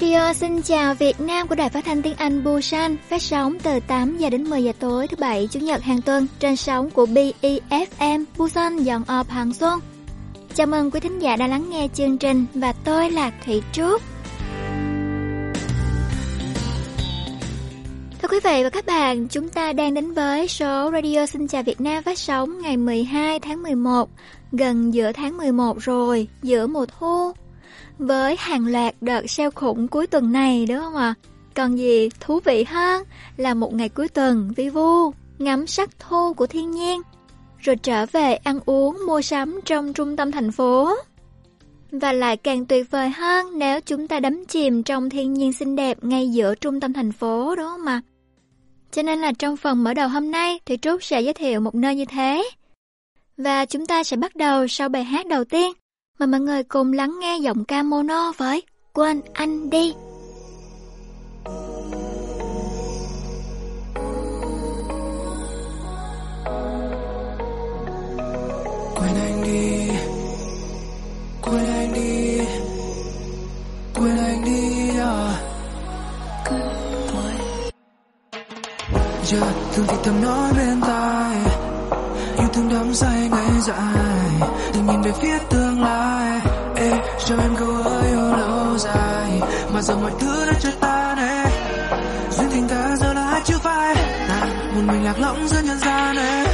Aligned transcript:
Radio 0.00 0.32
xin 0.32 0.62
chào 0.62 0.94
Việt 0.94 1.20
Nam 1.20 1.48
của 1.48 1.54
Đài 1.54 1.68
Phát 1.68 1.84
thanh 1.84 2.02
Tiếng 2.02 2.14
Anh 2.14 2.44
Busan, 2.44 2.96
phát 3.08 3.22
sóng 3.22 3.58
từ 3.62 3.80
8 3.80 4.18
giờ 4.18 4.30
đến 4.30 4.44
10 4.44 4.64
giờ 4.64 4.72
tối 4.78 5.08
thứ 5.08 5.16
bảy 5.20 5.48
chủ 5.50 5.60
nhật 5.60 5.82
hàng 5.82 6.02
tuần 6.02 6.26
trên 6.40 6.56
sóng 6.56 6.90
của 6.90 7.06
BEFM 7.06 8.24
Busan 8.36 8.76
dọn 8.76 9.04
ọp 9.04 9.28
hàng 9.28 9.54
xuân. 9.54 9.80
Chào 10.54 10.66
mừng 10.66 10.90
quý 10.90 11.00
thính 11.00 11.18
giả 11.18 11.36
đã 11.36 11.46
lắng 11.46 11.70
nghe 11.70 11.88
chương 11.94 12.18
trình 12.18 12.46
và 12.54 12.72
tôi 12.72 13.10
là 13.10 13.32
Thủy 13.44 13.62
Trúc. 13.72 14.02
Thưa 18.22 18.28
quý 18.28 18.40
vị 18.44 18.62
và 18.62 18.70
các 18.70 18.86
bạn, 18.86 19.28
chúng 19.28 19.48
ta 19.48 19.72
đang 19.72 19.94
đến 19.94 20.12
với 20.12 20.48
số 20.48 20.90
Radio 20.92 21.26
Xin 21.26 21.48
Chào 21.48 21.62
Việt 21.62 21.80
Nam 21.80 22.02
phát 22.02 22.18
sóng 22.18 22.60
ngày 22.62 22.76
12 22.76 23.40
tháng 23.40 23.62
11, 23.62 24.08
gần 24.52 24.94
giữa 24.94 25.12
tháng 25.12 25.36
11 25.36 25.78
rồi, 25.80 26.28
giữa 26.42 26.66
mùa 26.66 26.86
thu 26.98 27.32
với 27.98 28.36
hàng 28.38 28.66
loạt 28.66 28.94
đợt 29.00 29.30
sale 29.30 29.50
khủng 29.50 29.88
cuối 29.88 30.06
tuần 30.06 30.32
này 30.32 30.66
đúng 30.66 30.78
không 30.78 30.96
ạ? 30.96 31.14
Còn 31.54 31.78
gì 31.78 32.08
thú 32.20 32.40
vị 32.44 32.64
hơn 32.64 33.02
là 33.36 33.54
một 33.54 33.74
ngày 33.74 33.88
cuối 33.88 34.08
tuần 34.08 34.52
vi 34.56 34.68
vu, 34.68 35.12
ngắm 35.38 35.66
sắc 35.66 35.90
thu 35.98 36.34
của 36.34 36.46
thiên 36.46 36.70
nhiên, 36.70 37.00
rồi 37.58 37.76
trở 37.76 38.06
về 38.06 38.34
ăn 38.34 38.60
uống 38.66 39.06
mua 39.06 39.20
sắm 39.20 39.60
trong 39.64 39.92
trung 39.92 40.16
tâm 40.16 40.32
thành 40.32 40.52
phố. 40.52 40.94
Và 41.92 42.12
lại 42.12 42.36
càng 42.36 42.66
tuyệt 42.66 42.90
vời 42.90 43.10
hơn 43.10 43.58
nếu 43.58 43.80
chúng 43.80 44.08
ta 44.08 44.20
đắm 44.20 44.44
chìm 44.44 44.82
trong 44.82 45.10
thiên 45.10 45.34
nhiên 45.34 45.52
xinh 45.52 45.76
đẹp 45.76 46.04
ngay 46.04 46.28
giữa 46.28 46.54
trung 46.54 46.80
tâm 46.80 46.92
thành 46.92 47.12
phố 47.12 47.56
đúng 47.56 47.66
không 47.66 47.86
ạ? 47.86 48.00
Cho 48.92 49.02
nên 49.02 49.18
là 49.18 49.32
trong 49.38 49.56
phần 49.56 49.84
mở 49.84 49.94
đầu 49.94 50.08
hôm 50.08 50.30
nay 50.30 50.60
thì 50.66 50.76
Trúc 50.76 51.02
sẽ 51.02 51.20
giới 51.20 51.34
thiệu 51.34 51.60
một 51.60 51.74
nơi 51.74 51.96
như 51.96 52.04
thế. 52.04 52.50
Và 53.36 53.64
chúng 53.64 53.86
ta 53.86 54.04
sẽ 54.04 54.16
bắt 54.16 54.36
đầu 54.36 54.68
sau 54.68 54.88
bài 54.88 55.04
hát 55.04 55.26
đầu 55.26 55.44
tiên 55.44 55.72
mà 56.18 56.26
mọi 56.26 56.40
người 56.40 56.62
cùng 56.62 56.92
lắng 56.92 57.18
nghe 57.20 57.38
giọng 57.38 57.64
ca 57.64 57.82
mono 57.82 58.32
với 58.36 58.62
Quên 58.92 59.20
anh 59.32 59.70
đi. 59.70 59.94
Quên 68.94 69.14
anh 69.14 69.42
đi. 69.44 69.88
Quên 71.42 71.64
anh 71.66 71.92
đi. 71.94 72.38
Quên 73.94 74.18
anh 74.18 74.44
đi 74.44 74.88
à. 74.98 75.44
Giờ 79.24 79.52
thương 79.72 79.86
thì 79.88 79.96
thầm 80.04 80.22
nói 80.22 80.52
bên 80.56 80.80
tai. 80.80 81.36
Yêu 82.38 82.48
thương 82.52 82.68
đắm 82.68 82.94
say 82.94 83.28
ngày 83.30 83.60
dài 83.60 84.17
Đừng 84.74 84.86
nhìn 84.86 85.02
về 85.02 85.12
phía 85.22 85.38
tương 85.50 85.82
lai. 85.82 86.40
Ê, 86.76 86.90
cho 87.24 87.36
em 87.36 87.56
câu 87.58 87.82
ơi 87.84 88.08
yêu 88.08 88.36
lâu 88.36 88.78
dài. 88.78 89.40
Mà 89.74 89.82
giờ 89.82 89.96
mọi 89.96 90.12
thứ 90.20 90.46
đã 90.46 90.52
trở 90.60 90.70
tan 90.80 91.18
ê 91.18 91.44
Duyên 92.30 92.48
tình 92.50 92.68
ta 92.68 92.96
giờ 92.96 93.12
là 93.12 93.22
hai 93.22 93.40
chữ 93.44 93.54
phai 93.62 93.94
à, 94.28 94.46
một 94.74 94.82
mình 94.86 95.04
lạc 95.04 95.18
lõng 95.18 95.48
giữa 95.48 95.60
nhân 95.64 95.78
gian 95.78 96.16
ê 96.16 96.44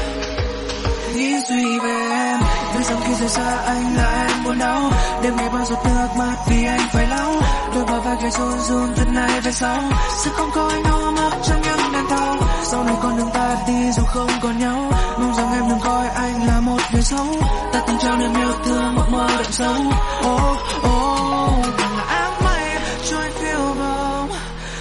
Nghĩ 1.15 1.35
suy 1.49 1.79
về 1.79 2.09
em. 2.11 2.44
Biết 2.75 2.85
rằng 2.85 3.01
khi 3.05 3.15
rời 3.15 3.29
xa, 3.29 3.57
anh 3.67 3.97
là 3.97 4.27
em 4.29 4.45
buồn 4.45 4.59
đau. 4.59 4.91
Đêm 5.23 5.37
ngày 5.37 5.49
bao 5.49 5.65
giọt 5.65 5.79
nước 5.85 6.09
mắt 6.19 6.37
vì 6.49 6.65
anh 6.67 6.89
phải 6.93 7.07
lau. 7.07 7.35
Đôi 7.75 7.85
bờ 7.85 8.01
vai 8.01 8.17
gầy 8.23 8.31
run 8.31 8.59
run 8.59 8.95
từ 8.97 9.05
nay 9.05 9.41
về 9.41 9.53
sau. 9.53 9.83
Sẽ 10.25 10.31
không 10.35 10.51
có 10.55 10.69
anh 10.69 10.85
ôm 10.85 11.15
ấp 11.17 11.31
trong 11.45 11.63
những 11.63 11.93
đèn 11.93 12.05
thâu 12.11 12.37
Sau 12.65 12.85
này 12.85 12.95
con 13.03 13.17
đường 13.17 13.31
ta 13.35 13.57
đi 13.67 13.93
dù 13.93 14.03
không 14.03 14.31
còn 14.43 14.59
nhau. 14.59 14.93
Mong 15.19 15.35
rằng 15.35 15.53
em 15.53 15.69
đừng 15.69 15.81
coi 15.81 16.09
anh 16.09 16.47
là 16.47 16.61
một 16.61 16.79
người 16.93 17.03
xấu. 17.03 17.27
Ta 17.73 17.83
từng 17.87 17.97
trao 18.03 18.17
niềm 18.17 18.35
yêu 18.35 18.53
thương 18.65 18.95
mộng 18.95 19.13
mơ 19.13 19.27
đậm 19.31 19.53
sâu. 19.53 19.75
Oh 20.21 20.59
oh 20.79 21.65
Càng 21.79 21.97
là 21.97 22.05
áng 22.05 22.45
mây, 22.45 22.71
trôi 23.11 23.31
phiêu 23.31 23.75
bồng 23.79 24.29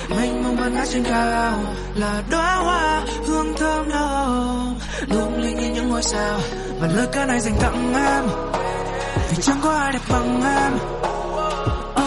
Mênh 0.10 0.44
mông 0.44 0.56
ban 0.56 0.74
ngát 0.74 0.88
trên 0.94 1.04
cao 1.04 1.60
Là 1.96 2.24
đóa 2.30 2.56
hoa 2.56 3.02
hương 3.28 3.54
thơm 3.58 3.90
nồng 3.90 4.63
ngôi 6.04 6.12
sao? 6.12 6.40
Và 6.80 6.88
lời 6.88 7.08
ca 7.12 7.26
này 7.26 7.40
dành 7.40 7.56
tặng 7.60 7.94
em? 7.94 8.26
Vì 9.30 9.44
chẳng 9.44 9.60
có 9.64 9.72
ai 9.72 9.94
đẹp 9.94 10.00
bằng 10.10 10.42
em. 10.44 10.74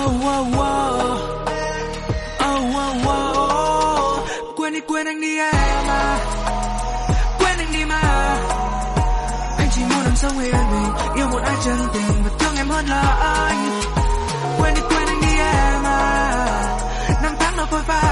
Oh 0.04 0.14
oh 0.14 0.48
oh. 0.48 1.20
Oh 2.44 2.76
oh 2.76 3.06
oh. 3.08 4.56
Quên 4.56 4.72
đi, 4.72 4.80
quên 4.88 5.06
anh 5.06 5.20
đi 5.20 5.38
em 5.38 5.88
à. 5.88 6.18
Quên 7.38 7.58
anh 7.58 7.72
đi 7.72 7.84
mà. 7.84 8.00
Anh 9.58 9.68
chỉ 9.74 9.80
muốn 9.80 10.04
làm 10.04 10.16
sống 10.16 10.38
yên 10.38 10.54
mình 10.70 10.92
yêu 11.16 11.26
một 11.32 11.40
ai 11.44 11.56
chân 11.64 11.76
tình 11.92 12.22
và 12.24 12.30
thương 12.38 12.56
em 12.56 12.68
hơn 12.68 12.86
là 12.86 13.02
anh. 13.48 13.80
Quên 14.60 14.74
đi, 14.74 14.80
quên 14.88 15.06
anh 15.08 15.20
đi 15.20 15.36
em 15.38 15.84
à. 15.84 16.78
Năm 17.22 17.34
tháng 17.38 17.56
nó 17.56 17.64
phôi 17.64 17.82
pha 17.82 18.02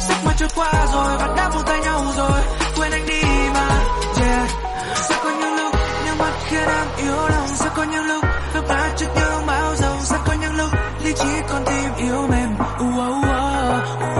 sắc 0.00 0.24
mơ 0.24 0.32
trôi 0.38 0.48
qua 0.54 0.72
rồi 0.92 1.16
và 1.18 1.34
đã 1.36 1.50
buông 1.54 1.64
tay 1.66 1.78
nhau 1.80 2.04
rồi. 2.16 2.40
Quên 2.76 2.92
anh 2.92 3.06
đi 3.06 3.22
mà 3.54 3.68
nước 6.66 6.72
em 6.72 6.86
yếu 6.96 7.28
lòng 7.28 7.48
sẽ 7.48 7.70
có 7.76 7.82
những 7.82 8.04
lúc 8.04 8.24
nước 8.54 8.62
mắt 8.68 8.90
trước 8.96 9.06
những 9.14 9.46
bão 9.46 9.76
dầu 9.76 9.96
sẽ 10.02 10.16
có 10.26 10.34
những 10.40 10.56
lúc 10.56 10.70
lý 11.04 11.12
trí 11.12 11.28
con 11.48 11.64
tim 11.66 11.94
yếu 11.96 12.26
mềm. 12.30 12.54
Uh, 12.54 12.80
uh, 12.80 12.88
uh, 12.88 12.98
uh, 12.98 13.24
uh. 13.24 14.16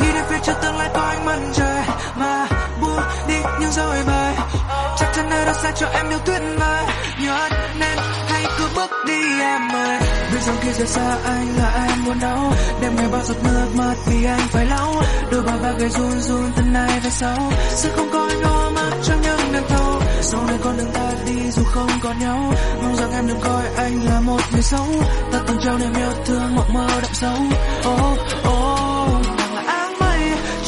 nghĩ 0.00 0.12
đến 0.14 0.24
phía 0.28 0.38
trước 0.42 0.52
tương 0.62 0.76
lai 0.76 0.90
có 0.94 1.00
ánh 1.00 1.26
mặt 1.26 1.38
trời 1.52 1.82
mà 2.16 2.46
buông 2.80 3.02
đi 3.28 3.34
những 3.60 3.70
rồi 3.70 3.96
bời 4.06 4.34
chắc 4.98 5.12
chắn 5.14 5.30
nơi 5.30 5.46
đó 5.46 5.52
sẽ 5.62 5.72
cho 5.76 5.86
em 5.86 6.08
yêu 6.08 6.18
tuyệt 6.24 6.42
vời. 6.58 6.84
Nhớ 7.20 7.48
nên 7.78 7.98
hãy 8.28 8.44
cứ 8.58 8.68
bước 8.76 8.90
đi 9.06 9.40
em 9.40 9.72
ơi 9.72 10.03
rằng 10.46 10.56
khi 10.60 10.72
rời 10.72 10.86
xa 10.86 11.18
anh 11.24 11.56
là 11.56 11.86
em 11.88 12.04
buồn 12.06 12.18
đau. 12.20 12.52
Đêm 12.80 12.96
ngày 12.96 13.08
bao 13.12 13.22
giọt 13.24 13.36
nước 13.44 13.68
mắt 13.74 13.94
vì 14.06 14.24
anh 14.24 14.48
phải 14.48 14.66
lau. 14.66 15.02
Đôi 15.30 15.42
bàn 15.42 15.58
vai 15.62 15.74
gầy 15.78 15.88
run 15.88 16.20
run 16.20 16.52
từ 16.56 16.62
nay 16.62 17.00
về 17.04 17.10
sau. 17.10 17.52
Sẽ 17.68 17.90
không 17.96 18.08
có 18.12 18.26
anh 18.28 18.42
ôm 18.42 18.74
ấp 18.74 18.92
trong 19.02 19.22
những 19.22 19.52
đêm 19.52 19.62
thâu. 19.68 20.00
Sau 20.20 20.46
này 20.46 20.58
con 20.64 20.76
đường 20.76 20.90
ta 20.94 21.12
đi 21.26 21.50
dù 21.50 21.62
không 21.64 21.90
còn 22.02 22.18
nhau. 22.18 22.52
Mong 22.82 22.96
rằng 22.96 23.12
em 23.12 23.26
đừng 23.28 23.40
coi 23.40 23.62
anh 23.76 24.04
là 24.04 24.20
một 24.20 24.40
người 24.52 24.62
xấu. 24.62 24.86
Ta 25.32 25.38
từng 25.46 25.58
trao 25.64 25.78
niềm 25.78 25.94
yêu 25.96 26.12
thương 26.24 26.56
mộng 26.56 26.74
mơ 26.74 26.86
đậm 27.02 27.14
sâu. 27.14 27.36
Oh 27.88 28.18
oh 28.48 29.26
là 29.38 29.62
áng 29.66 29.98
mây, 30.00 30.20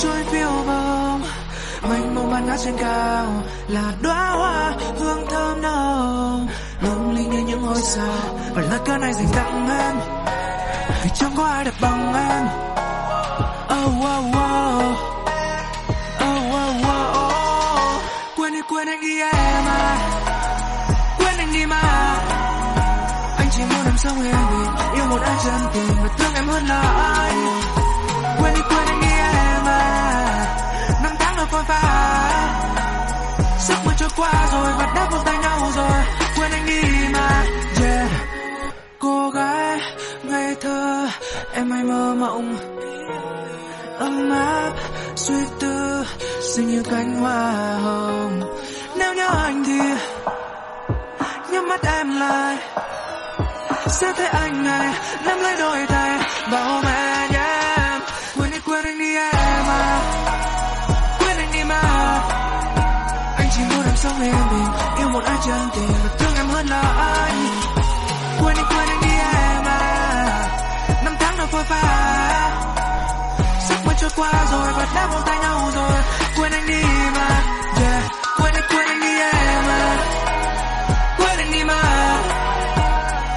trôi 0.02 0.24
phiêu 0.30 0.50
bồng 0.66 1.22
mênh 1.90 2.14
mông 2.14 2.30
ban 2.32 2.46
ngát 2.46 2.60
trên 2.64 2.76
cao 2.76 3.26
là 3.68 3.92
đóa 4.02 4.30
hoa 4.30 4.72
ly 7.16 7.24
như 7.24 7.38
những 7.38 7.62
ngôi 7.62 7.82
sao. 7.82 8.18
Và 8.54 8.62
lá 8.62 8.78
cờ 8.84 8.98
này 8.98 9.12
dành 9.12 9.28
tặng 9.34 9.68
em. 9.80 9.96
Vì 11.02 11.10
chẳng 11.14 11.32
có 11.36 11.44
ai 11.44 11.64
đẹp 11.64 11.74
bằng 11.80 12.14
em. 12.14 12.44
Oh 13.82 13.92
oh 13.94 14.24
oh 14.26 14.46
oh 16.22 16.24
oh 16.24 16.54
oh 16.54 16.86
oh 16.88 18.02
quên 18.36 18.52
đi, 18.52 18.60
quên 18.68 18.88
anh 18.88 19.00
đi 19.00 19.20
em 19.20 19.64
à. 19.66 19.98
Quên 21.18 21.34
anh 21.38 21.52
đi 21.52 21.66
mà. 21.66 21.82
Anh 23.38 23.48
chỉ 23.50 23.62
muốn 23.62 23.84
em 23.84 23.96
sống 23.98 24.22
yên 24.22 24.34
bình. 24.50 24.70
Yêu 24.94 25.04
một 25.10 25.20
ai 25.22 25.36
chân 25.44 25.60
tình 25.74 25.96
và 26.02 26.08
thương 26.18 26.34
em 26.34 26.48
hơn 26.48 26.66
là 26.66 26.80
ai. 27.16 27.32
Quên 28.40 28.54
đi, 28.54 28.60
quên 28.68 28.86
anh 28.86 29.00
đi 29.00 29.08
em 29.08 29.64
à. 29.64 29.82
Năm 31.02 31.12
tháng 31.18 31.36
đã 31.36 31.44
phôi 31.50 31.64
pha 31.64 31.82
sức 33.58 33.76
mưa 33.84 33.92
trôi 33.98 34.08
qua 34.16 34.32
rồi 34.52 34.72
và 34.78 34.92
đã 34.94 35.08
buông 35.10 35.24
tay 35.24 35.36
nhau 35.38 35.70
rồi 35.76 36.25
quên 36.36 36.50
anh 36.52 36.66
đi 36.66 36.82
mà. 37.12 37.44
Yeah. 37.82 38.10
Cô 38.98 39.30
gái, 39.30 39.80
ngây 40.22 40.54
thơ, 40.54 41.08
em 41.52 41.70
hay 41.70 41.84
mơ 41.84 42.14
mộng. 42.14 42.56
Ấm 43.98 44.30
áp, 44.30 44.72
suy 45.16 45.34
tư 45.60 46.04
xinh 46.54 46.66
như 46.66 46.82
cánh 46.90 47.20
hoa 47.20 47.52
hồng. 47.84 48.40
Nếu 48.96 49.14
nhớ 49.14 49.28
anh 49.44 49.64
thì 49.64 49.80
nhắm 51.50 51.68
mắt 51.68 51.80
em 51.98 52.20
lại. 52.20 52.56
Sẽ 53.88 54.12
thấy 54.16 54.26
anh 54.26 54.64
này 54.64 54.94
nắm 55.24 55.38
lấy 55.38 55.56
đôi 55.58 55.86
tay 55.86 56.20
và 56.50 56.60
ôm 56.60 56.84
em 56.84 57.30
yeah. 57.32 58.02
quên 58.36 58.50
đi, 58.50 58.58
quên 58.66 58.84
anh 58.84 58.98
đi 58.98 59.14
em 59.14 59.66
à. 59.68 60.00
Quên 61.18 61.36
anh 61.36 61.52
đi 61.52 61.64
mà. 61.64 61.82
Anh 63.38 63.48
chỉ 63.56 63.62
muốn 63.62 63.84
em 63.86 63.96
sống 63.96 64.22
yên 64.22 64.34
bình, 64.50 64.68
yêu 64.98 65.08
một 65.08 65.24
ai 65.24 65.36
chân 65.46 65.68
tình 65.74 65.88
là 66.68 66.80
anh. 67.26 67.46
Quên 68.40 68.56
đi, 68.56 68.62
quên 68.70 68.88
anh 68.88 69.00
đi 69.00 69.08
em 69.08 69.64
à. 69.64 69.78
Năm 71.04 71.16
tháng 71.20 71.38
đã 71.38 71.46
phôi 71.46 71.64
pha 71.64 71.82
giấc 73.68 73.86
mơ 73.86 73.92
trôi 74.00 74.10
qua 74.16 74.32
rồi, 74.52 74.72
và 74.76 74.86
đã 74.94 75.06
buông 75.06 75.22
tay 75.26 75.38
nhau 75.38 75.70
rồi. 75.74 76.02
Quên 76.36 76.52
anh 76.52 76.66
đi 76.66 76.82
mà, 77.14 77.28
yeah. 77.80 78.02
Quên 78.38 78.54
đi, 78.54 78.60
quên 78.70 78.86
anh 78.88 79.00
đi 79.00 79.20
em 79.20 79.64
à. 79.68 79.96
Quên 81.18 81.38
anh 81.38 81.52
đi 81.52 81.64
mà. 81.64 81.82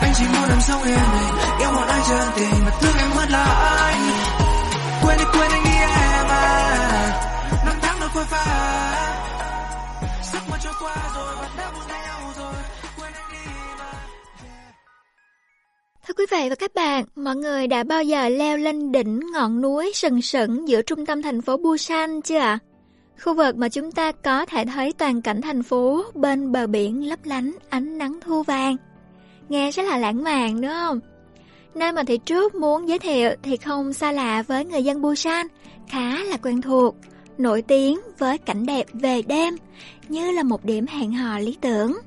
Anh 0.02 0.14
chỉ 0.18 0.24
muốn 0.28 0.50
em 0.50 0.62
sống 0.62 0.84
yên 0.84 1.00
bình, 1.14 1.60
yêu 1.60 1.72
một 1.72 1.88
ai 1.88 2.02
chân 2.10 2.32
tình, 2.36 2.66
mà 2.66 2.72
thương 2.82 2.98
em 2.98 3.12
hơn 3.12 3.30
là 3.30 3.44
anh. 3.90 4.12
Quên 5.04 5.18
đi, 5.18 5.24
quên 5.34 5.52
anh 5.52 5.64
đi 5.64 5.78
em 5.80 6.28
à. 6.28 6.46
Năm 7.66 7.76
tháng 7.82 8.00
đã 8.00 8.08
phôi 8.14 8.26
pha 8.26 8.46
giấc 10.34 10.50
mơ 10.50 10.58
trôi 10.64 10.74
qua 10.82 10.96
rồi, 11.16 11.36
và 11.42 11.48
đã 11.58 11.72
buông 11.74 11.89
Thưa 16.10 16.14
quý 16.18 16.26
vị 16.32 16.50
và 16.50 16.56
các 16.56 16.74
bạn, 16.76 17.06
mọi 17.16 17.36
người 17.36 17.68
đã 17.68 17.84
bao 17.84 18.04
giờ 18.04 18.30
leo 18.30 18.58
lên 18.58 18.92
đỉnh 18.92 19.20
ngọn 19.34 19.62
núi 19.62 19.92
sừng 19.94 20.22
sững 20.22 20.68
giữa 20.68 20.82
trung 20.82 21.06
tâm 21.06 21.22
thành 21.22 21.42
phố 21.42 21.58
Busan 21.58 22.22
chưa 22.22 22.38
ạ? 22.38 22.60
Khu 23.24 23.34
vực 23.34 23.56
mà 23.56 23.70
chúng 23.70 23.92
ta 23.92 24.12
có 24.12 24.46
thể 24.46 24.66
thấy 24.66 24.94
toàn 24.94 25.22
cảnh 25.22 25.42
thành 25.42 25.64
phố 25.64 26.04
bên 26.14 26.52
bờ 26.52 26.68
biển 26.68 27.10
lấp 27.10 27.20
lánh 27.24 27.56
ánh 27.70 27.98
nắng 27.98 28.20
thu 28.22 28.44
vàng. 28.44 28.76
Nghe 29.50 29.72
rất 29.72 29.84
là 29.84 29.98
lãng 29.98 30.24
mạn 30.24 30.62
đúng 30.62 30.72
không? 30.72 31.00
Nơi 31.76 31.92
mà 31.92 32.04
Thị 32.04 32.20
Trúc 32.26 32.56
muốn 32.56 32.90
giới 32.90 33.00
thiệu 33.00 33.32
thì 33.44 33.58
không 33.58 33.94
xa 33.94 34.12
lạ 34.12 34.44
với 34.48 34.66
người 34.66 34.84
dân 34.84 35.02
Busan, 35.02 35.48
khá 35.88 36.24
là 36.24 36.38
quen 36.38 36.62
thuộc, 36.62 36.96
nổi 37.38 37.62
tiếng 37.62 38.00
với 38.18 38.38
cảnh 38.38 38.66
đẹp 38.66 38.86
về 38.94 39.22
đêm, 39.22 39.56
như 40.08 40.32
là 40.32 40.44
một 40.44 40.66
điểm 40.66 40.86
hẹn 40.88 41.14
hò 41.14 41.40
lý 41.40 41.58
tưởng. 41.62 41.98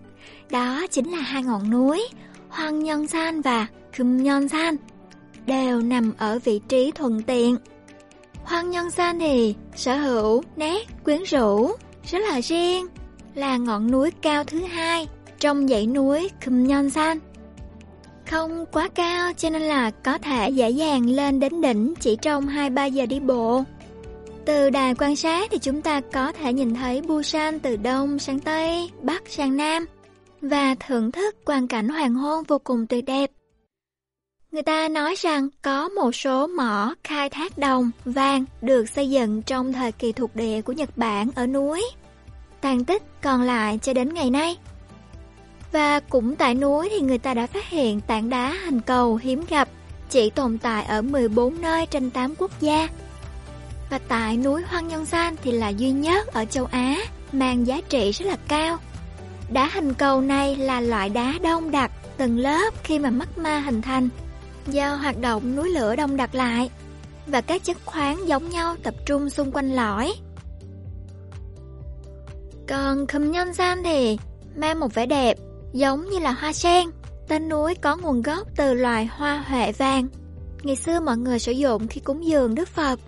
Đó 0.50 0.86
chính 0.90 1.10
là 1.10 1.18
hai 1.18 1.42
ngọn 1.42 1.70
núi, 1.70 2.08
Hoàng 2.48 2.82
Nhân 2.82 3.06
San 3.06 3.40
và 3.40 3.66
Khum 3.96 4.16
Nhân 4.16 4.48
San, 4.48 4.76
đều 5.46 5.80
nằm 5.80 6.12
ở 6.18 6.38
vị 6.44 6.60
trí 6.68 6.90
thuận 6.90 7.22
tiện. 7.22 7.56
Hoang 8.44 8.70
Nhân 8.70 8.90
San 8.90 9.18
thì 9.18 9.54
sở 9.74 9.96
hữu 9.96 10.42
nét 10.56 10.86
quyến 11.04 11.22
rũ, 11.22 11.70
rất 12.10 12.18
là 12.18 12.40
riêng, 12.40 12.86
là 13.34 13.56
ngọn 13.56 13.90
núi 13.90 14.10
cao 14.22 14.44
thứ 14.44 14.60
hai 14.60 15.08
trong 15.38 15.68
dãy 15.68 15.86
núi 15.86 16.30
Khum 16.44 16.64
Nhân 16.64 16.90
San. 16.90 17.18
Không 18.30 18.64
quá 18.72 18.88
cao 18.88 19.32
cho 19.36 19.50
nên 19.50 19.62
là 19.62 19.90
có 19.90 20.18
thể 20.18 20.50
dễ 20.50 20.70
dàng 20.70 21.06
lên 21.06 21.40
đến 21.40 21.60
đỉnh 21.60 21.94
chỉ 22.00 22.16
trong 22.16 22.46
2-3 22.46 22.88
giờ 22.88 23.06
đi 23.06 23.20
bộ. 23.20 23.64
Từ 24.44 24.70
đài 24.70 24.94
quan 24.94 25.16
sát 25.16 25.50
thì 25.50 25.58
chúng 25.58 25.82
ta 25.82 26.00
có 26.00 26.32
thể 26.32 26.52
nhìn 26.52 26.74
thấy 26.74 27.02
Busan 27.02 27.60
từ 27.60 27.76
đông 27.76 28.18
sang 28.18 28.40
tây, 28.40 28.90
bắc 29.02 29.22
sang 29.28 29.56
nam 29.56 29.86
và 30.40 30.74
thưởng 30.86 31.12
thức 31.12 31.44
quang 31.44 31.68
cảnh 31.68 31.88
hoàng 31.88 32.14
hôn 32.14 32.44
vô 32.48 32.58
cùng 32.64 32.86
tuyệt 32.86 33.04
đẹp. 33.04 33.30
Người 34.52 34.62
ta 34.62 34.88
nói 34.88 35.14
rằng 35.18 35.48
có 35.62 35.88
một 35.88 36.14
số 36.14 36.46
mỏ 36.46 36.94
khai 37.04 37.30
thác 37.30 37.58
đồng, 37.58 37.90
vàng 38.04 38.44
được 38.62 38.88
xây 38.88 39.10
dựng 39.10 39.42
trong 39.42 39.72
thời 39.72 39.92
kỳ 39.92 40.12
thuộc 40.12 40.36
địa 40.36 40.62
của 40.62 40.72
Nhật 40.72 40.96
Bản 40.96 41.30
ở 41.34 41.46
núi. 41.46 41.82
Tàn 42.60 42.84
tích 42.84 43.02
còn 43.22 43.42
lại 43.42 43.78
cho 43.82 43.92
đến 43.92 44.14
ngày 44.14 44.30
nay. 44.30 44.56
Và 45.72 46.00
cũng 46.00 46.36
tại 46.36 46.54
núi 46.54 46.88
thì 46.90 47.00
người 47.00 47.18
ta 47.18 47.34
đã 47.34 47.46
phát 47.46 47.68
hiện 47.68 48.00
tảng 48.00 48.30
đá 48.30 48.54
hình 48.64 48.80
cầu 48.80 49.16
hiếm 49.16 49.44
gặp, 49.48 49.68
chỉ 50.10 50.30
tồn 50.30 50.58
tại 50.58 50.84
ở 50.84 51.02
14 51.02 51.60
nơi 51.60 51.86
trên 51.86 52.10
8 52.10 52.34
quốc 52.38 52.50
gia. 52.60 52.88
Và 53.90 53.98
tại 54.08 54.36
núi 54.36 54.62
Hoang 54.62 54.88
Nhân 54.88 55.06
San 55.06 55.34
thì 55.42 55.52
là 55.52 55.68
duy 55.68 55.90
nhất 55.90 56.26
ở 56.26 56.44
châu 56.44 56.64
Á, 56.64 56.96
mang 57.32 57.66
giá 57.66 57.80
trị 57.88 58.10
rất 58.10 58.26
là 58.26 58.36
cao. 58.48 58.78
Đá 59.50 59.70
hình 59.74 59.94
cầu 59.94 60.20
này 60.20 60.56
là 60.56 60.80
loại 60.80 61.08
đá 61.08 61.34
đông 61.42 61.70
đặc 61.70 61.90
từng 62.16 62.38
lớp 62.38 62.74
khi 62.84 62.98
mà 62.98 63.10
magma 63.10 63.58
hình 63.58 63.82
thành 63.82 64.08
do 64.66 64.94
hoạt 64.94 65.20
động 65.20 65.56
núi 65.56 65.70
lửa 65.70 65.96
đông 65.96 66.16
đặc 66.16 66.34
lại, 66.34 66.70
và 67.26 67.40
các 67.40 67.64
chất 67.64 67.76
khoáng 67.84 68.28
giống 68.28 68.50
nhau 68.50 68.76
tập 68.82 68.94
trung 69.06 69.30
xung 69.30 69.52
quanh 69.52 69.74
lõi. 69.74 70.12
Còn 72.68 73.06
Khâm 73.06 73.30
Nhân 73.30 73.54
San 73.54 73.82
thì 73.84 74.18
mang 74.56 74.80
một 74.80 74.94
vẻ 74.94 75.06
đẹp 75.06 75.38
giống 75.72 76.10
như 76.10 76.18
là 76.18 76.32
hoa 76.32 76.52
sen. 76.52 76.90
Tên 77.28 77.48
núi 77.48 77.74
có 77.74 77.96
nguồn 77.96 78.22
gốc 78.22 78.48
từ 78.56 78.74
loài 78.74 79.06
hoa 79.06 79.44
huệ 79.48 79.72
vàng. 79.72 80.08
Ngày 80.62 80.76
xưa 80.76 81.00
mọi 81.00 81.16
người 81.16 81.38
sử 81.38 81.52
dụng 81.52 81.88
khi 81.88 82.00
cúng 82.00 82.26
dường 82.26 82.54
Đức 82.54 82.68
Phật. 82.68 83.00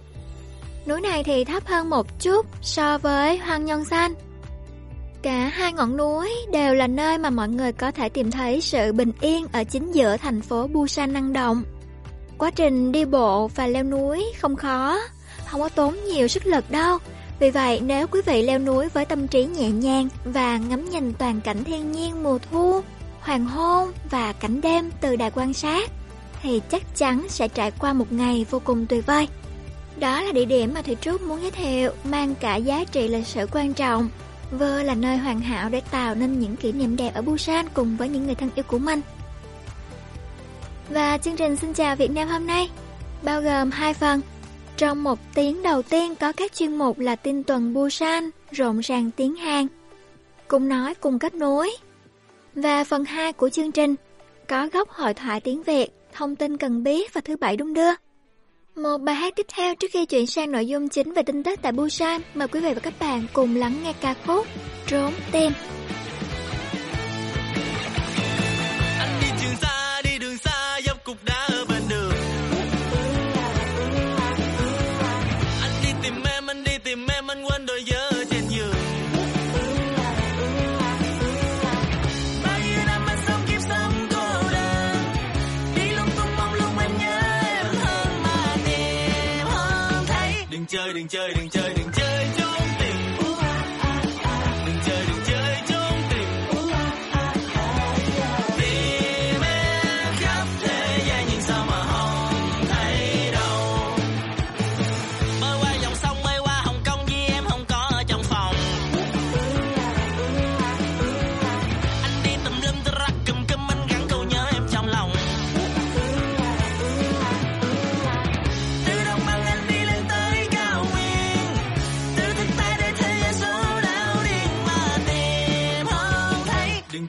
Núi 0.87 1.01
này 1.01 1.25
thì 1.25 1.45
thấp 1.45 1.67
hơn 1.67 1.91
một 1.91 2.21
chút 2.21 2.47
so 2.63 2.99
với 2.99 3.39
Hoang 3.39 3.65
Nhân 3.65 3.85
San 3.85 4.15
Cả 5.25 5.49
hai 5.49 5.73
ngọn 5.73 5.97
núi 5.97 6.31
đều 6.53 6.75
là 6.75 6.87
nơi 6.87 7.19
mà 7.19 7.31
mọi 7.31 7.49
người 7.49 7.73
có 7.73 7.91
thể 7.91 8.09
tìm 8.09 8.31
thấy 8.31 8.61
sự 8.61 8.93
bình 8.93 9.13
yên 9.21 9.47
ở 9.53 9.65
chính 9.65 9.93
giữa 9.93 10.17
thành 10.17 10.43
phố 10.43 10.67
Busan 10.67 11.13
năng 11.13 11.33
động. 11.33 11.63
Quá 12.39 12.51
trình 12.51 12.93
đi 12.93 13.05
bộ 13.05 13.49
và 13.49 13.67
leo 13.67 13.83
núi 13.83 14.33
không 14.39 14.57
khó, 14.57 14.99
không 15.47 15.61
có 15.61 15.69
tốn 15.69 15.97
nhiều 16.05 16.29
sức 16.29 16.47
lực 16.47 16.71
đâu. 16.71 16.99
Vì 17.39 17.51
vậy, 17.51 17.81
nếu 17.81 18.07
quý 18.07 18.21
vị 18.27 18.43
leo 18.43 18.59
núi 18.59 18.89
với 18.89 19.05
tâm 19.05 19.29
trí 19.29 19.45
nhẹ 19.45 19.71
nhàng 19.71 20.09
và 20.25 20.57
ngắm 20.57 20.91
nhìn 20.91 21.13
toàn 21.13 21.41
cảnh 21.41 21.65
thiên 21.65 21.93
nhiên 21.93 22.23
mùa 22.23 22.39
thu, 22.51 22.81
hoàng 23.21 23.47
hôn 23.47 23.93
và 24.11 24.33
cảnh 24.33 24.61
đêm 24.61 24.91
từ 25.01 25.17
đài 25.17 25.31
quan 25.31 25.53
sát, 25.53 25.91
thì 26.43 26.61
chắc 26.71 26.97
chắn 26.97 27.27
sẽ 27.29 27.49
trải 27.49 27.71
qua 27.71 27.93
một 27.93 28.13
ngày 28.13 28.47
vô 28.51 28.61
cùng 28.65 28.87
tuyệt 28.87 29.07
vời. 29.07 29.29
Đó 29.97 30.23
là 30.23 30.33
địa 30.33 30.45
điểm 30.45 30.75
mà 30.75 30.83
Thủy 30.83 30.97
Trúc 31.01 31.23
muốn 31.23 31.43
giới 31.43 31.51
thiệu, 31.51 31.91
mang 32.05 32.35
cả 32.35 32.57
giá 32.57 32.85
trị 32.85 33.09
lịch 33.09 33.27
sử 33.27 33.47
quan 33.53 33.75
trọng 33.75 34.09
Vơ 34.59 34.83
là 34.83 34.95
nơi 34.95 35.17
hoàn 35.17 35.41
hảo 35.41 35.69
để 35.69 35.81
tạo 35.91 36.15
nên 36.15 36.39
những 36.39 36.57
kỷ 36.57 36.73
niệm 36.73 36.97
đẹp 36.97 37.15
ở 37.15 37.23
Busan 37.23 37.67
cùng 37.75 37.97
với 37.97 38.09
những 38.09 38.27
người 38.27 38.35
thân 38.35 38.51
yêu 38.55 38.65
của 38.69 38.79
mình. 38.79 39.01
Và 40.91 41.19
chương 41.19 41.37
trình 41.37 41.57
Xin 41.57 41.73
chào 41.73 41.97
Việt 41.97 42.11
Nam 42.11 42.29
hôm 42.29 42.47
nay 42.47 42.71
bao 43.23 43.41
gồm 43.41 43.71
hai 43.71 43.95
phần. 43.95 44.21
Trong 44.77 45.03
một 45.03 45.19
tiếng 45.35 45.63
đầu 45.63 45.83
tiên 45.83 46.15
có 46.15 46.33
các 46.33 46.53
chuyên 46.53 46.77
mục 46.77 46.99
là 46.99 47.17
tin 47.17 47.43
tuần 47.43 47.75
Busan, 47.75 48.31
rộn 48.51 48.81
ràng 48.81 49.11
tiếng 49.17 49.37
Hàn, 49.37 49.67
cùng 50.49 50.69
nói 50.69 50.95
cùng 50.95 51.19
kết 51.19 51.35
nối. 51.35 51.71
Và 52.55 52.85
phần 52.85 53.05
2 53.05 53.33
của 53.33 53.49
chương 53.49 53.73
trình 53.73 53.95
có 54.49 54.69
góc 54.73 54.89
hội 54.89 55.15
thoại 55.15 55.41
tiếng 55.41 55.63
Việt, 55.63 55.91
thông 56.13 56.37
tin 56.37 56.57
cần 56.57 56.83
biết 56.83 57.15
và 57.15 57.21
thứ 57.21 57.37
bảy 57.37 57.57
đúng 57.57 57.75
đưa. 57.75 57.91
Một 58.77 58.99
bài 58.99 59.15
hát 59.15 59.37
tiếp 59.37 59.47
theo 59.55 59.75
trước 59.75 59.87
khi 59.91 60.07
chuyển 60.07 60.27
sang 60.27 60.53
nội 60.53 60.67
dung 60.67 60.89
chính 60.89 61.13
về 61.13 61.23
tin 61.23 61.43
tức 61.43 61.59
tại 61.63 61.73
Busan, 61.73 62.21
mời 62.35 62.49
quý 62.49 62.61
vị 62.61 62.75
và 62.75 62.81
các 62.81 62.95
bạn 63.01 63.27
cùng 63.33 63.57
lắng 63.57 63.77
nghe 63.85 63.93
ca 64.01 64.15
khúc 64.27 64.47
Trốn 64.87 65.13
Tim. 65.33 65.53
Đừng 90.65 90.69
chơi, 90.69 90.93
đừng 90.93 91.09
chơi, 91.09 91.35
đừng 91.35 91.49
chơi, 91.51 91.75
đừng 91.77 91.93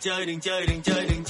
chơi, 0.06 0.26
đừng 0.26 0.40
chơi, 0.40 0.66
đừng 0.66 0.82
chơi, 0.82 1.06
đừng 1.10 1.24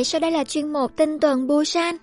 vậy 0.00 0.04
sau 0.04 0.20
đây 0.20 0.30
là 0.30 0.44
chuyên 0.44 0.72
mục 0.72 0.96
tin 0.96 1.20
tuần 1.20 1.46
Busan. 1.46 1.96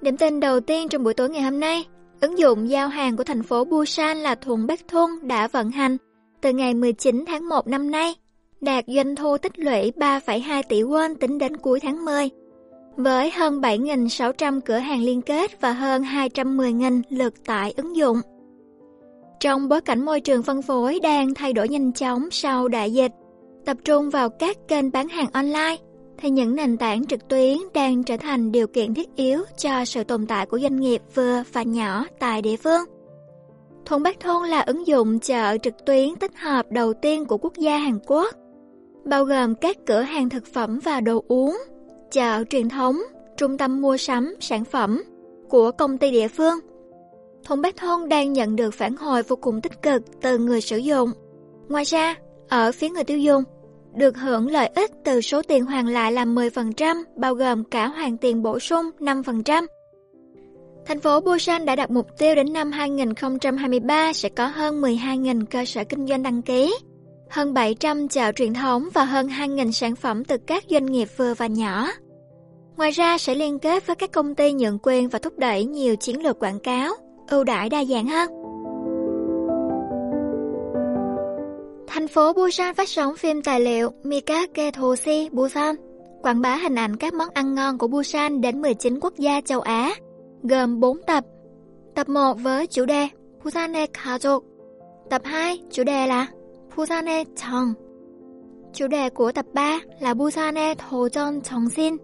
Điểm 0.00 0.16
tin 0.16 0.40
đầu 0.40 0.60
tiên 0.60 0.88
trong 0.88 1.04
buổi 1.04 1.14
tối 1.14 1.30
ngày 1.30 1.42
hôm 1.42 1.60
nay, 1.60 1.84
ứng 2.20 2.38
dụng 2.38 2.70
giao 2.70 2.88
hàng 2.88 3.16
của 3.16 3.24
thành 3.24 3.42
phố 3.42 3.64
Busan 3.64 4.18
là 4.18 4.34
Thuận 4.34 4.66
Bắc 4.66 4.88
Thun 4.88 5.10
đã 5.22 5.48
vận 5.48 5.70
hành 5.70 5.96
từ 6.40 6.52
ngày 6.52 6.74
19 6.74 7.24
tháng 7.26 7.48
1 7.48 7.66
năm 7.66 7.90
nay, 7.90 8.14
đạt 8.60 8.84
doanh 8.86 9.16
thu 9.16 9.38
tích 9.38 9.58
lũy 9.58 9.92
3,2 9.96 10.62
tỷ 10.68 10.82
won 10.82 11.14
tính 11.14 11.38
đến 11.38 11.56
cuối 11.56 11.80
tháng 11.80 12.04
10. 12.04 12.30
Với 12.96 13.30
hơn 13.30 13.60
7.600 13.60 14.60
cửa 14.60 14.78
hàng 14.78 15.02
liên 15.02 15.22
kết 15.22 15.60
và 15.60 15.72
hơn 15.72 16.02
210.000 16.02 17.02
lượt 17.08 17.44
tải 17.44 17.74
ứng 17.76 17.96
dụng. 17.96 18.20
Trong 19.40 19.68
bối 19.68 19.80
cảnh 19.80 20.04
môi 20.04 20.20
trường 20.20 20.42
phân 20.42 20.62
phối 20.62 21.00
đang 21.02 21.34
thay 21.34 21.52
đổi 21.52 21.68
nhanh 21.68 21.92
chóng 21.92 22.30
sau 22.30 22.68
đại 22.68 22.92
dịch, 22.92 23.12
tập 23.66 23.76
trung 23.84 24.10
vào 24.10 24.28
các 24.28 24.56
kênh 24.68 24.92
bán 24.92 25.08
hàng 25.08 25.28
online, 25.32 25.76
thì 26.22 26.30
những 26.30 26.54
nền 26.54 26.76
tảng 26.76 27.06
trực 27.06 27.28
tuyến 27.28 27.58
đang 27.74 28.04
trở 28.04 28.16
thành 28.16 28.52
điều 28.52 28.66
kiện 28.66 28.94
thiết 28.94 29.16
yếu 29.16 29.42
cho 29.56 29.84
sự 29.84 30.04
tồn 30.04 30.26
tại 30.26 30.46
của 30.46 30.58
doanh 30.58 30.80
nghiệp 30.80 31.02
vừa 31.14 31.42
và 31.52 31.62
nhỏ 31.62 32.04
tại 32.18 32.42
địa 32.42 32.56
phương. 32.56 32.80
Thuận 33.84 34.02
Bắc 34.02 34.20
Thôn 34.20 34.48
là 34.48 34.60
ứng 34.60 34.86
dụng 34.86 35.20
chợ 35.20 35.56
trực 35.62 35.74
tuyến 35.86 36.16
tích 36.16 36.36
hợp 36.36 36.66
đầu 36.70 36.92
tiên 36.94 37.24
của 37.24 37.38
quốc 37.38 37.52
gia 37.56 37.76
Hàn 37.76 37.98
Quốc, 38.06 38.34
bao 39.04 39.24
gồm 39.24 39.54
các 39.54 39.76
cửa 39.86 40.00
hàng 40.00 40.28
thực 40.28 40.46
phẩm 40.46 40.78
và 40.84 41.00
đồ 41.00 41.24
uống, 41.28 41.58
chợ 42.10 42.44
truyền 42.50 42.68
thống, 42.68 43.02
trung 43.36 43.58
tâm 43.58 43.80
mua 43.80 43.96
sắm, 43.96 44.34
sản 44.40 44.64
phẩm 44.64 45.02
của 45.48 45.70
công 45.70 45.98
ty 45.98 46.10
địa 46.10 46.28
phương. 46.28 46.58
Thuận 47.44 47.62
Bắc 47.62 47.76
Thôn 47.76 48.08
đang 48.08 48.32
nhận 48.32 48.56
được 48.56 48.74
phản 48.74 48.96
hồi 48.96 49.22
vô 49.22 49.36
cùng 49.36 49.60
tích 49.60 49.82
cực 49.82 50.02
từ 50.20 50.38
người 50.38 50.60
sử 50.60 50.76
dụng. 50.76 51.10
Ngoài 51.68 51.84
ra, 51.84 52.14
ở 52.48 52.72
phía 52.72 52.88
người 52.88 53.04
tiêu 53.04 53.18
dùng, 53.18 53.42
được 53.94 54.16
hưởng 54.16 54.50
lợi 54.50 54.70
ích 54.74 54.90
từ 55.04 55.20
số 55.20 55.42
tiền 55.42 55.64
hoàn 55.64 55.88
lại 55.88 56.12
là 56.12 56.24
10%, 56.24 57.02
bao 57.16 57.34
gồm 57.34 57.64
cả 57.64 57.86
hoàn 57.86 58.16
tiền 58.16 58.42
bổ 58.42 58.58
sung 58.58 58.90
5%. 59.00 59.66
Thành 60.86 61.00
phố 61.00 61.20
Busan 61.20 61.64
đã 61.64 61.76
đặt 61.76 61.90
mục 61.90 62.06
tiêu 62.18 62.34
đến 62.34 62.52
năm 62.52 62.72
2023 62.72 64.12
sẽ 64.12 64.28
có 64.28 64.46
hơn 64.46 64.80
12.000 64.82 65.44
cơ 65.44 65.64
sở 65.64 65.84
kinh 65.84 66.06
doanh 66.06 66.22
đăng 66.22 66.42
ký, 66.42 66.74
hơn 67.30 67.54
700 67.54 68.08
chợ 68.08 68.32
truyền 68.32 68.54
thống 68.54 68.88
và 68.94 69.04
hơn 69.04 69.28
2.000 69.28 69.72
sản 69.72 69.96
phẩm 69.96 70.24
từ 70.24 70.36
các 70.46 70.64
doanh 70.70 70.86
nghiệp 70.86 71.08
vừa 71.16 71.34
và 71.34 71.46
nhỏ. 71.46 71.88
Ngoài 72.76 72.90
ra 72.90 73.18
sẽ 73.18 73.34
liên 73.34 73.58
kết 73.58 73.86
với 73.86 73.96
các 73.96 74.12
công 74.12 74.34
ty 74.34 74.52
nhượng 74.52 74.78
quyền 74.82 75.08
và 75.08 75.18
thúc 75.18 75.38
đẩy 75.38 75.64
nhiều 75.64 75.96
chiến 75.96 76.22
lược 76.22 76.38
quảng 76.38 76.58
cáo, 76.58 76.94
ưu 77.28 77.44
đãi 77.44 77.68
đa 77.68 77.84
dạng 77.84 78.06
hơn. 78.06 78.41
Thành 81.86 82.08
phố 82.08 82.32
Busan 82.32 82.74
phát 82.74 82.88
sóng 82.88 83.16
phim 83.16 83.42
tài 83.42 83.60
liệu 83.60 83.90
Mikake 84.02 84.70
Thosi 84.70 85.28
Busan, 85.32 85.76
quảng 86.22 86.40
bá 86.40 86.56
hình 86.56 86.74
ảnh 86.74 86.96
các 86.96 87.14
món 87.14 87.28
ăn 87.34 87.54
ngon 87.54 87.78
của 87.78 87.88
Busan 87.88 88.40
đến 88.40 88.62
19 88.62 89.00
quốc 89.00 89.14
gia 89.16 89.40
châu 89.40 89.60
Á, 89.60 89.90
gồm 90.42 90.80
4 90.80 91.02
tập. 91.06 91.24
Tập 91.94 92.08
1 92.08 92.34
với 92.42 92.66
chủ 92.66 92.84
đề 92.84 93.08
Busanne 93.44 93.86
Kajok. 93.86 94.40
Tập 95.10 95.22
2 95.24 95.60
chủ 95.70 95.84
đề 95.84 96.06
là 96.06 96.26
Busanne 96.76 97.24
Chong. 97.36 97.74
Chủ 98.72 98.86
đề 98.86 99.10
của 99.10 99.32
tập 99.32 99.46
3 99.52 99.80
là 100.00 100.14
Busanne 100.14 100.74
Thojon 100.74 101.40
Chongsin. 101.40 101.96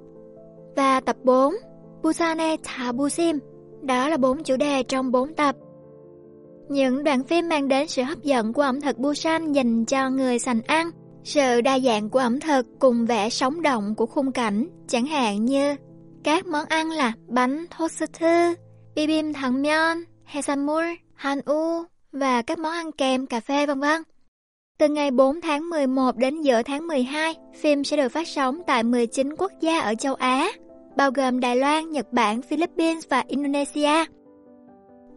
Và 0.77 1.01
tập 1.01 1.17
4 1.25 1.55
Busanne 2.03 2.57
Chabusim. 2.63 3.39
Đó 3.83 4.09
là 4.09 4.17
bốn 4.17 4.43
chủ 4.43 4.57
đề 4.57 4.83
trong 4.83 5.11
4 5.11 5.35
tập. 5.35 5.57
Những 6.69 7.05
đoạn 7.05 7.25
phim 7.25 7.49
mang 7.49 7.69
đến 7.69 7.89
sự 7.89 8.03
hấp 8.03 8.23
dẫn 8.23 8.53
của 8.53 8.63
ẩm 8.63 8.81
thực 8.81 8.99
Busan 8.99 9.53
dành 9.53 9.85
cho 9.85 10.11
người 10.11 10.39
sành 10.39 10.63
ăn, 10.63 10.91
sự 11.25 11.61
đa 11.61 11.79
dạng 11.79 12.11
của 12.11 12.19
ẩm 12.19 12.41
thực 12.41 12.67
cùng 12.79 13.07
vẻ 13.07 13.31
sống 13.31 13.63
động 13.63 13.95
của 13.95 14.07
khung 14.07 14.33
cảnh, 14.33 14.69
chẳng 14.89 15.07
hạn 15.07 15.45
như 15.45 15.77
các 16.25 16.47
món 16.47 16.65
ăn 16.65 16.91
là 16.91 17.13
bánh 17.29 17.67
toast, 17.79 18.03
bibim 18.95 19.33
thangmyeon, 19.33 19.97
hesamul, 20.25 20.85
hanu 21.15 21.85
và 22.13 22.43
các 22.43 22.59
món 22.59 22.73
ăn 22.73 22.93
kèm 22.93 23.27
cà 23.27 23.41
phê 23.41 23.67
vân 23.67 23.81
vân. 23.81 24.03
Từ 24.79 24.89
ngày 24.89 25.11
4 25.11 25.41
tháng 25.41 25.71
11 25.71 26.17
đến 26.17 26.43
giữa 26.43 26.63
tháng 26.63 26.87
12, 26.87 27.35
phim 27.61 27.85
sẽ 27.85 27.97
được 27.97 28.09
phát 28.09 28.29
sóng 28.29 28.63
tại 28.67 28.83
19 28.83 29.37
quốc 29.39 29.53
gia 29.61 29.81
ở 29.81 29.95
châu 29.95 30.15
Á, 30.15 30.51
bao 30.97 31.11
gồm 31.11 31.41
Đài 31.41 31.57
Loan, 31.57 31.91
Nhật 31.91 32.13
Bản, 32.13 32.43
Philippines 32.43 33.05
và 33.09 33.25
Indonesia. 33.29 34.05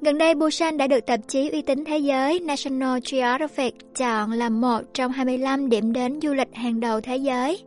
Gần 0.03 0.17
đây, 0.17 0.36
Busan 0.36 0.77
đã 0.77 0.88
được 0.88 1.05
tạp 1.05 1.20
chí 1.27 1.50
uy 1.50 1.62
tín 1.62 1.86
thế 1.86 1.98
giới 1.98 2.39
National 2.39 3.00
Geographic 3.12 3.75
chọn 3.96 4.31
là 4.31 4.50
một 4.50 4.79
trong 4.93 5.12
25 5.12 5.70
điểm 5.70 5.93
đến 5.93 6.20
du 6.22 6.34
lịch 6.34 6.48
hàng 6.53 6.79
đầu 6.79 7.01
thế 7.01 7.17
giới. 7.17 7.63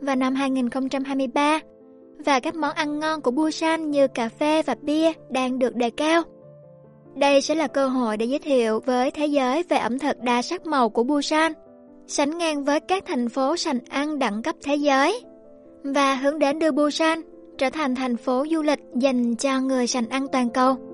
Vào 0.00 0.16
năm 0.16 0.34
2023, 0.34 1.60
và 2.24 2.40
các 2.40 2.54
món 2.54 2.74
ăn 2.74 2.98
ngon 2.98 3.20
của 3.20 3.30
Busan 3.30 3.90
như 3.90 4.08
cà 4.08 4.28
phê 4.28 4.62
và 4.62 4.74
bia 4.82 5.12
đang 5.30 5.58
được 5.58 5.74
đề 5.74 5.90
cao. 5.90 6.22
Đây 7.14 7.40
sẽ 7.40 7.54
là 7.54 7.66
cơ 7.66 7.86
hội 7.86 8.16
để 8.16 8.26
giới 8.26 8.38
thiệu 8.38 8.80
với 8.86 9.10
thế 9.10 9.26
giới 9.26 9.62
về 9.62 9.76
ẩm 9.76 9.98
thực 9.98 10.20
đa 10.20 10.42
sắc 10.42 10.66
màu 10.66 10.88
của 10.88 11.04
Busan, 11.04 11.52
sánh 12.06 12.38
ngang 12.38 12.64
với 12.64 12.80
các 12.80 13.04
thành 13.06 13.28
phố 13.28 13.56
sành 13.56 13.78
ăn 13.88 14.18
đẳng 14.18 14.42
cấp 14.42 14.54
thế 14.62 14.74
giới, 14.74 15.20
và 15.84 16.14
hướng 16.14 16.38
đến 16.38 16.58
đưa 16.58 16.72
Busan 16.72 17.20
trở 17.58 17.70
thành 17.70 17.94
thành 17.94 18.16
phố 18.16 18.44
du 18.50 18.62
lịch 18.62 18.80
dành 18.94 19.36
cho 19.36 19.60
người 19.60 19.86
sành 19.86 20.08
ăn 20.08 20.26
toàn 20.32 20.50
cầu. 20.50 20.91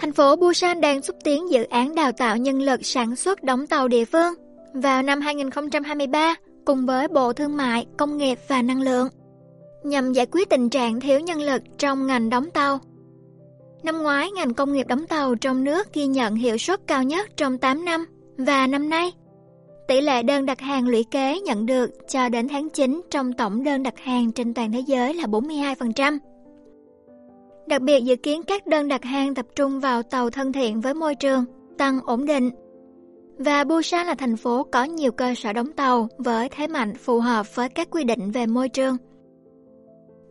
Thành 0.00 0.12
phố 0.12 0.36
Busan 0.36 0.80
đang 0.80 1.02
xúc 1.02 1.16
tiến 1.24 1.50
dự 1.50 1.64
án 1.64 1.94
đào 1.94 2.12
tạo 2.12 2.36
nhân 2.36 2.62
lực 2.62 2.86
sản 2.86 3.16
xuất 3.16 3.42
đóng 3.42 3.66
tàu 3.66 3.88
địa 3.88 4.04
phương 4.04 4.34
vào 4.74 5.02
năm 5.02 5.20
2023 5.20 6.34
cùng 6.64 6.86
với 6.86 7.08
Bộ 7.08 7.32
Thương 7.32 7.56
mại, 7.56 7.86
Công 7.96 8.16
nghiệp 8.18 8.38
và 8.48 8.62
Năng 8.62 8.82
lượng 8.82 9.08
nhằm 9.84 10.12
giải 10.12 10.26
quyết 10.32 10.48
tình 10.48 10.70
trạng 10.70 11.00
thiếu 11.00 11.20
nhân 11.20 11.40
lực 11.40 11.62
trong 11.78 12.06
ngành 12.06 12.30
đóng 12.30 12.50
tàu. 12.50 12.78
Năm 13.82 14.02
ngoái, 14.02 14.30
ngành 14.30 14.54
công 14.54 14.72
nghiệp 14.72 14.86
đóng 14.86 15.06
tàu 15.06 15.34
trong 15.34 15.64
nước 15.64 15.92
ghi 15.92 16.06
nhận 16.06 16.34
hiệu 16.34 16.58
suất 16.58 16.80
cao 16.86 17.02
nhất 17.02 17.30
trong 17.36 17.58
8 17.58 17.84
năm 17.84 18.04
và 18.36 18.66
năm 18.66 18.88
nay, 18.88 19.12
tỷ 19.88 20.00
lệ 20.00 20.22
đơn 20.22 20.46
đặt 20.46 20.60
hàng 20.60 20.88
lũy 20.88 21.04
kế 21.10 21.40
nhận 21.40 21.66
được 21.66 21.90
cho 22.08 22.28
đến 22.28 22.48
tháng 22.48 22.70
9 22.70 23.00
trong 23.10 23.32
tổng 23.32 23.64
đơn 23.64 23.82
đặt 23.82 23.98
hàng 23.98 24.32
trên 24.32 24.54
toàn 24.54 24.72
thế 24.72 24.80
giới 24.80 25.14
là 25.14 25.24
42%. 25.24 26.18
Đặc 27.70 27.82
biệt 27.82 28.04
dự 28.04 28.16
kiến 28.16 28.42
các 28.42 28.66
đơn 28.66 28.88
đặt 28.88 29.04
hàng 29.04 29.34
tập 29.34 29.46
trung 29.56 29.80
vào 29.80 30.02
tàu 30.02 30.30
thân 30.30 30.52
thiện 30.52 30.80
với 30.80 30.94
môi 30.94 31.14
trường, 31.14 31.44
tăng 31.78 32.00
ổn 32.06 32.26
định. 32.26 32.50
Và 33.38 33.64
Busan 33.64 34.06
là 34.06 34.14
thành 34.14 34.36
phố 34.36 34.66
có 34.72 34.84
nhiều 34.84 35.12
cơ 35.12 35.34
sở 35.36 35.52
đóng 35.52 35.72
tàu 35.72 36.08
với 36.18 36.48
thế 36.48 36.66
mạnh 36.66 36.94
phù 36.94 37.20
hợp 37.20 37.56
với 37.56 37.68
các 37.68 37.88
quy 37.90 38.04
định 38.04 38.30
về 38.30 38.46
môi 38.46 38.68
trường. 38.68 38.96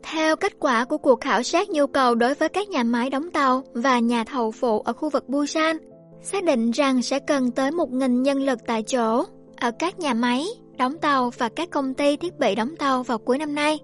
Theo 0.04 0.36
kết 0.36 0.54
quả 0.60 0.86
của 0.86 0.98
cuộc 0.98 1.22
khảo 1.22 1.44
sát 1.44 1.70
nhu 1.70 1.88
cầu 1.88 2.16
đối 2.16 2.34
với 2.34 2.50
các 2.50 2.70
nhà 2.70 2.84
máy 2.84 3.10
đóng 3.10 3.32
tàu 3.32 3.64
và 3.74 4.00
nhà 4.00 4.24
thầu 4.24 4.52
phụ 4.52 4.80
ở 4.80 4.94
khu 4.94 5.10
vực 5.10 5.30
Busan, 5.30 5.78
xác 6.22 6.44
định 6.44 6.72
rằng 6.72 7.02
sẽ 7.02 7.20
cần 7.20 7.52
tới 7.52 7.72
1.000 7.72 8.22
nhân 8.22 8.38
lực 8.42 8.60
tại 8.68 8.84
chỗ 8.84 9.24
ở 9.58 9.72
các 9.72 10.00
nhà 10.00 10.14
máy, 10.14 10.46
đóng 10.78 10.98
tàu 10.98 11.30
và 11.38 11.50
các 11.50 11.70
công 11.70 11.94
ty 11.94 12.18
thiết 12.18 12.40
bị 12.40 12.56
đóng 12.56 12.76
tàu 12.76 13.04
vào 13.04 13.18
cuối 13.18 13.38
năm 13.38 13.56
nay. 13.56 13.80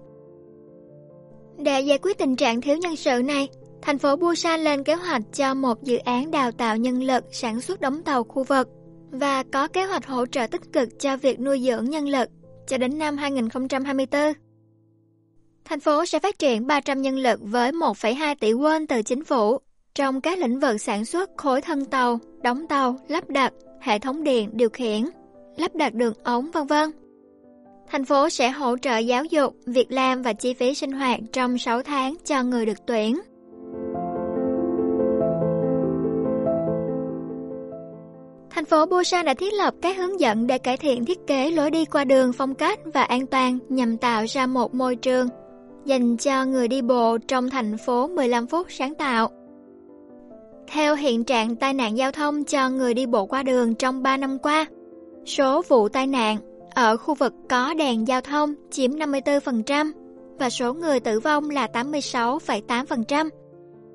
Để 1.58 1.80
giải 1.80 1.98
quyết 1.98 2.18
tình 2.18 2.36
trạng 2.36 2.60
thiếu 2.60 2.76
nhân 2.76 2.96
sự 2.96 3.22
này, 3.22 3.48
thành 3.82 3.98
phố 3.98 4.16
Busan 4.16 4.60
lên 4.60 4.84
kế 4.84 4.94
hoạch 4.94 5.22
cho 5.32 5.54
một 5.54 5.82
dự 5.82 5.96
án 5.96 6.30
đào 6.30 6.52
tạo 6.52 6.76
nhân 6.76 7.02
lực 7.02 7.24
sản 7.32 7.60
xuất 7.60 7.80
đóng 7.80 8.02
tàu 8.02 8.24
khu 8.24 8.44
vực 8.44 8.68
và 9.10 9.42
có 9.42 9.68
kế 9.68 9.84
hoạch 9.84 10.06
hỗ 10.06 10.26
trợ 10.26 10.46
tích 10.46 10.72
cực 10.72 10.88
cho 11.00 11.16
việc 11.16 11.40
nuôi 11.40 11.62
dưỡng 11.66 11.90
nhân 11.90 12.08
lực 12.08 12.28
cho 12.66 12.78
đến 12.78 12.98
năm 12.98 13.16
2024. 13.16 14.32
Thành 15.64 15.80
phố 15.80 16.06
sẽ 16.06 16.18
phát 16.18 16.38
triển 16.38 16.66
300 16.66 17.02
nhân 17.02 17.18
lực 17.18 17.40
với 17.42 17.72
1,2 17.72 18.34
tỷ 18.40 18.52
won 18.52 18.86
từ 18.88 19.02
chính 19.02 19.24
phủ 19.24 19.58
trong 19.94 20.20
các 20.20 20.38
lĩnh 20.38 20.60
vực 20.60 20.80
sản 20.80 21.04
xuất 21.04 21.30
khối 21.36 21.60
thân 21.60 21.84
tàu, 21.84 22.18
đóng 22.42 22.66
tàu, 22.66 22.96
lắp 23.08 23.28
đặt, 23.28 23.52
hệ 23.80 23.98
thống 23.98 24.24
điện, 24.24 24.50
điều 24.52 24.68
khiển, 24.68 25.04
lắp 25.56 25.74
đặt 25.74 25.94
đường 25.94 26.14
ống 26.24 26.50
vân 26.50 26.66
vân. 26.66 26.90
Thành 27.90 28.04
phố 28.04 28.28
sẽ 28.28 28.50
hỗ 28.50 28.76
trợ 28.76 28.98
giáo 28.98 29.24
dục, 29.24 29.56
việc 29.66 29.92
làm 29.92 30.22
và 30.22 30.32
chi 30.32 30.54
phí 30.54 30.74
sinh 30.74 30.92
hoạt 30.92 31.20
trong 31.32 31.58
6 31.58 31.82
tháng 31.82 32.14
cho 32.24 32.42
người 32.42 32.66
được 32.66 32.86
tuyển. 32.86 33.20
Thành 38.50 38.64
phố 38.64 38.86
Busan 38.86 39.24
đã 39.24 39.34
thiết 39.34 39.52
lập 39.52 39.74
các 39.82 39.96
hướng 39.96 40.20
dẫn 40.20 40.46
để 40.46 40.58
cải 40.58 40.76
thiện 40.76 41.04
thiết 41.04 41.26
kế 41.26 41.50
lối 41.50 41.70
đi 41.70 41.84
qua 41.84 42.04
đường 42.04 42.32
phong 42.32 42.54
cách 42.54 42.80
và 42.94 43.02
an 43.02 43.26
toàn 43.26 43.58
nhằm 43.68 43.96
tạo 43.96 44.24
ra 44.28 44.46
một 44.46 44.74
môi 44.74 44.96
trường 44.96 45.28
dành 45.84 46.16
cho 46.16 46.44
người 46.44 46.68
đi 46.68 46.82
bộ 46.82 47.18
trong 47.28 47.50
thành 47.50 47.76
phố 47.76 48.08
15 48.08 48.46
phút 48.46 48.66
sáng 48.70 48.94
tạo. 48.94 49.30
Theo 50.68 50.94
hiện 50.94 51.24
trạng 51.24 51.56
tai 51.56 51.74
nạn 51.74 51.96
giao 51.96 52.12
thông 52.12 52.44
cho 52.44 52.70
người 52.70 52.94
đi 52.94 53.06
bộ 53.06 53.26
qua 53.26 53.42
đường 53.42 53.74
trong 53.74 54.02
3 54.02 54.16
năm 54.16 54.38
qua, 54.38 54.66
số 55.26 55.62
vụ 55.68 55.88
tai 55.88 56.06
nạn 56.06 56.55
ở 56.76 56.96
khu 56.96 57.14
vực 57.14 57.34
có 57.48 57.74
đèn 57.74 58.08
giao 58.08 58.20
thông 58.20 58.54
chiếm 58.70 58.90
54% 58.90 59.92
và 60.38 60.50
số 60.50 60.74
người 60.74 61.00
tử 61.00 61.20
vong 61.20 61.50
là 61.50 61.68
86,8%. 61.72 63.28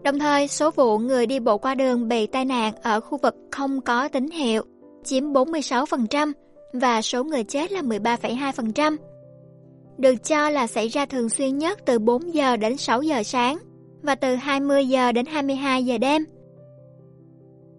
Đồng 0.04 0.20
thời, 0.20 0.48
số 0.48 0.72
vụ 0.72 0.98
người 0.98 1.26
đi 1.26 1.40
bộ 1.40 1.58
qua 1.58 1.76
đường 1.76 2.08
bị 2.08 2.28
tai 2.28 2.46
nạn 2.46 2.74
ở 2.82 3.00
khu 3.00 3.18
vực 3.18 3.36
không 3.52 3.82
có 3.82 4.08
tín 4.08 4.30
hiệu 4.30 4.64
chiếm 5.04 5.24
46%, 5.24 6.32
và 6.74 7.02
số 7.02 7.24
người 7.24 7.44
chết 7.44 7.72
là 7.72 7.82
13,2%. 7.82 8.98
Được 9.98 10.16
cho 10.24 10.50
là 10.50 10.68
xảy 10.68 10.88
ra 10.88 11.06
thường 11.06 11.30
xuyên 11.30 11.58
nhất 11.58 11.80
từ 11.86 12.00
4 12.00 12.34
giờ 12.34 12.58
đến 12.58 12.78
6 12.78 13.02
giờ 13.02 13.24
sáng 13.24 13.58
và 14.02 14.16
từ 14.16 14.36
20 14.36 14.86
giờ 14.86 15.12
đến 15.12 15.26
22 15.26 15.86
giờ 15.86 15.98
đêm. 15.98 16.26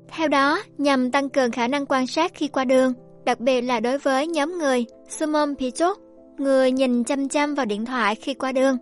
Theo 0.09 0.29
đó, 0.29 0.63
nhằm 0.79 1.11
tăng 1.11 1.29
cường 1.29 1.51
khả 1.51 1.69
năng 1.69 1.87
quan 1.87 2.07
sát 2.07 2.35
khi 2.35 2.49
qua 2.49 2.65
đường, 2.65 2.93
đặc 3.25 3.41
biệt 3.41 3.61
là 3.61 3.81
đối 3.81 3.99
với 3.99 4.27
nhóm 4.27 4.59
người 4.59 4.85
Sumom 5.09 5.55
Pichot, 5.57 5.97
người 6.39 6.71
nhìn 6.71 7.05
chăm 7.05 7.29
chăm 7.29 7.55
vào 7.55 7.67
điện 7.67 7.85
thoại 7.85 8.15
khi 8.15 8.35
qua 8.35 8.53
đường. 8.53 8.77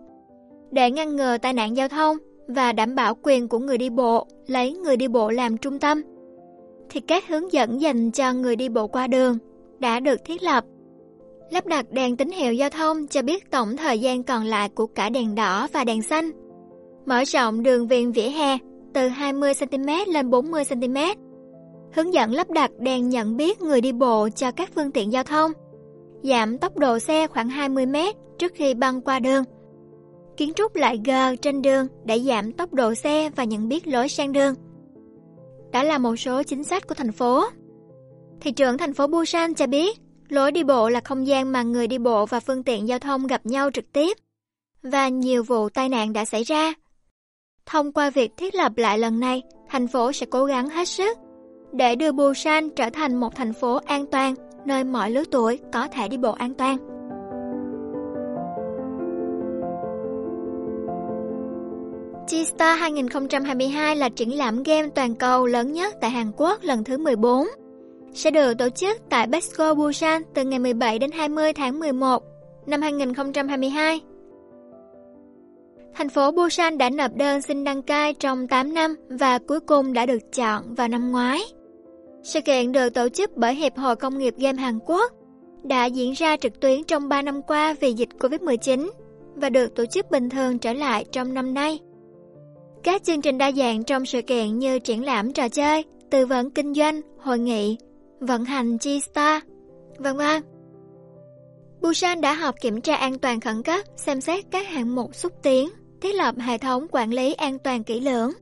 Để 0.71 0.91
ngăn 0.91 1.17
ngừa 1.17 1.39
tai 1.39 1.53
nạn 1.53 1.77
giao 1.77 1.89
thông 1.89 2.17
và 2.49 2.73
đảm 2.73 2.95
bảo 2.95 3.15
quyền 3.23 3.49
của 3.49 3.59
người 3.59 3.79
đi 3.79 3.91
bộ, 3.91 4.27
lấy 4.47 4.73
người 4.73 4.97
đi 4.97 5.09
bộ 5.09 5.31
làm 5.31 5.57
trung 5.57 5.79
tâm, 5.79 6.03
thì 6.91 7.01
các 7.01 7.29
hướng 7.29 7.53
dẫn 7.53 7.81
dành 7.81 8.11
cho 8.11 8.33
người 8.33 8.57
đi 8.57 8.69
bộ 8.69 8.87
qua 8.87 9.07
đường 9.07 9.39
đã 9.79 10.01
được 10.01 10.25
thiết 10.25 10.43
lập. 10.43 10.65
Lắp 11.51 11.67
đặt 11.67 11.91
đèn 11.91 12.17
tín 12.17 12.31
hiệu 12.31 12.53
giao 12.53 12.71
thông 12.71 13.07
cho 13.07 13.23
biết 13.23 13.51
tổng 13.51 13.77
thời 13.77 13.99
gian 13.99 14.23
còn 14.23 14.45
lại 14.45 14.69
của 14.69 14.87
cả 14.87 15.11
đèn 15.11 15.35
đỏ 15.35 15.69
và 15.73 15.85
đèn 15.85 16.03
xanh. 16.03 16.31
Mở 17.07 17.25
rộng 17.27 17.63
đường 17.63 17.89
viền 17.89 18.13
vỉa 18.13 18.29
hè 18.29 18.59
từ 18.95 19.09
20cm 19.09 20.13
lên 20.13 20.31
40cm. 20.31 21.15
Hướng 21.95 22.15
dẫn 22.15 22.33
lắp 22.33 22.51
đặt 22.51 22.71
đèn 22.79 23.09
nhận 23.09 23.37
biết 23.37 23.61
người 23.61 23.81
đi 23.81 23.93
bộ 23.93 24.29
cho 24.37 24.51
các 24.51 24.71
phương 24.75 24.91
tiện 24.91 25.13
giao 25.13 25.25
thông. 25.25 25.53
Giảm 26.23 26.59
tốc 26.59 26.79
độ 26.79 26.99
xe 26.99 27.27
khoảng 27.27 27.49
20m 27.49 28.13
trước 28.39 28.53
khi 28.55 28.75
băng 28.75 29.01
qua 29.01 29.19
đường. 29.19 29.45
Kiến 30.37 30.53
trúc 30.55 30.75
lại 30.75 31.01
gờ 31.05 31.37
trên 31.37 31.63
đường 31.63 31.87
để 32.05 32.19
giảm 32.19 32.53
tốc 32.53 32.75
độ 32.75 32.95
xe 32.95 33.31
và 33.37 33.45
nhận 33.45 33.69
biết 33.69 33.87
lối 33.89 34.09
sang 34.09 34.33
đường. 34.33 34.55
Đó 35.73 35.83
là 35.83 35.99
một 35.99 36.17
số 36.17 36.43
chính 36.43 36.65
sách 36.65 36.89
của 36.89 36.95
thành 36.95 37.13
phố. 37.13 37.45
Thị 38.41 38.53
trưởng 38.53 38.79
thành 38.79 38.95
phố 38.95 39.07
Busan 39.07 39.55
cho 39.55 39.67
biết, 39.67 39.99
lối 40.29 40.53
đi 40.53 40.65
bộ 40.65 40.89
là 40.89 41.01
không 41.01 41.27
gian 41.27 41.53
mà 41.53 41.63
người 41.63 41.87
đi 41.87 41.99
bộ 41.99 42.27
và 42.27 42.41
phương 42.41 42.63
tiện 42.63 42.89
giao 42.89 42.99
thông 42.99 43.27
gặp 43.27 43.47
nhau 43.47 43.71
trực 43.71 43.93
tiếp. 43.93 44.19
Và 44.83 45.09
nhiều 45.09 45.43
vụ 45.43 45.69
tai 45.69 45.89
nạn 45.89 46.13
đã 46.13 46.25
xảy 46.25 46.43
ra 46.43 46.75
Thông 47.67 47.93
qua 47.93 48.11
việc 48.11 48.31
thiết 48.37 48.55
lập 48.55 48.73
lại 48.77 48.99
lần 48.99 49.21
này, 49.21 49.43
thành 49.69 49.89
phố 49.89 50.13
sẽ 50.13 50.27
cố 50.31 50.45
gắng 50.45 50.69
hết 50.69 50.89
sức 50.89 51.19
để 51.73 51.97
đưa 51.97 52.13
Busan 52.13 52.71
trở 52.71 52.91
thành 52.91 53.17
một 53.17 53.37
thành 53.37 53.53
phố 53.53 53.81
an 53.87 54.07
toàn, 54.07 54.35
nơi 54.65 54.85
mọi 54.85 55.11
lứa 55.11 55.25
tuổi 55.31 55.59
có 55.73 55.89
thể 55.89 56.09
đi 56.09 56.17
bộ 56.17 56.33
an 56.33 56.55
toàn. 56.55 56.77
G-Star 62.31 62.77
2022 62.79 63.97
là 63.97 64.09
triển 64.09 64.39
lãm 64.39 64.63
game 64.63 64.89
toàn 64.95 65.15
cầu 65.15 65.47
lớn 65.47 65.73
nhất 65.73 65.95
tại 66.01 66.11
Hàn 66.11 66.33
Quốc 66.37 66.59
lần 66.63 66.85
thứ 66.85 66.99
14. 66.99 67.47
Sẽ 68.15 68.31
được 68.31 68.55
tổ 68.59 68.69
chức 68.69 68.99
tại 69.11 69.27
Besco 69.27 69.75
Busan 69.75 70.23
từ 70.35 70.45
ngày 70.45 70.59
17 70.59 70.99
đến 70.99 71.11
20 71.11 71.53
tháng 71.53 71.81
11 71.81 72.23
năm 72.67 72.83
2022 72.83 74.01
Thành 75.95 76.09
phố 76.09 76.31
Busan 76.31 76.79
đã 76.79 76.91
nộp 76.91 77.15
đơn 77.15 77.43
xin 77.43 77.65
đăng 77.65 77.83
cai 77.83 78.15
trong 78.15 78.49
8 78.49 78.75
năm 78.75 78.97
và 79.09 79.39
cuối 79.39 79.61
cùng 79.61 79.93
đã 79.93 80.07
được 80.07 80.33
chọn 80.33 80.75
vào 80.75 80.89
năm 80.89 81.13
ngoái. 81.13 81.41
Sự 82.23 82.41
kiện 82.41 82.73
được 82.73 82.95
tổ 82.95 83.09
chức 83.09 83.37
bởi 83.37 83.55
Hiệp 83.55 83.77
hội 83.77 83.97
Công 83.97 84.19
nghiệp 84.19 84.35
Game 84.39 84.63
Hàn 84.63 84.79
Quốc 84.87 85.13
đã 85.63 85.87
diễn 85.87 86.13
ra 86.13 86.37
trực 86.37 86.61
tuyến 86.61 86.85
trong 86.85 87.09
3 87.09 87.23
năm 87.23 87.43
qua 87.43 87.75
vì 87.81 87.93
dịch 87.93 88.09
Covid-19 88.19 88.91
và 89.35 89.51
được 89.51 89.75
tổ 89.75 89.87
chức 89.87 90.11
bình 90.11 90.31
thường 90.31 90.59
trở 90.59 90.73
lại 90.73 91.05
trong 91.13 91.35
năm 91.35 91.55
nay. 91.55 91.79
Các 92.83 93.05
chương 93.05 93.23
trình 93.23 93.39
đa 93.39 93.53
dạng 93.53 93.85
trong 93.85 94.07
sự 94.07 94.23
kiện 94.23 94.59
như 94.59 94.79
triển 94.79 95.05
lãm 95.05 95.33
trò 95.33 95.49
chơi, 95.49 95.85
tư 96.11 96.27
vấn 96.27 96.51
kinh 96.51 96.75
doanh, 96.75 97.01
hội 97.19 97.39
nghị, 97.39 97.77
vận 98.21 98.45
hành 98.45 98.77
G-Star, 98.77 99.41
vân 99.99 100.17
vân. 100.17 100.43
Busan 101.81 102.21
đã 102.21 102.35
họp 102.35 102.61
kiểm 102.61 102.81
tra 102.81 102.97
an 102.97 103.19
toàn 103.19 103.41
khẩn 103.41 103.63
cấp, 103.63 103.85
xem 103.97 104.21
xét 104.21 104.45
các 104.51 104.69
hạng 104.69 104.95
mục 104.95 105.15
xúc 105.15 105.33
tiến 105.43 105.69
thiết 106.01 106.15
lập 106.15 106.35
hệ 106.39 106.59
thống 106.59 106.87
quản 106.91 107.11
lý 107.11 107.35
an 107.35 107.59
toàn 107.59 107.85
kỹ 107.85 108.01
lưỡng, 108.01 108.33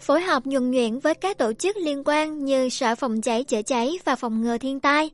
phối 0.00 0.20
hợp 0.20 0.46
nhuần 0.46 0.70
nhuyễn 0.70 0.98
với 0.98 1.14
các 1.14 1.38
tổ 1.38 1.52
chức 1.52 1.76
liên 1.76 2.02
quan 2.04 2.44
như 2.44 2.68
Sở 2.68 2.94
Phòng 2.94 3.20
cháy 3.20 3.44
chữa 3.44 3.62
cháy 3.62 3.98
và 4.04 4.16
Phòng 4.16 4.42
ngừa 4.42 4.58
thiên 4.58 4.80
tai, 4.80 5.10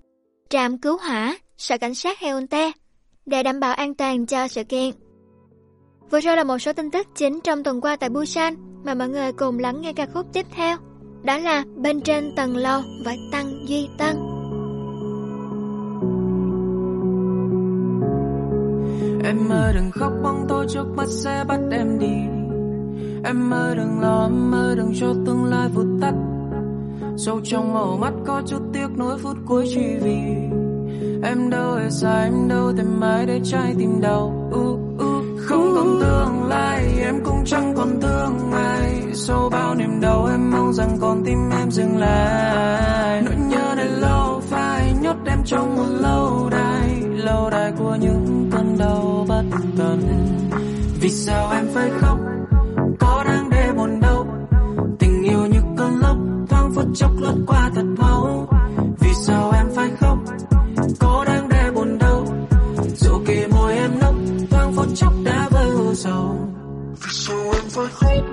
trạm 0.49 0.79
cứu 0.79 0.99
hỏa, 0.99 1.39
Sở 1.59 1.79
Cảnh 1.79 1.95
sát 1.95 2.19
Heonte 2.19 2.73
để 3.27 3.43
đảm 3.43 3.61
bảo 3.61 3.75
an 3.75 3.95
toàn 3.95 4.27
cho 4.27 4.49
sự 4.49 4.65
kiện. 4.65 4.91
Vừa 6.11 6.21
rồi 6.21 6.37
là 6.37 6.45
một 6.45 6.59
số 6.59 6.73
tin 6.73 6.91
tức 6.91 7.07
chính 7.15 7.41
trong 7.41 7.63
tuần 7.63 7.81
qua 7.81 7.97
tại 7.97 8.11
Busan 8.11 8.55
mà 8.85 8.95
mọi 8.95 9.09
người 9.09 9.33
cùng 9.33 9.59
lắng 9.59 9.81
nghe 9.81 9.93
ca 9.93 10.07
khúc 10.07 10.27
tiếp 10.33 10.47
theo. 10.51 10.77
Đó 11.23 11.39
là 11.39 11.65
Bên 11.77 12.01
trên 12.01 12.35
tầng 12.37 12.57
lầu 12.57 12.83
với 13.05 13.17
Tăng 13.33 13.65
Duy 13.69 13.89
Tân. 13.99 14.17
Em 19.25 19.49
ơi 19.49 19.73
đừng 19.75 19.91
khóc 19.91 20.13
bóng 20.23 20.47
tôi 20.49 20.67
trước 20.69 20.85
mắt 20.97 21.09
sẽ 21.09 21.45
bắt 21.49 21.61
em 21.71 21.99
đi 21.99 22.42
Em 23.25 23.55
ơi 23.55 23.77
đừng 23.77 24.01
lo 24.01 24.25
em 24.25 24.55
ơi 24.55 24.77
đừng 24.77 24.93
cho 24.95 25.07
tương 25.27 25.45
lai 25.45 25.69
vụt 25.69 25.87
tắt. 26.01 26.15
Sâu 27.17 27.41
trong 27.45 27.75
màu 27.75 27.97
mắt 28.01 28.13
có 28.27 28.43
chút 28.47 28.63
tiếc 28.73 28.89
nuối 28.99 29.19
phút 29.19 29.37
cuối 29.47 29.67
chỉ 29.75 29.97
vì 30.01 30.21
Em 31.23 31.51
đâu 31.51 31.75
hề 31.75 31.91
sai 31.91 32.25
em 32.25 32.49
đâu 32.49 32.73
tìm 32.77 33.01
mãi 33.01 33.27
để 33.27 33.41
trái 33.45 33.75
tim 33.79 34.01
đau. 34.01 34.51
Uh, 34.55 34.79
uh. 34.95 35.41
Không 35.41 35.73
còn 35.77 36.01
tương 36.01 36.49
lai 36.49 36.85
em 36.99 37.21
cũng 37.25 37.45
chẳng 37.47 37.75
còn 37.77 38.01
thương 38.01 38.53
ai 38.53 39.03
Sau 39.15 39.49
bao 39.53 39.75
niềm 39.75 40.01
đau 40.01 40.27
em 40.27 40.51
mong 40.51 40.73
rằng 40.73 40.97
con 41.01 41.23
tim 41.25 41.51
em 41.51 41.71
dừng 41.71 41.97
lại. 41.99 43.23
Nỗi 43.23 43.35
nhớ 43.49 43.75
này 43.77 43.89
lâu 43.89 44.41
phai 44.41 44.95
nhốt 45.03 45.17
em 45.27 45.39
trong 45.45 45.77
một 45.77 45.87
lâu 46.01 46.49
đài. 46.51 47.03
Lâu 47.17 47.51
đài 47.51 47.73
của 47.79 47.97
những 48.01 48.51
cơn 48.53 48.79
đau 48.79 49.25
bất 49.29 49.45
tận. 49.79 50.01
Vì 51.01 51.09
sao 51.09 51.51
em 51.53 51.67
phải 51.75 51.91
khóc? 52.01 52.19
Chốc 56.95 57.11
lướt 57.21 57.35
qua 57.47 57.71
thật 57.75 57.85
mau 57.99 58.49
Vì 59.01 59.11
sao 59.27 59.53
em 59.53 59.67
phải 59.75 59.91
khóc? 60.01 60.19
Có 61.01 61.25
đang 61.27 61.49
để 61.49 61.71
buồn 61.75 61.99
đâu? 61.99 62.27
Dù 62.97 63.21
kề 63.27 63.47
môi 63.47 63.75
em 63.75 63.91
nốc, 64.01 64.15
Thoáng 64.51 64.73
phút 64.77 64.87
chốc 64.95 65.13
đã 65.25 65.49
vỡ 65.51 65.65
u 65.75 65.95
sầu. 65.95 66.37
Vì 66.91 67.11
sao 67.13 67.37
em 67.37 67.65
phải 67.69 67.87
khóc? 67.91 68.32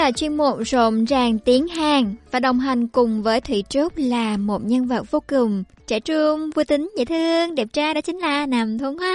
Là 0.00 0.10
chuyên 0.12 0.36
mục 0.36 0.58
rộn 0.64 1.04
ràng 1.04 1.38
tiếng 1.38 1.68
Hàn 1.68 2.14
và 2.30 2.40
đồng 2.40 2.60
hành 2.60 2.88
cùng 2.88 3.22
với 3.22 3.40
Thủy 3.40 3.64
Trúc 3.68 3.92
là 3.96 4.36
một 4.36 4.64
nhân 4.64 4.86
vật 4.86 5.10
vô 5.10 5.22
cùng 5.26 5.64
trẻ 5.86 6.00
trung, 6.00 6.50
vui 6.54 6.64
tính, 6.64 6.90
dễ 6.98 7.04
thương, 7.04 7.54
đẹp 7.54 7.68
trai 7.72 7.94
đó 7.94 8.00
chính 8.00 8.18
là 8.18 8.46
Nam 8.46 8.78
Thuấn 8.78 8.98
Hoa. 8.98 9.14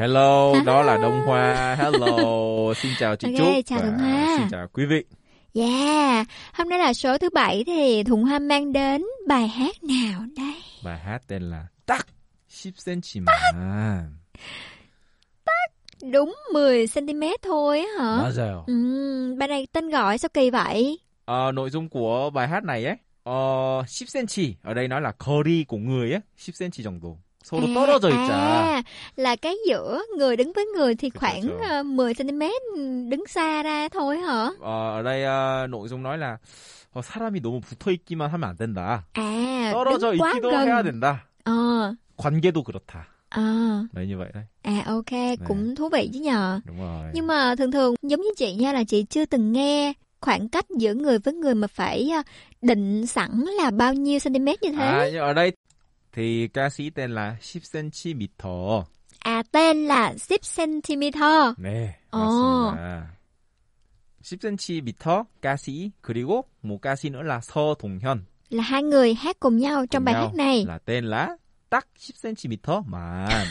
Hello, 0.00 0.54
đó 0.66 0.82
là 0.82 0.96
Đông 0.96 1.20
Hoa. 1.26 1.74
Hello, 1.74 2.16
xin 2.76 2.92
chào 2.98 3.16
chị 3.16 3.28
Ok, 3.28 3.38
Trúc 3.38 3.66
chào 3.66 3.82
Đông 3.82 3.98
Hoa. 3.98 4.36
xin 4.38 4.48
chào 4.50 4.66
quý 4.72 4.84
vị. 4.86 5.04
Yeah, 5.54 6.26
hôm 6.52 6.68
nay 6.68 6.78
là 6.78 6.92
số 6.92 7.18
thứ 7.18 7.28
bảy 7.30 7.64
thì 7.66 8.02
Thuận 8.02 8.22
Hoa 8.22 8.38
mang 8.38 8.72
đến 8.72 9.04
bài 9.28 9.48
hát 9.48 9.84
nào 9.84 10.20
đây? 10.36 10.54
Bài 10.84 10.98
hát 10.98 11.22
tên 11.28 11.42
là 11.50 11.66
딱 11.86 12.06
10cm만 12.50 14.02
Đúng 16.11 16.35
10cm 16.53 17.37
thôi 17.41 17.79
á 17.97 18.03
hả? 18.03 18.17
맞아요. 18.17 18.63
Ừm, 18.67 19.37
bài 19.37 19.47
này 19.47 19.67
tên 19.71 19.89
gọi 19.89 20.17
sao 20.17 20.29
kỳ 20.33 20.49
vậy? 20.49 20.99
Ờ, 21.25 21.51
nội 21.51 21.69
dung 21.69 21.89
của 21.89 22.29
bài 22.29 22.47
hát 22.47 22.63
này 22.63 22.85
ấy, 22.85 22.95
ờ, 23.23 23.33
10cm, 23.85 24.53
ở 24.63 24.73
đây 24.73 24.87
nói 24.87 25.01
là 25.01 25.11
거리 25.11 25.63
của 25.63 25.77
người 25.77 26.11
ấy, 26.11 26.21
10cm 26.37 26.83
정도. 26.83 27.17
서로 27.43 27.67
떨어져 27.73 28.09
있자. 28.09 28.33
à, 28.33 28.83
là 29.15 29.35
cái 29.35 29.55
giữa 29.67 30.01
người 30.17 30.35
đứng 30.35 30.53
với 30.53 30.65
người 30.65 30.95
thì 30.95 31.09
그쵸, 31.09 31.19
khoảng 31.19 31.41
그쵸. 31.41 31.59
ờ, 31.69 31.83
10cm 31.83 32.51
đứng 33.09 33.27
xa 33.27 33.63
ra 33.63 33.89
thôi 33.89 34.17
hả? 34.17 34.49
Ờ, 34.61 34.93
ở 34.93 35.03
đây 35.03 35.23
ờ, 35.23 35.67
nội 35.67 35.87
dung 35.87 36.03
nói 36.03 36.17
là 36.17 36.37
어, 36.93 37.01
사람이 37.01 37.41
너무 37.41 37.59
붙어 37.59 37.91
있기만 37.91 38.29
하면 38.31 38.49
안 38.49 38.55
된다. 38.55 39.05
À, 39.13 39.71
떨어져 39.73 40.11
đứng 40.11 40.21
quá 40.21 40.31
있기도 40.31 40.51
해야 40.51 40.83
gần. 40.83 40.85
된다. 40.85 41.27
Ờ, 41.43 41.95
관계도 42.17 42.63
그렇다. 42.63 43.07
ờ, 43.29 43.41
Đấy 43.91 44.07
như 44.07 44.17
vậy 44.17 44.31
đấy. 44.33 44.43
à 44.61 44.83
ok, 44.85 45.39
cũng 45.47 45.75
thú 45.75 45.89
vị 45.89 46.09
chứ 46.13 46.19
nhờ. 46.19 46.59
Đúng 46.65 46.79
rồi. 46.79 47.11
Nhưng 47.13 47.27
mà 47.27 47.55
thường 47.55 47.71
thường 47.71 47.95
giống 48.01 48.21
như 48.21 48.29
chị 48.37 48.53
nha 48.53 48.73
là 48.73 48.83
chị 48.83 49.03
chưa 49.03 49.25
từng 49.25 49.51
nghe 49.51 49.93
khoảng 50.21 50.49
cách 50.49 50.65
giữa 50.69 50.93
người 50.93 51.19
với 51.19 51.33
người 51.33 51.55
mà 51.55 51.67
phải 51.67 52.09
ờ, 52.09 52.21
định 52.61 53.07
sẵn 53.07 53.31
là 53.57 53.71
bao 53.71 53.93
nhiêu 53.93 54.19
cm 54.23 54.45
như 54.61 54.71
thế. 54.71 54.85
À, 54.85 55.09
nhưng 55.11 55.21
ở 55.21 55.33
đây 55.33 55.51
thì 56.13 56.47
ca 56.47 56.69
sĩ 56.69 56.89
tên 56.89 57.11
là 57.11 57.35
10cm. 57.41 58.83
À 59.19 59.43
tên 59.51 59.85
là 59.85 60.13
10cm. 60.13 61.53
네, 61.57 61.95
어. 62.11 62.19
맞습니다. 62.19 63.03
10cm 64.23 65.25
가시 65.41 65.91
그리고 66.01 66.45
một 66.61 66.81
ca 66.81 66.95
sĩ 66.95 67.09
nữa 67.09 67.21
là 67.23 67.41
서동현. 67.41 68.25
Là 68.49 68.63
hai 68.63 68.83
người 68.83 69.13
hát 69.13 69.39
cùng 69.39 69.57
nhau 69.57 69.85
trong 69.85 70.01
cùng 70.01 70.05
bài 70.05 70.13
nhau 70.13 70.23
hát 70.23 70.35
này. 70.35 70.65
là 70.65 70.77
tên 70.77 71.05
là 71.05 71.37
딱 71.69 71.87
10cm만. 71.99 73.45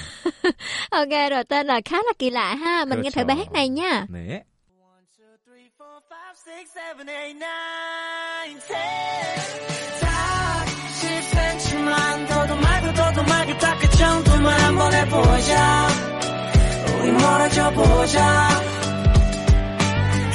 Ok 0.91 1.31
rồi 1.31 1.45
tên 1.45 1.67
là 1.67 1.81
khá 1.85 1.97
là 1.97 2.13
kỳ 2.19 2.31
lạ 2.31 2.55
ha. 2.55 2.85
Mình 2.85 3.01
nghe 3.03 3.11
thử 3.11 3.15
그렇죠. 3.15 3.27
bài 3.27 3.37
hát 3.37 3.53
này 3.53 3.69
nha. 3.69 4.07
네. 4.09 4.43
three, 5.47 5.69
four, 5.79 5.99
five, 6.11 6.37
six, 6.37 6.71
seven, 6.75 7.09
eight, 7.09 7.37
nine, 7.37 8.61
ten. 8.69 9.39
딱 10.01 10.65
10cm만 11.01 12.29
더도 12.29 12.57
말고 12.57 12.93
더도 12.95 13.23
말고 13.23 13.59
딱 13.59 13.79
그 13.81 13.89
정도만 13.99 14.61
한번 14.61 14.93
해보자. 14.93 15.89
우리 17.01 17.13
멀어져 17.13 17.71
보자. 17.71 18.49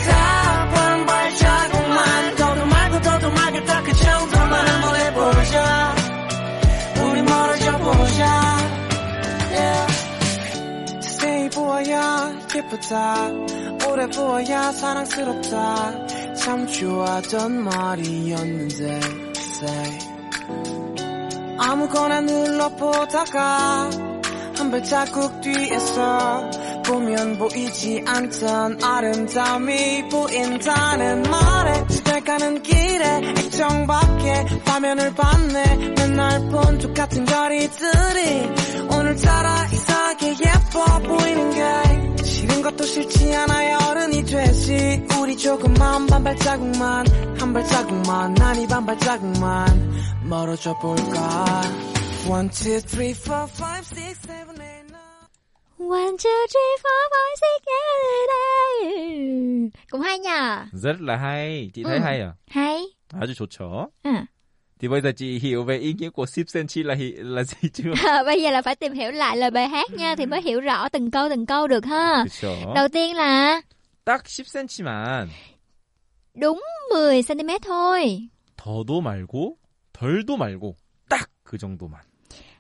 딱한 0.08 1.06
발자국만 1.06 2.36
더도 2.36 2.65
말고 2.65 3.02
더도 3.02 3.32
말고 3.32 3.65
딱 3.65 3.84
그 3.84 3.93
정도만 3.93 4.67
한번 4.67 4.95
해보자. 5.00 6.01
보자. 7.83 8.23
Yeah. 9.51 10.03
자세히 11.01 11.51
보아야 11.51 12.33
예쁘다 12.55 13.29
오래 13.88 14.07
보아야 14.09 14.73
사랑스럽다 14.73 16.35
참 16.35 16.66
좋아하던 16.66 17.64
말이었는데 17.64 19.01
say. 19.37 19.99
아무거나 21.59 22.21
눌러보다가 22.23 24.12
한 24.62 24.70
발자국 24.70 25.40
뒤에서 25.40 26.51
보면 26.87 27.37
보이지 27.37 28.05
않던 28.07 28.79
아름다움이 28.81 30.09
보인다는 30.09 31.22
말에 31.22 31.87
집에 31.88 32.20
가는 32.20 32.62
길에 32.62 33.33
액정밖에 33.38 34.44
화면을 34.64 35.12
봤네. 35.16 35.77
맨날 35.96 36.48
본 36.48 36.79
똑같은 36.79 37.25
거리들이 37.25 38.96
오늘따라 38.96 39.66
이상하게 39.66 40.31
예뻐 40.31 40.98
보이는 41.09 41.51
게 41.51 42.22
싫은 42.22 42.62
것도 42.62 42.85
싫지 42.85 43.35
않아 43.35 43.88
어른이 43.90 44.25
되지. 44.25 45.07
우리 45.20 45.37
조금만 45.38 46.07
반 46.07 46.22
발자국만 46.22 47.07
한 47.37 47.53
발자국만 47.53 48.40
아니 48.40 48.68
반 48.68 48.87
발자국만 48.87 49.92
멀어져 50.22 50.72
볼까 50.79 51.62
One, 52.28 52.48
two, 52.50 52.78
three, 52.80 53.14
four, 53.14 53.48
five, 53.48 53.85
six, 53.85 54.16
seven, 54.20 54.54
eight, 54.61 54.85
nine. 54.92 55.26
One, 55.78 56.16
two, 56.16 56.46
three, 56.52 56.74
four, 56.82 57.02
five, 57.14 57.37
six, 57.42 57.64
seven, 57.66 58.28
eight. 58.85 59.72
Cũng 59.90 60.00
hay 60.00 60.18
nhờ. 60.18 60.64
Rất 60.72 61.00
là 61.00 61.16
hay. 61.16 61.70
Chị 61.74 61.82
thấy 61.85 61.96
ừ. 61.96 62.02
hay 62.02 62.20
à? 62.20 62.32
Hay. 62.50 62.82
À, 63.12 63.20
아주 63.20 63.35
좋죠. 63.35 63.87
Ừ. 64.02 64.11
Thì 64.78 64.88
bây 64.88 65.00
giờ 65.00 65.12
chị 65.16 65.38
hiểu 65.38 65.64
về 65.64 65.78
ý 65.78 65.92
nghĩa 65.98 66.11
của 66.11 66.26
Sip 66.26 66.48
Senchi 66.48 66.82
là 66.82 66.94
là 67.16 67.44
gì 67.44 67.68
chưa? 67.72 67.92
À, 68.06 68.22
bây 68.26 68.42
giờ 68.42 68.50
là 68.50 68.62
phải 68.62 68.76
tìm 68.76 68.92
hiểu 68.92 69.11
lại 69.11 69.37
lời 69.37 69.50
bài 69.50 69.68
hát 69.68 69.90
nha 69.92 70.14
thì 70.16 70.26
mới 70.26 70.42
hiểu 70.42 70.61
rõ 70.61 70.88
từng 70.88 71.11
câu 71.11 71.28
từng 71.28 71.46
câu 71.46 71.68
được 71.68 71.85
ha. 71.85 72.24
그쵸? 72.24 72.72
Đầu 72.74 72.88
tiên 72.88 73.16
là 73.16 73.61
Tắc 74.04 74.24
10cm만. 74.24 75.26
đúng 76.35 76.62
10cm 76.94 77.58
thôi. 77.62 78.28
더도 78.56 79.00
말고 79.00 79.56
덜도 79.92 80.37
말고 80.37 80.76
딱 81.08 81.28
그 81.44 81.58
정도만 81.58 82.00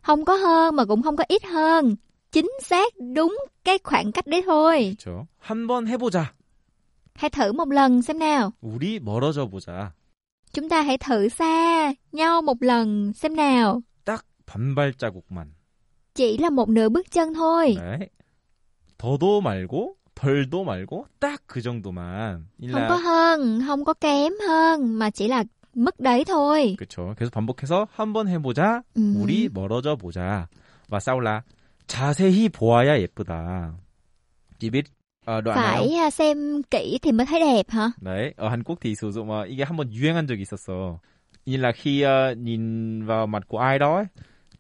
Không 0.01 0.25
có 0.25 0.35
hơn 0.35 0.75
mà 0.75 0.85
cũng 0.85 1.01
không 1.01 1.17
có 1.17 1.23
ít 1.27 1.45
hơn. 1.45 1.95
Chính 2.31 2.49
xác 2.63 2.93
đúng 3.15 3.37
cái 3.63 3.77
khoảng 3.83 4.11
cách 4.11 4.27
đấy 4.27 4.41
thôi. 4.45 4.95
그렇죠. 4.99 5.25
한번 5.39 5.85
해보자. 5.87 6.23
Hãy 7.13 7.29
thử 7.29 7.51
một 7.53 7.71
lần 7.71 8.01
xem 8.01 8.19
nào. 8.19 8.51
우리 8.61 8.99
멀어져 8.99 9.49
보자. 9.49 9.91
Chúng 10.53 10.69
ta 10.69 10.81
hãy 10.81 10.97
thử 10.97 11.29
xa 11.29 11.93
nhau 12.11 12.41
một 12.41 12.57
lần 12.63 13.13
xem 13.13 13.35
nào. 13.35 13.81
딱 14.05 14.25
반발자국만. 14.47 15.45
Chỉ 16.15 16.37
là 16.37 16.49
một 16.49 16.69
nửa 16.69 16.89
bước 16.89 17.11
chân 17.11 17.33
thôi. 17.33 17.75
네. 17.79 18.07
더도 18.97 19.41
말고 19.41 19.95
덜도 20.15 20.63
말고 20.63 21.05
딱 21.19 21.41
그 21.47 21.61
정도만. 21.61 22.47
Không 22.71 22.85
có 22.89 22.95
hơn, 22.95 23.61
không 23.67 23.85
có 23.85 23.93
kém 23.93 24.33
hơn 24.47 24.99
mà 24.99 25.09
chỉ 25.09 25.27
là 25.27 25.43
mức 25.74 26.00
đấy 26.00 26.24
thôi. 26.24 26.74
그렇죠. 26.78 27.14
계속 27.18 27.30
반복해서 27.32 27.86
한번 27.96 28.28
해보자. 28.28 28.82
Ừ. 28.94 29.14
우리 29.16 29.48
멀어져 29.48 29.96
보자. 29.96 30.46
là 31.20 31.42
자세히 31.86 32.48
보아야 32.48 32.98
예쁘다. 33.00 33.72
Đoạn 35.26 35.56
này 35.56 35.76
Phải 35.88 35.94
à, 35.94 36.10
xem 36.10 36.62
kỹ 36.70 36.98
thì 37.02 37.12
mới 37.12 37.26
thấy 37.26 37.40
đẹp 37.40 37.70
hả? 37.70 37.90
Đấy, 38.00 38.34
ở 38.36 38.48
Hàn 38.48 38.62
Quốc 38.62 38.78
thì 38.80 38.94
sử 38.94 39.10
dụng 39.10 39.30
ờ, 39.30 39.44
이게 39.46 39.64
한번 39.64 39.90
유행한 39.92 40.26
적이 40.26 40.42
있었어. 40.42 40.98
như 41.46 41.56
là 41.56 41.72
khi 41.72 42.02
ờ, 42.02 42.34
nhìn 42.34 43.02
vào 43.06 43.26
mặt 43.26 43.42
của 43.48 43.58
ai 43.58 43.78
đó 43.78 43.96
ấy, 43.96 44.04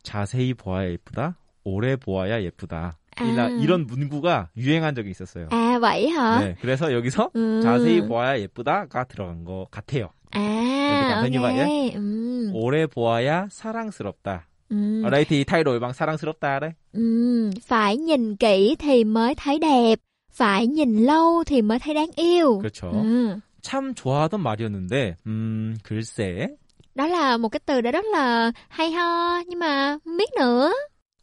자세히 0.02 0.54
보아야 0.54 0.90
예쁘다. 0.90 1.32
오래 1.64 1.96
보아야 1.96 2.42
예쁘다. 2.42 2.92
À. 3.16 3.48
이런 3.60 3.86
문구가 3.86 4.48
유행한 4.56 4.94
적이 4.94 5.10
있었어요. 5.10 5.48
À 5.50 5.78
vậy 5.78 6.08
hả? 6.10 6.40
네, 6.40 6.54
그래서 6.60 6.92
여기서 6.92 7.30
Ừ. 7.34 7.60
자세히 7.62 8.00
보아야 8.08 8.38
예쁘다가 8.40 9.04
들어간 9.04 9.44
것 9.44 9.66
같아요. 9.70 10.10
À, 10.31 11.07
cảm 11.09 11.21
thấy 11.21 11.29
như 11.29 11.41
vậy 11.41 11.59
ok. 11.59 11.93
Ừ. 11.93 12.51
오래 12.53 12.85
보아야 12.87 13.47
사랑스럽다. 13.49 14.37
Ừ. 14.69 15.03
Ở 15.03 15.09
đây 15.09 15.25
thì 15.25 15.43
thay 15.43 15.63
đổi 15.63 15.79
bằng 15.79 15.93
사랑스럽다 15.93 16.59
đấy. 16.59 16.71
Ừ. 16.93 17.49
Phải 17.65 17.97
nhìn 17.97 18.35
kỹ 18.35 18.75
thì 18.79 19.03
mới 19.03 19.35
thấy 19.35 19.59
đẹp. 19.59 19.99
Phải 20.31 20.67
nhìn 20.67 20.97
lâu 20.97 21.43
thì 21.43 21.61
mới 21.61 21.79
thấy 21.79 21.93
đáng 21.93 22.09
yêu. 22.15 22.61
그렇죠. 22.63 22.91
Ừ. 22.91 23.39
참 23.61 23.93
좋아하던 23.93 24.41
말이었는데, 24.41 25.17
음, 25.25 25.75
글쎄, 25.83 26.47
Đó 26.95 27.07
là 27.07 27.37
một 27.37 27.49
cái 27.49 27.59
từ 27.65 27.81
đã 27.81 27.91
rất 27.91 28.05
là 28.05 28.51
hay 28.69 28.91
ho 28.91 29.39
nhưng 29.47 29.59
mà 29.59 29.97
không 30.05 30.17
biết 30.17 30.29
nữa. 30.39 30.71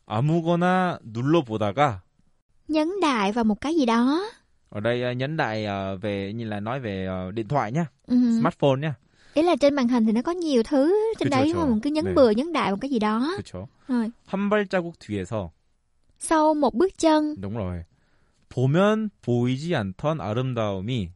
아무거나 0.06 0.98
눌러보다가, 1.04 2.02
Nhấn 2.68 3.00
đại 3.02 3.32
vào 3.32 3.44
một 3.44 3.60
cái 3.60 3.74
gì 3.74 3.86
đó. 3.86 4.24
ở 4.70 4.80
đây 4.80 5.02
ờ, 5.02 5.12
nhấn 5.12 5.36
đại 5.36 5.64
ờ, 5.64 5.96
về, 5.96 6.32
như 6.32 6.44
là 6.44 6.60
nói 6.60 6.80
về 6.80 7.06
ờ, 7.06 7.30
điện 7.30 7.48
thoại 7.48 7.72
nhá, 7.72 7.86
Ừ. 8.06 8.16
smartphone 8.40 8.80
nhá. 8.80 8.94
Ý 9.34 9.42
là 9.42 9.56
trên 9.56 9.74
màn 9.74 9.88
hình 9.88 10.06
thì 10.06 10.12
nó 10.12 10.22
có 10.22 10.32
nhiều 10.32 10.62
thứ 10.62 10.94
trên 11.18 11.28
K쵸, 11.28 11.30
đấy 11.36 11.44
k쵸. 11.46 11.52
đúng 11.52 11.60
không? 11.62 11.70
Mình 11.70 11.80
cứ 11.80 11.90
nhấn 11.90 12.04
Nè. 12.04 12.12
bừa 12.14 12.30
nhấn 12.30 12.52
đại 12.52 12.70
một 12.70 12.76
cái 12.80 12.90
gì 12.90 12.98
đó. 12.98 13.34
그렇죠. 13.36 13.66
Rồi. 13.88 14.10
한 14.26 14.50
발자국 14.50 14.92
뒤에서, 14.98 15.50
Sau 16.18 16.54
một 16.54 16.74
bước 16.74 16.98
chân. 16.98 17.34
đúng 17.40 17.56
rồi, 17.56 17.84
보면 18.50 19.10
보이지 19.22 19.74
않던 19.74 20.20
아름다움이 20.20 21.08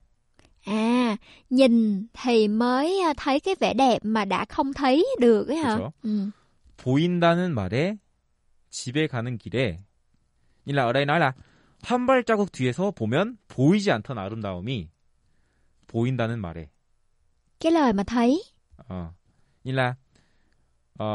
À, 0.64 1.16
nhìn 1.50 2.06
thì 2.22 2.48
mới 2.48 3.00
à, 3.00 3.14
thấy 3.16 3.40
cái 3.40 3.54
vẻ 3.60 3.74
đẹp 3.74 3.98
mà 4.02 4.24
đã 4.24 4.44
không 4.48 4.72
thấy 4.72 5.06
được 5.20 5.48
ấy 5.48 5.56
hả? 5.56 5.76
K쵸. 5.76 5.92
Ừ. 6.02 6.30
보인다는 6.78 7.54
말에 7.54 7.98
집에 8.70 9.06
가는 9.08 9.38
길에, 9.38 9.78
như 10.66 10.72
là 10.74 10.82
ở 10.82 10.92
đây 10.92 11.06
nói 11.06 11.20
là 11.20 11.32
한 11.83 12.05
발자국 12.07 12.51
뒤에서 12.51 12.91
보면 12.91 13.37
보이지 13.49 13.91
않던 13.91 14.17
아름다움이 14.17 14.89
보인다는 15.87 16.39
말에 16.39 16.69
Cái 17.59 17.71
lời 17.71 17.93
mà 17.93 18.03
thấy. 18.03 18.43
ờ, 18.87 19.11
như 19.63 19.71
là 19.71 19.95
ờ, 20.97 21.05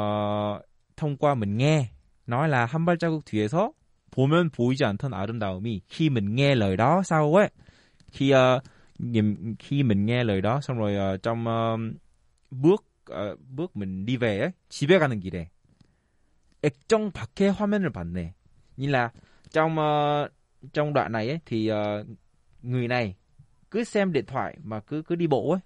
thông 0.96 1.16
qua 1.16 1.34
mình 1.34 1.56
nghe 1.56 1.88
nói 2.26 2.48
là 2.48 2.66
한 2.66 2.84
발자국 2.86 3.24
뒤에서 3.24 3.72
보면 4.10 4.50
보이지 4.50 4.84
않던 4.84 5.12
아름다움이 5.14 5.80
khi 5.88 6.10
mình 6.10 6.34
nghe 6.34 6.54
lời 6.54 6.76
đó 6.76 7.02
sau 7.04 7.34
ấy 7.34 7.50
khi 8.12 8.30
ờ, 8.30 8.60
nhìn- 8.98 9.54
khi 9.58 9.82
mình 9.82 10.06
nghe 10.06 10.24
lời 10.24 10.40
đó 10.40 10.60
xong 10.60 10.78
rồi 10.78 10.96
ờ, 10.96 11.16
trong 11.16 11.46
ờ, 11.46 11.76
bước 12.50 12.84
bước 13.56 13.76
mình 13.76 14.06
đi 14.06 14.16
về 14.16 14.38
ấy 14.40 14.50
집에 14.68 14.98
가는 14.98 15.20
길에 15.20 15.48
액정 16.62 17.10
밖의 17.12 17.52
화면을 17.52 17.90
봤네 17.90 18.32
như 18.76 18.88
là 18.88 19.10
trong 19.52 19.78
ờ, 19.78 20.28
trong 20.73 20.93
đoạn 20.93 21.11
này 21.11 21.29
ấy 21.29 21.39
thì 21.45 21.67
ờ, 21.67 22.05
người 22.61 22.87
này 22.87 23.15
cứ 23.71 23.83
xem 23.83 24.13
điện 24.13 24.25
thoại 24.25 24.57
mà 24.63 24.79
cứ 24.79 25.01
cứ 25.07 25.15
đi 25.15 25.27
bộ 25.27 25.51
ấy 25.51 25.59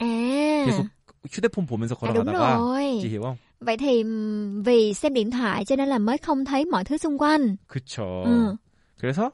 À. 0.00 0.64
계속 0.66 0.86
휴대폰 1.30 1.66
보면서 1.66 1.94
À 2.00 2.12
đúng 2.12 2.24
걸어가다가 2.24 2.58
rồi. 2.58 2.98
chị 3.02 3.08
hiểu 3.08 3.22
không? 3.22 3.36
Vậy 3.60 3.76
thì 3.76 4.02
ừm, 4.02 4.62
vì 4.62 4.94
xem 4.94 5.14
điện 5.14 5.30
thoại 5.30 5.64
cho 5.64 5.76
nên 5.76 5.88
là 5.88 5.98
mới 5.98 6.18
không 6.18 6.44
thấy 6.44 6.64
mọi 6.64 6.84
thứ 6.84 6.96
xung 6.96 7.18
quanh. 7.18 7.56
그쵸. 7.68 8.22
Ừ. 8.24 8.56
그래서 9.00 9.30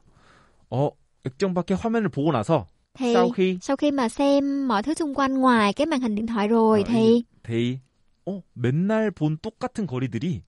어 0.70 0.90
액정 1.24 1.54
밖의 1.54 1.76
화면을 1.76 2.08
보고 2.08 2.32
나서 2.32 2.66
Thì 2.98 3.12
sau 3.14 3.30
khi 3.30 3.58
sau 3.62 3.76
khi 3.76 3.90
mà 3.90 4.08
xem 4.08 4.68
mọi 4.68 4.82
thứ 4.82 4.94
xung 4.94 5.14
quanh 5.14 5.34
ngoài 5.34 5.72
cái 5.72 5.86
màn 5.86 6.00
hình 6.00 6.14
điện 6.14 6.26
thoại 6.26 6.48
rồi 6.48 6.80
어, 6.80 6.84
thì 6.88 7.22
데이 7.42 7.78
어 8.26 8.40
맨날 8.54 9.10
본 9.10 9.36
똑같은 9.42 9.86
거리들이 9.86 10.42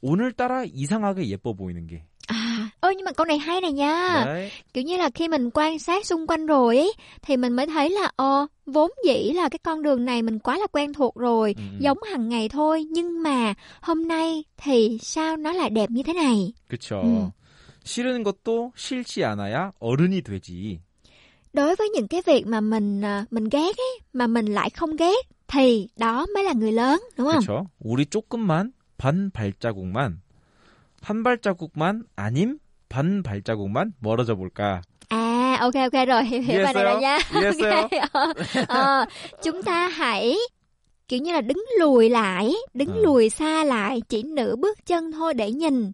오늘따라 0.00 0.64
이상하게 0.64 1.28
예뻐 1.28 1.52
보이는 1.54 1.86
게. 1.86 2.02
à 2.26 2.68
ơ 2.80 2.90
nhưng 2.96 3.04
mà 3.04 3.12
câu 3.12 3.26
này 3.26 3.38
hay 3.38 3.60
này 3.60 3.72
nha 3.72 4.22
đấy. 4.26 4.50
kiểu 4.74 4.84
như 4.84 4.96
là 4.96 5.10
khi 5.14 5.28
mình 5.28 5.50
quan 5.54 5.78
sát 5.78 6.06
xung 6.06 6.26
quanh 6.26 6.46
rồi 6.46 6.76
ấy 6.76 6.92
thì 7.22 7.36
mình 7.36 7.52
mới 7.52 7.66
thấy 7.66 7.90
là 7.90 8.10
ờ 8.16 8.46
vốn 8.66 8.90
dĩ 9.06 9.32
là 9.34 9.48
cái 9.48 9.58
con 9.62 9.82
đường 9.82 10.04
này 10.04 10.22
mình 10.22 10.38
quá 10.38 10.58
là 10.58 10.66
quen 10.72 10.92
thuộc 10.92 11.14
rồi 11.14 11.54
음, 11.58 11.68
음. 11.72 11.78
giống 11.80 11.98
hàng 12.10 12.28
ngày 12.28 12.48
thôi 12.48 12.84
nhưng 12.90 13.22
mà 13.22 13.54
hôm 13.80 14.08
nay 14.08 14.44
thì 14.56 14.98
sao 15.02 15.36
nó 15.36 15.52
lại 15.52 15.70
đẹp 15.70 15.90
như 15.90 16.02
thế 16.02 16.12
này 16.12 16.52
그쵸. 16.68 17.02
음. 17.02 17.30
싫은 17.84 18.22
것도 18.22 18.72
싫지 18.76 19.24
않아야 19.24 19.72
어른이 19.80 20.22
되지. 20.22 20.80
đối 21.52 21.76
với 21.76 21.88
những 21.88 22.08
cái 22.08 22.22
việc 22.26 22.46
mà 22.46 22.60
mình 22.60 23.04
à, 23.04 23.24
mình 23.30 23.44
ghét 23.48 23.76
ấy 23.76 23.98
mà 24.12 24.26
mình 24.26 24.46
lại 24.46 24.70
không 24.70 24.96
ghét 24.96 25.26
thì 25.48 25.88
đó 25.96 26.26
mới 26.34 26.44
là 26.44 26.52
người 26.52 26.72
lớn 26.72 27.02
đúng 27.16 27.26
không 27.26 27.40
그쵸. 27.40 27.66
우리 27.78 28.04
조금만 28.04 28.72
반 28.98 29.30
발자국만 29.30 30.20
한 31.06 31.22
발자국만 31.22 32.02
아님 32.16 32.58
반 32.88 33.22
발자국만 33.22 33.92
멀어져 34.00 34.34
볼까. 34.36 34.82
à 35.10 35.58
ok 35.60 35.74
ok 35.92 36.06
rồi 36.08 36.24
hiểu 36.24 36.42
hiểu 36.42 36.64
bài 36.64 36.74
này 36.74 36.84
rồi 36.84 37.00
nha 37.00 37.18
이해했어요? 37.34 37.88
Ok. 38.12 38.68
Ờ, 38.68 39.04
chúng 39.42 39.62
ta 39.62 39.88
hãy 39.88 40.36
kiểu 41.08 41.20
như 41.20 41.32
là 41.32 41.40
đứng 41.40 41.64
lùi 41.78 42.10
lại, 42.10 42.52
đứng 42.74 42.88
Ừ. 42.94 43.02
lùi 43.02 43.30
xa 43.30 43.64
lại 43.64 44.00
chỉ 44.08 44.22
nửa 44.22 44.56
bước 44.56 44.86
chân 44.86 45.12
thôi 45.12 45.34
để 45.34 45.52
nhìn. 45.52 45.92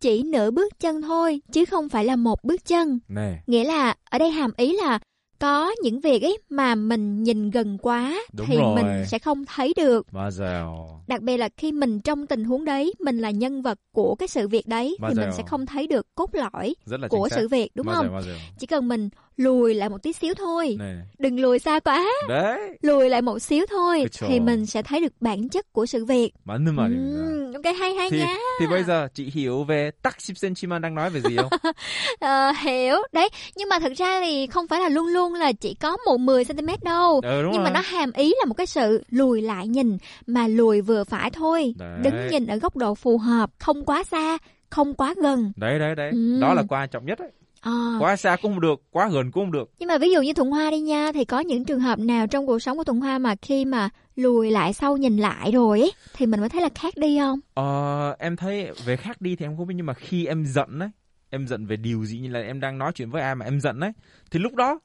Chỉ 0.00 0.22
nửa 0.22 0.50
bước 0.50 0.80
chân 0.80 1.02
thôi 1.02 1.40
chứ 1.52 1.64
không 1.64 1.88
phải 1.88 2.04
là 2.04 2.16
một 2.16 2.44
bước 2.44 2.64
chân. 2.64 2.98
네. 3.08 3.38
Nghĩa 3.46 3.64
là 3.64 3.94
ở 4.10 4.18
đây 4.18 4.30
hàm 4.30 4.50
ý 4.56 4.76
là 4.76 4.98
có 5.42 5.70
những 5.82 6.00
việc 6.00 6.22
ấy 6.22 6.38
mà 6.48 6.74
mình 6.74 7.22
nhìn 7.22 7.50
gần 7.50 7.78
quá 7.82 8.14
Đúng 8.32 8.46
thì 8.46 8.56
rồi. 8.56 8.74
mình 8.76 9.04
sẽ 9.08 9.18
không 9.18 9.44
thấy 9.46 9.72
được. 9.76 10.06
맞아요. 10.12 10.86
Đặc 11.06 11.22
biệt 11.22 11.36
là 11.36 11.48
khi 11.56 11.72
mình 11.72 12.00
trong 12.00 12.26
tình 12.26 12.44
huống 12.44 12.64
đấy, 12.64 12.94
mình 12.98 13.18
là 13.18 13.30
nhân 13.30 13.62
vật 13.62 13.78
của 13.92 14.14
cái 14.14 14.28
sự 14.28 14.48
việc 14.48 14.66
đấy 14.66 14.96
thì 14.98 15.04
mình 15.14 15.16
맞아요. 15.16 15.32
sẽ 15.36 15.42
không 15.46 15.66
thấy 15.66 15.86
được 15.86 16.06
cốt 16.14 16.30
lõi 16.34 16.74
rất 16.86 17.00
là 17.00 17.08
của 17.08 17.16
chính 17.28 17.30
xác. 17.30 17.36
sự 17.36 17.48
việc 17.48 17.70
đúng 17.74 17.86
맞아요, 17.86 17.94
không? 17.96 18.12
맞아요. 18.12 18.36
Chỉ 18.58 18.66
cần 18.66 18.88
mình 18.88 19.08
lùi 19.36 19.74
lại 19.74 19.88
một 19.88 20.02
tí 20.02 20.12
xíu 20.12 20.34
thôi, 20.34 20.76
네. 20.78 20.94
đừng 21.18 21.40
lùi 21.40 21.58
xa 21.58 21.80
quá. 21.80 22.04
네. 22.28 22.56
lùi 22.82 23.08
lại 23.08 23.22
một 23.22 23.38
xíu 23.38 23.66
thôi 23.70 24.04
K쵸. 24.10 24.26
thì 24.28 24.40
mình 24.40 24.66
sẽ 24.66 24.82
thấy 24.82 25.00
được 25.00 25.12
bản 25.20 25.48
chất 25.48 25.72
của 25.72 25.86
sự 25.86 26.04
việc. 26.04 26.30
맞는 26.44 26.74
말입니다. 26.76 27.20
Ừm, 27.22 27.52
ok 27.52 27.64
hay 27.80 27.94
hay 27.94 28.10
thì, 28.10 28.18
nha. 28.18 28.36
thì 28.60 28.66
bây 28.66 28.84
giờ 28.84 29.08
chị 29.14 29.30
hiểu 29.34 29.64
về 29.64 29.90
tắc 30.02 30.16
10cm만 30.18 30.80
đang 30.80 30.94
nói 30.94 31.10
về 31.10 31.20
gì 31.20 31.36
không? 31.36 31.52
Ờ, 32.20 32.50
hiểu 32.62 32.96
đấy 33.12 33.28
nhưng 33.56 33.68
mà 33.68 33.78
thực 33.78 33.92
ra 33.92 34.20
thì 34.20 34.46
không 34.46 34.68
phải 34.68 34.80
là 34.80 34.88
luôn 34.88 35.06
luôn 35.06 35.31
là 35.33 35.51
chỉ 35.51 35.73
có 35.73 35.97
một 36.05 36.17
10 36.17 36.45
cm 36.45 36.67
đâu. 36.83 37.21
Đúng 37.23 37.51
nhưng 37.51 37.63
mà 37.63 37.69
rồi. 37.69 37.73
nó 37.73 37.79
hàm 37.79 38.11
ý 38.11 38.33
là 38.39 38.45
một 38.45 38.53
cái 38.53 38.67
sự 38.67 39.03
lùi 39.09 39.41
lại 39.41 39.67
nhìn 39.67 39.97
mà 40.27 40.47
lùi 40.47 40.81
vừa 40.81 41.03
phải 41.03 41.29
thôi. 41.29 41.73
Đấy. 41.77 41.99
Đứng 42.03 42.27
nhìn 42.31 42.47
ở 42.47 42.55
góc 42.55 42.75
độ 42.77 42.95
phù 42.95 43.17
hợp, 43.17 43.49
không 43.59 43.85
quá 43.85 44.03
xa, 44.03 44.37
không 44.69 44.93
quá 44.93 45.13
gần. 45.21 45.51
Đấy 45.55 45.79
đấy 45.79 45.95
đấy. 45.95 46.09
Ừm. 46.11 46.39
Đó 46.39 46.53
là 46.53 46.63
quan 46.69 46.89
trọng 46.89 47.05
nhất 47.05 47.19
đấy. 47.19 47.31
Ờ. 47.61 47.97
Quá 47.99 48.15
xa 48.15 48.37
cũng 48.41 48.51
không 48.51 48.61
được, 48.61 48.81
quá 48.91 49.09
gần 49.13 49.31
cũng 49.31 49.43
không 49.43 49.51
được. 49.51 49.71
Nhưng 49.79 49.87
mà 49.87 49.97
ví 49.97 50.11
dụ 50.11 50.21
như 50.21 50.33
Thuận 50.33 50.51
Hoa 50.51 50.71
đi 50.71 50.79
nha 50.79 51.11
thì 51.13 51.25
có 51.25 51.39
những 51.39 51.65
trường 51.65 51.79
hợp 51.79 51.99
nào 51.99 52.27
trong 52.27 52.47
cuộc 52.47 52.59
sống 52.59 52.77
của 52.77 52.83
Thuận 52.83 52.99
Hoa 52.99 53.17
mà 53.17 53.35
khi 53.41 53.65
mà 53.65 53.89
lùi 54.15 54.51
lại 54.51 54.73
sau 54.73 54.97
nhìn 54.97 55.17
lại 55.17 55.51
rồi 55.51 55.79
ấy 55.79 55.91
thì 56.13 56.25
mình 56.25 56.39
mới 56.39 56.49
thấy 56.49 56.61
là 56.61 56.69
khác 56.75 56.93
đi 56.97 57.19
không? 57.19 57.39
Ờ, 57.53 58.15
em 58.19 58.35
thấy 58.35 58.71
về 58.85 58.95
khác 58.95 59.21
đi 59.21 59.35
thì 59.35 59.45
em 59.45 59.57
không 59.57 59.67
biết 59.67 59.75
nhưng 59.77 59.85
mà 59.85 59.93
khi 59.93 60.25
em 60.25 60.45
giận 60.45 60.79
đấy, 60.79 60.89
em 61.29 61.47
giận 61.47 61.65
về 61.65 61.75
điều 61.75 62.05
gì 62.05 62.19
như 62.19 62.29
là 62.29 62.39
em 62.39 62.59
đang 62.59 62.77
nói 62.77 62.91
chuyện 62.95 63.09
với 63.09 63.21
ai 63.21 63.35
mà 63.35 63.45
em 63.45 63.59
giận 63.61 63.79
đấy, 63.79 63.91
thì 64.31 64.39
lúc 64.39 64.55
đó 64.55 64.79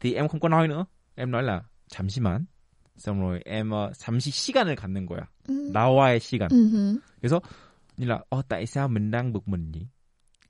thì 0.00 0.14
em 0.14 0.28
không 0.28 0.40
có 0.40 0.48
nói 0.48 0.68
nữa. 0.68 0.84
Em 1.14 1.30
nói 1.30 1.42
là 1.42 1.62
잠시만. 1.88 2.44
xong 2.96 3.20
rồi 3.20 3.40
em 3.44 3.70
ờ, 3.70 3.92
잠시 3.98 4.30
시간을 4.30 4.76
갖는 4.76 5.06
거야. 5.06 5.26
Ừ. 5.48 5.70
나와의 5.72 6.20
시간. 6.20 6.48
Ừ 6.50 6.68
hử. 6.68 6.98
그래서 7.20 7.40
như 7.96 8.06
là 8.06 8.20
어, 8.30 8.42
tại 8.48 8.66
sao 8.66 8.88
mình 8.88 9.10
đang 9.10 9.32
bực 9.32 9.48
mình 9.48 9.70
nhỉ? 9.72 9.86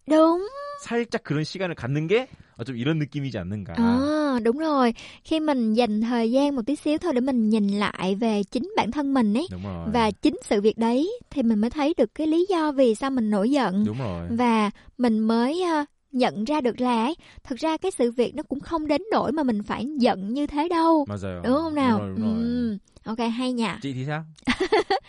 Đúng. 0.07 0.47
살짝 0.83 1.23
그런 1.23 1.45
시간을 1.45 1.75
갖는 1.75 2.09
게 2.09 2.27
어, 2.57 2.65
좀 2.65 2.77
이런 2.77 2.99
느낌이지 2.99 3.39
않는가. 3.39 3.75
À, 3.77 4.41
đúng 4.43 4.59
rồi. 4.59 4.95
Khi 5.25 5.41
mình 5.41 5.75
dành 5.75 6.01
thời 6.01 6.31
gian 6.31 6.57
một 6.57 6.63
tí 6.67 6.77
xíu 6.77 6.99
thôi 6.99 7.13
để 7.15 7.21
mình 7.21 7.49
nhìn 7.49 7.69
lại 7.69 8.15
về 8.15 8.43
chính 8.51 8.73
bản 8.77 8.91
thân 8.91 9.15
mình 9.15 9.35
ấy 9.35 9.47
Đúng 9.51 9.63
rồi. 9.65 9.89
và 9.93 10.11
chính 10.11 10.37
sự 10.45 10.61
việc 10.61 10.79
đấy 10.79 11.11
thì 11.31 11.43
mình 11.43 11.59
mới 11.59 11.71
thấy 11.71 11.95
được 11.97 12.15
cái 12.15 12.27
lý 12.27 12.47
do 12.51 12.73
vì 12.73 12.95
sao 12.95 13.11
mình 13.11 13.31
nổi 13.31 13.51
giận 13.51 13.85
Đúng 13.85 13.99
rồi. 13.99 14.29
và 14.31 14.71
mình 14.99 15.19
mới 15.19 15.63
ờ, 15.63 15.85
nhận 16.17 16.45
ra 16.45 16.61
được 16.61 16.81
là 16.81 17.05
ấy, 17.05 17.15
thực 17.45 17.59
ra 17.59 17.77
cái 17.77 17.91
sự 17.91 18.11
việc 18.11 18.35
nó 18.35 18.43
cũng 18.43 18.61
không 18.61 18.87
đến 18.89 19.03
nỗi 19.13 19.33
mà 19.33 19.43
mình 19.43 19.63
phải 19.63 19.87
giận 19.99 20.35
như 20.35 20.47
thế 20.47 20.69
đâu. 20.69 21.07
맞아요. 21.09 21.43
Đúng 21.45 21.57
không 21.57 21.75
nào? 21.75 21.99
Đúng 21.99 22.07
rồi, 22.09 22.17
đúng 22.19 22.35
rồi. 22.35 22.43
Ừm, 22.45 22.79
Ok 23.05 23.19
hay 23.35 23.53
nhỉ. 23.53 23.67
Chị 23.83 23.93
thì 23.93 24.05
sao? 24.07 24.25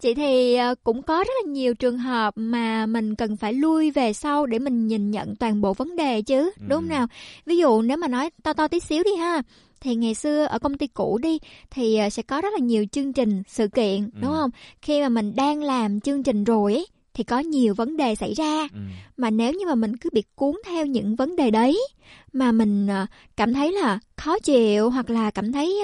Chị 0.00 0.14
thì 0.14 0.54
ờ, 0.54 0.74
cũng 0.84 1.02
có 1.02 1.18
rất 1.18 1.32
là 1.44 1.50
nhiều 1.52 1.74
trường 1.74 1.98
hợp 1.98 2.34
mà 2.36 2.86
mình 2.86 3.14
cần 3.14 3.36
phải 3.36 3.52
lui 3.52 3.90
về 3.90 4.12
sau 4.12 4.46
để 4.46 4.58
mình 4.58 4.86
nhìn 4.86 5.10
nhận 5.10 5.36
toàn 5.36 5.60
bộ 5.60 5.72
vấn 5.74 5.96
đề 5.96 6.22
chứ, 6.22 6.50
đúng 6.60 6.70
không 6.70 6.84
Ừ. 6.88 6.88
nào? 6.88 7.06
Ví 7.46 7.56
dụ 7.56 7.82
nếu 7.82 7.96
mà 7.96 8.08
nói 8.08 8.30
to 8.42 8.52
to 8.52 8.68
tí 8.68 8.80
xíu 8.80 9.02
đi 9.04 9.14
ha, 9.16 9.42
thì 9.80 9.94
ngày 9.94 10.14
xưa 10.14 10.44
ở 10.44 10.58
công 10.58 10.78
ty 10.78 10.86
cũ 10.86 11.18
đi 11.22 11.38
thì 11.70 11.96
ờ, 11.96 12.08
sẽ 12.10 12.22
có 12.22 12.40
rất 12.40 12.52
là 12.52 12.58
nhiều 12.58 12.84
chương 12.92 13.12
trình, 13.12 13.42
sự 13.48 13.68
kiện, 13.68 14.00
Ừ. 14.02 14.18
đúng 14.20 14.30
không? 14.30 14.50
Khi 14.82 15.00
mà 15.00 15.08
mình 15.08 15.32
đang 15.36 15.62
làm 15.62 16.00
chương 16.00 16.22
trình 16.22 16.44
rồi 16.44 16.72
ấy, 16.72 16.86
thì 17.19 17.23
có 17.23 17.39
nhiều 17.39 17.73
vấn 17.73 17.97
đề 17.97 18.15
xảy 18.15 18.33
ra 18.33 18.67
Ừ. 18.73 18.79
mà 19.17 19.29
nếu 19.29 19.53
như 19.53 19.65
mà 19.67 19.75
mình 19.75 19.97
cứ 19.97 20.09
bị 20.13 20.23
cuốn 20.35 20.55
theo 20.65 20.85
những 20.85 21.15
vấn 21.15 21.35
đề 21.35 21.51
đấy 21.51 21.87
mà 22.33 22.51
mình 22.51 22.87
ờ, 22.87 23.05
cảm 23.37 23.53
thấy 23.53 23.71
là 23.71 23.99
khó 24.17 24.39
chịu 24.39 24.89
hoặc 24.89 25.09
là 25.09 25.31
cảm 25.31 25.51
thấy 25.51 25.81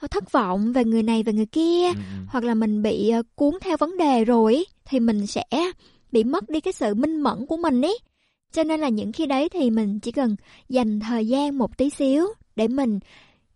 ờ, 0.00 0.08
thất 0.08 0.32
vọng 0.32 0.72
về 0.72 0.84
người 0.84 1.02
này 1.02 1.22
về 1.22 1.32
người 1.32 1.46
kia 1.46 1.86
Ừ, 1.86 1.92
ừ. 1.94 2.24
hoặc 2.28 2.44
là 2.44 2.54
mình 2.54 2.82
bị 2.82 3.08
ờ, 3.10 3.22
cuốn 3.34 3.54
theo 3.60 3.76
vấn 3.76 3.96
đề 3.96 4.24
rồi 4.24 4.64
thì 4.84 5.00
mình 5.00 5.26
sẽ 5.26 5.44
bị 6.12 6.24
mất 6.24 6.50
đi 6.50 6.60
cái 6.60 6.72
sự 6.72 6.94
minh 6.94 7.20
mẫn 7.20 7.46
của 7.46 7.56
mình 7.56 7.82
ấy 7.82 7.98
cho 8.52 8.64
nên 8.64 8.80
là 8.80 8.88
những 8.88 9.12
khi 9.12 9.26
đấy 9.26 9.48
thì 9.48 9.70
mình 9.70 10.00
chỉ 10.00 10.12
cần 10.12 10.36
dành 10.68 11.00
thời 11.00 11.26
gian 11.26 11.58
một 11.58 11.76
tí 11.78 11.90
xíu 11.90 12.26
để 12.56 12.68
mình 12.68 12.98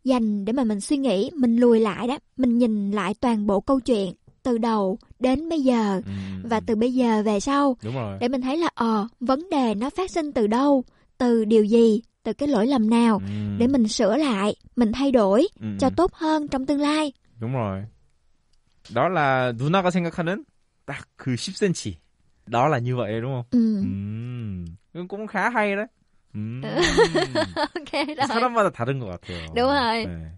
dành 0.04 0.44
để 0.44 0.52
mà 0.52 0.64
mình 0.64 0.80
suy 0.80 0.96
nghĩ 0.96 1.30
mình 1.34 1.56
lùi 1.56 1.80
lại 1.80 2.08
đó 2.08 2.18
mình 2.36 2.58
nhìn 2.58 2.90
lại 2.90 3.14
toàn 3.20 3.46
bộ 3.46 3.60
câu 3.60 3.80
chuyện 3.80 4.12
từ 4.42 4.58
đầu 4.58 4.98
đến 5.19 5.49
bây 5.49 5.61
giờ 5.61 6.01
Ừ, 6.05 6.11
ừ, 6.43 6.47
và 6.49 6.57
ừ. 6.57 6.63
từ 6.67 6.75
bây 6.75 6.93
giờ 6.93 7.23
về 7.23 7.39
sau 7.39 7.77
đúng 7.83 7.95
rồi. 7.95 8.17
để 8.21 8.27
mình 8.27 8.41
thấy 8.41 8.57
là 8.57 8.69
ờ 8.75 9.07
vấn 9.19 9.49
đề 9.49 9.75
nó 9.75 9.89
phát 9.89 10.11
sinh 10.11 10.31
từ 10.33 10.47
đâu 10.47 10.83
từ 11.17 11.45
điều 11.45 11.63
gì 11.63 12.01
từ 12.23 12.33
cái 12.33 12.47
lỗi 12.49 12.67
lầm 12.67 12.89
nào 12.89 13.21
Ừ. 13.27 13.57
để 13.57 13.67
mình 13.67 13.87
sửa 13.87 14.17
lại 14.17 14.55
mình 14.75 14.91
thay 14.91 15.11
đổi 15.11 15.47
Ừ, 15.59 15.67
cho 15.79 15.87
ừ. 15.87 15.93
tốt 15.97 16.13
hơn 16.13 16.47
trong 16.47 16.65
tương 16.65 16.79
lai 16.81 17.13
đúng 17.39 17.53
rồi. 17.53 17.83
Đó 18.93 19.09
là 19.09 19.51
누나가 19.57 19.89
생각하는 19.91 20.43
딱 20.85 21.07
그 21.17 21.35
10cm. 21.35 21.93
Đó 22.47 22.67
là 22.67 22.77
như 22.79 22.95
vậy 22.95 23.21
đúng 23.21 23.31
không? 23.33 23.45
ừ. 23.51 23.79
음. 23.81 25.07
cũng 25.07 25.27
khá 25.27 25.49
hay 25.49 25.75
đấy. 25.75 25.85
음. 26.35 26.61
ok 27.75 27.91
rồi 28.17 28.27
사람마다 28.27 28.69
다른 28.71 28.99
것 28.99 29.05
같아요. 29.05 29.53
đúng 29.55 29.67
rồi 29.69 30.05
네. 30.05 30.31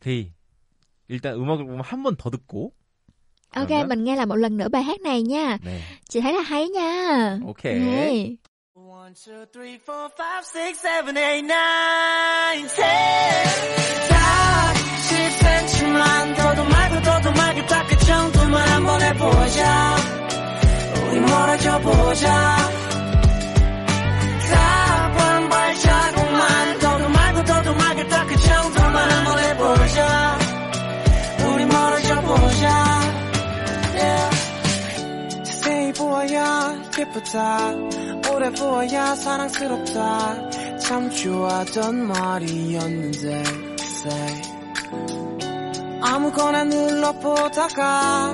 thì 0.00 0.30
일단 1.08 1.34
음악을 1.34 1.64
보면 1.66 1.80
한 1.82 2.02
번 2.02 2.16
더 2.16 2.30
듣고 2.30 2.72
Ờ, 3.51 3.65
vâng 3.65 3.69
ok, 3.69 3.69
uh-huh. 3.69 3.87
mình 3.87 4.03
nghe 4.03 4.15
lại 4.15 4.25
một 4.25 4.35
lần 4.35 4.57
nữa 4.57 4.67
bài 4.69 4.83
hát 4.83 5.01
này 5.01 5.21
nha. 5.21 5.57
Nè. 5.65 5.79
Chị 6.09 6.21
thấy 6.21 6.33
là 6.33 6.41
hay 6.41 6.69
nha. 6.69 7.37
Ok. 7.47 7.63
Hey. 7.63 8.37
One, 8.75 9.13
two, 9.25 9.45
three, 9.53 9.77
four, 9.85 10.09
five, 10.17 10.43
six, 10.43 10.79
seven, 10.83 11.15
eight, 11.17 11.41
nine, 11.43 12.67
ten. 12.77 13.47
다 14.09 14.73
실패지만 15.09 16.35
더도 16.35 16.63
말고 16.63 17.01
더도 17.01 17.31
말고 17.31 17.65
딱그 17.67 17.97
정도만 17.97 18.67
한번 18.67 19.01
해보자. 19.01 19.95
우리 21.11 21.19
멀어져 21.19 21.79
보자. 21.79 22.88
기쁘다. 36.99 37.73
오래 38.33 38.51
보아야 38.51 39.15
사랑스럽다. 39.15 40.49
참 40.79 41.09
좋아하던 41.09 42.07
말이었는데 42.07 43.43
say 43.79 44.41
아무거나 46.01 46.65
눌러보다가 46.65 48.33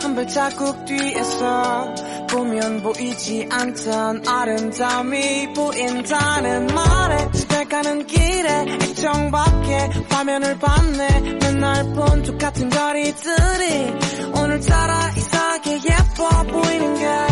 한 0.00 0.14
발자국 0.14 0.84
뒤에서 0.86 1.94
보면 2.30 2.82
보이지 2.82 3.48
않던 3.50 4.26
아름다움이 4.26 5.52
보인다는 5.52 6.66
말에 6.68 7.30
집에 7.32 7.64
가는 7.64 8.06
길에 8.06 8.66
액정밖에 8.80 9.90
화면을 10.08 10.58
봤네. 10.58 11.20
맨날 11.42 11.84
본 11.92 12.22
똑같은 12.22 12.70
거리들이 12.70 14.40
오늘따라 14.40 15.10
이상하게 15.16 15.80
예뻐 15.84 16.28
보이는 16.44 16.94
게 16.94 17.29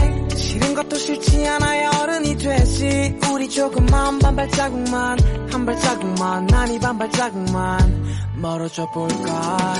것도 0.78 0.94
쉽지 0.94 1.44
않아요 1.44 1.90
어른이 2.02 2.36
되지 2.36 3.18
우리 3.34 3.48
조금만 3.48 4.20
반발자국만 4.20 5.18
한 5.50 5.66
발자국만 5.66 6.46
난 6.46 6.78
반발자국만 6.78 8.40
멀어져 8.40 8.86
볼까 8.92 9.74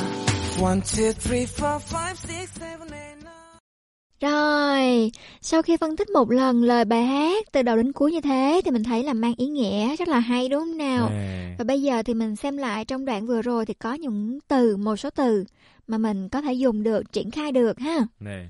One, 0.61 0.83
two, 0.83 1.13
three, 1.13 1.47
four, 1.47 1.79
five, 1.79 2.19
six, 2.19 2.51
seven, 2.59 2.93
eight, 2.93 3.23
nine. 3.23 3.61
Rồi, 4.21 5.13
sau 5.41 5.63
khi 5.63 5.77
phân 5.77 5.97
tích 5.97 6.11
một 6.11 6.31
lần 6.31 6.63
lời 6.63 6.85
bài 6.85 7.03
hát 7.03 7.45
từ 7.53 7.63
đầu 7.63 7.77
đến 7.77 7.93
cuối 7.93 8.13
như 8.13 8.21
thế 8.21 8.61
thì 8.65 8.71
mình 8.71 8.85
thấy 8.85 9.03
là 9.03 9.13
mang 9.13 9.35
ý 9.37 9.47
nghĩa 9.47 9.97
rất 9.97 10.09
là 10.09 10.19
hay 10.19 10.49
đúng 10.49 10.61
không 10.61 10.79
nào? 10.79 11.09
Yeah. 11.09 11.59
Và 11.59 11.65
bây 11.65 11.83
giờ 11.83 12.03
thì 12.03 12.15
mình 12.15 12.37
xem 12.37 12.57
lại 12.57 12.85
trong 12.85 13.05
đoạn 13.05 13.27
vừa 13.27 13.43
rồi 13.43 13.67
thì 13.67 13.75
có 13.75 13.95
những 13.95 14.39
từ, 14.49 14.77
một 14.77 14.97
số 14.97 15.11
từ 15.11 15.45
mà 15.87 15.99
mình 15.99 16.29
có 16.29 16.41
thể 16.41 16.53
dùng 16.53 16.83
được, 16.83 17.13
triển 17.13 17.31
khai 17.31 17.53
được 17.53 17.79
ha. 17.79 17.99
Nè. 18.21 18.47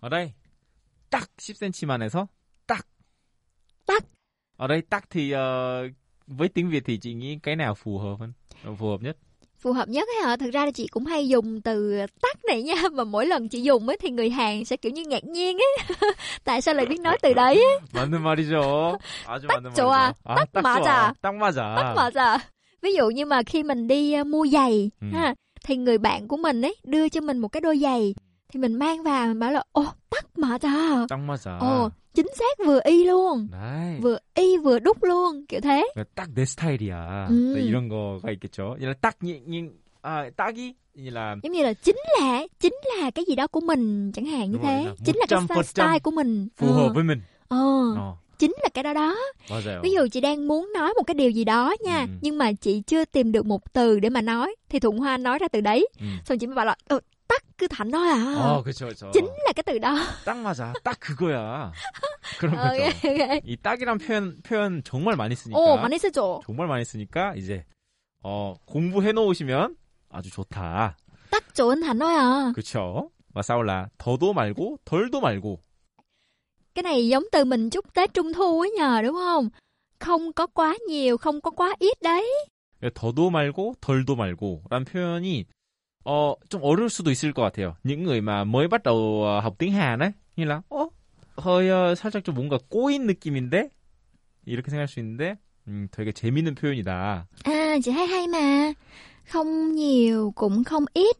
Ở 0.00 0.08
đây 0.08 0.32
딱 1.09 1.29
10cm만 1.37 2.01
해서 2.01 2.27
딱. 2.67 2.87
Tắc. 3.85 4.03
Ở 4.57 4.67
đây 4.67 4.81
tắc 4.81 5.09
thì 5.09 5.31
ờ, 5.31 5.87
với 6.27 6.49
tiếng 6.49 6.69
Việt 6.69 6.83
thì 6.85 6.97
chị 6.97 7.13
nghĩ 7.13 7.39
cái 7.43 7.55
nào 7.55 7.75
phù 7.75 7.97
hợp 7.99 8.15
hơn? 8.19 8.33
Ờ, 8.63 8.75
Phù 8.75 8.87
hợp 8.89 9.01
nhất. 9.01 9.17
Phù 9.59 9.71
hợp 9.73 9.87
nhất 9.89 10.07
ấy 10.07 10.25
hả? 10.29 10.37
Thực 10.37 10.51
ra 10.51 10.65
là 10.65 10.71
chị 10.71 10.87
cũng 10.87 11.05
hay 11.05 11.27
dùng 11.27 11.61
từ 11.61 11.97
tắc 12.21 12.45
này 12.45 12.63
nha 12.63 12.75
Mà 12.91 13.03
mỗi 13.03 13.25
lần 13.25 13.49
chị 13.49 13.61
dùng 13.61 13.87
ấy 13.87 13.97
thì 13.97 14.09
người 14.09 14.29
Hàn 14.29 14.65
sẽ 14.65 14.77
kiểu 14.77 14.91
như 14.91 15.03
ngạc 15.05 15.23
nhiên 15.23 15.57
ấy 15.57 15.87
Tại 16.43 16.61
sao 16.61 16.73
lại 16.73 16.85
biết 16.85 16.99
nói 16.99 17.17
từ 17.21 17.33
đấy 17.33 17.55
ấy? 17.55 17.79
맞는 17.93 18.21
말이죠. 18.23 18.97
아주 19.27 19.47
맞는 19.47 19.73
좋아. 19.75 20.13
말이죠. 20.13 20.15
아, 20.23 20.35
딱 20.35 20.47
딱 20.53 20.61
맞아. 20.63 20.83
좋아. 20.83 21.13
딱 21.21 21.35
맞아. 21.35 21.75
Tắc 21.75 21.95
mà 21.95 22.09
à 22.15 22.37
Ví 22.81 22.93
dụ 22.93 23.09
như 23.09 23.25
mà 23.25 23.43
khi 23.43 23.63
mình 23.63 23.87
đi 23.87 24.21
uh, 24.21 24.27
mua 24.27 24.45
giày 24.47 24.91
Ừ. 25.01 25.07
ha 25.13 25.33
Thì 25.63 25.75
người 25.77 25.97
bạn 25.97 26.27
của 26.27 26.37
mình 26.37 26.61
ấy 26.61 26.75
đưa 26.83 27.09
cho 27.09 27.21
mình 27.21 27.37
một 27.37 27.47
cái 27.47 27.61
đôi 27.61 27.79
giày 27.79 28.15
Thì 28.53 28.59
mình 28.59 28.73
mang 28.79 29.03
vào 29.03 29.27
mình 29.27 29.39
bảo 29.39 29.51
là 29.51 29.63
Ồ 29.71 29.85
tắc 30.09 30.37
mà 30.37 30.57
à 30.61 31.05
딱 31.09 31.19
맞아. 31.27 31.57
Ồ 31.59 31.89
chính 32.13 32.27
xác 32.39 32.65
vừa 32.65 32.79
y 32.83 33.03
luôn 33.03 33.47
나이. 33.51 33.99
Vừa 34.01 34.17
y 34.33 34.57
vừa 34.57 34.79
đúc 34.79 35.03
luôn 35.03 35.45
Kiểu 35.49 35.61
thế 35.61 35.83
딱내 36.15 36.45
스타일이야. 36.45 37.27
음. 37.29 37.53
네, 37.53 37.61
이런 37.61 37.89
거가 37.89 38.31
있겠죠. 38.31 38.75
이런 38.79 38.95
딱 39.01 39.15
이, 39.23 39.41
이, 39.47 39.69
아, 40.01 40.29
딱이 40.37 40.73
là 40.95 41.35
Giống 41.43 41.51
như 41.51 41.63
là 41.63 41.73
chính 41.73 41.95
là 42.19 42.45
Chính 42.59 42.73
là 42.99 43.11
cái 43.11 43.25
gì 43.27 43.35
đó 43.35 43.47
của 43.47 43.59
mình 43.61 44.11
Chẳng 44.11 44.25
hạn 44.25 44.51
như 44.51 44.57
Đúng 44.57 44.61
rồi, 44.63 44.71
thế 44.71 44.85
là 44.85 44.95
Chính 45.05 45.17
là 45.17 45.25
cái 45.29 45.39
100% 45.39 45.63
style 45.63 45.99
của 45.99 46.11
mình 46.11 46.47
phù 46.57 46.67
Ờ. 46.67 46.73
hợp 46.73 46.91
với 46.95 47.03
mình. 47.03 47.21
Ờ 47.47 47.57
Ờ, 47.95 48.13
chính 48.39 48.51
là 48.63 48.69
cái 48.73 48.83
đó 48.83 48.93
đó 48.93 49.15
맞아요. 49.49 49.81
ví 49.83 49.91
dụ 49.91 50.07
chị 50.11 50.21
đang 50.21 50.47
muốn 50.47 50.71
nói 50.73 50.93
một 50.97 51.03
cái 51.07 51.13
điều 51.15 51.29
gì 51.29 51.43
đó 51.43 51.75
nha 51.83 51.99
Ừ. 51.99 52.07
nhưng 52.21 52.37
mà 52.37 52.51
chị 52.53 52.81
chưa 52.87 53.05
tìm 53.05 53.31
được 53.31 53.45
một 53.45 53.73
từ 53.73 53.99
để 53.99 54.09
mà 54.09 54.21
nói 54.21 54.55
thì 54.69 54.79
thuận 54.79 54.97
hoa 54.97 55.17
nói 55.17 55.39
ra 55.39 55.47
từ 55.47 55.61
đấy 55.61 55.87
음. 55.99 56.17
xong 56.25 56.37
chị 56.37 56.47
mới 56.47 56.55
bảo 56.55 56.65
là 56.65 56.75
ờ, 56.87 56.99
thành 57.70 57.90
thôi 57.92 58.08
à 58.08 58.34
어, 58.36 58.62
그렇죠, 58.62 58.86
그렇죠. 58.86 59.10
cái 59.56 59.62
từ 59.66 59.78
đó 59.78 59.96
딱 60.24 60.36
맞아. 60.38 60.72
딱 60.82 60.98
그거야. 61.00 61.72
그런 62.38 62.56
거죠. 62.56 62.82
ok 62.82 63.40
이 63.44 63.56
딱이란 63.56 63.98
표현 63.98 64.40
표현 64.42 64.82
정말 64.84 65.16
많이 65.16 65.34
쓰니까. 65.34 65.58
오 65.58 65.76
많이 65.76 65.98
쓰죠 65.98 66.40
정말 66.46 66.66
많이 66.68 66.84
쓰니까 66.84 67.34
이제 67.36 67.64
어, 68.22 68.54
공부해 68.66 69.12
놓으시면 69.12 69.76
아주 70.08 70.30
좋다. 70.30 70.96
thành 71.80 71.98
thôi 71.98 72.14
à 72.14 72.52
그렇죠? 72.54 73.10
là 73.64 73.88
더도 73.98 74.32
말고 74.32 74.78
덜도 74.84 75.20
말고. 75.20 75.58
cái 76.74 76.82
này 76.82 77.08
giống 77.08 77.24
từ 77.32 77.44
mình 77.44 77.70
chúc 77.70 77.94
tết 77.94 78.14
trung 78.14 78.32
thu 78.32 78.60
ấy 78.60 78.70
nhờ 78.70 79.02
đúng 79.02 79.14
không 79.14 79.48
không 79.98 80.32
có 80.32 80.46
quá 80.46 80.76
nhiều 80.88 81.18
không 81.18 81.40
có 81.40 81.50
quá 81.50 81.74
ít 81.78 82.02
đấy 82.02 82.26
더도 82.94 83.30
말고 83.30 83.74
덜도 83.80 84.16
말고라는 84.16 84.84
표현이 84.84 85.44
어, 86.04 86.34
좀 86.48 86.62
어려울 86.62 86.88
수도 86.90 87.10
있을 87.10 87.32
것 87.32 87.42
같아요. 87.42 87.76
những 87.84 88.02
người 88.04 88.20
mà 88.20 88.44
mới 88.44 88.68
bắt 88.68 88.82
đầu 88.82 89.24
học 89.42 89.54
tiếng 89.58 89.72
Hàn 89.72 89.98
ấy, 89.98 90.12
như 90.36 90.44
là 90.44 90.62
어, 90.68 90.88
ờ, 91.36 91.94
살짝 91.94 92.24
좀 92.24 92.34
뭔가 92.34 92.58
꼬인 92.68 93.06
느낌인데 93.06 93.68
이렇게 94.46 94.70
생각할 94.70 94.88
수 94.88 95.00
있는데 95.00 95.36
음, 95.68 95.88
되게 95.92 96.12
재밌는 96.12 96.54
표현이다. 96.54 97.26
à 97.44 97.78
chị 97.84 97.92
thấy 97.92 98.06
hay 98.06 98.28
mà 98.28 98.72
không 99.32 99.74
nhiều 99.74 100.32
cũng 100.36 100.64
không 100.64 100.84
ít 100.94 101.16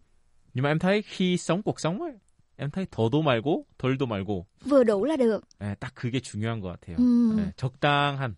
Nhưng 0.55 0.63
mà 0.63 0.69
em 0.71 0.79
thấy 0.79 1.03
khi 1.03 1.37
sống 1.39 1.63
cuộc 1.63 1.81
sống 1.81 2.03
ấy, 2.03 2.13
em 2.57 2.71
thấy 2.71 2.87
더도 2.91 3.23
말고 3.23 3.65
덜도 3.79 4.07
말고 4.07 4.47
vừa 4.65 4.85
đủ 4.85 5.05
là 5.05 5.17
được 5.17 5.41
예, 5.63 5.75
딱 5.81 5.95
그게 5.95 6.21
중요한 6.21 6.61
것 6.61 6.69
같아요. 6.69 6.97
음. 6.99 7.39
예, 7.39 7.53
적당한 7.57 8.37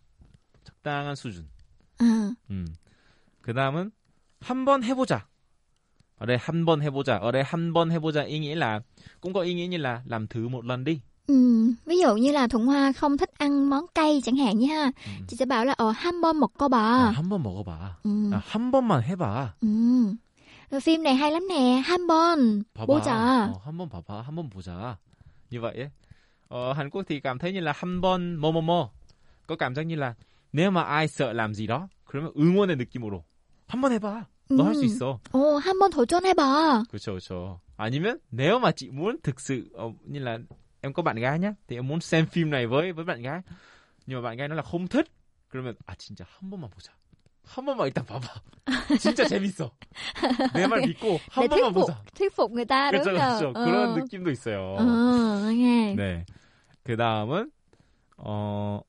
적당한 0.65 1.15
수준. 1.17 1.47
à 1.99 2.35
음. 2.51 2.67
그 3.41 3.55
다음은 3.55 3.91
한번 4.41 4.83
해보자. 4.85 5.27
ở 6.22 6.26
đây 6.26 6.38
한 6.38 6.66
번 6.66 6.82
해보자. 6.82 7.18
ở 7.20 7.32
đây 7.32 7.44
한 7.44 7.74
번 7.74 7.90
해보자 7.90 8.26
ý 8.26 8.40
nghĩa 8.40 8.56
là 8.56 8.82
cũng 9.22 9.34
có 9.34 9.42
ý 9.42 9.54
nghĩa 9.54 9.68
như 9.68 9.78
là 9.78 10.02
làm 10.06 10.28
thử 10.28 10.48
một 10.48 10.66
lần 10.66 10.84
đi. 10.84 11.00
Ừ, 11.28 11.36
ví 11.86 11.98
dụ 12.00 12.16
như 12.16 12.32
là 12.32 12.48
Thuận 12.48 12.66
Hoa 12.66 12.92
không 12.92 13.18
thích 13.18 13.30
ăn 13.38 13.70
món 13.70 13.86
cay 13.96 14.22
chẳng 14.24 14.36
hạn 14.36 14.58
như 14.58 14.68
ha, 14.68 14.84
음. 14.84 15.26
chị 15.28 15.38
sẽ 15.38 15.46
bảo 15.46 15.66
là 15.66 15.74
ờ 15.78 15.92
ham 15.92 16.22
bom 16.22 16.40
một 16.40 16.52
cô 16.58 16.68
bò. 16.68 16.78
아, 16.78 17.12
한번 17.12 17.44
먹어봐. 17.44 17.98
Ừ. 18.04 18.32
아, 18.34 18.42
한 18.48 18.72
번만 18.72 19.02
해봐. 19.04 19.54
Ừ. 19.62 19.68
Rồi 20.72 20.82
phim 20.82 21.04
này 21.04 21.16
hay 21.16 21.32
lắm 21.32 21.48
nè, 21.50 21.82
ham 21.86 22.08
bon, 22.08 22.64
봐봐. 22.76 22.86
bố 22.88 23.00
trà. 23.00 23.48
어, 23.48 23.54
한번 23.66 23.90
봐봐. 23.90 24.22
한번 24.22 24.50
보자. 24.50 24.96
như 25.50 25.62
vậy 25.62 25.76
ấy. 25.76 25.90
Ở 26.48 26.74
Hàn 26.74 26.90
Quốc 26.90 27.04
thì 27.08 27.20
cảm 27.20 27.40
thấy 27.40 27.54
như 27.54 27.60
là 27.60 27.74
한 27.76 28.02
번 28.02 28.36
뭐뭐뭐 28.42 28.88
có 29.48 29.56
cảm 29.56 29.76
giác 29.76 29.84
như 29.84 29.96
là 29.96 30.14
nếu 30.54 30.72
mà 30.72 30.82
ai 30.84 31.08
sợ 31.08 31.34
làm 31.34 31.54
gì 31.54 31.68
đó 31.68 31.88
그러면 32.06 32.32
응원의 32.38 32.76
느낌으로 32.78 33.24
한번 33.68 33.92
해봐. 33.92 34.26
너 34.52 34.64
할 34.64 34.74
수 34.76 34.82
음. 34.84 34.86
있어. 34.86 35.20
Ồ, 35.32 35.58
ham 35.60 35.80
bon 35.80 35.92
thổ 35.92 36.06
chôn 36.06 36.24
hay 36.24 36.34
bò. 36.34 36.84
그렇죠, 36.90 37.12
그렇죠. 37.14 37.60
아니면 37.78 38.18
nếu 38.32 38.60
mà 38.60 38.72
chị 38.72 38.90
muốn 38.92 39.18
thực 39.24 39.40
sự 39.40 39.70
ờ, 39.74 39.86
như 40.06 40.20
là 40.20 40.38
em 40.82 40.94
có 40.94 41.04
bạn 41.04 41.16
gái 41.16 41.40
nhá, 41.40 41.54
thì 41.68 41.76
em 41.76 41.88
muốn 41.88 42.00
xem 42.02 42.26
phim 42.26 42.50
này 42.50 42.68
với 42.68 42.92
với 42.94 43.06
bạn 43.06 43.22
gái, 43.22 43.42
nhưng 44.06 44.22
mà 44.22 44.30
bạn 44.30 44.38
gái 44.38 44.48
nói 44.48 44.56
là 44.58 44.64
không 44.64 44.88
thích, 44.88 45.06
그러면 45.50 45.76
아 45.86 45.96
진짜 45.98 46.26
한 46.40 46.50
번만 46.50 46.70
보자. 46.70 46.92
한 47.46 47.66
번만 47.66 47.88
일단 47.88 48.06
봐봐. 48.06 48.28
진짜 49.00 49.24
재밌어. 49.28 49.70
내 50.54 50.68
말 50.68 50.82
믿고 50.88 51.18
한 51.32 51.42
Để 51.42 51.48
thuyết 51.48 51.62
번만 51.64 51.74
phục, 51.74 51.88
보자. 51.88 51.94
thuyết 52.16 52.34
phục 52.36 52.52
người 52.52 52.66
ta 52.66 52.92
đúng 52.92 53.02
그렇죠, 53.04 53.18
không? 53.20 53.38
그렇죠. 53.40 53.54
Ờ. 53.56 53.66
그런 53.66 53.94
느낌도 53.96 54.32
있어요. 54.32 54.76
Ờ, 54.78 55.52
nghe. 55.52 55.96
네. 55.96 56.26
그 56.84 56.96
다음은 56.98 57.52
어 58.18 58.82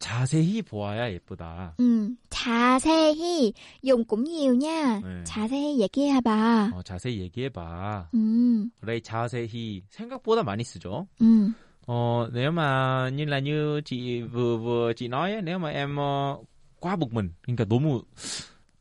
자세히 0.00 0.62
보아야 0.62 1.12
예쁘다. 1.12 1.74
Ừ, 1.78 2.14
자세히 2.30 3.52
dùng 3.82 4.04
cũng 4.04 4.24
nhiều 4.24 4.54
nha. 4.54 5.00
네. 5.02 5.24
자세히 5.24 5.78
얘기해 5.80 6.20
봐. 6.22 6.70
어, 6.72 6.82
자세히 6.82 7.20
얘기해봐. 7.20 8.08
Ừ, 8.12 8.68
그래 8.80 8.98
자세히 9.00 9.82
생각보다 9.90 10.42
많이 10.42 10.64
쓰죠. 10.64 11.06
ừ, 11.20 11.50
Ờ, 11.86 12.30
nếu 12.32 12.50
mà 12.52 13.08
như 13.12 13.24
là 13.24 13.38
như 13.38 13.80
chị 13.84 14.22
vừa 14.22 14.56
vừa 14.56 14.92
chị 14.96 15.08
nói 15.08 15.32
ấy, 15.32 15.42
nếu 15.42 15.58
mà 15.58 15.70
em 15.70 15.96
ờ, 15.96 16.36
quá 16.80 16.96
bực 16.96 17.12
mình, 17.12 17.30
그러니까 17.42 17.64
너무 17.68 18.02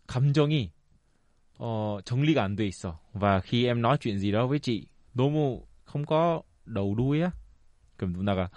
감정이 0.07 0.69
어, 1.57 1.99
정리가 2.05 2.43
안 2.43 2.55
돼 2.55 2.67
있어. 2.67 2.97
và 3.13 3.39
khi 3.41 3.65
em 3.65 3.81
nói 3.81 3.97
chuyện 3.99 4.19
gì 4.19 4.31
đó 4.31 4.47
với 4.47 4.59
chị 4.59 4.87
너무 5.13 5.61
không 5.83 6.05
có 6.05 6.41
đầu 6.65 6.95
đuôi 6.95 7.21
á, 7.21 7.31
그럼 7.97 8.13
누나가 8.13 8.49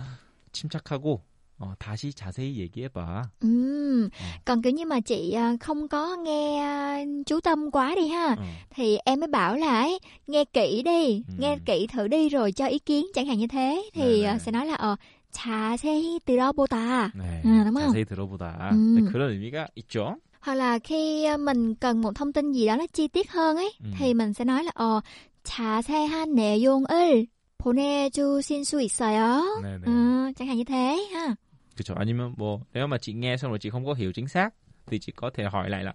침착하고 0.52 1.22
어, 1.61 1.73
다시 1.79 2.13
자세히 2.13 2.55
얘기해봐. 2.57 3.23
ừ. 3.41 4.09
Ờ. 4.19 4.25
Còn 4.45 4.61
kiểu 4.61 4.73
như 4.73 4.85
mà 4.85 4.99
chị 4.99 5.31
à, 5.31 5.55
không 5.59 5.87
có 5.87 6.15
nghe 6.15 6.59
à, 6.59 6.99
chú 7.25 7.39
tâm 7.39 7.71
quá 7.71 7.95
đi 7.95 8.07
ha. 8.07 8.35
어, 8.37 8.43
thì 8.75 8.97
em 9.05 9.19
mới 9.19 9.27
bảo 9.27 9.55
là 9.57 9.79
ấy, 9.81 9.99
nghe 10.27 10.45
kỹ 10.45 10.81
đi, 10.85 11.23
Ừ. 11.27 11.33
nghe 11.37 11.57
kỹ 11.65 11.87
thử 11.87 12.07
đi 12.07 12.29
rồi 12.29 12.51
cho 12.51 12.65
ý 12.65 12.79
kiến 12.79 13.05
chẳng 13.13 13.25
hạn 13.25 13.37
như 13.37 13.47
thế 13.47 13.89
thì 13.93 14.21
Dạ, 14.21 14.29
ờ, 14.29 14.33
dạ. 14.33 14.39
sẽ 14.39 14.51
nói 14.51 14.65
là 14.65 14.75
ờ 14.75 14.95
자세히 15.31 16.19
들어보다 16.25 17.11
네, 17.13 17.41
아, 17.43 17.63
đúng 17.65 17.75
không? 17.75 17.91
자세히 17.93 18.05
들어보다. 18.05 18.69
음. 18.71 18.95
네, 18.95 19.01
그런 19.11 19.29
의미가 19.31 19.67
있죠. 19.75 20.15
hoặc 20.41 20.55
là 20.55 20.79
khi 20.79 21.23
ờ, 21.25 21.37
mình 21.37 21.75
cần 21.75 22.01
một 22.01 22.15
thông 22.15 22.33
tin 22.33 22.51
gì 22.53 22.67
đó 22.67 22.75
nó 22.75 22.85
chi 22.93 23.07
tiết 23.07 23.31
hơn 23.31 23.55
ấy 23.57 23.71
Ừ. 23.83 23.89
thì 23.99 24.13
mình 24.13 24.33
sẽ 24.33 24.45
nói 24.45 24.63
là 24.63 24.71
ờ 24.75 25.01
자세한 25.43 26.35
내용을 26.35 27.25
보내주실 27.57 28.65
수 28.65 28.81
있어요. 28.81 29.43
네, 29.61 29.77
네. 29.77 29.85
Ờ, 29.85 30.31
chẳng 30.37 30.47
hạn 30.47 30.57
như 30.57 30.63
thế 30.63 30.97
ha. 31.13 31.35
그렇죠. 31.81 31.93
아니면 31.95 32.33
뭐 32.37 32.59
nếu 32.73 32.87
mà 32.87 32.97
chị 32.97 33.13
nghe 33.13 33.37
xong 33.37 33.51
rồi 33.51 33.59
chị 33.59 33.69
không 33.69 33.85
có 33.85 33.93
hiểu 33.93 34.11
chính 34.11 34.27
xác 34.27 34.49
thì 34.85 34.99
chị 34.99 35.11
có 35.15 35.29
thể 35.33 35.43
hỏi 35.43 35.69
lại 35.69 35.83
là 35.83 35.93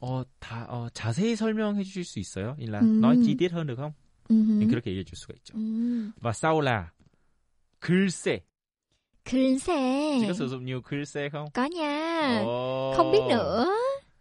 어, 0.00 0.24
다 0.40 0.66
어, 0.68 0.88
자세히 0.92 1.36
설명해 1.36 1.82
주실 1.84 2.04
수 2.04 2.18
있어요? 2.18 2.56
là 2.58 2.80
음. 2.80 3.00
nói 3.00 3.16
chi 3.24 3.34
tiết 3.38 3.52
hơn 3.52 3.66
được 3.66 3.76
không? 3.76 3.92
Ừ. 4.28 4.34
thì 4.60 4.66
그렇게 4.66 4.90
얘기해 4.90 5.04
줄 5.04 5.16
수가 5.16 5.34
있죠. 5.34 5.54
Ừ. 5.54 6.10
và 6.20 6.32
sau 6.32 6.60
là 6.60 6.90
글쎄. 7.80 8.40
글쎄. 9.24 10.18
Chị 10.20 10.26
có 10.28 10.34
sử 10.34 10.48
dụng 10.48 10.64
nhiều 10.64 10.80
글쎄 10.82 11.28
không? 11.32 11.50
Có 11.54 11.64
nha. 11.64 12.42
Ồ. 12.44 12.92
Không 12.96 13.10
biết 13.12 13.18
nữa. 13.28 13.66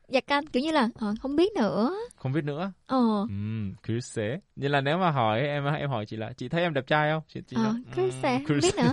Dạ 0.10 0.22
canh 0.22 0.48
kiểu 0.48 0.64
như 0.64 0.72
là 0.72 0.90
ờ, 0.96 1.14
không 1.22 1.36
biết 1.36 1.54
nữa. 1.56 1.94
Không 2.16 2.32
biết 2.32 2.44
nữa. 2.44 2.72
Ờ. 2.86 2.98
Ừm, 3.30 3.74
글쎄. 3.82 4.40
Như 4.56 4.68
là 4.68 4.82
nếu 4.82 4.98
mà 4.98 5.12
hỏi 5.12 5.42
em 5.42 5.66
em 5.66 5.90
hỏi 5.90 6.06
chị 6.06 6.18
là 6.18 6.34
chị 6.38 6.50
thấy 6.50 6.62
em 6.62 6.74
đẹp 6.74 6.88
trai 6.88 7.12
không? 7.12 7.24
Chị, 7.28 7.40
chị 7.48 7.56
Ờ, 7.58 7.64
nói, 7.64 7.82
글쎄. 7.96 8.34
음, 8.34 8.46
Không 8.48 8.60
biết 8.62 8.76
nữa. 8.78 8.92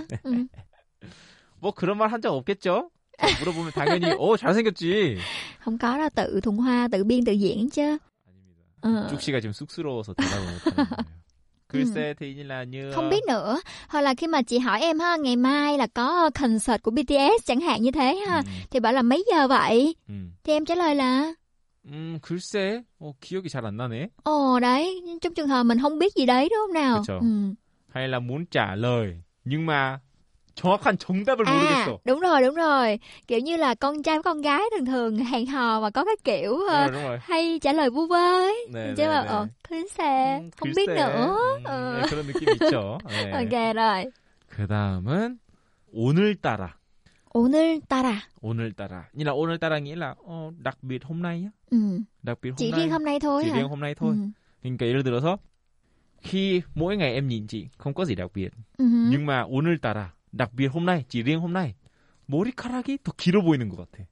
Ừ. 1.63 1.63
뭐 1.63 1.71
그런 1.73 1.97
말 1.97 2.09
한 2.11 2.21
적 2.21 2.33
없겠죠? 2.33 2.89
물어보면 3.39 3.71
당연히 3.71 4.13
오 4.17 4.37
잘생겼지. 4.37 5.17
Không 5.59 5.77
có 5.77 5.97
đâu 5.97 6.09
tự 6.15 6.39
thuần 6.41 6.57
hoa 6.57 6.87
tự 6.91 7.03
biên 7.03 7.25
tự 7.25 7.31
diễn 7.33 7.69
chứ. 7.69 7.97
아닙니다. 8.27 8.63
Ờ. 8.81 9.07
쭉 9.09 9.21
씨가 9.21 9.39
지금 9.41 9.51
쑥스러워서 9.53 10.13
대답을 10.13 10.43
못하는 10.53 10.75
거예요. 10.89 11.19
글쎄 11.67 12.13
thì 12.19 12.33
như 12.33 12.43
là 12.43 12.63
như 12.63 12.91
Không 12.91 13.09
biết 13.09 13.23
nữa. 13.27 13.59
Hoặc 13.89 14.01
là 14.01 14.13
khi 14.13 14.27
mà 14.27 14.41
chị 14.41 14.59
hỏi 14.59 14.81
em 14.81 14.99
ha, 14.99 15.15
ngày 15.17 15.35
mai 15.35 15.77
là 15.77 15.87
có 15.93 16.29
concert 16.41 16.81
của 16.83 16.91
BTS 16.91 17.45
chẳng 17.45 17.59
hạn 17.61 17.81
như 17.81 17.91
thế 17.91 18.15
ha, 18.27 18.37
음, 18.37 18.43
thì 18.71 18.79
bảo 18.79 18.93
là 18.93 19.01
mấy 19.01 19.25
giờ 19.31 19.47
vậy? 19.47 19.95
음. 20.09 20.31
Thì 20.43 20.53
em 20.53 20.65
trả 20.65 20.75
lời 20.75 20.95
là 20.95 21.33
음, 21.85 22.19
글쎄. 22.21 22.83
어, 22.99 23.13
기억이 23.21 23.49
잘 23.49 23.65
안 23.65 23.77
나네. 23.77 24.07
Ồ 24.23 24.59
đấy, 24.59 25.01
trong 25.21 25.33
trường 25.33 25.47
hợp 25.47 25.63
mình 25.63 25.79
không 25.81 25.99
biết 25.99 26.13
gì 26.15 26.25
đấy 26.25 26.49
đúng 26.49 26.59
không 26.67 26.73
nào? 26.73 26.97
그쵸. 27.03 27.19
Ừ. 27.19 27.53
hay 27.93 28.07
là 28.07 28.19
muốn 28.19 28.45
trả 28.45 28.75
lời 28.75 29.21
nhưng 29.45 29.65
mà 29.65 29.99
정확한 30.55 30.97
정답을 30.97 31.45
À, 31.47 31.51
모르겠어. 31.53 31.99
đúng 32.05 32.19
rồi, 32.19 32.41
đúng 32.41 32.55
rồi. 32.55 32.99
Kiểu 33.27 33.39
như 33.39 33.57
là 33.57 33.75
con 33.75 34.03
trai 34.03 34.15
với 34.15 34.23
con 34.23 34.41
gái 34.41 34.61
thường 34.77 34.85
thường 34.85 35.17
hẹn 35.17 35.45
hò 35.45 35.81
mà 35.81 35.89
có 35.89 36.05
cái 36.05 36.15
kiểu 36.23 36.57
ờ, 36.69 36.87
네, 36.87 36.93
đúng 36.93 37.03
rồi. 37.03 37.17
hay 37.21 37.59
trả 37.61 37.73
lời 37.73 37.89
vu 37.89 38.07
vơ 38.07 38.15
ấy. 38.41 38.67
네, 38.73 38.93
chứ 38.97 39.03
네, 39.03 39.07
mà 39.07 39.21
네. 39.21 39.27
ờ, 39.27 39.47
글쎄, 39.69 40.39
음, 40.39 40.49
không 40.57 40.69
biết 40.75 40.87
글쎄. 40.87 40.95
nữa. 40.95 41.37
음, 41.57 41.63
Ờ. 41.63 42.01
네, 42.01 42.09
그런 42.09 42.27
느낌이 42.27 42.51
있죠. 42.59 42.97
네. 43.07 43.31
Ok 43.31 43.73
rồi. 43.73 44.05
그 44.49 44.67
다음은 44.67 45.37
오늘따라. 45.93 46.73
오늘따라. 47.33 48.21
오늘따라. 48.41 49.03
Như 49.13 49.23
là 49.25 49.31
오늘따라 49.33 49.79
nghĩa 49.79 49.95
là 49.95 50.15
어, 50.25 50.51
đặc 50.63 50.77
biệt 50.81 51.03
hôm 51.03 51.21
nay 51.21 51.41
nhá. 51.41 51.49
Ừ. 51.71 51.77
đặc 52.23 52.37
biệt 52.41 52.49
hôm 52.49 52.55
Chỉ 52.57 52.71
nay. 52.71 52.79
riêng 52.79 52.91
hôm 52.91 53.03
nay 53.05 53.19
thôi 53.19 53.41
chỉ 53.45 53.49
hả? 53.51 53.55
riêng 53.57 53.69
hôm 53.69 53.79
nay 53.79 53.95
thôi. 53.95 54.13
Ừ. 54.13 54.27
그러니까 54.63 54.85
예를 54.87 55.03
들어서 55.03 55.37
khi 56.21 56.61
mỗi 56.75 56.97
ngày 56.97 57.13
em 57.13 57.27
nhìn 57.27 57.47
chị 57.47 57.67
không 57.77 57.93
có 57.93 58.05
gì 58.05 58.15
đặc 58.15 58.31
biệt. 58.33 58.49
Ừ. 58.77 58.85
nhưng 59.09 59.25
mà 59.25 59.41
오늘따라 59.47 60.12
đặc 60.36 60.52
biệt 60.52 60.72
hôm 60.72 60.86
nay 60.86 61.04
chỉ 61.08 61.22
riêng 61.22 61.40
hôm 61.40 61.52
nay 61.52 61.74
머리카락이 62.26 62.98
더 63.04 63.12
길어 63.16 63.42
보이는 63.42 63.68
것 63.68 63.76
같아. 63.76 64.04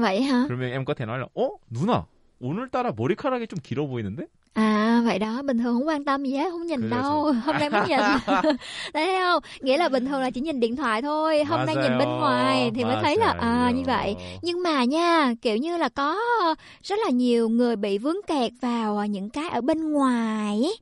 Vậy 0.00 0.22
hả? 0.22 0.44
그러면 0.48 0.70
em 0.70 0.84
có 0.84 0.94
thể 0.94 1.04
nói 1.06 1.18
là 1.18 1.26
어 1.34 1.48
누나 1.70 2.06
오늘따라 2.40 2.92
머리카락이 2.96 3.46
좀 3.46 3.58
길어 3.62 3.86
보이는데? 3.86 4.26
À 4.54 5.02
vậy 5.04 5.18
đó, 5.18 5.42
bình 5.42 5.58
thường 5.58 5.74
không 5.74 5.88
quan 5.88 6.04
tâm 6.04 6.24
gì 6.24 6.36
hết, 6.36 6.50
không 6.50 6.66
nhìn 6.66 6.80
Cứ 6.82 6.88
đâu. 6.88 7.32
Hôm 7.44 7.56
nay 7.58 7.70
mới 7.70 7.88
nhìn. 7.88 7.98
thấy 8.94 9.16
không? 9.18 9.42
Nghĩa 9.60 9.76
là 9.76 9.88
bình 9.88 10.06
thường 10.06 10.20
là 10.20 10.30
chỉ 10.30 10.40
nhìn 10.40 10.60
điện 10.60 10.76
thoại 10.76 11.02
thôi, 11.02 11.44
hôm 11.44 11.66
nay 11.66 11.76
nhìn 11.76 11.98
bên 11.98 12.08
ngoài 12.08 12.70
thì 12.74 12.84
mới 12.84 12.96
thấy 13.02 13.16
là 13.16 13.34
à 13.40 13.70
như 13.74 13.82
vậy. 13.86 14.16
Nhưng 14.42 14.62
mà 14.62 14.84
nha, 14.84 15.34
kiểu 15.42 15.56
như 15.56 15.76
là 15.76 15.88
có 15.88 16.20
rất 16.82 16.98
là 17.04 17.10
nhiều 17.10 17.48
người 17.48 17.76
bị 17.76 17.98
vướng 17.98 18.16
kẹt 18.26 18.52
vào 18.60 18.98
à, 18.98 19.06
những 19.06 19.30
cái 19.30 19.48
ở 19.48 19.60
bên 19.60 19.92
ngoài 19.92 20.60
ấy. 20.62 20.76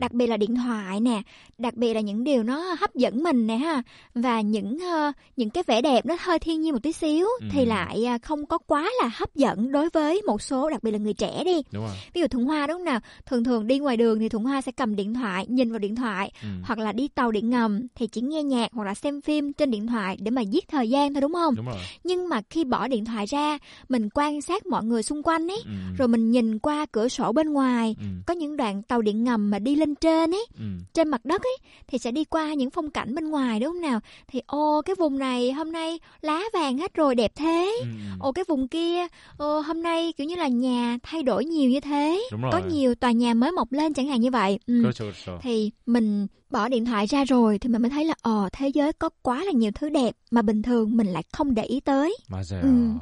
Đặc 0.00 0.12
biệt 0.12 0.26
là 0.26 0.36
điện 0.36 0.54
thoại 0.56 1.00
nè, 1.00 1.22
đặc 1.58 1.74
biệt 1.74 1.94
là 1.94 2.00
những 2.00 2.24
điều 2.24 2.42
nó 2.42 2.76
hấp 2.80 2.94
dẫn 2.94 3.22
mình 3.22 3.46
nè 3.46 3.56
ha 3.56 3.82
và 4.14 4.40
những 4.40 4.78
ờ, 4.78 5.12
những 5.36 5.50
cái 5.50 5.64
vẻ 5.66 5.82
đẹp 5.82 6.06
nó 6.06 6.16
hơi 6.20 6.38
thiên 6.38 6.60
nhiên 6.60 6.72
một 6.72 6.82
tí 6.82 6.92
xíu 6.92 7.26
thì 7.52 7.64
lại 7.64 8.04
à, 8.06 8.18
không 8.18 8.46
có 8.46 8.58
quá 8.58 8.90
là 9.02 9.10
hấp 9.14 9.34
dẫn 9.34 9.72
đối 9.72 9.88
với 9.88 10.22
một 10.26 10.42
số 10.42 10.70
đặc 10.70 10.82
biệt 10.82 10.90
là 10.90 10.98
người 10.98 11.14
trẻ 11.14 11.42
đi. 11.44 11.62
Đúng 11.72 11.84
rồi. 11.84 11.94
Ví 12.14 12.20
dụ 12.20 12.26
thuần 12.28 12.44
hoa 12.44 12.66
đúng 12.66 12.76
không 12.76 12.84
nào? 12.84 13.00
thường 13.26 13.44
thường 13.44 13.66
đi 13.66 13.78
ngoài 13.78 13.96
đường 13.96 14.18
thì 14.18 14.28
thủng 14.28 14.44
hoa 14.44 14.60
sẽ 14.60 14.72
cầm 14.72 14.96
điện 14.96 15.14
thoại 15.14 15.46
nhìn 15.48 15.70
vào 15.70 15.78
điện 15.78 15.96
thoại 15.96 16.32
ừ. 16.42 16.48
hoặc 16.62 16.78
là 16.78 16.92
đi 16.92 17.08
tàu 17.08 17.30
điện 17.30 17.50
ngầm 17.50 17.86
thì 17.94 18.06
chỉ 18.06 18.20
nghe 18.20 18.42
nhạc 18.42 18.72
hoặc 18.72 18.84
là 18.84 18.94
xem 18.94 19.20
phim 19.20 19.52
trên 19.52 19.70
điện 19.70 19.86
thoại 19.86 20.16
để 20.20 20.30
mà 20.30 20.42
giết 20.42 20.68
thời 20.68 20.90
gian 20.90 21.14
thôi 21.14 21.20
đúng 21.20 21.32
không 21.32 21.54
đúng 21.56 21.66
rồi. 21.66 21.76
nhưng 22.04 22.28
mà 22.28 22.40
khi 22.50 22.64
bỏ 22.64 22.88
điện 22.88 23.04
thoại 23.04 23.26
ra 23.26 23.58
mình 23.88 24.08
quan 24.14 24.40
sát 24.40 24.66
mọi 24.66 24.84
người 24.84 25.02
xung 25.02 25.22
quanh 25.22 25.48
ấy 25.48 25.62
ừ. 25.64 25.70
rồi 25.98 26.08
mình 26.08 26.30
nhìn 26.30 26.58
qua 26.58 26.86
cửa 26.92 27.08
sổ 27.08 27.32
bên 27.32 27.52
ngoài 27.52 27.96
ừ. 27.98 28.06
có 28.26 28.34
những 28.34 28.56
đoạn 28.56 28.82
tàu 28.82 29.02
điện 29.02 29.24
ngầm 29.24 29.50
mà 29.50 29.58
đi 29.58 29.74
lên 29.74 29.94
trên 29.94 30.34
ấy 30.34 30.46
ừ. 30.58 30.64
trên 30.94 31.08
mặt 31.08 31.24
đất 31.24 31.42
ấy 31.42 31.56
thì 31.86 31.98
sẽ 31.98 32.10
đi 32.10 32.24
qua 32.24 32.54
những 32.54 32.70
phong 32.70 32.90
cảnh 32.90 33.14
bên 33.14 33.30
ngoài 33.30 33.60
đúng 33.60 33.72
không 33.72 33.80
nào 33.80 34.00
thì 34.28 34.40
ô 34.46 34.82
cái 34.84 34.96
vùng 34.98 35.18
này 35.18 35.52
hôm 35.52 35.72
nay 35.72 35.98
lá 36.20 36.42
vàng 36.52 36.78
hết 36.78 36.94
rồi 36.94 37.14
đẹp 37.14 37.32
thế 37.34 37.76
ừ. 37.80 37.86
ô 38.20 38.32
cái 38.32 38.44
vùng 38.48 38.68
kia 38.68 39.06
ô 39.36 39.60
hôm 39.60 39.82
nay 39.82 40.12
kiểu 40.16 40.26
như 40.26 40.36
là 40.36 40.48
nhà 40.48 40.98
thay 41.02 41.22
đổi 41.22 41.44
nhiều 41.44 41.70
như 41.70 41.80
thế 41.80 42.28
Đúng 42.32 42.42
rồi. 42.42 42.50
có 42.52 42.60
nhiều 42.68 42.94
tòa 43.01 43.11
nhà 43.11 43.33
mới 43.33 43.51
mọc 43.51 43.71
lên 43.71 43.93
chẳng 43.93 44.07
hạn 44.07 44.21
như 44.21 44.31
vậy 44.31 44.59
ừ. 44.67 44.73
그렇죠, 44.83 45.05
그렇죠. 45.05 45.39
thì 45.41 45.71
mình 45.85 46.27
bỏ 46.49 46.69
điện 46.69 46.85
thoại 46.85 47.05
ra 47.05 47.25
rồi 47.25 47.59
thì 47.59 47.69
mình 47.69 47.81
mới 47.81 47.89
thấy 47.89 48.05
là 48.05 48.13
ồ 48.21 48.49
thế 48.51 48.67
giới 48.67 48.93
có 48.93 49.09
quá 49.21 49.43
là 49.43 49.51
nhiều 49.51 49.71
thứ 49.75 49.89
đẹp 49.89 50.15
mà 50.31 50.41
bình 50.41 50.61
thường 50.61 50.97
mình 50.97 51.07
lại 51.07 51.23
không 51.33 51.55
để 51.55 51.63
ý 51.63 51.79
tới 51.79 52.17
맞아요. 52.29 52.61
음. 52.61 52.97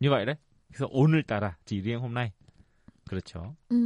như 0.00 0.10
vậy 0.10 0.26
đấy. 0.26 0.36
그래서 0.72 0.86
오늘따라 0.90 1.50
chỉ 1.66 1.80
riêng 1.80 2.00
hôm 2.00 2.14
nay. 2.14 2.30
그렇죠. 3.10 3.40
ừ. 3.68 3.76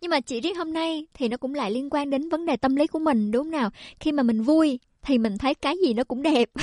nhưng 0.00 0.10
mà 0.10 0.20
chỉ 0.20 0.40
riêng 0.40 0.54
hôm 0.54 0.72
nay 0.72 1.06
thì 1.14 1.28
nó 1.28 1.36
cũng 1.36 1.54
lại 1.54 1.70
liên 1.70 1.88
quan 1.90 2.10
đến 2.10 2.28
vấn 2.28 2.46
đề 2.46 2.56
tâm 2.56 2.76
lý 2.76 2.86
của 2.86 2.98
mình 2.98 3.30
đúng 3.30 3.44
không 3.44 3.50
nào 3.50 3.70
khi 4.00 4.12
mà 4.12 4.22
mình 4.22 4.42
vui 4.42 4.78
thì 5.02 5.18
mình 5.18 5.38
thấy 5.38 5.54
cái 5.54 5.76
gì 5.82 5.94
nó 5.94 6.04
cũng 6.04 6.22
đẹp 6.22 6.48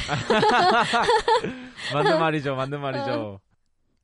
맞는 1.93 2.20
말이죠, 2.20 2.55
맞는 2.55 2.82
말이죠. 2.82 3.39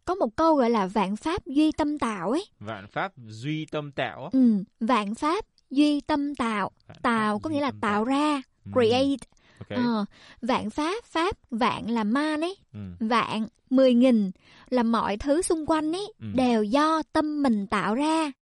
có 0.04 0.14
một 0.14 0.36
câu 0.36 0.54
gọi 0.56 0.70
là 0.70 0.86
vạn 0.86 1.16
pháp 1.16 1.46
duy 1.46 1.72
tâm 1.72 1.98
tạo 1.98 2.30
ấy 2.30 2.46
Vạn 2.60 2.86
pháp 2.92 3.12
duy 3.28 3.66
tâm 3.70 3.92
tạo. 3.92 4.30
ừ. 4.32 4.64
vạn 4.80 5.14
pháp 5.14 5.44
duy 5.70 6.00
tâm 6.00 6.34
tạo 6.34 6.70
Vạn 6.88 6.96
tạo 7.02 7.38
có 7.38 7.50
nghĩa 7.50 7.60
là 7.60 7.72
tạo 7.80 8.04
ra 8.04 8.42
Ừm. 8.64 8.72
create 8.74 9.16
Ok. 9.58 9.68
Ờ, 9.78 10.04
vạn 10.42 10.70
pháp 10.70 11.04
pháp 11.04 11.36
vạn 11.50 11.90
là 11.90 12.04
man 12.04 12.40
ấy 12.40 12.56
음. 12.72 12.96
vạn 13.00 13.46
mười 13.70 13.94
nghìn 13.94 14.30
là 14.70 14.82
mọi 14.82 15.16
thứ 15.16 15.42
xung 15.42 15.66
quanh 15.66 15.92
ấy 15.92 16.12
Ừ. 16.20 16.26
đều 16.34 16.62
do 16.64 17.02
tâm 17.12 17.42
mình 17.42 17.66
tạo 17.66 17.94
ra 17.94 18.32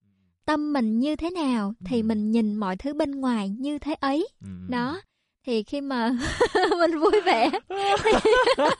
tâm 0.44 0.72
mình 0.72 0.98
như 0.98 1.16
thế 1.16 1.30
nào 1.30 1.74
thì 1.84 2.00
Ừ. 2.00 2.04
mình 2.04 2.30
nhìn 2.30 2.54
mọi 2.54 2.76
thứ 2.76 2.94
bên 2.94 3.10
ngoài 3.10 3.48
như 3.48 3.78
thế 3.78 3.94
ấy 3.94 4.28
음. 4.44 4.66
đó 4.70 5.00
thì 5.46 5.62
khi 5.62 5.80
mà 5.80 6.10
mình 6.80 6.98
vui 6.98 7.20
vẻ 7.24 7.50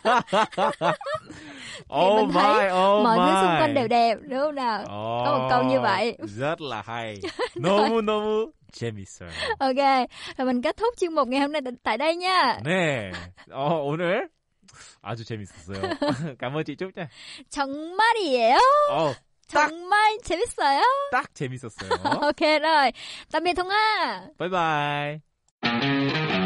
Oh 1.93 2.15
mình 2.15 2.29
thấy 2.33 2.53
my, 2.53 2.65
oh 2.71 3.03
mọi 3.03 3.17
my. 3.19 3.25
thứ 3.25 3.35
xung 3.41 3.55
quanh 3.61 3.73
đều 3.73 3.87
đẹp 3.87 4.17
đúng 4.29 4.39
không 4.39 4.55
nào 4.55 4.83
có 5.25 5.37
một 5.39 5.47
câu 5.49 5.63
như 5.63 5.79
vậy. 5.81 6.17
rất 6.37 6.61
là 6.61 6.81
hay 6.85 7.21
너무 7.55 8.01
너무 8.01 8.51
재밌어요. 8.73 9.29
ok 9.59 10.07
rồi 10.37 10.45
mình 10.47 10.61
kết 10.61 10.77
thúc 10.77 10.93
chuyên 10.99 11.13
mục 11.13 11.27
ngày 11.27 11.41
hôm 11.41 11.51
nay 11.51 11.61
tại- 11.65 11.73
tại 11.83 11.97
đây 11.97 12.15
nha 12.15 12.59
네, 12.63 13.11
어, 13.51 13.81
오늘 13.83 14.27
아주 15.01 15.23
재밌었어요. 15.23 15.81
cảm 16.39 16.53
ơn 16.57 16.63
chị 16.63 16.75
Trúc 16.75 16.91
nha. 16.97 17.07
정말이에요 17.49 18.57
어, 18.91 19.13
딱, 19.53 19.67
정말 19.69 20.17
재밌어요 20.23 20.81
딱 21.11 21.33
재밌었어요. 21.33 22.19
ok 22.21 22.61
rồi 22.61 22.91
tạm 23.31 23.43
biệt 23.43 23.53
thông 23.53 23.69
a 23.69 24.21
bye 24.39 24.49
bye. 24.49 26.40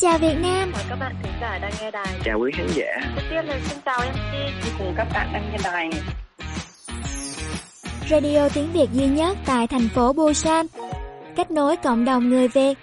chào 0.00 0.18
việt 0.18 0.34
nam 0.42 0.72
Mời 0.72 0.84
các 0.88 0.96
bạn 0.96 1.14
thính 1.22 1.32
giả 1.40 1.58
đang 1.58 1.72
nghe 1.80 1.90
đài. 1.90 2.06
chào 2.24 2.38
quý 2.38 2.52
khán 2.54 2.66
giả 2.74 2.84
Đầu 3.16 3.24
tiên 3.30 3.44
là 3.46 3.58
xin 3.68 3.78
chào 3.84 3.98
MC 3.98 4.78
cùng 4.78 4.94
các 4.96 5.08
bạn 5.14 5.32
đang 5.32 5.52
nghe 5.52 5.58
đài. 5.64 5.90
Radio 8.10 8.48
tiếng 8.48 8.72
Việt 8.72 8.88
duy 8.92 9.06
nhất 9.06 9.38
tại 9.46 9.66
thành 9.66 9.88
phố 9.94 10.12
Busan. 10.12 10.66
Kết 11.36 11.50
nối 11.50 11.76
cộng 11.76 12.04
đồng 12.04 12.30
người 12.30 12.48
Việt. 12.48 12.78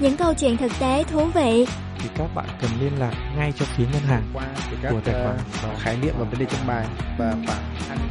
Những 0.00 0.16
câu 0.16 0.34
chuyện 0.34 0.56
thực 0.56 0.72
tế 0.80 1.04
thú 1.04 1.24
vị, 1.34 1.66
thì 1.98 2.08
các 2.18 2.26
bạn 2.34 2.46
cần 2.60 2.70
liên 2.80 2.92
lạc 2.98 3.12
ngay 3.36 3.52
cho 3.58 3.64
phía 3.76 3.84
ngân 3.92 4.02
hàng 4.02 4.22
qua 4.34 4.44
các 4.82 4.90
của 4.90 5.00
tài 5.04 5.14
khoản 5.14 5.36
ờ, 5.62 5.70
khái 5.78 5.96
niệm 5.96 6.14
và 6.18 6.24
vấn 6.24 6.38
đề 6.38 6.46
trong 6.50 6.66
bài 6.66 6.86
và 7.18 7.34
bạn 7.46 7.62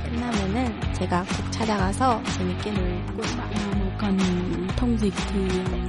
끝나면은 0.06 0.58
제가 0.98 1.24
꼭 1.24 1.52
찾아가서 1.52 2.22
재밌게 2.38 2.72
놀고 2.72 3.20
bạn 3.38 3.50
nào 3.56 3.69
mà 3.69 3.69
cần 4.02 4.18
thông 4.78 4.98
dịch 5.02 5.14
thì 5.34 5.40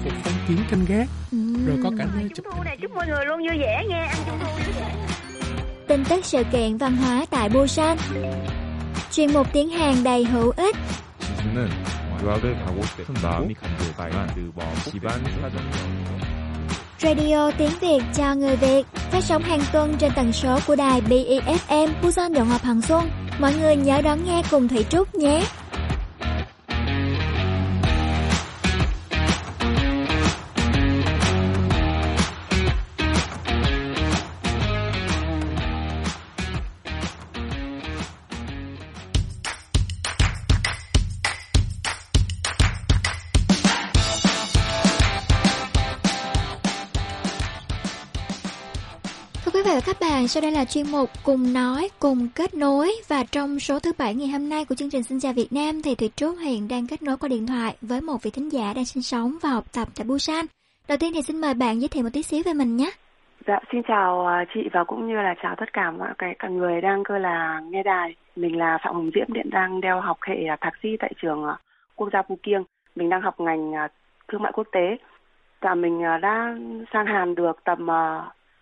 phục 0.05 0.13
phong 0.25 0.35
kín 0.49 0.57
canh 0.71 0.85
gác 0.89 1.09
Ừm. 1.33 1.67
rồi 1.67 1.79
có 1.85 1.91
cả 1.99 2.05
nơi 2.15 2.29
Trung 2.35 2.47
thu 2.55 2.63
này 2.65 2.77
chúc 2.83 2.91
mọi 2.95 3.07
người 3.07 3.25
luôn 3.27 3.39
vui 3.39 3.59
vẻ 3.59 3.85
nha, 3.89 4.05
ăn 4.05 4.17
trung 4.27 4.39
thu 4.45 4.51
vui 4.53 4.73
vẻ. 4.81 4.95
tin 5.89 6.05
tức 6.05 6.25
sự 6.25 6.43
kiện 6.53 6.77
văn 6.77 6.97
hóa 6.97 7.27
tại 7.31 7.49
Busan. 7.49 7.97
Chuyên 9.13 9.33
mục 9.33 9.47
tiếng 9.53 9.69
Hàn 9.71 10.05
đầy 10.05 10.25
hữu 10.25 10.53
ích. 10.57 10.77
지수는 11.21 11.69
유학을 12.23 12.45
가고 12.65 12.83
싶은 12.83 13.15
마음이 13.23 13.55
간절했지만 13.55 14.27
그 14.35 14.91
집안 14.91 15.07
사정이 15.41 15.71
Radio 16.99 17.51
tiếng 17.59 17.71
Việt 17.81 18.03
cho 18.17 18.35
người 18.35 18.57
Việt. 18.57 18.83
Phát 19.11 19.25
sóng 19.25 19.43
hàng 19.43 19.61
tuần 19.73 19.95
trên 19.99 20.13
tần 20.17 20.33
số 20.33 20.59
của 20.67 20.77
đài 20.77 21.01
BEFM 21.01 21.89
Busan 22.03 22.33
Đồng 22.35 22.49
Hòa 22.49 22.59
Hằng 22.63 22.83
Xuân. 22.83 23.11
Mọi 23.39 23.55
người 23.61 23.77
nhớ 23.77 24.01
đón 24.03 24.25
nghe 24.25 24.43
cùng 24.51 24.69
Thủy 24.69 24.85
Trúc 24.91 25.15
nhé. 25.15 25.43
Sau 50.32 50.42
đây 50.42 50.52
là 50.52 50.66
chuyên 50.66 50.86
mục 50.92 51.10
Cùng 51.26 51.54
Nói, 51.54 51.90
Cùng 52.00 52.28
Kết 52.36 52.54
Nối 52.54 52.92
Và 53.08 53.24
trong 53.32 53.60
số 53.60 53.80
thứ 53.80 53.92
bảy 54.00 54.16
ngày 54.16 54.28
hôm 54.28 54.50
nay 54.50 54.66
của 54.66 54.76
chương 54.76 54.90
trình 54.90 55.04
Xin 55.04 55.20
chào 55.20 55.34
Việt 55.34 55.48
Nam 55.52 55.82
thì 55.84 55.96
Thủy 55.96 56.10
Trúc 56.16 56.36
hiện 56.40 56.68
đang 56.68 56.88
kết 56.88 57.04
nối 57.04 57.18
qua 57.18 57.30
điện 57.30 57.48
thoại 57.48 57.76
với 57.82 58.02
một 58.02 58.24
vị 58.24 58.32
thính 58.32 58.52
giả 58.52 58.74
đang 58.76 58.86
sinh 58.86 59.04
sống 59.04 59.38
và 59.42 59.50
học 59.50 59.64
tập 59.74 59.88
tại 59.98 60.06
Busan. 60.08 60.46
Đầu 60.88 60.98
tiên 60.98 61.12
thì 61.14 61.22
xin 61.22 61.42
mời 61.42 61.54
bạn 61.54 61.80
giới 61.80 61.88
thiệu 61.88 62.04
một 62.04 62.10
tí 62.14 62.24
xíu 62.24 62.42
về 62.46 62.54
mình 62.54 62.78
nhé. 62.78 62.92
Dạ, 63.48 63.60
xin 63.72 63.82
chào 63.88 64.28
à, 64.28 64.46
chị 64.54 64.70
và 64.74 64.84
cũng 64.84 65.08
như 65.08 65.16
là 65.16 65.34
chào 65.44 65.56
tất 65.58 65.74
cả 65.74 65.92
mọi 65.92 66.10
cái 66.18 66.36
cả 66.40 66.48
người 66.48 66.82
đang 66.82 67.04
cơ 67.04 67.18
là 67.18 67.62
nghe 67.70 67.84
đài. 67.84 68.16
Mình 68.36 68.58
là 68.58 68.78
Phạm 68.84 68.94
Hồng 68.94 69.12
Diễm, 69.16 69.36
hiện 69.36 69.50
đang 69.50 69.82
đeo 69.82 70.02
học 70.02 70.18
hệ 70.22 70.36
à, 70.50 70.58
thạc 70.62 70.74
sĩ 70.84 70.90
tại 71.00 71.14
trường 71.22 71.46
à, 71.46 71.58
quốc 71.96 72.10
gia 72.14 72.22
Phú 72.22 72.38
Kiêng. 72.44 72.64
Mình 72.96 73.10
đang 73.10 73.22
học 73.22 73.40
ngành 73.40 73.72
thương 74.28 74.42
mại 74.42 74.52
quốc 74.52 74.68
tế. 74.72 74.98
Và 75.62 75.76
mình 75.76 76.02
đã 76.22 76.56
sang 76.94 77.06
Hàn 77.06 77.36
được 77.36 77.64
tầm 77.64 77.88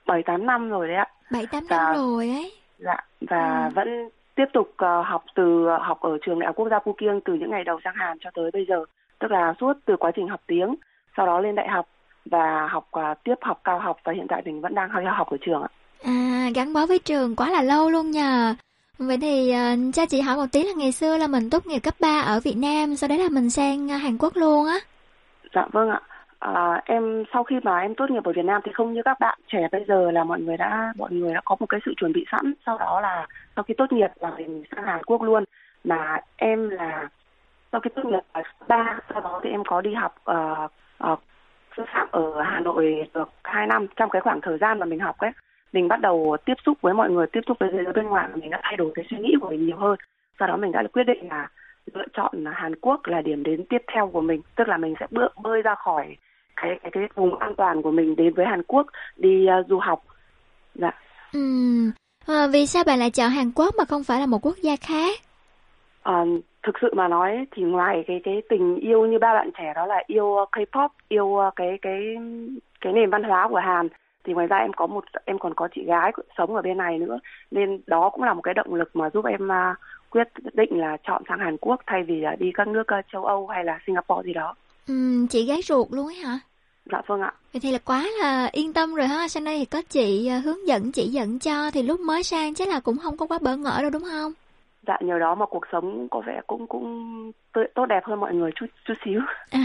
bảy 0.07 0.24
tám 0.26 0.45
năm 0.45 0.70
rồi 0.70 0.88
đấy 0.88 0.97
ạ. 0.97 1.07
Bảy 1.32 1.46
tám 1.46 1.64
năm 1.70 1.96
rồi 1.96 2.30
ấy. 2.30 2.52
Dạ, 2.78 2.98
và 3.22 3.66
ừ. 3.66 3.72
vẫn 3.76 4.10
tiếp 4.36 4.46
tục 4.54 4.68
uh, 4.72 5.06
học 5.06 5.24
từ 5.36 5.68
uh, 5.76 5.82
học 5.82 6.02
ở 6.02 6.18
trường 6.26 6.40
đại 6.40 6.48
học 6.48 6.56
quốc 6.56 6.70
gia 6.70 6.80
Phú 6.86 6.96
Kiêng 6.98 7.22
từ 7.26 7.34
những 7.34 7.52
ngày 7.52 7.64
đầu 7.64 7.80
sang 7.84 7.96
Hàn 7.96 8.18
cho 8.22 8.30
tới 8.34 8.52
bây 8.54 8.66
giờ. 8.70 8.86
Tức 9.20 9.32
là 9.32 9.54
suốt 9.60 9.74
từ 9.86 9.98
quá 9.98 10.12
trình 10.16 10.28
học 10.28 10.42
tiếng, 10.48 10.76
sau 11.18 11.26
đó 11.26 11.40
lên 11.40 11.56
đại 11.56 11.68
học 11.68 11.88
và 12.26 12.68
học 12.68 12.88
uh, 13.00 13.24
tiếp 13.24 13.36
học 13.42 13.62
cao 13.64 13.80
học 13.80 13.98
và 14.04 14.14
hiện 14.14 14.26
tại 14.30 14.42
mình 14.46 14.62
vẫn 14.62 14.76
đang 14.76 14.90
theo 14.94 15.14
học 15.14 15.30
ở 15.30 15.38
trường 15.42 15.62
ạ. 15.62 15.70
À, 16.04 16.50
gắn 16.56 16.74
bó 16.74 16.86
với 16.86 17.00
trường 17.00 17.36
quá 17.36 17.50
là 17.50 17.62
lâu 17.62 17.90
luôn 17.90 18.12
nhờ. 18.12 18.56
Vậy 18.98 19.18
thì 19.22 19.54
uh, 19.54 19.96
cha 19.96 20.06
chị 20.06 20.22
hỏi 20.22 20.36
một 20.36 20.46
tí 20.52 20.64
là 20.64 20.72
ngày 20.78 20.92
xưa 20.92 21.18
là 21.18 21.28
mình 21.28 21.50
tốt 21.50 21.68
nghiệp 21.68 21.80
cấp 21.80 21.94
3 22.00 22.20
ở 22.20 22.40
Việt 22.40 22.58
Nam, 22.58 22.96
sau 22.96 23.08
đó 23.08 23.16
là 23.16 23.30
mình 23.32 23.50
sang 23.50 23.88
Hàn 23.88 24.18
Quốc 24.18 24.36
luôn 24.36 24.68
á. 24.68 24.80
Dạ 25.56 25.68
vâng 25.72 25.90
ạ. 25.90 26.02
À, 26.40 26.82
em 26.86 27.24
sau 27.34 27.44
khi 27.44 27.56
mà 27.64 27.80
em 27.80 27.96
tốt 27.96 28.10
nghiệp 28.10 28.24
ở 28.24 28.32
Việt 28.32 28.46
Nam 28.46 28.62
thì 28.66 28.72
không 28.72 28.94
như 28.94 29.02
các 29.06 29.20
bạn 29.20 29.40
trẻ 29.48 29.68
bây 29.72 29.86
giờ 29.88 30.12
là 30.12 30.24
mọi 30.24 30.42
người 30.42 30.58
đã 30.58 30.94
mọi 30.98 31.12
người 31.12 31.34
đã 31.34 31.42
có 31.46 31.56
một 31.60 31.66
cái 31.70 31.80
sự 31.86 31.94
chuẩn 31.98 32.14
bị 32.14 32.26
sẵn. 32.32 32.54
Sau 32.66 32.78
đó 32.78 33.02
là 33.02 33.28
sau 33.56 33.64
khi 33.64 33.74
tốt 33.74 33.92
nghiệp 33.92 34.08
là 34.20 34.32
mình 34.38 34.64
sang 34.72 34.86
Hàn 34.86 35.04
Quốc 35.04 35.22
luôn. 35.22 35.44
Mà 35.84 36.18
em 36.36 36.70
là 36.70 37.10
sau 37.72 37.82
khi 37.82 37.90
tốt 37.96 38.06
nghiệp 38.06 38.20
là 38.34 38.44
ba 38.68 39.00
sau 39.14 39.22
đó 39.22 39.40
thì 39.44 39.50
em 39.50 39.64
có 39.68 39.82
đi 39.82 39.94
học 39.94 40.16
uh, 40.32 40.72
uh, 41.12 41.20
sư 41.78 41.84
phạm 41.94 42.08
ở 42.12 42.42
Hà 42.42 42.60
Nội 42.60 43.10
được 43.14 43.30
2 43.44 43.68
năm. 43.68 43.88
Trong 43.96 44.10
cái 44.10 44.22
khoảng 44.22 44.42
thời 44.42 44.58
gian 44.58 44.80
mà 44.80 44.86
mình 44.86 45.00
học 45.00 45.18
ấy 45.18 45.32
mình 45.74 45.88
bắt 45.88 46.02
đầu 46.02 46.38
tiếp 46.46 46.56
xúc 46.66 46.78
với 46.82 46.94
mọi 46.94 47.10
người 47.10 47.28
tiếp 47.28 47.42
xúc 47.48 47.58
với 47.60 47.70
thế 47.72 47.84
giới 47.84 47.94
bên 47.94 48.06
ngoài 48.06 48.28
và 48.32 48.36
mình 48.36 48.50
đã 48.50 48.60
thay 48.64 48.78
đổi 48.78 48.92
cái 48.96 49.06
suy 49.10 49.18
nghĩ 49.18 49.36
của 49.42 49.50
mình 49.50 49.66
nhiều 49.66 49.78
hơn. 49.78 49.98
Sau 50.40 50.48
đó 50.48 50.58
mình 50.58 50.72
đã 50.72 50.84
quyết 50.94 51.04
định 51.04 51.30
là 51.30 51.48
lựa 51.94 52.06
chọn 52.14 52.46
Hàn 52.46 52.76
Quốc 52.76 53.02
là 53.08 53.22
điểm 53.22 53.44
đến 53.44 53.66
tiếp 53.70 53.82
theo 53.94 54.08
của 54.08 54.22
mình. 54.22 54.42
Tức 54.56 54.68
là 54.68 54.78
mình 54.78 54.96
sẽ 55.00 55.08
bước 55.12 55.34
bơi 55.44 55.62
ra 55.62 55.76
khỏi 55.76 56.16
cái 56.62 56.80
cái 56.82 56.91
cái 56.91 57.07
vùng 57.16 57.39
an 57.39 57.55
toàn 57.55 57.82
của 57.82 57.91
mình 57.91 58.16
đến 58.16 58.34
với 58.34 58.45
Hàn 58.45 58.64
Quốc 58.64 58.88
đi 59.18 59.47
uh, 59.60 59.68
du 59.68 59.80
học. 59.80 60.03
Dạ. 60.76 60.91
Ừ. 61.34 61.39
À, 62.28 62.47
vì 62.53 62.66
sao 62.66 62.84
bạn 62.84 62.99
lại 62.99 63.10
chọn 63.10 63.30
Hàn 63.30 63.51
Quốc 63.55 63.76
mà 63.78 63.86
không 63.86 64.03
phải 64.03 64.20
là 64.20 64.26
một 64.26 64.45
quốc 64.45 64.57
gia 64.62 64.76
khác? 64.76 65.20
À, 66.03 66.26
thực 66.64 66.76
sự 66.82 66.93
mà 66.95 67.07
nói 67.07 67.45
thì 67.51 67.64
ngoài 67.64 68.03
cái 68.07 68.22
cái 68.24 68.41
tình 68.49 68.76
yêu 68.76 69.05
như 69.05 69.20
ba 69.20 69.34
bạn 69.34 69.49
trẻ 69.57 69.74
đó 69.76 69.86
là 69.86 70.03
yêu 70.07 70.26
K-pop, 70.51 70.89
yêu 71.07 71.38
cái 71.55 71.78
cái 71.82 72.16
cái 72.82 72.93
nền 72.93 73.10
văn 73.10 73.24
hóa 73.24 73.47
của 73.49 73.60
Hàn 73.60 73.88
thì 74.24 74.34
ngoài 74.34 74.47
ra 74.47 74.57
em 74.57 74.74
có 74.74 74.88
một 74.88 75.03
em 75.26 75.39
còn 75.39 75.53
có 75.53 75.68
chị 75.76 75.84
gái 75.86 76.12
sống 76.38 76.55
ở 76.55 76.62
bên 76.62 76.78
này 76.78 76.97
nữa 76.97 77.20
nên 77.51 77.82
đó 77.88 78.10
cũng 78.10 78.24
là 78.24 78.34
một 78.34 78.41
cái 78.41 78.53
động 78.53 78.76
lực 78.76 78.95
mà 78.95 79.10
giúp 79.14 79.26
em 79.26 79.47
uh, 79.47 79.78
quyết 80.10 80.28
định 80.53 80.80
là 80.80 80.97
chọn 81.07 81.24
sang 81.30 81.39
Hàn 81.39 81.57
Quốc 81.57 81.82
thay 81.88 82.03
vì 82.03 82.24
uh, 82.34 82.39
đi 82.39 82.51
các 82.53 82.68
nước 82.68 82.88
uh, 82.99 83.05
châu 83.12 83.26
Âu 83.26 83.47
hay 83.47 83.64
là 83.64 83.80
Singapore 83.88 84.26
gì 84.26 84.34
đó. 84.34 84.55
Ừ, 84.88 85.26
chị 85.30 85.45
gái 85.45 85.62
ruột 85.62 85.88
luôn 85.91 86.07
ấy 86.07 86.16
hả? 86.16 86.39
Dạ 86.92 87.02
vâng 87.08 87.22
ạ. 87.22 87.34
Vậy 87.54 87.60
thì 87.60 87.72
là 87.72 87.78
quá 87.86 88.06
là 88.22 88.50
yên 88.52 88.74
tâm 88.74 88.96
rồi 88.96 89.08
ha. 89.08 89.28
Sang 89.28 89.44
đây 89.44 89.58
thì 89.60 89.66
có 89.66 89.82
chị 89.90 90.28
à, 90.28 90.42
hướng 90.46 90.68
dẫn 90.68 90.92
chỉ 90.92 91.08
dẫn 91.08 91.40
cho 91.40 91.72
thì 91.72 91.84
lúc 91.84 92.00
mới 92.00 92.24
sang 92.24 92.54
chắc 92.54 92.68
là 92.68 92.80
cũng 92.80 92.98
không 92.98 93.18
có 93.18 93.28
quá 93.28 93.40
bỡ 93.42 93.56
ngỡ 93.56 93.82
đâu 93.82 93.90
đúng 93.90 94.04
không? 94.04 94.34
Dạ 94.88 94.98
nhờ 95.02 95.20
đó 95.20 95.36
mà 95.36 95.46
cuộc 95.46 95.64
sống 95.72 96.08
có 96.12 96.22
vẻ 96.28 96.42
cũng 96.48 96.68
cũng 96.68 97.32
tốt 97.76 97.86
đẹp 97.86 98.00
hơn 98.04 98.20
mọi 98.20 98.34
người 98.34 98.52
chút 98.56 98.66
chút 98.86 98.94
xíu. 99.06 99.22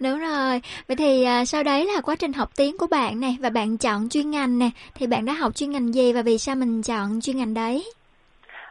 đúng 0.00 0.18
rồi. 0.18 0.60
Vậy 0.88 0.96
thì 0.96 1.24
à, 1.24 1.44
sau 1.44 1.62
đấy 1.62 1.86
là 1.94 2.00
quá 2.00 2.16
trình 2.18 2.32
học 2.32 2.48
tiếng 2.56 2.78
của 2.78 2.86
bạn 2.86 3.20
này 3.20 3.36
và 3.40 3.50
bạn 3.50 3.76
chọn 3.76 4.08
chuyên 4.08 4.30
ngành 4.30 4.58
nè 4.58 4.70
thì 4.94 5.06
bạn 5.06 5.24
đã 5.24 5.32
học 5.32 5.54
chuyên 5.54 5.70
ngành 5.70 5.94
gì 5.94 6.12
và 6.12 6.22
vì 6.22 6.38
sao 6.38 6.56
mình 6.56 6.82
chọn 6.82 7.20
chuyên 7.20 7.36
ngành 7.36 7.54
đấy? 7.54 7.84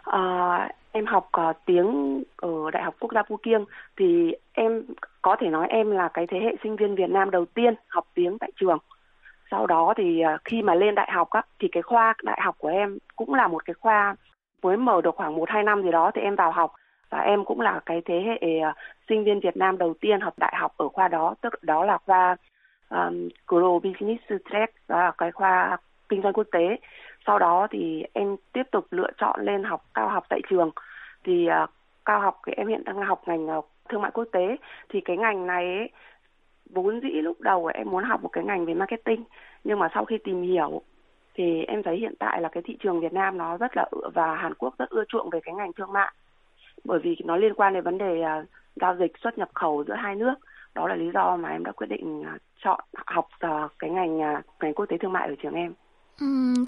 À, 0.03 0.69
em 0.95 1.05
học 1.05 1.29
uh, 1.49 1.55
tiếng 1.65 2.23
ở 2.37 2.71
Đại 2.73 2.83
học 2.83 2.95
Quốc 2.99 3.11
gia 3.13 3.23
Phú 3.23 3.37
Kiêng 3.43 3.65
thì 3.97 4.35
em 4.53 4.83
có 5.21 5.35
thể 5.39 5.47
nói 5.47 5.67
em 5.69 5.91
là 5.91 6.07
cái 6.07 6.27
thế 6.27 6.39
hệ 6.39 6.55
sinh 6.63 6.75
viên 6.75 6.95
Việt 6.95 7.09
Nam 7.09 7.31
đầu 7.31 7.45
tiên 7.45 7.73
học 7.87 8.07
tiếng 8.13 8.37
tại 8.39 8.51
trường. 8.55 8.77
Sau 9.51 9.67
đó 9.67 9.93
thì 9.97 10.23
uh, 10.35 10.41
khi 10.45 10.61
mà 10.61 10.75
lên 10.75 10.95
đại 10.95 11.11
học 11.11 11.29
á 11.29 11.41
thì 11.59 11.67
cái 11.71 11.83
khoa 11.83 12.13
đại 12.23 12.39
học 12.41 12.55
của 12.57 12.67
em 12.67 12.97
cũng 13.15 13.33
là 13.33 13.47
một 13.47 13.65
cái 13.65 13.73
khoa 13.73 14.15
mới 14.63 14.77
mở 14.77 15.01
được 15.01 15.15
khoảng 15.15 15.35
một 15.35 15.49
hai 15.49 15.63
năm 15.63 15.83
gì 15.83 15.91
đó 15.91 16.11
thì 16.15 16.21
em 16.21 16.35
vào 16.35 16.51
học 16.51 16.73
và 17.09 17.19
em 17.19 17.45
cũng 17.45 17.61
là 17.61 17.79
cái 17.85 18.01
thế 18.05 18.21
hệ 18.25 18.59
uh, 18.69 18.75
sinh 19.09 19.23
viên 19.23 19.39
Việt 19.39 19.57
Nam 19.57 19.77
đầu 19.77 19.93
tiên 20.01 20.21
học 20.21 20.33
đại 20.37 20.53
học 20.57 20.73
ở 20.77 20.87
khoa 20.89 21.07
đó 21.07 21.35
tức 21.41 21.63
đó 21.63 21.85
là 21.85 21.97
khoa 22.05 22.35
um, 22.89 23.29
Global 23.47 23.91
Business 23.91 24.23
Track 24.49 24.73
đó 24.87 24.99
là 24.99 25.11
cái 25.17 25.31
khoa 25.31 25.77
kinh 26.09 26.21
doanh 26.21 26.33
quốc 26.33 26.47
tế. 26.51 26.77
Sau 27.25 27.39
đó 27.39 27.67
thì 27.71 28.03
em 28.13 28.35
tiếp 28.53 28.63
tục 28.71 28.87
lựa 28.91 29.09
chọn 29.17 29.39
lên 29.41 29.63
học 29.63 29.85
cao 29.93 30.09
học 30.09 30.23
tại 30.29 30.41
trường. 30.49 30.71
Thì 31.23 31.47
uh, 31.63 31.69
cao 32.05 32.19
học 32.19 32.41
thì 32.45 32.53
em 32.53 32.67
hiện 32.67 32.83
đang 32.83 33.01
học 33.01 33.21
ngành 33.25 33.57
uh, 33.57 33.65
thương 33.89 34.01
mại 34.01 34.11
quốc 34.11 34.27
tế. 34.31 34.57
Thì 34.89 35.01
cái 35.01 35.17
ngành 35.17 35.47
này 35.47 35.65
ấy, 35.65 35.89
vốn 36.69 36.99
dĩ 37.01 37.09
lúc 37.09 37.41
đầu 37.41 37.65
em 37.65 37.89
muốn 37.89 38.03
học 38.03 38.23
một 38.23 38.29
cái 38.29 38.43
ngành 38.43 38.65
về 38.65 38.73
marketing. 38.73 39.23
Nhưng 39.63 39.79
mà 39.79 39.89
sau 39.93 40.05
khi 40.05 40.17
tìm 40.17 40.41
hiểu 40.41 40.81
thì 41.33 41.63
em 41.63 41.83
thấy 41.83 41.97
hiện 41.97 42.13
tại 42.19 42.41
là 42.41 42.49
cái 42.49 42.63
thị 42.65 42.77
trường 42.79 42.99
Việt 42.99 43.13
Nam 43.13 43.37
nó 43.37 43.57
rất 43.57 43.77
là 43.77 43.85
và 44.13 44.35
Hàn 44.35 44.53
Quốc 44.53 44.77
rất 44.77 44.89
ưa 44.89 45.03
chuộng 45.07 45.29
về 45.29 45.39
cái 45.43 45.55
ngành 45.55 45.73
thương 45.73 45.93
mại. 45.93 46.13
Bởi 46.83 46.99
vì 46.99 47.17
nó 47.25 47.35
liên 47.35 47.53
quan 47.53 47.73
đến 47.73 47.83
vấn 47.83 47.97
đề 47.97 48.21
uh, 48.21 48.45
giao 48.75 48.95
dịch 48.95 49.17
xuất 49.17 49.37
nhập 49.37 49.49
khẩu 49.53 49.83
giữa 49.87 49.93
hai 49.93 50.15
nước. 50.15 50.33
Đó 50.75 50.87
là 50.87 50.95
lý 50.95 51.11
do 51.13 51.35
mà 51.35 51.49
em 51.49 51.63
đã 51.63 51.71
quyết 51.71 51.87
định 51.87 52.19
uh, 52.19 52.41
chọn 52.63 52.79
học 53.05 53.27
uh, 53.45 53.71
cái 53.79 53.89
ngành 53.89 54.17
uh, 54.19 54.45
ngành 54.59 54.73
quốc 54.73 54.85
tế 54.85 54.97
thương 54.97 55.13
mại 55.13 55.27
ở 55.27 55.35
trường 55.41 55.53
em. 55.53 55.73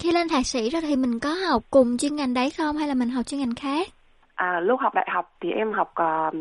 Khi 0.00 0.12
lên 0.12 0.28
thạc 0.28 0.46
sĩ 0.46 0.70
rồi 0.70 0.82
thì 0.82 0.96
mình 0.96 1.18
có 1.20 1.34
học 1.48 1.62
cùng 1.70 1.98
chuyên 1.98 2.16
ngành 2.16 2.34
đấy 2.34 2.50
không 2.50 2.76
hay 2.76 2.88
là 2.88 2.94
mình 2.94 3.10
học 3.10 3.26
chuyên 3.26 3.40
ngành 3.40 3.54
khác? 3.54 3.88
À, 4.34 4.60
lúc 4.60 4.80
học 4.80 4.94
đại 4.94 5.08
học 5.12 5.36
thì 5.40 5.50
em 5.50 5.72
học 5.72 5.94
uh, 6.02 6.34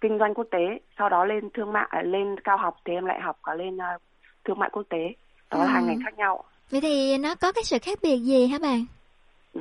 kinh 0.00 0.18
doanh 0.18 0.34
quốc 0.34 0.46
tế, 0.50 0.78
sau 0.98 1.08
đó 1.08 1.24
lên 1.24 1.50
thương 1.54 1.72
mại, 1.72 1.86
à, 1.90 2.02
lên 2.02 2.40
cao 2.44 2.56
học 2.56 2.76
thì 2.84 2.92
em 2.92 3.04
lại 3.04 3.20
học 3.20 3.38
cả 3.42 3.54
lên 3.54 3.76
uh, 3.76 4.02
thương 4.44 4.58
mại 4.58 4.70
quốc 4.72 4.82
tế. 4.88 5.14
Đó 5.50 5.58
ừ. 5.58 5.64
là 5.64 5.72
hai 5.72 5.82
ngành 5.82 5.98
khác 6.04 6.18
nhau. 6.18 6.44
Vậy 6.70 6.80
thì 6.80 7.18
nó 7.18 7.34
có 7.34 7.52
cái 7.52 7.64
sự 7.64 7.78
khác 7.82 7.98
biệt 8.02 8.18
gì 8.18 8.46
hả 8.46 8.58
bạn? 8.62 8.84
Ừ, 9.52 9.60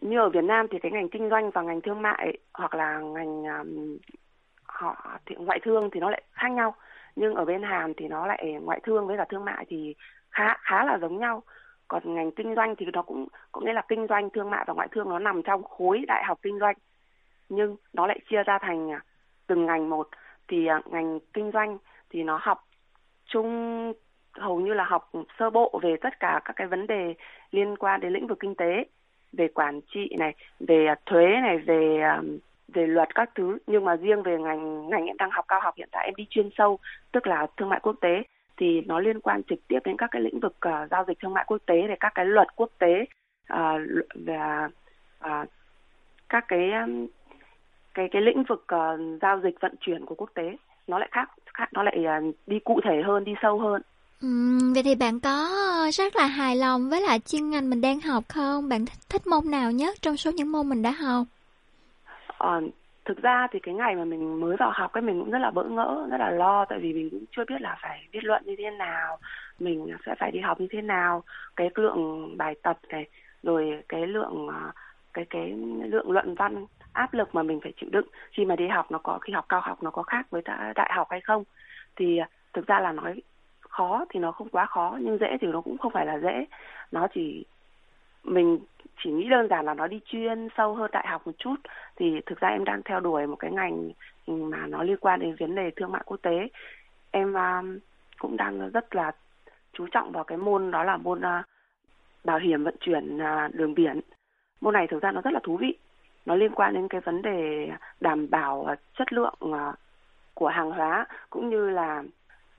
như 0.00 0.18
ở 0.18 0.28
Việt 0.28 0.44
Nam 0.44 0.66
thì 0.70 0.78
cái 0.82 0.92
ngành 0.92 1.08
kinh 1.08 1.30
doanh 1.30 1.50
và 1.50 1.62
ngành 1.62 1.80
thương 1.80 2.02
mại 2.02 2.38
hoặc 2.54 2.74
là 2.74 2.98
ngành 2.98 3.44
um, 3.44 3.96
họ 4.64 5.18
thì 5.26 5.34
ngoại 5.38 5.60
thương 5.64 5.90
thì 5.92 6.00
nó 6.00 6.10
lại 6.10 6.22
khác 6.32 6.48
nhau. 6.48 6.74
Nhưng 7.16 7.34
ở 7.34 7.44
bên 7.44 7.62
Hàn 7.62 7.92
thì 7.96 8.08
nó 8.08 8.26
lại 8.26 8.54
ngoại 8.62 8.80
thương 8.82 9.06
với 9.06 9.16
cả 9.16 9.24
thương 9.28 9.44
mại 9.44 9.64
thì 9.68 9.94
khá 10.30 10.56
khá 10.60 10.84
là 10.84 10.98
giống 11.00 11.18
nhau 11.18 11.42
còn 11.90 12.14
ngành 12.14 12.30
kinh 12.30 12.54
doanh 12.54 12.76
thì 12.76 12.86
nó 12.92 13.02
cũng, 13.02 13.26
có 13.52 13.60
nghĩa 13.60 13.72
là 13.72 13.82
kinh 13.88 14.06
doanh 14.08 14.30
thương 14.30 14.50
mại 14.50 14.64
và 14.66 14.74
ngoại 14.74 14.88
thương 14.90 15.08
nó 15.08 15.18
nằm 15.18 15.42
trong 15.42 15.64
khối 15.64 16.04
đại 16.06 16.24
học 16.24 16.38
kinh 16.42 16.58
doanh. 16.58 16.74
Nhưng 17.48 17.76
nó 17.92 18.06
lại 18.06 18.20
chia 18.30 18.42
ra 18.42 18.58
thành 18.58 18.90
à, 18.90 19.00
từng 19.46 19.66
ngành 19.66 19.90
một. 19.90 20.08
Thì 20.48 20.66
à, 20.66 20.80
ngành 20.90 21.18
kinh 21.32 21.50
doanh 21.52 21.78
thì 22.10 22.22
nó 22.22 22.38
học 22.42 22.64
chung, 23.26 23.92
hầu 24.32 24.60
như 24.60 24.74
là 24.74 24.84
học 24.84 25.10
sơ 25.38 25.50
bộ 25.50 25.80
về 25.82 25.96
tất 26.00 26.20
cả 26.20 26.40
các 26.44 26.52
cái 26.56 26.66
vấn 26.66 26.86
đề 26.86 27.14
liên 27.50 27.76
quan 27.76 28.00
đến 28.00 28.12
lĩnh 28.12 28.26
vực 28.26 28.40
kinh 28.40 28.54
tế, 28.54 28.84
về 29.32 29.48
quản 29.48 29.80
trị 29.94 30.16
này, 30.18 30.34
về 30.60 30.86
à, 30.86 30.94
thuế 31.06 31.26
này, 31.42 31.58
về 31.58 32.00
về 32.68 32.86
luật 32.86 33.14
các 33.14 33.30
thứ. 33.34 33.58
Nhưng 33.66 33.84
mà 33.84 33.96
riêng 33.96 34.22
về 34.22 34.38
ngành 34.38 34.88
ngành 34.88 35.06
em 35.06 35.16
đang 35.16 35.30
học 35.30 35.44
cao 35.48 35.60
học 35.62 35.74
hiện 35.76 35.88
tại 35.92 36.04
em 36.04 36.14
đi 36.14 36.26
chuyên 36.30 36.50
sâu, 36.58 36.78
tức 37.12 37.26
là 37.26 37.46
thương 37.56 37.68
mại 37.68 37.80
quốc 37.82 37.96
tế 38.00 38.22
thì 38.60 38.80
nó 38.86 39.00
liên 39.00 39.20
quan 39.20 39.42
trực 39.42 39.58
tiếp 39.68 39.78
đến 39.84 39.96
các 39.96 40.10
cái 40.10 40.22
lĩnh 40.22 40.40
vực 40.40 40.56
uh, 40.68 40.90
giao 40.90 41.04
dịch 41.08 41.18
thương 41.20 41.34
mại 41.34 41.44
quốc 41.46 41.58
tế 41.66 41.74
để 41.88 41.94
các 42.00 42.12
cái 42.14 42.24
luật 42.24 42.48
quốc 42.56 42.70
tế 42.78 43.04
uh, 43.52 43.58
và 44.14 44.68
uh, 45.24 45.48
các 46.28 46.44
cái 46.48 46.72
um, 46.72 47.06
cái 47.94 48.08
cái 48.12 48.22
lĩnh 48.22 48.42
vực 48.48 48.66
uh, 48.74 49.20
giao 49.22 49.40
dịch 49.40 49.60
vận 49.60 49.74
chuyển 49.80 50.06
của 50.06 50.14
quốc 50.14 50.30
tế 50.34 50.56
nó 50.86 50.98
lại 50.98 51.08
khác 51.12 51.30
khác 51.54 51.68
nó 51.72 51.82
lại 51.82 51.98
uh, 52.28 52.34
đi 52.46 52.58
cụ 52.58 52.80
thể 52.84 53.02
hơn 53.04 53.24
đi 53.24 53.32
sâu 53.42 53.58
hơn 53.58 53.82
Ừ, 54.22 54.28
vậy 54.74 54.82
thì 54.82 54.94
bạn 54.94 55.20
có 55.20 55.48
rất 55.92 56.16
là 56.16 56.26
hài 56.26 56.56
lòng 56.56 56.90
với 56.90 57.00
lại 57.00 57.18
chuyên 57.20 57.50
ngành 57.50 57.70
mình 57.70 57.80
đang 57.80 58.00
học 58.00 58.24
không? 58.28 58.68
Bạn 58.68 58.86
thích, 58.86 58.98
thích 59.08 59.26
môn 59.26 59.50
nào 59.50 59.72
nhất 59.72 59.96
trong 60.02 60.16
số 60.16 60.30
những 60.30 60.52
môn 60.52 60.68
mình 60.68 60.82
đã 60.82 60.90
học? 60.90 61.26
Ờ, 62.38 62.60
thực 63.10 63.22
ra 63.22 63.46
thì 63.52 63.60
cái 63.60 63.74
ngày 63.74 63.96
mà 63.96 64.04
mình 64.04 64.40
mới 64.40 64.56
vào 64.56 64.70
học 64.74 64.92
cái 64.92 65.02
mình 65.02 65.20
cũng 65.20 65.30
rất 65.30 65.38
là 65.38 65.50
bỡ 65.50 65.64
ngỡ, 65.64 66.06
rất 66.10 66.16
là 66.16 66.30
lo, 66.30 66.64
tại 66.64 66.78
vì 66.78 66.92
mình 66.92 67.10
cũng 67.10 67.24
chưa 67.36 67.44
biết 67.44 67.60
là 67.60 67.78
phải 67.82 68.08
viết 68.12 68.24
luận 68.24 68.42
như 68.46 68.54
thế 68.58 68.70
nào, 68.70 69.18
mình 69.58 69.96
sẽ 70.06 70.14
phải 70.18 70.30
đi 70.30 70.40
học 70.40 70.60
như 70.60 70.66
thế 70.70 70.82
nào, 70.82 71.22
cái 71.56 71.70
lượng 71.74 72.34
bài 72.36 72.54
tập 72.62 72.78
này, 72.88 73.06
rồi 73.42 73.82
cái 73.88 74.06
lượng 74.06 74.48
à, 74.48 74.72
cái 75.14 75.24
cái 75.30 75.52
lượng 75.84 76.10
luận 76.10 76.34
văn 76.34 76.66
áp 76.92 77.14
lực 77.14 77.34
mà 77.34 77.42
mình 77.42 77.60
phải 77.62 77.72
chịu 77.80 77.90
đựng 77.92 78.06
khi 78.32 78.44
mà 78.44 78.56
đi 78.56 78.68
học 78.68 78.90
nó 78.90 78.98
có, 78.98 79.18
khi 79.18 79.32
học 79.32 79.44
cao 79.48 79.60
học 79.60 79.82
nó 79.82 79.90
có 79.90 80.02
khác 80.02 80.26
với 80.30 80.42
đại 80.74 80.90
học 80.94 81.06
hay 81.10 81.20
không. 81.20 81.44
Thì 81.96 82.18
à, 82.18 82.28
thực 82.52 82.66
ra 82.66 82.80
là 82.80 82.92
nói 82.92 83.22
khó 83.60 84.04
thì 84.10 84.20
nó 84.20 84.32
không 84.32 84.48
quá 84.48 84.66
khó, 84.66 84.98
nhưng 85.00 85.18
dễ 85.18 85.36
thì 85.40 85.46
nó 85.46 85.60
cũng 85.60 85.78
không 85.78 85.92
phải 85.92 86.06
là 86.06 86.18
dễ. 86.18 86.44
Nó 86.92 87.06
chỉ 87.14 87.44
mình 88.24 88.58
chỉ 89.02 89.10
nghĩ 89.10 89.28
đơn 89.28 89.48
giản 89.50 89.64
là 89.64 89.74
nó 89.74 89.86
đi 89.86 90.00
chuyên 90.04 90.48
sâu 90.56 90.74
hơn 90.74 90.90
đại 90.92 91.06
học 91.06 91.26
một 91.26 91.32
chút. 91.38 91.56
Thì 91.96 92.20
thực 92.26 92.40
ra 92.40 92.48
em 92.48 92.64
đang 92.64 92.82
theo 92.82 93.00
đuổi 93.00 93.26
một 93.26 93.36
cái 93.36 93.52
ngành 93.52 93.90
ừ, 94.26 94.32
mà 94.34 94.66
nó 94.66 94.82
liên 94.82 94.96
quan 95.00 95.20
đến 95.20 95.36
vấn 95.40 95.54
đề 95.54 95.70
thương 95.76 95.92
mại 95.92 96.02
quốc 96.04 96.16
tế. 96.22 96.48
Em 97.10 97.34
um, 97.34 97.78
cũng 98.18 98.36
đang 98.36 98.70
rất 98.70 98.94
là 98.94 99.12
chú 99.72 99.86
trọng 99.90 100.12
vào 100.12 100.24
cái 100.24 100.38
môn 100.38 100.70
đó 100.70 100.84
là 100.84 100.96
môn 100.96 101.18
uh, 101.18 101.44
bảo 102.24 102.38
hiểm 102.38 102.64
vận 102.64 102.74
chuyển 102.80 103.16
uh, 103.16 103.54
đường 103.54 103.74
biển. 103.74 104.00
Môn 104.60 104.74
này 104.74 104.86
thực 104.86 105.02
ra 105.02 105.12
nó 105.12 105.20
rất 105.20 105.32
là 105.32 105.40
thú 105.42 105.56
vị. 105.56 105.78
Nó 106.26 106.34
liên 106.34 106.52
quan 106.54 106.74
đến 106.74 106.88
cái 106.88 107.00
vấn 107.00 107.22
đề 107.22 107.70
đảm 108.00 108.30
bảo 108.30 108.74
chất 108.98 109.12
lượng 109.12 109.34
uh, 109.44 109.74
của 110.34 110.48
hàng 110.48 110.70
hóa 110.70 111.06
cũng 111.30 111.50
như 111.50 111.70
là 111.70 112.02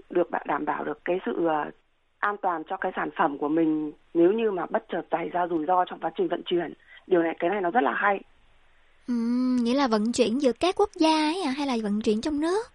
được 0.10 0.30
đảm 0.46 0.66
bảo 0.66 0.84
được 0.84 1.06
cái 1.06 1.20
sự 1.26 1.32
uh, 1.46 1.74
an 2.22 2.36
toàn 2.42 2.64
cho 2.70 2.78
cái 2.78 2.92
sản 2.96 3.10
phẩm 3.18 3.38
của 3.38 3.48
mình 3.48 3.92
nếu 4.14 4.32
như 4.32 4.52
mà 4.52 4.66
bất 4.66 4.84
chợt 4.92 5.02
xảy 5.12 5.30
ra 5.30 5.48
rủi 5.48 5.66
ro 5.66 5.86
trong 5.86 6.00
quá 6.00 6.12
trình 6.18 6.28
vận 6.28 6.42
chuyển 6.46 6.74
điều 7.08 7.24
này 7.24 7.36
cái 7.40 7.50
này 7.50 7.62
nó 7.62 7.72
rất 7.72 7.84
là 7.84 7.94
hay 7.94 8.22
ừ, 9.08 9.14
nghĩa 9.62 9.74
là 9.74 9.88
vận 9.88 10.12
chuyển 10.12 10.42
giữa 10.42 10.52
các 10.60 10.76
quốc 10.78 10.90
gia 10.96 11.16
ấy 11.16 11.42
à, 11.46 11.52
hay 11.52 11.68
là 11.68 11.78
vận 11.84 12.02
chuyển 12.02 12.22
trong 12.22 12.42
nước 12.42 12.66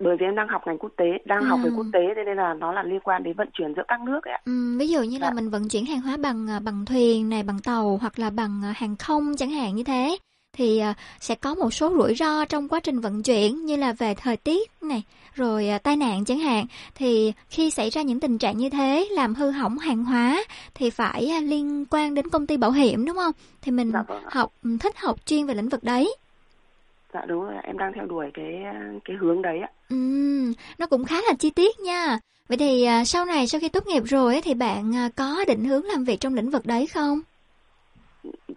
bởi 0.00 0.16
vì 0.20 0.26
em 0.26 0.34
đang 0.34 0.48
học 0.48 0.62
ngành 0.66 0.78
quốc 0.78 0.92
tế 0.96 1.04
đang 1.24 1.40
ừ. 1.40 1.46
học 1.46 1.60
về 1.64 1.70
quốc 1.76 1.86
tế 1.92 2.00
nên 2.16 2.36
là 2.36 2.54
nó 2.54 2.72
là 2.72 2.82
liên 2.82 3.00
quan 3.00 3.22
đến 3.22 3.34
vận 3.36 3.48
chuyển 3.52 3.74
giữa 3.76 3.82
các 3.88 4.00
nước 4.00 4.24
ấy 4.24 4.32
ạ. 4.32 4.40
Ừ, 4.44 4.76
ví 4.78 4.88
dụ 4.88 5.02
như 5.02 5.18
dạ. 5.20 5.26
là 5.26 5.34
mình 5.34 5.50
vận 5.50 5.68
chuyển 5.68 5.86
hàng 5.86 6.00
hóa 6.00 6.16
bằng 6.22 6.50
à, 6.50 6.60
bằng 6.64 6.84
thuyền 6.84 7.28
này 7.28 7.42
bằng 7.42 7.58
tàu 7.64 7.98
hoặc 8.00 8.18
là 8.18 8.30
bằng 8.30 8.60
à, 8.64 8.72
hàng 8.76 8.96
không 8.96 9.36
chẳng 9.36 9.50
hạn 9.50 9.74
như 9.74 9.84
thế 9.84 10.16
thì 10.58 10.78
à, 10.78 10.94
sẽ 11.20 11.34
có 11.34 11.54
một 11.54 11.74
số 11.74 11.94
rủi 11.98 12.14
ro 12.14 12.44
trong 12.44 12.68
quá 12.68 12.80
trình 12.80 13.00
vận 13.00 13.22
chuyển 13.22 13.66
như 13.66 13.76
là 13.76 13.92
về 13.92 14.14
thời 14.14 14.36
tiết 14.36 14.70
này 14.82 15.02
rồi 15.34 15.68
tai 15.82 15.96
nạn 15.96 16.24
chẳng 16.24 16.38
hạn. 16.38 16.66
Thì 16.94 17.32
khi 17.50 17.70
xảy 17.70 17.90
ra 17.90 18.02
những 18.02 18.20
tình 18.20 18.38
trạng 18.38 18.58
như 18.58 18.70
thế 18.70 19.08
làm 19.10 19.34
hư 19.34 19.50
hỏng 19.50 19.78
hàng 19.78 20.04
hóa 20.04 20.44
thì 20.74 20.90
phải 20.90 21.42
liên 21.42 21.84
quan 21.90 22.14
đến 22.14 22.28
công 22.28 22.46
ty 22.46 22.56
bảo 22.56 22.70
hiểm 22.70 23.04
đúng 23.06 23.16
không? 23.16 23.32
Thì 23.62 23.72
mình 23.72 23.90
dạ, 23.92 24.02
vâng 24.08 24.22
học 24.26 24.52
thích 24.80 24.98
học 24.98 25.26
chuyên 25.26 25.46
về 25.46 25.54
lĩnh 25.54 25.68
vực 25.68 25.84
đấy. 25.84 26.16
Dạ 27.14 27.20
đúng 27.28 27.40
rồi 27.42 27.54
em 27.62 27.78
đang 27.78 27.92
theo 27.94 28.06
đuổi 28.06 28.26
cái 28.34 28.46
cái 29.04 29.16
hướng 29.20 29.42
đấy 29.42 29.58
ạ. 29.60 29.70
Ừ 29.88 29.96
nó 30.78 30.86
cũng 30.86 31.04
khá 31.04 31.16
là 31.26 31.32
chi 31.38 31.50
tiết 31.50 31.80
nha. 31.80 32.18
Vậy 32.48 32.58
thì 32.58 32.84
à, 32.84 33.04
sau 33.04 33.24
này 33.24 33.46
sau 33.46 33.60
khi 33.60 33.68
tốt 33.68 33.86
nghiệp 33.86 34.02
rồi 34.06 34.40
thì 34.44 34.54
bạn 34.54 34.96
à, 34.96 35.08
có 35.16 35.44
định 35.46 35.64
hướng 35.64 35.84
làm 35.84 36.04
việc 36.04 36.20
trong 36.20 36.34
lĩnh 36.34 36.50
vực 36.50 36.66
đấy 36.66 36.86
không 36.86 37.20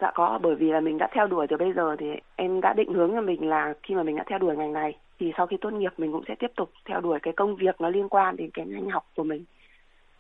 dạ 0.02 0.12
có 0.16 0.40
bởi 0.42 0.56
vì 0.56 0.72
là 0.72 0.80
mình 0.80 0.98
đã 0.98 1.08
theo 1.12 1.28
đuổi 1.28 1.48
từ 1.50 1.58
bây 1.58 1.74
giờ 1.74 1.96
thì 2.00 2.06
em 2.36 2.62
đã 2.62 2.74
định 2.74 2.94
hướng 2.94 3.12
cho 3.12 3.22
mình 3.22 3.50
là 3.50 3.74
khi 3.84 3.96
mà 3.96 4.04
mình 4.04 4.16
đã 4.16 4.24
theo 4.28 4.40
đuổi 4.40 4.58
ngành 4.58 4.74
này 4.74 4.98
thì 5.20 5.32
sau 5.38 5.48
khi 5.48 5.58
tốt 5.62 5.74
nghiệp 5.74 5.94
mình 5.98 6.12
cũng 6.12 6.24
sẽ 6.28 6.36
tiếp 6.36 6.52
tục 6.56 6.72
theo 6.86 7.02
đuổi 7.02 7.20
cái 7.22 7.34
công 7.34 7.56
việc 7.56 7.82
nó 7.82 7.90
liên 7.90 8.10
quan 8.10 8.36
đến 8.36 8.50
cái 8.54 8.66
ngành 8.66 8.90
học 8.90 9.06
của 9.16 9.24
mình. 9.24 9.46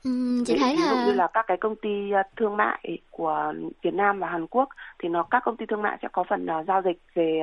Ừ, 0.04 0.44
chị 0.46 0.58
thấy 0.60 0.76
ví 0.76 0.84
là 0.84 0.90
dụ 0.90 1.08
như 1.08 1.14
là 1.14 1.28
các 1.34 1.46
cái 1.48 1.58
công 1.58 1.76
ty 1.76 2.12
à, 2.12 2.24
thương 2.36 2.58
mại 2.58 2.98
của 3.10 3.54
Việt 3.82 3.94
Nam 3.94 4.20
và 4.20 4.28
Hàn 4.28 4.48
Quốc 4.48 4.70
thì 5.00 5.10
nó 5.10 5.24
các 5.24 5.44
công 5.46 5.58
ty 5.58 5.66
thương 5.66 5.82
mại 5.82 5.98
sẽ 6.02 6.08
có 6.12 6.24
phần 6.30 6.48
uh, 6.60 6.68
giao 6.68 6.82
dịch 6.82 6.98
về 7.14 7.42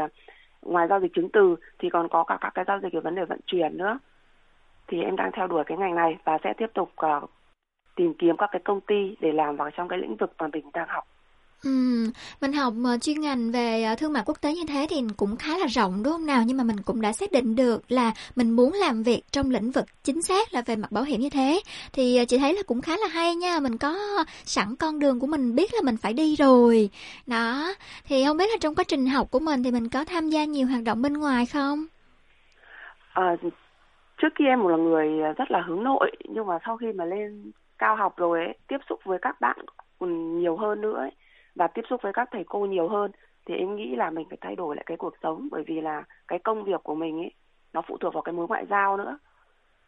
ngoài 0.62 0.86
giao 0.90 1.00
dịch 1.00 1.14
chứng 1.14 1.28
từ 1.28 1.56
thì 1.78 1.90
còn 1.90 2.08
có 2.08 2.24
cả 2.24 2.38
các 2.40 2.50
cái 2.54 2.64
giao 2.68 2.80
dịch 2.82 2.92
về 2.92 3.00
vấn 3.00 3.14
đề 3.14 3.24
vận 3.24 3.40
chuyển 3.46 3.76
nữa. 3.76 3.98
Thì 4.86 5.02
em 5.02 5.16
đang 5.16 5.30
theo 5.32 5.46
đuổi 5.46 5.64
cái 5.66 5.78
ngành 5.78 5.94
này 5.94 6.18
và 6.24 6.38
sẽ 6.44 6.52
tiếp 6.56 6.70
tục 6.74 6.92
uh, 7.06 7.30
tìm 7.96 8.14
kiếm 8.14 8.36
các 8.36 8.48
cái 8.52 8.60
công 8.64 8.80
ty 8.80 9.16
để 9.20 9.32
làm 9.32 9.56
vào 9.56 9.70
trong 9.70 9.88
cái 9.88 9.98
lĩnh 9.98 10.16
vực 10.16 10.32
mà 10.38 10.48
mình 10.52 10.70
đang 10.72 10.88
học 10.88 11.04
Ừ, 11.64 11.70
mình 12.40 12.52
học 12.52 12.74
ờ, 12.84 12.98
chuyên 12.98 13.20
ngành 13.20 13.50
về 13.52 13.82
ờ, 13.82 13.94
thương 13.94 14.12
mại 14.12 14.22
quốc 14.26 14.40
tế 14.40 14.54
như 14.54 14.64
thế 14.68 14.86
thì 14.90 15.02
cũng 15.16 15.36
khá 15.36 15.58
là 15.58 15.66
rộng 15.66 16.02
đúng 16.02 16.12
không 16.12 16.26
nào? 16.26 16.42
Nhưng 16.46 16.56
mà 16.56 16.64
mình 16.64 16.76
cũng 16.84 17.00
đã 17.00 17.12
xác 17.12 17.32
định 17.32 17.56
được 17.56 17.92
là 17.92 18.12
mình 18.36 18.50
muốn 18.50 18.72
làm 18.72 19.02
việc 19.02 19.22
trong 19.32 19.50
lĩnh 19.50 19.70
vực 19.70 19.84
chính 20.04 20.22
xác 20.22 20.52
là 20.54 20.62
về 20.66 20.76
mặt 20.76 20.92
bảo 20.92 21.04
hiểm 21.04 21.20
như 21.20 21.30
thế. 21.30 21.60
Thì 21.92 22.16
ờ, 22.16 22.24
chị 22.24 22.38
thấy 22.38 22.54
là 22.54 22.62
cũng 22.66 22.80
khá 22.80 22.96
là 22.96 23.06
hay 23.08 23.34
nha 23.34 23.60
mình 23.60 23.78
có 23.78 23.98
sẵn 24.44 24.76
con 24.76 24.98
đường 24.98 25.20
của 25.20 25.26
mình 25.26 25.54
biết 25.54 25.74
là 25.74 25.80
mình 25.84 25.96
phải 25.96 26.12
đi 26.12 26.36
rồi. 26.36 26.90
Đó 27.26 27.74
thì 28.04 28.24
không 28.24 28.36
biết 28.36 28.50
là 28.50 28.56
trong 28.60 28.74
quá 28.74 28.84
trình 28.88 29.06
học 29.06 29.30
của 29.30 29.40
mình 29.40 29.62
thì 29.62 29.70
mình 29.70 29.88
có 29.88 30.04
tham 30.04 30.28
gia 30.28 30.44
nhiều 30.44 30.66
hoạt 30.66 30.82
động 30.84 31.02
bên 31.02 31.12
ngoài 31.12 31.46
không? 31.46 31.86
À, 33.14 33.36
trước 34.18 34.28
kia 34.38 34.44
em 34.44 34.60
một 34.60 34.68
là 34.68 34.76
người 34.76 35.08
rất 35.36 35.50
là 35.50 35.62
hướng 35.68 35.84
nội 35.84 36.10
nhưng 36.28 36.46
mà 36.46 36.58
sau 36.66 36.76
khi 36.76 36.86
mà 36.92 37.04
lên 37.04 37.52
cao 37.78 37.96
học 37.96 38.16
rồi 38.16 38.38
ấy, 38.40 38.58
tiếp 38.68 38.78
xúc 38.88 39.00
với 39.04 39.18
các 39.22 39.40
bạn 39.40 39.56
ừ, 39.98 40.06
nhiều 40.08 40.56
hơn 40.56 40.80
nữa 40.80 40.94
ấy, 40.96 41.10
và 41.58 41.66
tiếp 41.66 41.82
xúc 41.90 42.02
với 42.02 42.12
các 42.12 42.28
thầy 42.32 42.44
cô 42.44 42.58
nhiều 42.66 42.88
hơn, 42.88 43.10
thì 43.46 43.54
em 43.54 43.76
nghĩ 43.76 43.96
là 43.96 44.10
mình 44.10 44.28
phải 44.28 44.38
thay 44.40 44.56
đổi 44.56 44.76
lại 44.76 44.84
cái 44.86 44.96
cuộc 44.96 45.14
sống. 45.22 45.48
Bởi 45.50 45.62
vì 45.66 45.80
là 45.80 46.04
cái 46.28 46.38
công 46.38 46.64
việc 46.64 46.82
của 46.82 46.94
mình 46.94 47.18
ấy, 47.18 47.32
nó 47.72 47.82
phụ 47.82 47.96
thuộc 48.00 48.14
vào 48.14 48.22
cái 48.22 48.32
mối 48.32 48.46
ngoại 48.48 48.66
giao 48.70 48.96
nữa. 48.96 49.18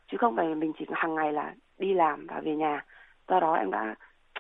Chứ 0.09 0.17
không 0.19 0.37
phải 0.37 0.55
mình 0.55 0.73
chỉ 0.79 0.87
hàng 0.93 1.15
ngày 1.15 1.33
là 1.33 1.55
đi 1.79 1.95
làm 1.95 2.27
và 2.27 2.41
về 2.45 2.57
nhà. 2.57 2.85
Do 3.29 3.41
đó 3.41 3.55
em 3.55 3.71
đã, 3.71 3.95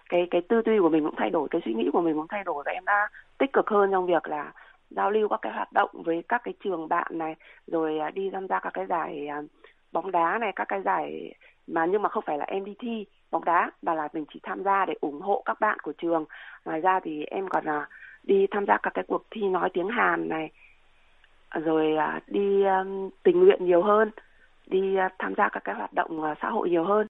cái 0.08 0.26
cái 0.30 0.42
tư 0.48 0.62
duy 0.66 0.78
của 0.80 0.88
mình 0.88 1.04
cũng 1.04 1.14
thay 1.16 1.30
đổi, 1.30 1.48
cái 1.50 1.60
suy 1.64 1.74
nghĩ 1.74 1.90
của 1.92 2.00
mình 2.00 2.14
cũng 2.14 2.28
thay 2.28 2.44
đổi 2.44 2.62
và 2.66 2.72
em 2.72 2.84
đã 2.84 3.08
tích 3.38 3.52
cực 3.52 3.68
hơn 3.70 3.90
trong 3.92 4.06
việc 4.06 4.28
là 4.28 4.52
giao 4.90 5.10
lưu 5.10 5.28
các 5.28 5.38
cái 5.42 5.52
hoạt 5.52 5.72
động 5.72 5.90
với 5.92 6.22
các 6.28 6.40
cái 6.44 6.54
trường 6.64 6.88
bạn 6.88 7.06
này, 7.10 7.34
rồi 7.66 7.98
à, 7.98 8.10
đi 8.10 8.30
tham 8.30 8.46
gia 8.48 8.60
các 8.60 8.70
cái 8.74 8.86
giải 8.86 9.26
à, 9.26 9.42
bóng 9.92 10.10
đá 10.10 10.38
này, 10.38 10.52
các 10.56 10.68
cái 10.68 10.82
giải 10.82 11.34
mà 11.72 11.86
nhưng 11.86 12.02
mà 12.02 12.08
không 12.08 12.24
phải 12.26 12.38
là 12.38 12.44
em 12.44 12.64
đi 12.64 12.74
thi 12.78 13.06
bóng 13.30 13.44
đá 13.44 13.70
mà 13.82 13.94
là 13.94 14.08
mình 14.12 14.24
chỉ 14.32 14.40
tham 14.42 14.62
gia 14.64 14.84
để 14.86 14.94
ủng 15.00 15.20
hộ 15.20 15.42
các 15.44 15.60
bạn 15.60 15.78
của 15.82 15.92
trường. 16.02 16.24
Ngoài 16.64 16.80
ra 16.80 17.00
thì 17.04 17.24
em 17.24 17.48
còn 17.48 17.64
là 17.64 17.86
đi 18.22 18.46
tham 18.50 18.66
gia 18.66 18.78
các 18.82 18.94
cái 18.94 19.04
cuộc 19.08 19.22
thi 19.30 19.40
nói 19.40 19.70
tiếng 19.74 19.88
Hàn 19.88 20.28
này 20.28 20.50
rồi 21.54 21.96
à, 21.96 22.20
đi 22.26 22.64
um, 22.64 23.10
tình 23.22 23.40
nguyện 23.40 23.66
nhiều 23.66 23.82
hơn 23.82 24.10
đi 24.66 24.96
uh, 25.06 25.12
tham 25.18 25.34
gia 25.36 25.48
các 25.48 25.64
cái 25.64 25.74
hoạt 25.74 25.92
động 25.92 26.20
uh, 26.20 26.38
xã 26.42 26.50
hội 26.50 26.70
nhiều 26.70 26.84
hơn. 26.84 27.06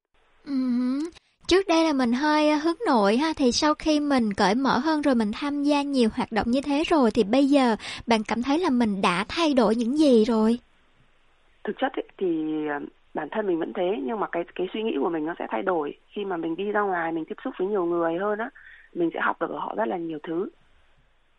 Uh-huh. 0.46 1.10
trước 1.46 1.68
đây 1.68 1.84
là 1.84 1.92
mình 1.92 2.12
hơi 2.12 2.58
hướng 2.58 2.76
nội 2.86 3.16
ha 3.16 3.32
thì 3.36 3.52
sau 3.52 3.74
khi 3.74 4.00
mình 4.00 4.32
cởi 4.32 4.54
mở 4.54 4.78
hơn 4.78 5.02
rồi 5.02 5.14
mình 5.14 5.30
tham 5.32 5.62
gia 5.62 5.82
nhiều 5.82 6.08
hoạt 6.16 6.32
động 6.32 6.46
như 6.50 6.60
thế 6.60 6.84
rồi 6.86 7.10
thì 7.10 7.24
bây 7.24 7.46
giờ 7.46 7.76
bạn 8.06 8.20
cảm 8.28 8.42
thấy 8.42 8.58
là 8.58 8.70
mình 8.70 9.00
đã 9.02 9.24
thay 9.28 9.54
đổi 9.54 9.74
những 9.76 9.98
gì 9.98 10.24
rồi? 10.24 10.58
Thực 11.64 11.72
chất 11.78 11.92
ấy, 11.92 12.04
thì 12.18 12.26
bản 13.14 13.28
thân 13.30 13.46
mình 13.46 13.58
vẫn 13.58 13.72
thế 13.72 14.00
nhưng 14.02 14.20
mà 14.20 14.26
cái 14.26 14.44
cái 14.54 14.68
suy 14.72 14.82
nghĩ 14.82 14.96
của 15.00 15.08
mình 15.08 15.26
nó 15.26 15.34
sẽ 15.38 15.46
thay 15.50 15.62
đổi. 15.62 15.98
Khi 16.08 16.24
mà 16.24 16.36
mình 16.36 16.56
đi 16.56 16.72
ra 16.72 16.80
ngoài 16.80 17.12
mình 17.12 17.24
tiếp 17.24 17.34
xúc 17.44 17.54
với 17.58 17.68
nhiều 17.68 17.84
người 17.84 18.18
hơn 18.18 18.38
á 18.38 18.50
mình 18.94 19.10
sẽ 19.14 19.20
học 19.20 19.40
được 19.40 19.50
ở 19.50 19.58
họ 19.58 19.74
rất 19.76 19.88
là 19.88 19.96
nhiều 19.96 20.18
thứ. 20.22 20.50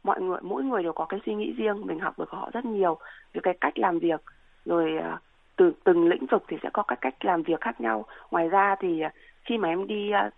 Mọi 0.03 0.21
người 0.21 0.37
mỗi 0.41 0.63
người 0.63 0.83
đều 0.83 0.93
có 0.93 1.05
cái 1.05 1.19
suy 1.25 1.35
nghĩ 1.35 1.53
riêng 1.57 1.85
mình 1.85 1.99
học 1.99 2.19
được 2.19 2.29
ở 2.29 2.37
họ 2.37 2.49
rất 2.53 2.65
nhiều. 2.65 2.97
Về 3.33 3.41
cái 3.43 3.57
cách 3.61 3.79
làm 3.79 3.99
việc 3.99 4.21
rồi 4.65 4.97
à, 4.97 5.19
từ 5.55 5.71
từng 5.83 6.07
lĩnh 6.07 6.25
vực 6.25 6.43
thì 6.47 6.57
sẽ 6.63 6.69
có 6.73 6.83
các 6.83 6.97
cách 7.01 7.25
làm 7.25 7.43
việc 7.43 7.61
khác 7.61 7.81
nhau. 7.81 8.05
Ngoài 8.31 8.49
ra 8.49 8.75
thì 8.79 9.01
à, 9.01 9.13
khi 9.43 9.57
mà 9.57 9.69
em 9.69 9.87
đi 9.87 10.11
à, 10.11 10.29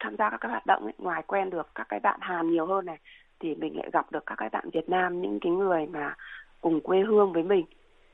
tham 0.00 0.16
gia 0.16 0.30
các 0.30 0.36
cái 0.40 0.50
hoạt 0.50 0.66
động 0.66 0.84
ấy, 0.84 0.92
ngoài 0.98 1.22
quen 1.26 1.50
được 1.50 1.68
các 1.74 1.86
cái 1.88 2.00
bạn 2.00 2.20
Hàn 2.20 2.50
nhiều 2.50 2.66
hơn 2.66 2.86
này 2.86 2.98
thì 3.40 3.54
mình 3.54 3.76
lại 3.76 3.90
gặp 3.92 4.12
được 4.12 4.26
các 4.26 4.34
cái 4.34 4.48
bạn 4.48 4.70
Việt 4.70 4.88
Nam 4.88 5.22
những 5.22 5.40
cái 5.40 5.52
người 5.52 5.86
mà 5.86 6.14
cùng 6.60 6.80
quê 6.80 7.00
hương 7.00 7.32
với 7.32 7.42
mình. 7.42 7.66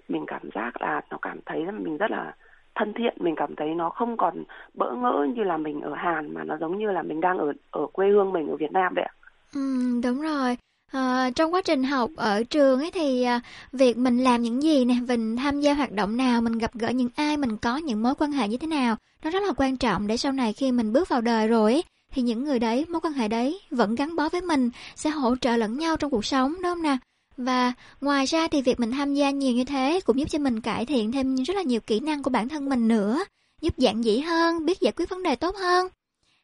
Mình 0.08 0.24
cảm 0.26 0.42
giác 0.54 0.82
là 0.82 1.00
nó 1.10 1.18
cảm 1.22 1.38
thấy 1.46 1.66
là 1.66 1.72
mình 1.72 1.96
rất 1.96 2.10
là 2.10 2.34
thân 2.74 2.92
thiện 2.92 3.14
mình 3.20 3.34
cảm 3.36 3.56
thấy 3.56 3.68
nó 3.74 3.90
không 3.90 4.16
còn 4.16 4.44
bỡ 4.74 4.92
ngỡ 4.92 5.26
như 5.34 5.42
là 5.42 5.56
mình 5.56 5.80
ở 5.80 5.94
Hàn 5.94 6.34
mà 6.34 6.44
nó 6.44 6.56
giống 6.60 6.78
như 6.78 6.90
là 6.90 7.02
mình 7.02 7.20
đang 7.20 7.38
ở 7.38 7.52
ở 7.70 7.86
quê 7.92 8.08
hương 8.08 8.32
mình 8.32 8.48
ở 8.48 8.56
Việt 8.56 8.72
Nam 8.72 8.92
vậy 8.94 9.04
ạ. 9.04 9.14
Ừ, 9.54 9.60
đúng 10.04 10.20
rồi. 10.20 10.56
À, 10.92 11.30
trong 11.34 11.54
quá 11.54 11.60
trình 11.64 11.82
học 11.84 12.10
ở 12.16 12.42
trường 12.42 12.80
ấy 12.80 12.90
thì 12.90 13.22
à, 13.22 13.40
việc 13.72 13.96
mình 13.96 14.18
làm 14.18 14.42
những 14.42 14.62
gì 14.62 14.84
nè, 14.84 14.94
mình 15.08 15.36
tham 15.36 15.60
gia 15.60 15.74
hoạt 15.74 15.92
động 15.92 16.16
nào, 16.16 16.40
mình 16.40 16.58
gặp 16.58 16.70
gỡ 16.74 16.88
những 16.88 17.08
ai, 17.16 17.36
mình 17.36 17.56
có 17.56 17.76
những 17.76 18.02
mối 18.02 18.14
quan 18.14 18.32
hệ 18.32 18.48
như 18.48 18.56
thế 18.56 18.66
nào, 18.66 18.96
nó 19.24 19.30
rất 19.30 19.42
là 19.42 19.52
quan 19.56 19.76
trọng 19.76 20.06
để 20.06 20.16
sau 20.16 20.32
này 20.32 20.52
khi 20.52 20.72
mình 20.72 20.92
bước 20.92 21.08
vào 21.08 21.20
đời 21.20 21.48
rồi 21.48 21.72
ấy, 21.72 21.84
thì 22.12 22.22
những 22.22 22.44
người 22.44 22.58
đấy, 22.58 22.86
mối 22.88 23.00
quan 23.00 23.12
hệ 23.12 23.28
đấy 23.28 23.60
vẫn 23.70 23.94
gắn 23.94 24.16
bó 24.16 24.28
với 24.28 24.40
mình, 24.40 24.70
sẽ 24.94 25.10
hỗ 25.10 25.36
trợ 25.36 25.56
lẫn 25.56 25.78
nhau 25.78 25.96
trong 25.96 26.10
cuộc 26.10 26.24
sống, 26.24 26.52
đúng 26.52 26.62
không 26.62 26.82
nè? 26.82 26.96
Và 27.44 27.72
ngoài 28.00 28.24
ra 28.24 28.48
thì 28.50 28.62
việc 28.62 28.80
mình 28.80 28.90
tham 28.90 29.14
gia 29.14 29.30
nhiều 29.30 29.54
như 29.54 29.64
thế 29.64 30.00
cũng 30.06 30.18
giúp 30.18 30.26
cho 30.28 30.38
mình 30.38 30.60
cải 30.60 30.86
thiện 30.86 31.12
thêm 31.12 31.36
rất 31.36 31.56
là 31.56 31.62
nhiều 31.62 31.80
kỹ 31.86 32.00
năng 32.00 32.22
của 32.22 32.30
bản 32.30 32.48
thân 32.48 32.68
mình 32.68 32.88
nữa, 32.88 33.24
giúp 33.60 33.78
giản 33.78 34.04
dĩ 34.04 34.20
hơn, 34.20 34.66
biết 34.66 34.80
giải 34.80 34.92
quyết 34.96 35.10
vấn 35.10 35.22
đề 35.22 35.36
tốt 35.36 35.56
hơn. 35.56 35.86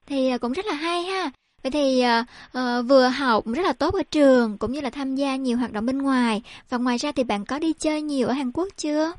Thì 0.06 0.30
à, 0.30 0.38
cũng 0.38 0.52
rất 0.52 0.66
là 0.66 0.74
hay 0.74 1.02
ha. 1.02 1.30
Vậy 1.62 1.70
thì 1.70 2.04
uh, 2.04 2.88
vừa 2.88 3.08
học 3.08 3.44
rất 3.46 3.62
là 3.62 3.72
tốt 3.78 3.94
ở 3.94 4.02
trường 4.10 4.58
cũng 4.58 4.72
như 4.72 4.80
là 4.80 4.90
tham 4.90 5.14
gia 5.14 5.36
nhiều 5.36 5.58
hoạt 5.58 5.72
động 5.72 5.86
bên 5.86 5.98
ngoài 5.98 6.42
và 6.70 6.78
ngoài 6.78 6.96
ra 6.96 7.12
thì 7.12 7.24
bạn 7.24 7.44
có 7.44 7.58
đi 7.58 7.72
chơi 7.72 8.02
nhiều 8.02 8.28
ở 8.28 8.32
Hàn 8.32 8.52
Quốc 8.52 8.68
chưa? 8.76 9.12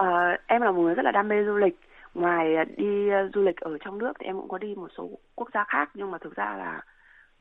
Uh, 0.00 0.40
em 0.46 0.62
là 0.62 0.70
một 0.70 0.82
người 0.82 0.94
rất 0.94 1.02
là 1.02 1.10
đam 1.10 1.28
mê 1.28 1.36
du 1.46 1.56
lịch. 1.56 1.80
Ngoài 2.14 2.56
à, 2.56 2.64
đi 2.76 3.08
uh, 3.08 3.34
du 3.34 3.42
lịch 3.42 3.56
ở 3.56 3.78
trong 3.84 3.98
nước 3.98 4.12
thì 4.20 4.26
em 4.26 4.36
cũng 4.36 4.48
có 4.48 4.58
đi 4.58 4.74
một 4.74 4.88
số 4.96 5.10
quốc 5.34 5.48
gia 5.54 5.64
khác 5.68 5.90
nhưng 5.94 6.10
mà 6.10 6.18
thực 6.18 6.36
ra 6.36 6.56
là 6.58 6.80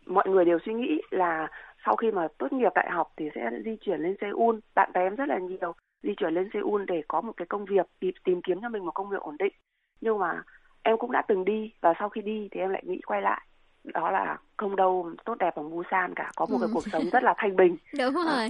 mọi 0.05 0.29
người 0.29 0.45
đều 0.45 0.57
suy 0.65 0.73
nghĩ 0.73 1.01
là 1.09 1.47
sau 1.85 1.95
khi 1.95 2.11
mà 2.11 2.27
tốt 2.37 2.53
nghiệp 2.53 2.71
đại 2.75 2.89
học 2.91 3.13
thì 3.17 3.25
sẽ 3.35 3.49
di 3.65 3.75
chuyển 3.81 3.99
lên 3.99 4.15
Seoul. 4.21 4.55
Bạn 4.75 4.91
bè 4.93 5.01
em 5.01 5.15
rất 5.15 5.29
là 5.29 5.39
nhiều 5.39 5.73
di 6.03 6.13
chuyển 6.17 6.33
lên 6.33 6.49
Seoul 6.53 6.83
để 6.87 7.03
có 7.07 7.21
một 7.21 7.33
cái 7.37 7.45
công 7.45 7.65
việc 7.65 7.85
tìm, 7.99 8.13
tìm 8.23 8.41
kiếm 8.41 8.61
cho 8.61 8.69
mình 8.69 8.85
một 8.85 8.91
công 8.91 9.09
việc 9.09 9.19
ổn 9.19 9.37
định. 9.39 9.53
Nhưng 10.01 10.19
mà 10.19 10.43
em 10.83 10.97
cũng 10.97 11.11
đã 11.11 11.21
từng 11.27 11.45
đi 11.45 11.71
và 11.81 11.93
sau 11.99 12.09
khi 12.09 12.21
đi 12.21 12.47
thì 12.51 12.59
em 12.59 12.69
lại 12.69 12.83
nghĩ 12.85 13.01
quay 13.05 13.21
lại. 13.21 13.41
Đó 13.83 14.11
là 14.11 14.37
không 14.57 14.75
đâu 14.75 15.11
tốt 15.25 15.35
đẹp 15.39 15.55
bằng 15.55 15.71
Busan 15.71 16.13
cả 16.15 16.31
có 16.35 16.45
một 16.45 16.57
ừ. 16.57 16.61
cái 16.61 16.69
cuộc 16.73 16.83
sống 16.91 17.03
rất 17.11 17.23
là 17.23 17.33
thanh 17.37 17.55
bình. 17.55 17.77
Đúng 17.99 18.13
rồi. 18.13 18.25
À, 18.25 18.49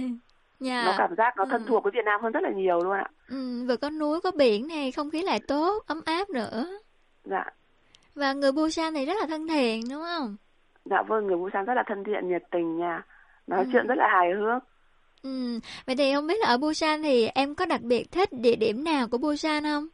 yeah. 0.60 0.86
nó 0.86 0.94
cảm 0.98 1.16
giác 1.16 1.36
nó 1.36 1.44
thân 1.44 1.62
ừ. 1.62 1.68
thuộc 1.68 1.82
với 1.82 1.92
Việt 1.94 2.04
Nam 2.04 2.20
hơn 2.22 2.32
rất 2.32 2.42
là 2.42 2.50
nhiều 2.50 2.80
luôn 2.80 2.92
ạ. 2.92 3.10
Ừ, 3.28 3.64
vừa 3.68 3.76
có 3.76 3.90
núi 3.90 4.20
có 4.20 4.30
biển 4.30 4.68
này 4.68 4.92
không 4.92 5.10
khí 5.10 5.22
lại 5.22 5.40
tốt 5.48 5.82
ấm 5.86 6.00
áp 6.04 6.30
nữa. 6.30 6.66
Dạ. 7.24 7.44
Và 8.14 8.32
người 8.32 8.52
Busan 8.52 8.94
thì 8.94 9.06
rất 9.06 9.16
là 9.20 9.26
thân 9.26 9.48
thiện 9.48 9.82
đúng 9.90 10.02
không? 10.02 10.36
Dạ 10.84 11.02
vâng, 11.02 11.26
người 11.26 11.36
Busan 11.36 11.64
rất 11.64 11.74
là 11.74 11.82
thân 11.86 12.04
thiện, 12.04 12.28
nhiệt 12.28 12.42
tình 12.50 12.78
nha. 12.78 13.02
Nói 13.46 13.64
Ừ. 13.64 13.70
chuyện 13.72 13.86
rất 13.86 13.94
là 13.94 14.08
hài 14.08 14.32
hước. 14.32 14.62
Ừ. 15.22 15.58
Vậy 15.86 15.96
thì 15.96 16.14
không 16.14 16.26
biết 16.26 16.34
là 16.40 16.48
ở 16.48 16.58
Busan 16.58 17.02
thì 17.02 17.26
em 17.34 17.54
có 17.54 17.66
đặc 17.66 17.80
biệt 17.82 18.04
thích 18.12 18.28
địa 18.32 18.56
điểm 18.56 18.84
nào 18.84 19.06
của 19.10 19.18
Busan 19.18 19.62
không? 19.64 19.86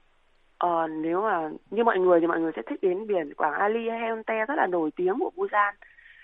Ờ, 0.58 0.86
nếu 0.88 1.22
mà 1.22 1.50
như 1.70 1.84
mọi 1.84 1.98
người 1.98 2.20
thì 2.20 2.26
mọi 2.26 2.40
người 2.40 2.52
sẽ 2.56 2.62
thích 2.70 2.78
đến 2.82 3.06
biển 3.06 3.34
Quảng 3.34 3.52
Ali 3.52 3.88
hay 3.88 3.98
Haeundae 3.98 4.44
rất 4.48 4.54
là 4.56 4.66
nổi 4.66 4.90
tiếng 4.96 5.18
của 5.18 5.30
Busan. 5.36 5.74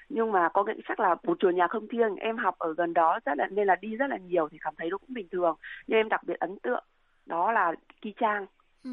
Nhưng 0.09 0.33
mà 0.33 0.49
có 0.49 0.63
cái 0.65 0.77
chắc 0.89 1.01
là 1.01 1.15
một 1.25 1.37
chùa 1.39 1.51
nhà 1.51 1.67
không 1.69 1.89
thiêng 1.89 2.17
em 2.17 2.37
học 2.37 2.55
ở 2.59 2.75
gần 2.75 2.95
đó 2.95 3.19
rất 3.27 3.33
là 3.39 3.47
nên 3.51 3.67
là 3.67 3.77
đi 3.77 3.97
rất 3.97 4.07
là 4.11 4.17
nhiều 4.17 4.49
thì 4.53 4.59
cảm 4.61 4.75
thấy 4.79 4.91
nó 4.91 4.99
cũng 4.99 5.15
bình 5.15 5.27
thường. 5.33 5.57
Nhưng 5.87 5.99
em 5.99 6.09
đặc 6.09 6.21
biệt 6.25 6.39
ấn 6.41 6.59
tượng 6.63 6.85
đó 7.27 7.53
là 7.53 7.73
Ki 8.03 8.15
Chang. 8.21 8.47
Ừ. 8.85 8.91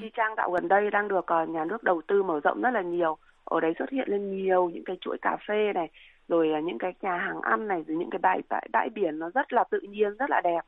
Ki 0.00 0.10
Chang 0.16 0.34
dạo 0.36 0.50
gần 0.50 0.68
đây 0.68 0.90
đang 0.90 1.08
được 1.08 1.26
ờ, 1.26 1.46
nhà 1.46 1.64
nước 1.64 1.82
đầu 1.82 2.02
tư 2.08 2.22
mở 2.22 2.40
rộng 2.44 2.62
rất 2.62 2.70
là 2.70 2.82
nhiều. 2.82 3.16
Ở 3.44 3.60
đấy 3.60 3.72
xuất 3.78 3.90
hiện 3.90 4.08
lên 4.08 4.36
nhiều 4.36 4.70
những 4.74 4.84
cái 4.84 4.96
chuỗi 5.00 5.18
cà 5.22 5.36
phê 5.48 5.72
này, 5.74 5.90
rồi 6.28 6.48
những 6.64 6.78
cái 6.78 6.94
nhà 7.02 7.16
hàng 7.16 7.40
ăn 7.40 7.68
này, 7.68 7.84
rồi 7.88 7.96
những 7.96 8.10
cái 8.10 8.18
bãi 8.18 8.40
bãi, 8.48 8.68
bãi 8.72 8.88
biển 8.88 9.18
nó 9.18 9.30
rất 9.30 9.52
là 9.52 9.64
tự 9.70 9.80
nhiên, 9.80 10.16
rất 10.18 10.30
là 10.30 10.40
đẹp. 10.44 10.60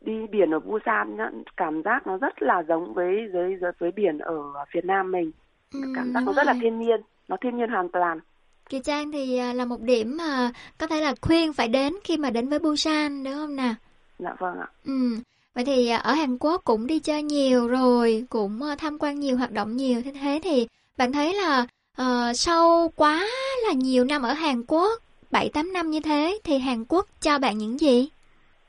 Đi 0.00 0.26
biển 0.26 0.50
ở 0.50 0.60
Busan 0.60 1.16
nhá, 1.16 1.30
cảm 1.56 1.82
giác 1.82 2.06
nó 2.06 2.18
rất 2.18 2.42
là 2.42 2.62
giống 2.68 2.94
với 2.94 3.28
với 3.32 3.56
với, 3.78 3.90
biển 3.90 4.18
ở 4.18 4.34
Việt 4.72 4.84
Nam 4.84 5.12
mình. 5.12 5.30
Ừ, 5.72 5.80
Cảm 5.94 6.12
giác 6.12 6.22
nó 6.26 6.32
rất 6.32 6.46
là 6.46 6.54
thiên 6.62 6.78
nhiên, 6.78 7.00
nó 7.28 7.36
thiên 7.40 7.56
nhiên 7.56 7.70
hoàn 7.70 7.88
toàn. 7.88 8.20
Kỳ 8.68 8.80
Trang 8.80 9.12
thì 9.12 9.38
à, 9.38 9.52
là 9.52 9.64
một 9.64 9.80
điểm 9.80 10.16
mà 10.16 10.50
có 10.78 10.86
thể 10.86 11.00
là 11.00 11.14
khuyên 11.22 11.52
phải 11.52 11.68
đến 11.68 11.92
khi 12.04 12.16
mà 12.16 12.30
đến 12.30 12.48
với 12.48 12.58
Busan 12.58 13.24
đúng 13.24 13.34
không 13.34 13.56
nào? 13.56 13.74
Dạ 14.18 14.34
vâng 14.38 14.58
ạ. 14.58 14.68
Ừ. 14.84 15.16
Vậy 15.54 15.64
thì 15.64 15.88
à, 15.88 15.96
ở 15.96 16.12
Hàn 16.12 16.38
Quốc 16.38 16.62
cũng 16.64 16.86
đi 16.86 16.98
chơi 16.98 17.22
nhiều 17.22 17.68
rồi, 17.68 18.24
cũng 18.30 18.62
à, 18.62 18.76
tham 18.78 18.98
quan 18.98 19.20
nhiều 19.20 19.36
hoạt 19.36 19.52
động 19.52 19.76
nhiều 19.76 20.00
thế 20.04 20.12
thế 20.20 20.40
thì 20.42 20.66
bạn 20.98 21.12
thấy 21.12 21.34
là 21.34 21.66
ờ, 21.96 22.32
sau 22.34 22.92
quá 22.96 23.26
là 23.66 23.72
nhiều 23.72 24.04
năm 24.04 24.22
ở 24.22 24.32
Hàn 24.32 24.62
Quốc, 24.68 25.00
7 25.30 25.50
8 25.54 25.72
năm 25.72 25.90
như 25.90 26.00
thế 26.00 26.38
thì 26.44 26.58
Hàn 26.58 26.84
Quốc 26.88 27.06
cho 27.20 27.38
bạn 27.38 27.58
những 27.58 27.78
gì? 27.78 28.08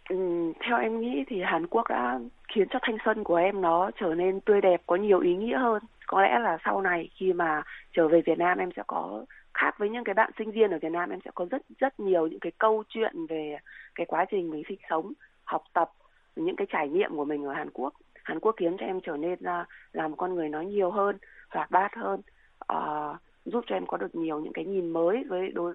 Ừ, 0.09 0.15
theo 0.59 0.77
em 0.77 1.01
nghĩ 1.01 1.23
thì 1.27 1.41
Hàn 1.45 1.67
Quốc 1.67 1.87
đã 1.89 2.19
khiến 2.53 2.67
cho 2.69 2.79
thanh 2.81 2.97
xuân 3.05 3.23
của 3.23 3.35
em 3.35 3.61
nó 3.61 3.91
trở 3.99 4.15
nên 4.15 4.39
tươi 4.39 4.61
đẹp, 4.61 4.81
có 4.85 4.95
nhiều 4.95 5.19
ý 5.19 5.35
nghĩa 5.35 5.57
hơn. 5.57 5.83
Có 6.07 6.21
lẽ 6.21 6.39
là 6.39 6.57
sau 6.65 6.81
này 6.81 7.09
khi 7.15 7.33
mà 7.33 7.63
trở 7.93 8.07
về 8.07 8.21
Việt 8.25 8.37
Nam 8.37 8.57
em 8.57 8.69
sẽ 8.75 8.83
có 8.87 9.25
khác 9.53 9.75
với 9.77 9.89
những 9.89 10.03
cái 10.03 10.13
bạn 10.13 10.31
sinh 10.37 10.51
viên 10.51 10.71
ở 10.71 10.79
Việt 10.81 10.91
Nam 10.91 11.09
em 11.09 11.19
sẽ 11.25 11.31
có 11.35 11.45
rất 11.51 11.61
rất 11.79 11.99
nhiều 11.99 12.27
những 12.27 12.39
cái 12.39 12.51
câu 12.57 12.83
chuyện 12.89 13.25
về 13.29 13.57
cái 13.95 14.05
quá 14.05 14.25
trình 14.31 14.49
mình 14.49 14.63
sinh 14.69 14.79
sống, 14.89 15.13
học 15.43 15.63
tập, 15.73 15.91
những 16.35 16.55
cái 16.55 16.67
trải 16.69 16.89
nghiệm 16.89 17.15
của 17.15 17.25
mình 17.25 17.45
ở 17.45 17.53
Hàn 17.53 17.69
Quốc. 17.73 17.93
Hàn 18.23 18.39
Quốc 18.39 18.55
khiến 18.57 18.77
cho 18.79 18.85
em 18.85 18.99
trở 19.01 19.17
nên 19.17 19.35
là, 19.39 19.65
là 19.93 20.07
một 20.07 20.15
con 20.17 20.35
người 20.35 20.49
nói 20.49 20.65
nhiều 20.65 20.91
hơn, 20.91 21.17
hoạt 21.49 21.71
bát 21.71 21.95
hơn, 21.95 22.21
ờ, 22.67 23.15
giúp 23.45 23.63
cho 23.67 23.75
em 23.75 23.85
có 23.85 23.97
được 23.97 24.15
nhiều 24.15 24.39
những 24.39 24.53
cái 24.53 24.65
nhìn 24.65 24.89
mới 24.89 25.23
với 25.29 25.51
đối 25.51 25.73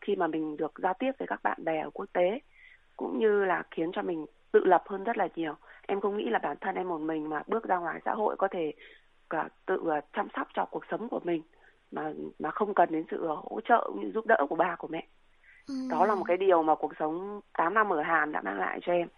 khi 0.00 0.16
mà 0.16 0.26
mình 0.26 0.56
được 0.56 0.72
giao 0.82 0.94
tiếp 0.98 1.12
với 1.18 1.28
các 1.28 1.42
bạn 1.42 1.64
bè 1.64 1.80
ở 1.80 1.90
quốc 1.90 2.06
tế 2.12 2.40
cũng 2.96 3.18
như 3.18 3.44
là 3.44 3.62
khiến 3.70 3.90
cho 3.92 4.02
mình 4.02 4.26
tự 4.52 4.64
lập 4.64 4.82
hơn 4.86 5.04
rất 5.04 5.16
là 5.16 5.28
nhiều. 5.36 5.54
Em 5.86 6.00
không 6.00 6.16
nghĩ 6.16 6.28
là 6.28 6.38
bản 6.38 6.56
thân 6.60 6.74
em 6.74 6.88
một 6.88 7.00
mình 7.00 7.28
mà 7.28 7.42
bước 7.46 7.64
ra 7.64 7.78
ngoài 7.78 8.00
xã 8.04 8.14
hội 8.14 8.36
có 8.38 8.48
thể 8.48 8.72
cả 9.30 9.48
tự 9.66 9.80
ờ, 9.86 10.00
chăm 10.12 10.28
sóc 10.36 10.48
cho 10.54 10.64
cuộc 10.64 10.84
sống 10.90 11.08
của 11.08 11.20
mình 11.24 11.42
mà 11.90 12.12
mà 12.38 12.50
không 12.50 12.74
cần 12.74 12.88
đến 12.92 13.04
sự 13.10 13.26
hỗ 13.26 13.60
trợ 13.64 13.84
cũng 13.86 14.00
như 14.00 14.12
giúp 14.14 14.26
đỡ 14.26 14.46
của 14.48 14.56
ba 14.56 14.76
của 14.78 14.88
mẹ. 14.88 15.06
Ừ. 15.68 15.74
Đó 15.88 16.06
là 16.06 16.14
một 16.14 16.24
cái 16.28 16.36
điều 16.36 16.62
mà 16.62 16.74
cuộc 16.74 16.92
sống 16.98 17.40
8 17.58 17.74
năm 17.74 17.92
ở 17.92 18.02
Hàn 18.02 18.32
đã 18.32 18.40
mang 18.40 18.58
lại 18.58 18.78
cho 18.82 18.92
em. 18.92 19.08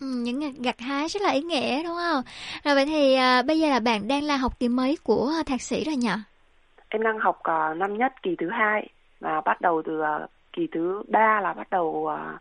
Ừ, 0.00 0.06
những 0.06 0.62
gặt- 0.62 0.80
hái 0.80 1.08
rất 1.08 1.22
là 1.22 1.30
ý 1.30 1.40
nghĩa 1.40 1.82
đúng 1.82 1.96
không? 1.96 2.22
Rồi 2.64 2.74
vậy 2.74 2.86
thì 2.86 3.14
à, 3.14 3.42
bây 3.42 3.60
giờ 3.60 3.68
là 3.68 3.80
bạn 3.80 4.08
đang 4.08 4.22
là 4.22 4.36
học 4.36 4.58
kỳ 4.60 4.68
mấy 4.68 4.96
của 5.04 5.32
thạc 5.46 5.60
sĩ 5.62 5.84
rồi 5.84 5.96
nhỉ? 5.96 6.08
Em 6.88 7.02
đang 7.02 7.18
học 7.18 7.38
ờ, 7.42 7.74
năm 7.74 7.98
nhất 7.98 8.12
kỳ 8.22 8.36
thứ 8.38 8.50
hai 8.50 8.88
và 9.20 9.40
bắt 9.40 9.60
đầu 9.60 9.82
từ 9.84 10.00
ờ, 10.00 10.26
kỳ 10.52 10.66
thứ 10.72 11.02
ba 11.08 11.40
là 11.40 11.52
bắt 11.54 11.70
đầu 11.70 12.06
ờ, 12.06 12.38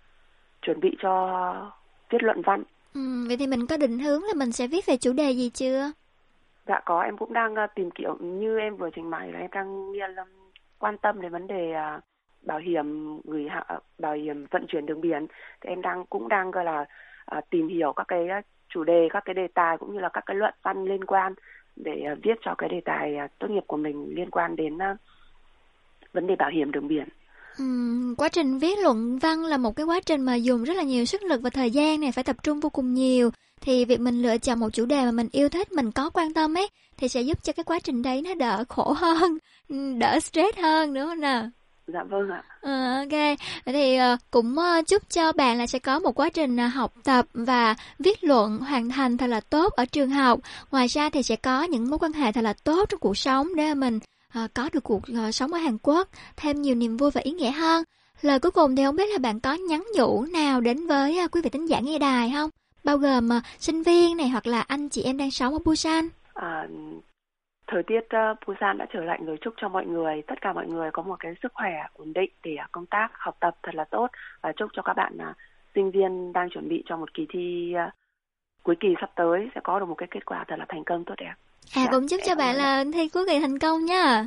chuẩn 0.61 0.79
bị 0.79 0.95
cho 1.01 1.73
viết 2.09 2.23
luận 2.23 2.41
văn. 2.45 2.63
Ừ, 2.93 2.99
vậy 3.27 3.37
thì 3.37 3.47
mình 3.47 3.67
có 3.67 3.77
định 3.77 3.99
hướng 3.99 4.23
là 4.23 4.33
mình 4.35 4.51
sẽ 4.51 4.67
viết 4.67 4.85
về 4.85 4.97
chủ 4.97 5.13
đề 5.13 5.31
gì 5.31 5.49
chưa? 5.49 5.91
Dạ 6.67 6.79
có, 6.85 7.01
em 7.01 7.17
cũng 7.17 7.33
đang 7.33 7.55
ờ, 7.55 7.67
tìm 7.75 7.89
kiểu 7.91 8.17
như 8.21 8.57
em 8.59 8.77
vừa 8.77 8.89
trình 8.95 9.09
bày 9.09 9.31
là 9.31 9.39
em 9.39 9.49
đang 9.51 9.67
um, 10.17 10.51
quan 10.79 10.97
tâm 10.97 11.21
đến 11.21 11.31
vấn 11.31 11.47
đề 11.47 11.71
ờ, 11.73 11.99
bảo 12.41 12.59
hiểm 12.59 13.17
gửi 13.23 13.47
hạ, 13.49 13.65
bảo 13.99 14.13
hiểm 14.13 14.45
vận 14.51 14.65
chuyển 14.67 14.85
đường 14.85 15.01
biển. 15.01 15.27
Thì 15.61 15.69
em 15.69 15.81
đang 15.81 16.05
cũng 16.05 16.27
đang 16.29 16.51
gọi 16.51 16.65
là 16.65 16.85
À, 17.25 17.41
tìm 17.49 17.67
hiểu 17.67 17.93
các 17.93 18.07
cái 18.07 18.27
à, 18.27 18.41
chủ 18.69 18.83
đề, 18.83 19.07
các 19.11 19.25
cái 19.25 19.33
đề 19.33 19.47
tài 19.53 19.77
cũng 19.77 19.93
như 19.93 19.99
là 19.99 20.09
các 20.13 20.23
cái 20.25 20.37
luận 20.37 20.53
văn 20.63 20.85
liên 20.85 21.05
quan 21.05 21.33
để 21.75 22.01
à, 22.07 22.15
viết 22.23 22.37
cho 22.41 22.55
cái 22.57 22.69
đề 22.69 22.81
tài 22.85 23.15
tốt 23.39 23.47
nghiệp 23.49 23.63
của 23.67 23.77
mình 23.77 24.13
liên 24.15 24.29
quan 24.29 24.55
đến 24.55 24.77
vấn 26.13 26.27
đề 26.27 26.35
bảo 26.35 26.49
hiểm 26.49 26.71
đường 26.71 26.87
biển. 26.87 27.07
Ừ, 27.57 27.65
quá 28.17 28.29
trình 28.29 28.59
viết 28.59 28.79
luận 28.79 29.19
văn 29.19 29.45
là 29.45 29.57
một 29.57 29.75
cái 29.75 29.85
quá 29.85 29.99
trình 30.05 30.21
mà 30.21 30.35
dùng 30.35 30.63
rất 30.63 30.77
là 30.77 30.83
nhiều 30.83 31.05
sức 31.05 31.23
lực 31.23 31.41
và 31.41 31.49
thời 31.49 31.71
gian 31.71 32.01
này 32.01 32.11
phải 32.11 32.23
tập 32.23 32.35
trung 32.43 32.59
vô 32.59 32.69
cùng 32.69 32.93
nhiều 32.93 33.31
thì 33.61 33.85
việc 33.85 33.99
mình 33.99 34.21
lựa 34.21 34.37
chọn 34.37 34.59
một 34.59 34.69
chủ 34.73 34.85
đề 34.85 35.05
mà 35.05 35.11
mình 35.11 35.27
yêu 35.31 35.49
thích 35.49 35.71
mình 35.71 35.91
có 35.91 36.09
quan 36.09 36.33
tâm 36.33 36.57
ấy 36.57 36.67
thì 36.97 37.07
sẽ 37.07 37.21
giúp 37.21 37.43
cho 37.43 37.53
cái 37.53 37.63
quá 37.63 37.79
trình 37.79 38.01
đấy 38.01 38.21
nó 38.21 38.33
đỡ 38.33 38.63
khổ 38.69 38.93
hơn 38.93 39.37
đỡ 39.99 40.19
stress 40.19 40.57
hơn 40.57 40.93
đúng 40.93 41.05
không 41.05 41.19
nào 41.19 41.49
Dạ 41.87 42.03
vâng 42.03 42.29
ạ. 42.29 42.43
Ờ, 42.61 42.97
ok. 42.97 43.37
Vậy 43.65 43.73
thì 43.73 43.95
ờ, 43.95 44.17
cũng 44.31 44.57
ờ, 44.57 44.81
chúc 44.87 45.09
cho 45.09 45.31
bạn 45.31 45.57
là 45.57 45.67
sẽ 45.67 45.79
có 45.79 45.99
một 45.99 46.19
quá 46.19 46.29
trình 46.29 46.57
học 46.57 46.93
tập 47.03 47.25
và 47.33 47.75
viết 47.99 48.23
luận 48.23 48.57
hoàn 48.57 48.89
thành 48.89 49.17
thật 49.17 49.27
là 49.27 49.39
tốt 49.39 49.73
ở 49.73 49.85
trường 49.85 50.09
học. 50.09 50.39
Ngoài 50.71 50.87
ra 50.87 51.09
thì 51.09 51.23
sẽ 51.23 51.35
có 51.35 51.63
những 51.63 51.89
mối 51.89 51.99
quan 51.99 52.13
hệ 52.13 52.31
thật 52.31 52.41
là 52.41 52.53
tốt 52.63 52.89
trong 52.89 52.99
cuộc 52.99 53.17
sống 53.17 53.55
để 53.55 53.73
mình 53.73 53.99
có 54.53 54.69
được 54.73 54.83
cuộc 54.83 55.01
sống 55.33 55.53
ở 55.53 55.59
Hàn 55.59 55.77
Quốc 55.83 56.07
thêm 56.37 56.61
nhiều 56.61 56.75
niềm 56.75 56.97
vui 56.97 57.11
và 57.11 57.21
ý 57.21 57.31
nghĩa 57.31 57.51
hơn. 57.51 57.83
Lời 58.21 58.39
cuối 58.39 58.51
cùng 58.51 58.75
thì 58.75 58.83
không 58.83 58.95
biết 58.95 59.09
là 59.11 59.17
bạn 59.17 59.39
có 59.39 59.53
nhắn 59.53 59.83
nhủ 59.95 60.25
nào 60.25 60.61
đến 60.61 60.87
với 60.87 61.27
quý 61.31 61.41
vị 61.41 61.49
thính 61.49 61.69
giả 61.69 61.79
nghe 61.79 61.99
đài 61.99 62.31
không? 62.35 62.49
Bao 62.83 62.97
gồm 62.97 63.29
sinh 63.59 63.83
viên 63.83 64.17
này 64.17 64.29
hoặc 64.29 64.47
là 64.47 64.61
anh 64.61 64.89
chị 64.89 65.01
em 65.03 65.17
đang 65.17 65.31
sống 65.31 65.53
ở 65.53 65.59
Busan. 65.65 66.09
À, 66.33 66.67
thời 67.73 67.83
tiết 67.83 67.99
Busan 68.47 68.77
đã 68.77 68.85
trở 68.93 68.99
lạnh 68.99 69.25
rồi 69.25 69.37
chúc 69.41 69.53
cho 69.61 69.69
mọi 69.69 69.85
người 69.85 70.21
tất 70.27 70.41
cả 70.41 70.53
mọi 70.53 70.67
người 70.67 70.91
có 70.91 71.01
một 71.01 71.15
cái 71.19 71.33
sức 71.43 71.51
khỏe 71.53 71.71
ổn 71.93 72.13
định 72.13 72.31
để 72.43 72.55
uh, 72.65 72.71
công 72.71 72.85
tác 72.85 73.07
học 73.13 73.37
tập 73.39 73.55
thật 73.63 73.75
là 73.75 73.83
tốt 73.83 74.07
và 74.41 74.51
chúc 74.57 74.69
cho 74.73 74.81
các 74.81 74.93
bạn 74.93 75.17
uh, 75.17 75.35
sinh 75.75 75.91
viên 75.91 76.33
đang 76.33 76.49
chuẩn 76.49 76.69
bị 76.69 76.83
cho 76.85 76.97
một 76.97 77.13
kỳ 77.13 77.25
thi 77.33 77.73
uh, 77.87 77.93
cuối 78.63 78.75
kỳ 78.79 78.87
sắp 79.01 79.11
tới 79.15 79.49
sẽ 79.55 79.61
có 79.63 79.79
được 79.79 79.85
một 79.85 79.95
cái 79.95 80.07
kết 80.11 80.25
quả 80.25 80.45
thật 80.47 80.55
là 80.59 80.65
thành 80.69 80.83
công 80.83 81.05
tốt 81.05 81.13
đẹp. 81.17 81.25
à 81.25 81.35
Dạ, 81.75 81.87
cũng 81.91 82.07
chúc 82.07 82.19
cho 82.25 82.35
bạn 82.35 82.55
là 82.55 82.83
thi 82.93 83.07
cuối 83.07 83.25
kỳ 83.29 83.39
thành 83.39 83.59
công 83.59 83.85
nha 83.85 84.25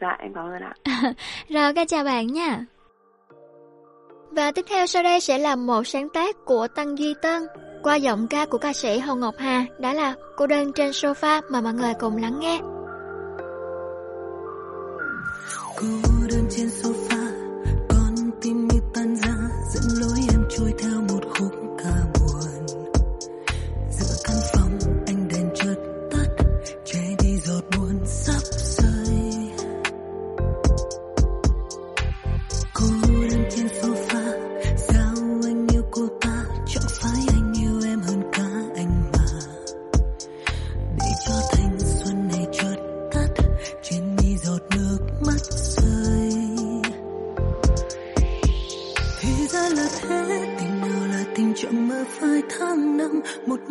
Dạ 0.00 0.16
em 0.18 0.34
cảm 0.34 0.46
ơn 0.46 0.62
ạ. 0.62 0.74
Rồi, 1.48 1.64
ok 1.64 1.88
chào 1.88 2.04
bạn 2.04 2.26
nha. 2.26 2.60
Và 4.30 4.52
tiếp 4.52 4.64
theo 4.68 4.86
sau 4.86 5.02
đây 5.02 5.20
sẽ 5.20 5.38
là 5.38 5.56
một 5.56 5.82
sáng 5.86 6.08
tác 6.08 6.36
của 6.44 6.68
Tăng 6.76 6.98
Duy 6.98 7.14
Tân 7.22 7.42
qua 7.82 7.96
giọng 7.96 8.26
ca 8.30 8.46
của 8.46 8.58
ca 8.58 8.72
sĩ 8.72 8.98
Hồ 8.98 9.14
Ngọc 9.14 9.34
Hà, 9.38 9.64
đó 9.80 9.92
là 9.92 10.14
Cô 10.36 10.46
đơn 10.46 10.72
trên 10.72 10.90
sofa 10.90 11.42
mà 11.50 11.60
mọi 11.60 11.74
người 11.74 11.92
cùng 12.00 12.16
lắng 12.16 12.40
nghe. 12.40 12.60
Cô 15.76 15.86
đơn 16.28 16.46
trên 16.50 16.70
sofa 16.82 17.06
con 17.08 17.15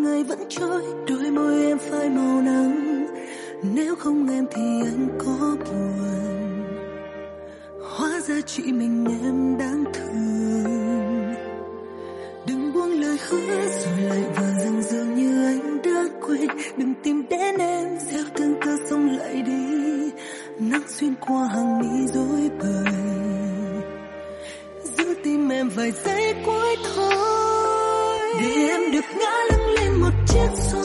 ngày 0.06 0.24
vẫn 0.24 0.40
trôi, 0.50 0.84
đôi 1.08 1.32
môi 1.32 1.66
em 1.66 1.78
phai 1.78 2.10
màu 2.10 2.42
nắng. 2.42 3.06
Nếu 3.74 3.96
không 3.96 4.30
em 4.30 4.46
thì 4.52 4.62
anh 4.62 5.08
có 5.18 5.56
buồn. 5.66 6.64
Hóa 7.82 8.20
ra 8.28 8.36
chỉ 8.46 8.64
mình 8.64 9.06
em 9.24 9.58
đáng 9.58 9.84
thương. 9.94 11.34
Đừng 12.48 12.74
buông 12.74 12.92
lời 12.92 13.18
hứa 13.30 13.56
rồi 13.56 14.00
lại 14.10 14.24
vờ 14.36 14.64
rằng 14.64 14.82
dường 14.82 15.16
như 15.16 15.46
anh 15.46 15.82
đã 15.84 16.04
quên. 16.22 16.48
Đừng 16.78 16.94
tìm 17.04 17.26
đến 17.30 17.58
em, 17.58 17.98
gieo 18.12 18.24
tương 18.34 18.56
tư 18.66 18.78
xong 18.90 19.18
lại 19.18 19.42
đi. 19.42 20.12
Nắng 20.60 20.88
xuyên 20.88 21.14
qua 21.28 21.48
hàng 21.48 21.80
mi 21.80 22.08
rối 22.08 22.50
bời. 22.60 22.94
Giữ 24.98 25.14
tim 25.24 25.50
em 25.50 25.70
vài 25.70 25.92
giây 25.92 26.36
cuối 26.46 26.76
thôi. 26.96 27.16
Để 28.42 28.68
em 28.68 28.92
được 28.92 29.06
ngã 29.20 29.44
lưng 29.50 29.55
lên 30.36 30.50
một 30.74 30.85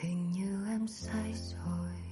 hình 0.00 0.32
như 0.32 0.66
em 0.68 0.88
say 0.88 1.32
rồi. 1.32 2.07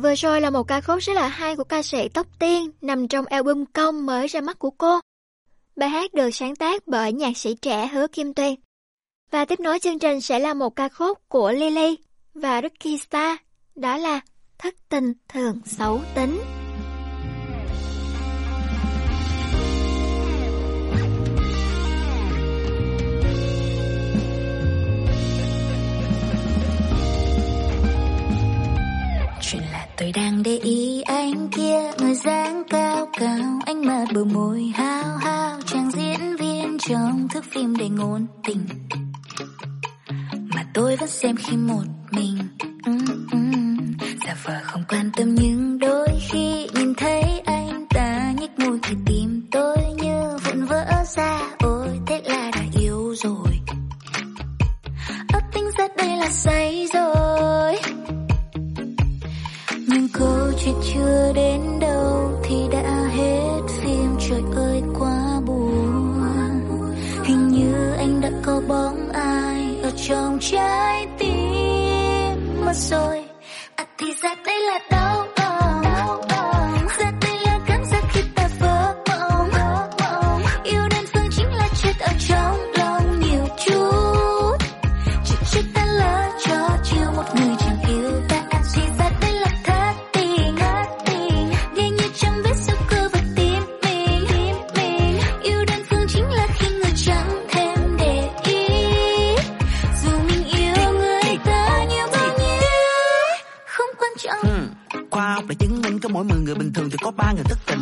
Vừa 0.00 0.14
rồi 0.14 0.40
là 0.40 0.50
một 0.50 0.62
ca 0.62 0.80
khúc 0.80 0.98
rất 0.98 1.12
là 1.12 1.28
hay 1.28 1.56
của 1.56 1.64
ca 1.64 1.82
sĩ 1.82 2.08
Tóc 2.08 2.26
Tiên 2.38 2.70
nằm 2.80 3.08
trong 3.08 3.26
album 3.26 3.64
Công 3.72 4.06
mới 4.06 4.26
ra 4.26 4.40
mắt 4.40 4.58
của 4.58 4.70
cô. 4.70 5.00
Bài 5.76 5.88
hát 5.88 6.14
được 6.14 6.30
sáng 6.30 6.56
tác 6.56 6.86
bởi 6.86 7.12
nhạc 7.12 7.36
sĩ 7.36 7.54
trẻ 7.54 7.86
Hứa 7.86 8.06
Kim 8.06 8.34
Tuyên. 8.34 8.54
Và 9.30 9.44
tiếp 9.44 9.60
nối 9.60 9.78
chương 9.78 9.98
trình 9.98 10.20
sẽ 10.20 10.38
là 10.38 10.54
một 10.54 10.76
ca 10.76 10.88
khúc 10.88 11.18
của 11.28 11.52
Lily 11.52 11.96
và 12.34 12.60
Ricky 12.62 12.98
Star, 12.98 13.36
đó 13.74 13.96
là 13.96 14.20
Thất 14.58 14.74
tình 14.88 15.12
thường 15.28 15.60
xấu 15.66 16.00
tính. 16.14 16.59
Tôi 30.00 30.12
đang 30.12 30.42
để 30.42 30.56
ý 30.56 31.02
anh 31.02 31.48
kia 31.48 31.80
Người 31.98 32.14
dáng 32.14 32.62
cao 32.70 33.08
cao 33.18 33.58
Anh 33.66 33.86
mật 33.86 34.04
bờ 34.14 34.24
môi 34.24 34.72
hao 34.74 35.16
hao 35.16 35.58
Chàng 35.66 35.90
diễn 35.90 36.36
viên 36.36 36.78
trong 36.78 37.28
thước 37.28 37.44
phim 37.50 37.76
đầy 37.76 37.88
ngôn 37.88 38.26
tình. 38.44 38.66
Mà 40.54 40.64
tôi 40.74 40.96
vẫn 40.96 41.08
xem 41.08 41.36
khi 41.36 41.56
một 41.56 41.84
mình 42.10 42.38
mm, 42.86 42.98
mm. 43.32 43.78
Giả 44.26 44.36
vờ 44.44 44.60
không 44.62 44.84
quan 44.88 45.10
tâm 45.16 45.34
nhưng 45.34 45.78
đôi 45.78 46.08
khi 46.30 46.68
Nhìn 46.74 46.94
thấy 46.94 47.42
anh 47.44 47.86
ta 47.90 48.32
nhếch 48.40 48.58
môi 48.58 48.78
thì 48.82 48.94
tim 49.06 49.48
tôi 49.50 49.76
như 50.02 50.36
vụn 50.44 50.64
vỡ 50.64 50.86
ra 51.16 51.40
Ôi 51.58 52.00
thế 52.06 52.22
là 52.24 52.50
đã 52.54 52.62
yêu 52.80 53.14
rồi. 53.16 53.60
Ấp 55.32 55.42
tính 55.54 55.70
ra 55.78 55.88
đây 55.96 56.16
là 56.16 56.30
say 56.30 56.86
rồi 56.94 57.99
câu 60.20 60.52
chuyện 60.64 60.74
chưa 60.94 61.32
đến 61.34 61.60
đâu 61.80 62.40
thì 62.44 62.56
đã 62.72 63.08
hết 63.16 63.60
phim. 63.68 64.16
Trời 64.28 64.42
ơi, 64.56 64.82
quá 64.98 65.40
buồn. 65.46 66.94
Hình 67.24 67.48
như 67.48 67.92
anh 67.98 68.20
đã 68.20 68.30
có 68.42 68.60
bóng 68.68 69.08
ai 69.12 69.76
ở 69.82 69.90
trong 70.08 70.38
trái 70.40 71.06
tim. 71.18 72.64
Mất 72.64 72.74
rồi 72.74 73.24
à 73.74 73.86
thì 73.98 74.06
ra 74.22 74.34
đây 74.46 74.60
là 74.60 74.78
đau 74.90 75.26
mỗi 106.22 106.28
10 106.28 106.40
người 106.40 106.54
bình 106.54 106.72
thường 106.72 106.90
thì 106.90 106.96
có 107.02 107.10
ba 107.10 107.32
người 107.32 107.44
thất 107.44 107.58
tình. 107.66 107.80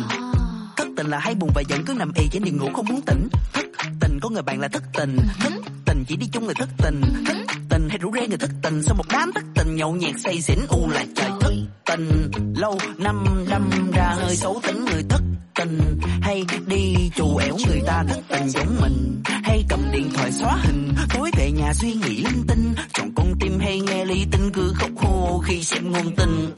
Thất 0.77 0.87
tình 0.97 1.07
là 1.07 1.19
hay 1.19 1.35
buồn 1.35 1.49
và 1.55 1.61
giận, 1.69 1.85
cứ 1.85 1.93
nằm 1.93 2.11
ì 2.15 2.27
trên 2.31 2.43
giường 2.43 2.57
ngủ 2.57 2.69
không 2.73 2.85
muốn 2.89 3.01
tỉnh. 3.01 3.27
Thất 3.53 3.65
tình, 3.99 4.19
có 4.21 4.29
người 4.29 4.41
bạn 4.41 4.59
là 4.59 4.67
thất 4.67 4.83
tình. 4.93 5.17
Thất 5.39 5.53
tình 5.85 6.03
chỉ 6.07 6.15
đi 6.15 6.27
chung 6.31 6.45
người 6.45 6.53
thất 6.53 6.69
tình. 6.77 7.01
Thất 7.25 7.57
tình 7.69 7.89
hay 7.89 7.97
rủ 7.97 8.11
rê 8.13 8.27
người 8.27 8.37
thất 8.37 8.49
tình. 8.61 8.83
Sau 8.83 8.95
một 8.95 9.03
đám 9.09 9.31
thất 9.35 9.43
tình, 9.55 9.75
nhậu 9.75 9.95
nhẹt 9.95 10.15
say 10.23 10.41
xỉn, 10.41 10.59
u 10.69 10.89
là 10.89 11.05
trời 11.15 11.29
thất 11.41 11.53
tình. 11.85 12.31
Lâu 12.55 12.77
năm 12.97 13.45
đâm 13.49 13.91
ra 13.93 14.15
hơi 14.17 14.35
xấu 14.35 14.61
tính, 14.67 14.85
người 14.85 15.03
thất 15.09 15.21
tình 15.55 15.99
Hay 16.21 16.45
đi 16.67 16.95
chù 17.15 17.37
ẻo 17.37 17.57
người 17.67 17.81
ta 17.87 18.03
thất 18.07 18.19
tình 18.29 18.49
giống 18.49 18.75
mình. 18.81 19.21
Hay 19.25 19.65
cầm 19.69 19.79
điện 19.91 20.09
thoại 20.13 20.31
xóa 20.31 20.57
hình, 20.63 20.93
Tối 21.13 21.31
về 21.37 21.51
nhà 21.51 21.73
suy 21.73 21.93
nghĩ 21.93 22.23
linh 22.23 22.43
tinh. 22.47 22.73
Chọn 22.93 23.11
con 23.15 23.33
tim 23.39 23.59
hay 23.59 23.79
nghe 23.79 24.05
ly 24.05 24.25
tinh, 24.31 24.51
cứ 24.53 24.73
khóc 24.75 24.89
khô 24.97 25.43
khi 25.45 25.63
xem 25.63 25.91
ngôn 25.91 26.15
tình 26.15 26.51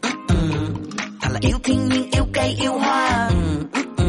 là 1.31 1.39
yêu 1.41 1.57
thiên 1.63 1.89
nhiên 1.89 2.11
yêu 2.11 2.25
cây 2.33 2.55
yêu 2.61 2.73
hoa. 2.73 3.27
Ừ, 3.29 3.35
ừ, 3.73 3.83
ừ. 3.97 4.05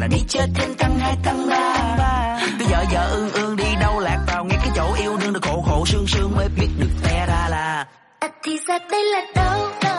là 0.00 0.06
đi 0.06 0.18
chơi 0.28 0.46
thêm 0.54 0.74
tăng 0.74 0.98
hai 0.98 1.16
tăng 1.24 1.48
ba. 1.48 2.38
Bây 2.58 2.66
giờ 2.68 2.84
giờ 2.92 3.10
ương 3.10 3.30
ương 3.30 3.56
đi 3.56 3.64
đâu 3.80 4.00
lạc 4.00 4.24
vào 4.26 4.44
ngay 4.44 4.58
cái 4.60 4.70
chỗ 4.76 4.94
yêu 5.00 5.16
đương 5.20 5.32
được 5.32 5.42
khổ 5.42 5.62
khổ 5.66 5.84
sương 5.86 6.06
sương 6.06 6.36
mới 6.36 6.48
biết 6.48 6.68
được 6.78 6.90
te 7.04 7.26
ra 7.26 7.48
là. 7.50 7.86
À 8.20 8.28
thì 8.42 8.58
ra 8.68 8.78
đây 8.90 9.04
là 9.04 9.22
đâu, 9.34 9.68
đâu. 9.82 9.89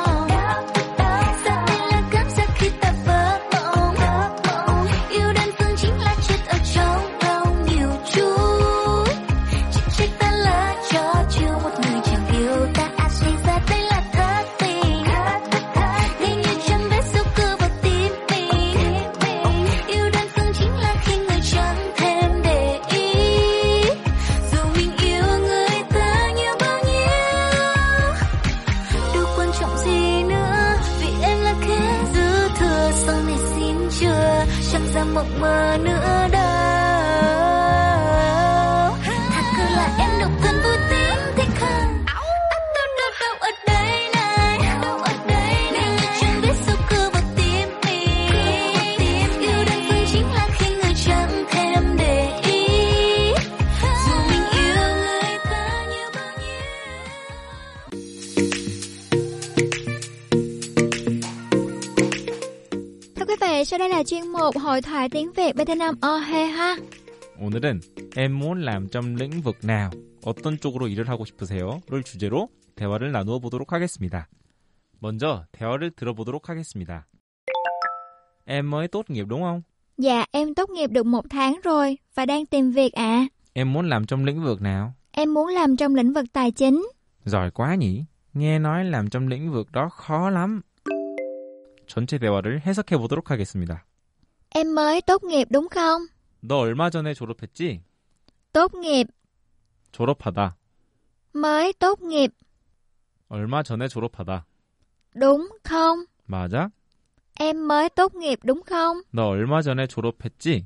là 64.51 64.51
chuyên 64.51 64.51
mục 64.51 64.62
Hội 64.62 64.83
thoại 64.83 65.09
tiếng 65.09 65.33
Việt 65.33 65.57
Vietnam 65.57 65.95
Ohe 66.01 66.47
ha. 66.47 66.77
오늘은 67.41 67.81
em 68.16 68.39
muốn 68.39 68.62
làm 68.62 68.89
trong 68.89 69.16
lĩnh 69.16 69.43
vực 69.43 69.57
nào, 69.62 69.91
어떤 70.22 70.59
쪽으로 70.59 70.89
일을 70.89 71.09
하고 71.09 71.24
싶으세요?를 71.24 72.03
주제로 72.03 72.49
대화를 72.77 73.12
나누어 73.12 73.39
보도록 73.39 73.72
하겠습니다. 73.72 74.29
먼저 75.01 75.45
대화를 75.53 75.91
들어보도록 75.91 76.49
하겠습니다. 76.49 77.07
Em 78.47 78.70
mới 78.70 78.89
tốt 78.89 79.11
nghiệp 79.11 79.27
đúng 79.29 79.43
không? 79.43 79.62
Dạ, 79.99 80.24
em 80.33 80.55
tốt 80.55 80.70
nghiệp 80.70 80.91
được 80.91 81.07
một 81.07 81.24
tháng 81.31 81.61
rồi 81.64 81.99
và 82.14 82.27
đang 82.27 82.47
tìm 82.47 82.70
việc 82.70 82.93
ạ. 82.93 83.27
Em 83.53 83.72
muốn 83.72 83.89
làm 83.89 84.07
trong 84.07 84.24
lĩnh 84.24 84.43
vực 84.43 84.62
nào? 84.62 84.93
Em 85.12 85.35
muốn 85.35 85.49
làm 85.49 85.77
trong 85.77 85.95
lĩnh 85.95 86.12
vực 86.12 86.24
tài 86.33 86.51
chính. 86.51 86.87
Giỏi 87.24 87.51
quá 87.51 87.74
nhỉ? 87.74 88.05
nghe 88.35 88.59
nói 88.59 88.85
làm 88.85 89.11
trong 89.11 89.29
lĩnh 89.29 89.53
vực 89.53 89.72
đó 89.72 89.89
khó 89.89 90.31
lắm. 90.31 90.61
전체 91.87 92.18
대화를 92.18 92.61
해석해 92.66 92.97
보도록 92.97 93.31
하겠습니다. 93.31 93.87
Em 94.56 94.76
mới 94.76 95.02
tốt 95.02 95.24
nghiệp 95.24 95.47
đúng 95.52 95.68
không? 95.70 96.02
너 96.41 96.58
얼마 96.60 96.89
전에 96.89 97.14
졸업했지? 97.14 97.80
Tốt 98.54 98.74
nghiệp, 98.74 99.08
졸업하다. 99.91 100.56
mới 101.34 101.74
tốt 101.74 102.02
nghiệp, 102.02 102.32
얼마 103.30 103.64
전에 103.64 103.88
졸업하다. 103.88 104.45
đúng 105.16 105.47
không? 105.64 106.06
맞아? 106.28 106.70
Em 107.39 107.68
mới 107.68 107.89
tốt 107.89 108.16
nghiệp 108.16 108.39
đúng 108.43 108.62
không? 108.64 108.97
너 109.14 109.28
얼마 109.30 109.62
전에 109.62 109.88
졸업했지? 109.88 110.64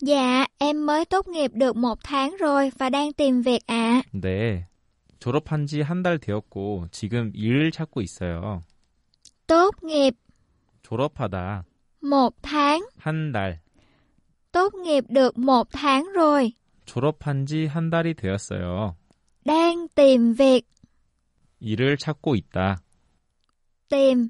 Dạ, 0.00 0.46
em 0.58 0.86
mới 0.86 1.04
tốt 1.04 1.28
nghiệp 1.28 1.50
được 1.54 1.76
một 1.76 1.98
tháng 2.04 2.36
rồi 2.40 2.70
và 2.78 2.90
đang 2.90 3.12
tìm 3.12 3.42
việc 3.42 3.66
ạ. 3.66 4.02
네. 4.12 4.64
졸업한 5.20 5.66
지 5.66 5.82
한 5.82 6.02
달 6.02 6.18
되었고 6.18 6.88
지금 6.90 7.30
일 7.34 7.70
찾고 7.70 8.00
있어요. 8.00 8.62
Tốt 9.46 9.74
nghiệp, 9.82 10.14
졸업하다. 10.82 11.64
một 12.01 12.33
tháng. 12.41 12.81
한 12.97 13.31
달. 13.33 13.59
Tốt 14.51 14.73
nghiệp 14.73 15.03
được 15.09 15.37
một 15.37 15.67
tháng 15.71 16.05
rồi. 16.15 16.51
졸업한 16.85 17.45
지 17.45 17.67
한 17.67 17.89
달이 17.89 18.13
되었어요. 18.13 18.95
Đang 19.45 19.87
tìm 19.95 20.33
việc, 20.33 20.61
일을 21.59 21.97
찾고 21.97 22.35
있다. 22.35 22.77
tìm, 23.89 24.29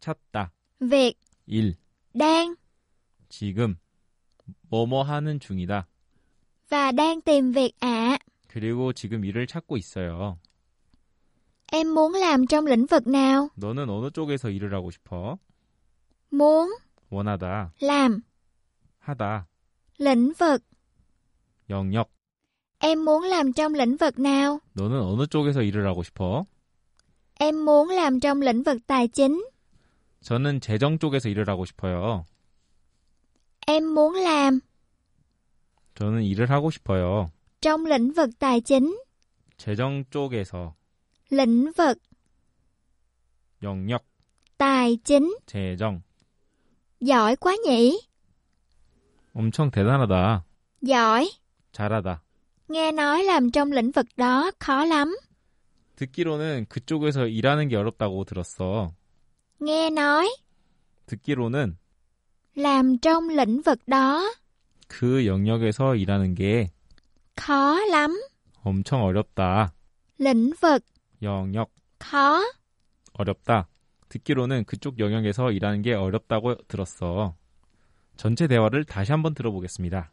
찾다. 0.00 0.50
việc, 0.80 1.14
일. 1.46 1.74
đang 2.14 2.54
지금 3.28 3.76
뭐뭐 4.70 5.02
하는 5.04 5.38
중이다. 5.40 5.86
và 6.70 6.92
đang 6.92 7.20
tìm 7.22 7.52
việc 7.52 7.72
ạ. 7.80 8.18
그리고 8.48 8.92
지금 8.92 9.24
일을 9.24 9.46
찾고 9.46 9.76
있어요. 9.76 10.38
Em 11.72 11.94
muốn 11.94 12.14
làm 12.14 12.46
trong 12.46 12.66
lĩnh 12.66 12.86
vực 12.86 13.06
nào? 13.06 13.48
너는 13.56 13.88
어느 13.88 14.10
쪽에서 14.10 14.50
일을 14.50 14.74
하고 14.74 14.90
싶어? 14.90 15.38
Muốn 16.30 16.68
원하다, 17.09 17.71
làm 17.79 18.21
하다, 18.99 19.45
lĩnh 19.99 20.33
vực. 20.33 20.63
영역. 21.69 22.09
Em 22.79 23.05
muốn 23.05 23.23
làm 23.23 23.53
trong 23.53 23.73
lĩnh 23.73 23.97
vực 23.97 24.19
nào? 24.19 24.59
너는 24.73 25.01
어느 25.01 25.25
쪽에서 25.27 25.61
일을 25.61 25.85
하고 25.87 26.03
싶어? 26.03 26.45
Em 27.39 27.65
muốn 27.65 27.89
làm 27.89 28.19
trong 28.19 28.41
lĩnh 28.41 28.63
vực 28.63 28.77
tài 28.87 29.07
chính. 29.07 29.41
저는 30.21 30.59
재정 30.59 30.97
쪽에서 30.99 31.29
일을 31.29 31.47
하고 31.47 31.65
싶어요. 31.65 32.25
Em 33.67 33.83
muốn 33.93 34.15
làm 34.15 34.59
저는 35.95 36.23
일을 36.23 36.49
하고 36.51 36.69
싶어요. 36.71 37.31
trong 37.61 37.85
lĩnh 37.85 38.13
vực 38.13 38.29
tài 38.39 38.61
chính. 38.61 38.95
재정 39.57 40.03
쪽에서 40.11 40.73
Lĩnh 41.31 41.71
vực 41.73 41.97
영역, 43.63 44.03
tài 44.57 44.97
chính. 45.03 45.33
재정. 45.47 46.01
Giỏi 47.00 47.36
quá 47.36 47.56
nhỉ? 47.64 47.98
엄청 49.34 49.70
대단하다. 49.70 50.44
Giỏi. 50.82 51.30
잘하다. 51.72 52.22
Nghe 52.68 52.92
nói 52.92 53.24
làm 53.24 53.50
trong 53.50 53.72
lĩnh 53.72 53.90
vực 53.90 54.06
đó 54.16 54.50
khó 54.58 54.84
lắm. 54.84 55.16
듣기로는 55.96 56.66
그쪽에서 56.68 57.26
일하는 57.26 57.68
게 57.68 57.76
어렵다고 57.76 58.24
들었어. 58.24 58.92
Nghe 59.60 59.90
nói 59.90 60.28
듣기로는 61.06 61.76
làm 62.54 62.98
trong 62.98 63.28
lĩnh 63.30 63.62
vực 63.62 63.78
đó 63.86 64.22
그 64.88 65.26
영역에서 65.26 65.94
일하는 65.96 66.34
게 66.34 66.70
khó 67.36 67.78
lắm. 67.90 68.20
엄청 68.62 69.02
어렵다. 69.02 69.72
Lĩnh 70.18 70.52
vực 70.60 70.84
영역, 71.22 71.70
khó. 71.98 72.40
어렵다. 73.12 73.68
듣기로는 74.09 74.63
그쪽 74.65 74.99
영역에서 74.99 75.51
일하는 75.51 75.81
게 75.81 75.93
어렵다고 75.93 76.55
들었어. 76.67 77.35
전체 78.15 78.47
대화를 78.47 78.83
다시 78.83 79.11
한번 79.11 79.33
들어보겠습니다. 79.33 80.09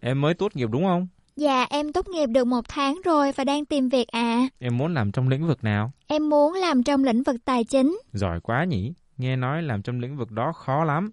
Em 0.00 0.20
mới 0.20 0.34
tốt 0.34 0.56
nghiệp 0.56 0.68
đúng 0.70 0.84
không? 0.84 1.08
Dạ 1.36 1.66
em 1.70 1.92
tốt 1.92 2.08
nghiệp 2.08 2.26
được 2.26 2.44
một 2.46 2.64
tháng 2.68 3.00
rồi 3.04 3.32
và 3.32 3.44
đang 3.44 3.64
tìm 3.66 3.88
việc 3.88 4.08
ạ. 4.08 4.48
Em 4.58 4.76
muốn 4.78 4.94
làm 4.94 5.12
trong 5.12 5.28
lĩnh 5.28 5.46
vực 5.46 5.64
nào? 5.64 5.92
Em 6.06 6.28
muốn 6.28 6.52
làm 6.54 6.82
trong 6.82 7.04
lĩnh 7.04 7.22
vực 7.22 7.36
tài 7.44 7.64
chính. 7.64 7.98
Giỏi 8.12 8.40
quá 8.40 8.64
nhỉ? 8.64 8.94
Nghe 9.16 9.36
nói 9.36 9.62
làm 9.62 9.82
trong 9.82 10.00
lĩnh 10.00 10.16
vực 10.16 10.30
đó 10.30 10.52
khó 10.52 10.84
lắm. 10.84 11.10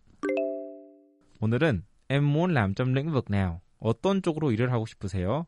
오늘은 1.39 1.81
em 2.07 2.33
muốn 2.33 2.53
làm 2.53 2.73
trong 2.73 2.93
lĩnh 2.93 3.11
vực 3.11 3.29
nào? 3.29 3.61
어떤 3.79 4.21
쪽으로 4.21 4.51
일을 4.51 4.71
하고 4.71 4.85
싶으세요? 4.85 5.45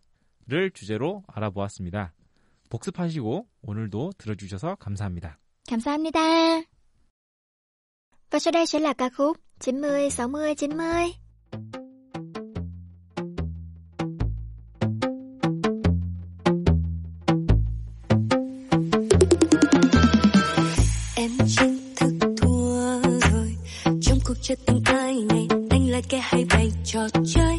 를 0.47 0.71
주제로 0.71 1.23
알아보았습니다. 1.27 2.13
복습하시고 2.69 3.45
오늘도 3.61 4.11
들어주셔서 4.17 4.75
감사합니다. 4.75 5.37
감사합니다. 5.68 6.20
Và 8.30 8.38
sau 8.38 8.52
đây 8.52 8.66
sẽ 8.66 8.78
là 8.78 8.92
ca 8.92 9.08
khúc 9.16 9.36
90 9.60 10.10
60 10.10 10.54
90. 10.54 10.84
Em 21.16 21.30
chính 21.56 21.94
thức 21.96 22.12
thua 22.36 23.02
rồi 23.02 23.56
Trong 24.02 24.18
cuộc 24.26 24.34
chơi 24.42 24.56
tình 24.66 24.82
ai 24.84 25.24
này 25.28 25.46
Anh 25.70 25.88
là 25.88 26.00
kẻ 26.08 26.18
hay 26.22 26.44
bày 26.50 26.70
trò 26.84 27.08
chơi 27.34 27.51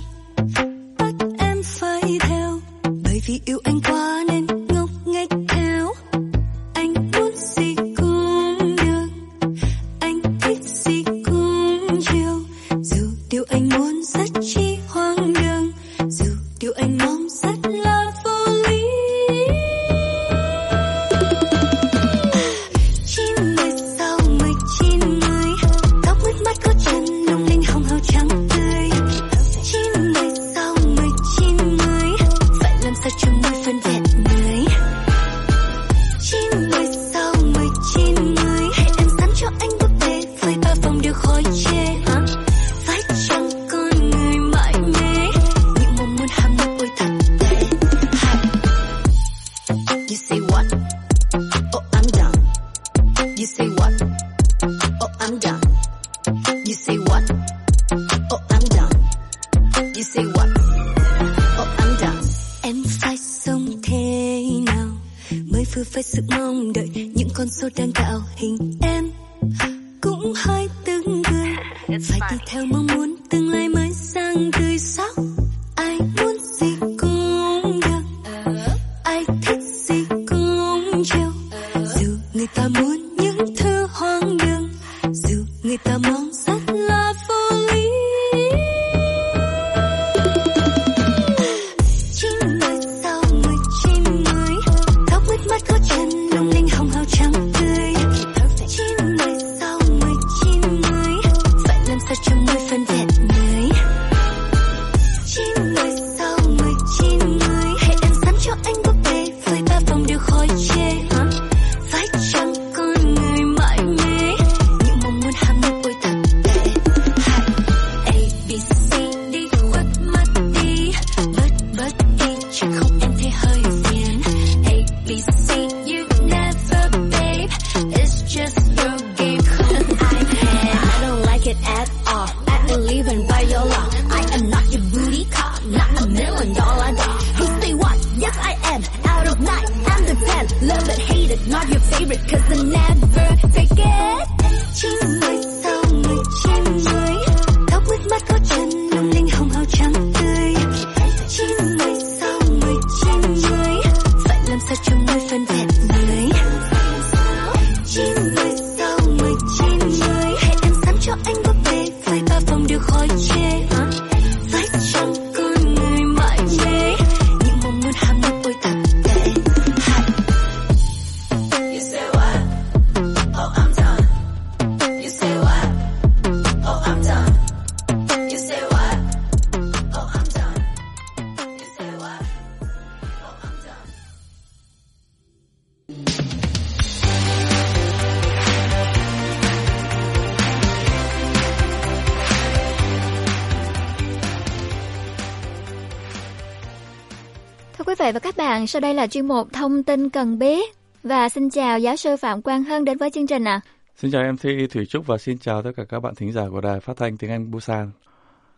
Vị 198.05 198.13
và 198.13 198.21
các 198.21 198.37
bạn, 198.37 198.67
sau 198.67 198.81
đây 198.81 198.95
là 198.95 199.07
chuyên 199.07 199.29
mục 199.29 199.53
Thông 199.53 199.83
tin 199.83 200.11
cần 200.11 200.39
biết. 200.39 200.75
Và 201.03 201.29
xin 201.29 201.51
chào 201.51 201.79
giáo 201.79 201.97
sư 201.97 202.17
Phạm 202.17 202.43
Quang 202.43 202.65
Hân 202.65 202.85
đến 202.85 202.99
với 202.99 203.11
chương 203.11 203.27
trình 203.27 203.45
ạ. 203.45 203.61
À. 203.65 203.67
Xin 203.97 204.11
chào 204.11 204.33
MC 204.33 204.71
Thủy 204.71 204.87
Trúc 204.89 205.07
và 205.07 205.19
xin 205.19 205.39
chào 205.39 205.63
tất 205.63 205.71
cả 205.77 205.85
các 205.89 206.01
bạn 206.01 206.15
thính 206.15 206.33
giả 206.33 206.43
của 206.51 206.61
Đài 206.61 206.81
Phát 206.81 206.97
thanh 206.97 207.17
Tiếng 207.17 207.31
Anh 207.31 207.51
Busan. 207.51 207.91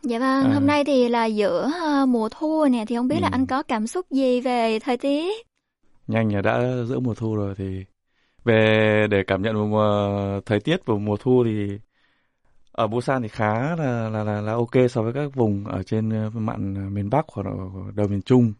Dạ 0.03 0.19
vâng, 0.19 0.45
à. 0.45 0.53
hôm 0.53 0.67
nay 0.67 0.83
thì 0.83 1.09
là 1.09 1.25
giữa 1.25 1.71
ờ, 1.81 2.05
mùa 2.05 2.29
thu 2.29 2.65
nè, 2.65 2.85
thì 2.87 2.95
không 2.95 3.07
biết 3.07 3.15
ừ. 3.15 3.21
là 3.21 3.29
anh 3.31 3.45
có 3.45 3.63
cảm 3.63 3.87
xúc 3.87 4.05
gì 4.11 4.41
về 4.41 4.79
thời 4.79 4.97
tiết? 4.97 5.47
Nhanh 6.07 6.33
là 6.33 6.41
đã 6.41 6.61
giữa 6.85 6.99
mùa 6.99 7.13
thu 7.13 7.35
rồi 7.35 7.53
thì 7.57 7.85
về 8.45 9.07
để 9.09 9.23
cảm 9.27 9.41
nhận 9.41 9.71
mùa, 9.71 10.41
thời 10.45 10.59
tiết 10.59 10.77
của 10.85 10.97
mùa 10.97 11.17
thu 11.17 11.43
thì 11.45 11.67
ở 12.71 12.87
Busan 12.87 13.21
thì 13.21 13.27
khá 13.27 13.75
là 13.75 14.09
là 14.09 14.23
là, 14.23 14.41
là 14.41 14.53
ok 14.53 14.75
so 14.89 15.01
với 15.01 15.13
các 15.13 15.35
vùng 15.35 15.65
ở 15.65 15.83
trên 15.83 16.09
ờ, 16.09 16.29
mạn 16.33 16.93
miền 16.93 17.09
Bắc 17.09 17.25
hoặc 17.27 17.45
đầu 17.95 18.07
miền 18.07 18.21
Trung 18.21 18.53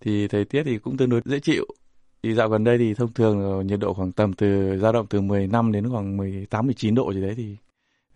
thì 0.00 0.28
thời 0.28 0.44
tiết 0.44 0.62
thì 0.62 0.78
cũng 0.78 0.96
tương 0.96 1.10
đối 1.10 1.20
dễ 1.24 1.40
chịu 1.40 1.66
thì 2.22 2.34
dạo 2.34 2.48
gần 2.48 2.64
đây 2.64 2.78
thì 2.78 2.94
thông 2.94 3.12
thường 3.12 3.66
nhiệt 3.66 3.80
độ 3.80 3.94
khoảng 3.94 4.12
tầm 4.12 4.32
từ 4.32 4.78
dao 4.78 4.92
động 4.92 5.06
từ 5.10 5.20
15 5.20 5.72
đến 5.72 5.90
khoảng 5.90 6.16
18 6.16 6.66
19 6.66 6.94
độ 6.94 7.12
gì 7.12 7.20
đấy 7.20 7.34
thì 7.36 7.56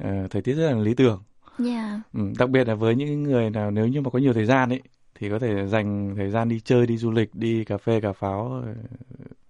uh, 0.03 0.31
thời 0.31 0.43
tiết 0.43 0.55
rất 0.55 0.71
là 0.71 0.79
lý 0.79 0.95
tưởng. 0.95 1.23
Yeah. 1.59 1.69
Dạ. 1.69 2.01
Ừ, 2.13 2.21
đặc 2.39 2.51
biệt 2.51 2.69
là 2.69 2.75
với 2.75 2.95
những 2.95 3.23
người 3.23 3.51
nào 3.51 3.71
nếu 3.71 3.87
như 3.87 4.01
mà 4.01 4.11
có 4.11 4.19
nhiều 4.19 4.33
thời 4.33 4.45
gian 4.45 4.69
ấy 4.69 4.83
thì 5.15 5.31
có 5.31 5.39
thể 5.39 5.67
dành 5.67 6.15
thời 6.17 6.31
gian 6.31 6.49
đi 6.49 6.61
chơi, 6.61 6.87
đi 6.87 6.97
du 6.97 7.11
lịch, 7.11 7.35
đi 7.35 7.65
cà 7.65 7.77
phê, 7.77 8.01
cà 8.01 8.13
pháo 8.13 8.63
ờ, 8.65 8.75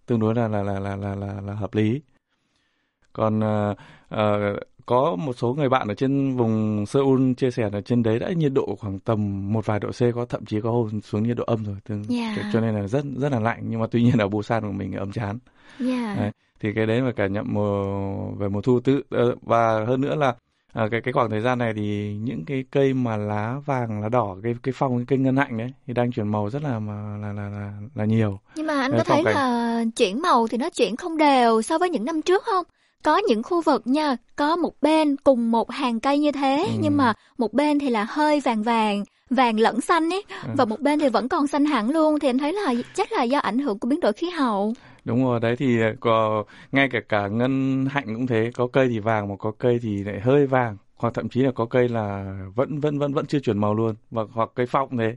tương 0.07 0.21
đối 0.21 0.35
là 0.35 0.49
là 0.49 0.63
là 0.63 0.81
là 0.81 0.97
là 0.97 1.15
là, 1.15 1.41
là 1.41 1.55
hợp 1.55 1.75
lý. 1.75 2.01
Còn 3.13 3.39
uh, 3.39 3.77
uh, 4.15 4.59
có 4.87 5.17
một 5.17 5.33
số 5.39 5.55
người 5.55 5.69
bạn 5.69 5.89
ở 5.89 5.95
trên 5.95 6.37
vùng 6.37 6.87
Seoul 6.87 7.33
chia 7.37 7.51
sẻ 7.51 7.71
là 7.73 7.81
trên 7.81 8.03
đấy 8.03 8.19
đã 8.19 8.29
nhiệt 8.37 8.53
độ 8.53 8.77
khoảng 8.81 8.99
tầm 8.99 9.53
một 9.53 9.67
vài 9.67 9.81
độ 9.81 9.91
C 9.91 10.15
có 10.15 10.27
thậm 10.29 10.45
chí 10.45 10.61
có 10.61 10.71
hôm 10.71 11.01
xuống 11.01 11.23
nhiệt 11.23 11.37
độ 11.37 11.45
âm 11.45 11.65
rồi. 11.65 11.77
Tương, 11.89 12.05
yeah. 12.11 12.39
cho 12.53 12.61
nên 12.61 12.75
là 12.75 12.87
rất 12.87 13.05
rất 13.17 13.33
là 13.33 13.41
lạnh 13.41 13.61
nhưng 13.63 13.81
mà 13.81 13.87
tuy 13.91 14.03
nhiên 14.03 14.19
ở 14.19 14.29
Busan 14.29 14.63
của 14.63 14.73
mình 14.73 14.93
ấm 14.93 15.13
chán. 15.13 15.39
Yeah. 15.81 16.19
đấy, 16.19 16.31
thì 16.61 16.69
cái 16.75 16.87
đấy 16.87 17.03
mà 17.03 17.13
cảm 17.17 17.33
nhận 17.33 17.45
mùa 17.49 17.85
về 18.39 18.49
mùa 18.49 18.61
thu 18.61 18.81
tự 18.81 19.03
ờ, 19.11 19.35
và 19.43 19.85
hơn 19.87 20.01
nữa 20.01 20.15
là 20.15 20.35
à, 20.73 20.89
cái 20.91 21.01
cái 21.01 21.13
khoảng 21.13 21.31
thời 21.31 21.41
gian 21.41 21.59
này 21.59 21.73
thì 21.77 22.17
những 22.23 22.45
cái 22.45 22.65
cây 22.71 22.95
mà 22.95 23.17
lá 23.17 23.57
vàng 23.67 24.01
lá 24.03 24.09
đỏ 24.09 24.37
cái 24.43 24.55
cái 24.63 24.75
phong 24.77 24.97
cái 24.97 25.05
cây 25.09 25.19
ngân 25.19 25.37
hạnh 25.37 25.59
đấy 25.59 25.73
thì 25.87 25.95
đang 25.95 26.13
chuyển 26.13 26.29
màu 26.29 26.51
rất 26.51 26.63
là 26.63 26.79
mà 26.79 27.17
là 27.23 27.33
là 27.33 27.49
là, 27.49 27.73
là 27.95 28.05
nhiều. 28.05 28.39
Nhưng 28.57 28.67
mà 28.67 28.81
anh 28.81 28.93
có 28.93 29.05
thấy 29.05 29.25
cảnh... 29.25 29.35
là 29.35 29.85
chuyển 29.97 30.23
màu 30.23 30.47
thì 30.47 30.59
nó 30.59 30.71
chuyển 30.71 30.97
không 30.97 31.17
đều 31.17 31.63
so 31.63 31.79
với 31.79 31.91
những 31.91 32.05
năm 32.05 32.23
trước 32.23 32.43
không 32.45 32.65
có 33.05 33.17
những 33.29 33.43
khu 33.43 33.61
vực 33.61 33.87
nha 33.87 34.17
có 34.37 34.57
một 34.57 34.75
bên 34.83 35.17
cùng 35.17 35.51
một 35.51 35.71
hàng 35.71 36.01
cây 36.01 36.19
như 36.19 36.33
thế 36.33 36.65
ừ. 36.67 36.73
nhưng 36.81 36.97
mà 36.97 37.13
một 37.39 37.53
bên 37.53 37.79
thì 37.79 37.91
là 37.91 38.07
hơi 38.09 38.41
vàng 38.41 38.63
vàng 38.63 39.05
vàng 39.31 39.61
lẫn 39.61 39.81
xanh 39.81 40.11
ấy 40.11 40.25
ừ. 40.45 40.51
và 40.57 40.65
một 40.65 40.81
bên 40.81 40.99
thì 40.99 41.09
vẫn 41.09 41.29
còn 41.29 41.47
xanh 41.47 41.65
hẳn 41.65 41.91
luôn 41.91 42.19
thì 42.19 42.29
anh 42.29 42.39
thấy 42.39 42.53
là 42.53 42.75
chắc 42.95 43.13
là 43.13 43.23
do 43.23 43.39
ảnh 43.39 43.59
hưởng 43.59 43.79
của 43.79 43.89
biến 43.89 44.01
đổi 44.01 44.13
khí 44.13 44.31
hậu 44.31 44.75
đúng 45.05 45.25
rồi 45.25 45.41
đấy 45.41 45.57
thì 45.57 45.79
có 46.01 46.45
ngay 46.73 46.89
cả 46.89 47.01
cả 47.09 47.29
ngân 47.29 47.87
hạnh 47.91 48.15
cũng 48.15 48.27
thế 48.27 48.51
có 48.55 48.67
cây 48.67 48.89
thì 48.89 48.99
vàng 48.99 49.29
mà 49.29 49.35
có 49.39 49.53
cây 49.59 49.79
thì 49.83 50.05
lại 50.05 50.21
hơi 50.21 50.47
vàng 50.47 50.77
hoặc 50.97 51.15
thậm 51.15 51.29
chí 51.29 51.41
là 51.41 51.53
có 51.53 51.67
cây 51.67 51.89
là 51.89 52.37
vẫn 52.55 52.81
vẫn 52.81 52.99
vẫn 52.99 53.13
vẫn 53.15 53.27
chưa 53.27 53.39
chuyển 53.39 53.59
màu 53.59 53.75
luôn 53.75 53.95
và 54.11 54.23
hoặc 54.33 54.51
cây 54.55 54.67
phong 54.67 54.99
thế 54.99 55.17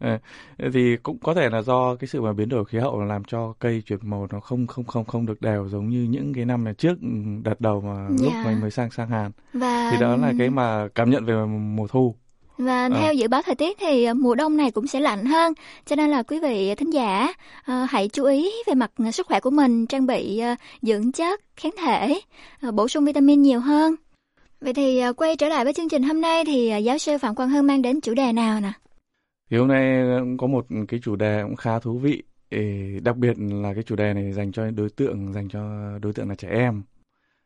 thì 0.72 0.96
cũng 1.02 1.18
có 1.18 1.34
thể 1.34 1.48
là 1.50 1.62
do 1.62 1.94
cái 1.94 2.08
sự 2.08 2.20
mà 2.20 2.32
biến 2.32 2.48
đổi 2.48 2.64
khí 2.64 2.78
hậu 2.78 3.00
làm 3.00 3.24
cho 3.24 3.52
cây 3.58 3.82
chuyển 3.86 3.98
màu 4.02 4.26
nó 4.32 4.40
không 4.40 4.66
không 4.66 4.84
không 4.84 5.04
không 5.04 5.26
được 5.26 5.40
đều 5.40 5.68
giống 5.68 5.88
như 5.88 6.06
những 6.10 6.34
cái 6.34 6.44
năm 6.44 6.64
trước 6.78 7.00
ừ, 7.02 7.08
đợt 7.44 7.60
đầu 7.60 7.80
mà 7.80 7.94
yeah. 7.94 8.20
lúc 8.20 8.32
dạ. 8.32 8.42
mình 8.44 8.60
mới 8.60 8.70
sang 8.70 8.90
sang 8.90 9.08
Hàn. 9.08 9.30
Và... 9.52 9.88
Thì 9.92 10.00
đó 10.00 10.16
là 10.16 10.32
cái 10.38 10.50
mà 10.50 10.88
cảm 10.94 11.10
nhận 11.10 11.24
về 11.24 11.34
mùa 11.46 11.86
thu. 11.86 12.14
Và 12.58 12.86
à. 12.86 12.88
theo 12.88 13.14
dự 13.14 13.28
báo 13.28 13.42
thời 13.42 13.54
tiết 13.54 13.76
thì 13.80 14.04
ờ, 14.04 14.14
mùa 14.14 14.34
đông 14.34 14.56
này 14.56 14.70
cũng 14.70 14.86
sẽ 14.86 15.00
lạnh 15.00 15.24
hơn, 15.24 15.52
cho 15.86 15.96
nên 15.96 16.10
là 16.10 16.22
quý 16.22 16.40
vị 16.40 16.74
thính 16.74 16.92
giả 16.92 17.32
hãy 17.88 18.08
chú 18.08 18.24
ý 18.24 18.52
về 18.66 18.74
mặt 18.74 18.90
sức 19.12 19.26
khỏe 19.26 19.40
của 19.40 19.50
mình, 19.50 19.86
trang 19.86 20.06
bị 20.06 20.42
dưỡng 20.82 21.12
chất, 21.12 21.40
kháng 21.56 21.74
thể, 21.82 22.20
bổ 22.72 22.88
sung 22.88 23.04
vitamin 23.04 23.42
nhiều 23.42 23.60
hơn. 23.60 23.94
Vậy 24.60 24.74
thì 24.74 25.02
quay 25.16 25.36
trở 25.36 25.48
lại 25.48 25.64
với 25.64 25.72
chương 25.72 25.88
trình 25.88 26.02
hôm 26.02 26.20
nay 26.20 26.44
thì 26.44 26.72
giáo 26.84 26.98
sư 26.98 27.18
Phạm 27.18 27.34
Quang 27.34 27.50
Hưng 27.50 27.66
mang 27.66 27.82
đến 27.82 28.00
chủ 28.00 28.14
đề 28.14 28.32
nào 28.32 28.60
nè? 28.60 28.72
Thì 29.50 29.56
hôm 29.56 29.68
nay 29.68 30.04
cũng 30.20 30.38
có 30.38 30.46
một 30.46 30.66
cái 30.88 31.00
chủ 31.02 31.16
đề 31.16 31.42
cũng 31.42 31.56
khá 31.56 31.78
thú 31.78 31.98
vị, 31.98 32.22
đặc 33.02 33.16
biệt 33.16 33.36
là 33.38 33.74
cái 33.74 33.82
chủ 33.82 33.96
đề 33.96 34.14
này 34.14 34.32
dành 34.32 34.52
cho 34.52 34.70
đối 34.70 34.90
tượng 34.90 35.32
dành 35.32 35.48
cho 35.48 35.92
đối 36.02 36.12
tượng 36.12 36.28
là 36.28 36.34
trẻ 36.34 36.48
em. 36.48 36.82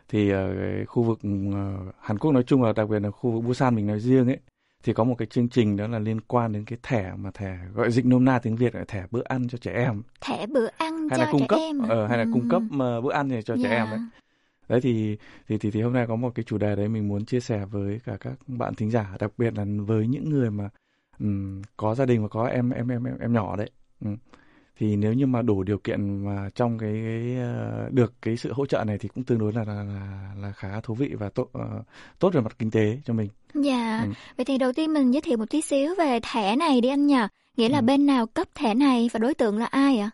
Thì 0.09 0.31
ở 0.31 0.55
khu 0.87 1.03
vực 1.03 1.19
ờ, 1.53 1.93
Hàn 2.01 2.19
Quốc 2.19 2.33
nói 2.33 2.43
chung 2.43 2.63
là 2.63 2.73
đặc 2.73 2.89
biệt 2.89 2.99
là 2.99 3.11
khu 3.11 3.31
vực 3.31 3.45
Busan 3.45 3.75
mình 3.75 3.87
nói 3.87 4.01
riêng 4.01 4.27
ấy 4.27 4.39
thì 4.83 4.93
có 4.93 5.05
một 5.05 5.15
cái 5.19 5.27
chương 5.27 5.49
trình 5.49 5.77
đó 5.77 5.87
là 5.87 5.99
liên 5.99 6.21
quan 6.21 6.53
đến 6.53 6.65
cái 6.65 6.79
thẻ 6.83 7.13
mà 7.17 7.31
thẻ 7.31 7.59
gọi 7.75 7.91
dịch 7.91 8.07
nôm 8.07 8.25
na 8.25 8.39
tiếng 8.39 8.57
Việt 8.57 8.75
là 8.75 8.85
thẻ 8.89 9.07
bữa 9.11 9.23
ăn 9.25 9.49
cho 9.49 9.59
trẻ 9.59 9.73
em. 9.73 10.03
Thẻ 10.21 10.47
bữa 10.47 10.67
ăn 10.77 11.09
hay 11.11 11.19
cho 11.19 11.25
là 11.25 11.33
cung 11.33 11.41
trẻ 11.41 11.47
cấp, 11.49 11.59
em. 11.59 11.79
Ờ, 11.79 12.07
hay 12.07 12.19
là 12.19 12.25
cung 12.33 12.49
cấp 12.49 12.63
mà 12.71 13.01
bữa 13.01 13.13
ăn 13.13 13.29
này 13.29 13.43
cho 13.43 13.55
yeah. 13.55 13.65
trẻ 13.65 13.77
em 13.77 13.87
đấy. 13.91 14.01
Đấy 14.69 14.81
thì, 14.81 15.17
thì 15.49 15.59
thì 15.59 15.71
thì 15.71 15.83
hôm 15.83 15.93
nay 15.93 16.07
có 16.07 16.17
một 16.17 16.35
cái 16.35 16.45
chủ 16.45 16.59
đề 16.59 16.77
đấy 16.77 16.89
mình 16.89 17.09
muốn 17.09 17.25
chia 17.25 17.41
sẻ 17.41 17.65
với 17.71 18.01
cả 18.05 18.17
các 18.21 18.33
bạn 18.47 18.75
thính 18.75 18.91
giả, 18.91 19.17
đặc 19.21 19.33
biệt 19.39 19.55
là 19.55 19.65
với 19.87 20.07
những 20.07 20.31
người 20.31 20.51
mà 20.51 20.69
um, 21.23 21.63
có 21.77 21.95
gia 21.95 22.07
đình 22.07 22.23
và 22.23 22.29
có 22.29 22.47
em 22.47 22.71
em 22.71 22.89
em 22.89 23.05
em, 23.05 23.19
em 23.21 23.33
nhỏ 23.33 23.57
đấy 23.57 23.71
um, 24.05 24.17
thì 24.79 24.97
nếu 24.97 25.13
như 25.13 25.27
mà 25.27 25.43
đủ 25.43 25.63
điều 25.63 25.79
kiện 25.79 26.25
mà 26.25 26.49
trong 26.55 26.79
cái, 26.79 26.93
cái 27.05 27.37
uh, 27.87 27.93
được 27.93 28.13
cái 28.23 28.37
sự 28.37 28.53
hỗ 28.53 28.67
trợ 28.67 28.85
này 28.85 28.99
thì 28.99 29.09
cũng 29.09 29.25
tương 29.25 29.39
đối 29.39 29.53
là 29.53 29.65
là 29.65 29.83
là, 29.83 30.33
là 30.41 30.53
khá 30.53 30.81
thú 30.81 30.95
vị 30.95 31.15
và 31.19 31.29
tốt 31.29 31.51
uh, 31.59 31.87
tốt 32.19 32.35
về 32.35 32.41
mặt 32.41 32.59
kinh 32.59 32.71
tế 32.71 32.99
cho 33.05 33.15
mình. 33.15 33.29
Dạ. 33.55 34.01
Ừ. 34.05 34.11
Vậy 34.37 34.45
thì 34.45 34.59
đầu 34.59 34.73
tiên 34.73 34.95
mình 34.95 35.11
giới 35.11 35.21
thiệu 35.21 35.39
một 35.39 35.51
tí 35.51 35.61
xíu 35.61 35.95
về 35.99 36.21
thẻ 36.33 36.57
này 36.57 36.81
đi 36.81 36.89
anh 36.89 37.07
nhỉ. 37.07 37.21
Nghĩa 37.57 37.69
là 37.69 37.79
ừ. 37.79 37.83
bên 37.83 38.07
nào 38.07 38.27
cấp 38.27 38.49
thẻ 38.55 38.75
này 38.75 39.11
và 39.13 39.19
đối 39.19 39.35
tượng 39.35 39.59
là 39.59 39.67
ai 39.67 39.99
ạ? 39.99 40.11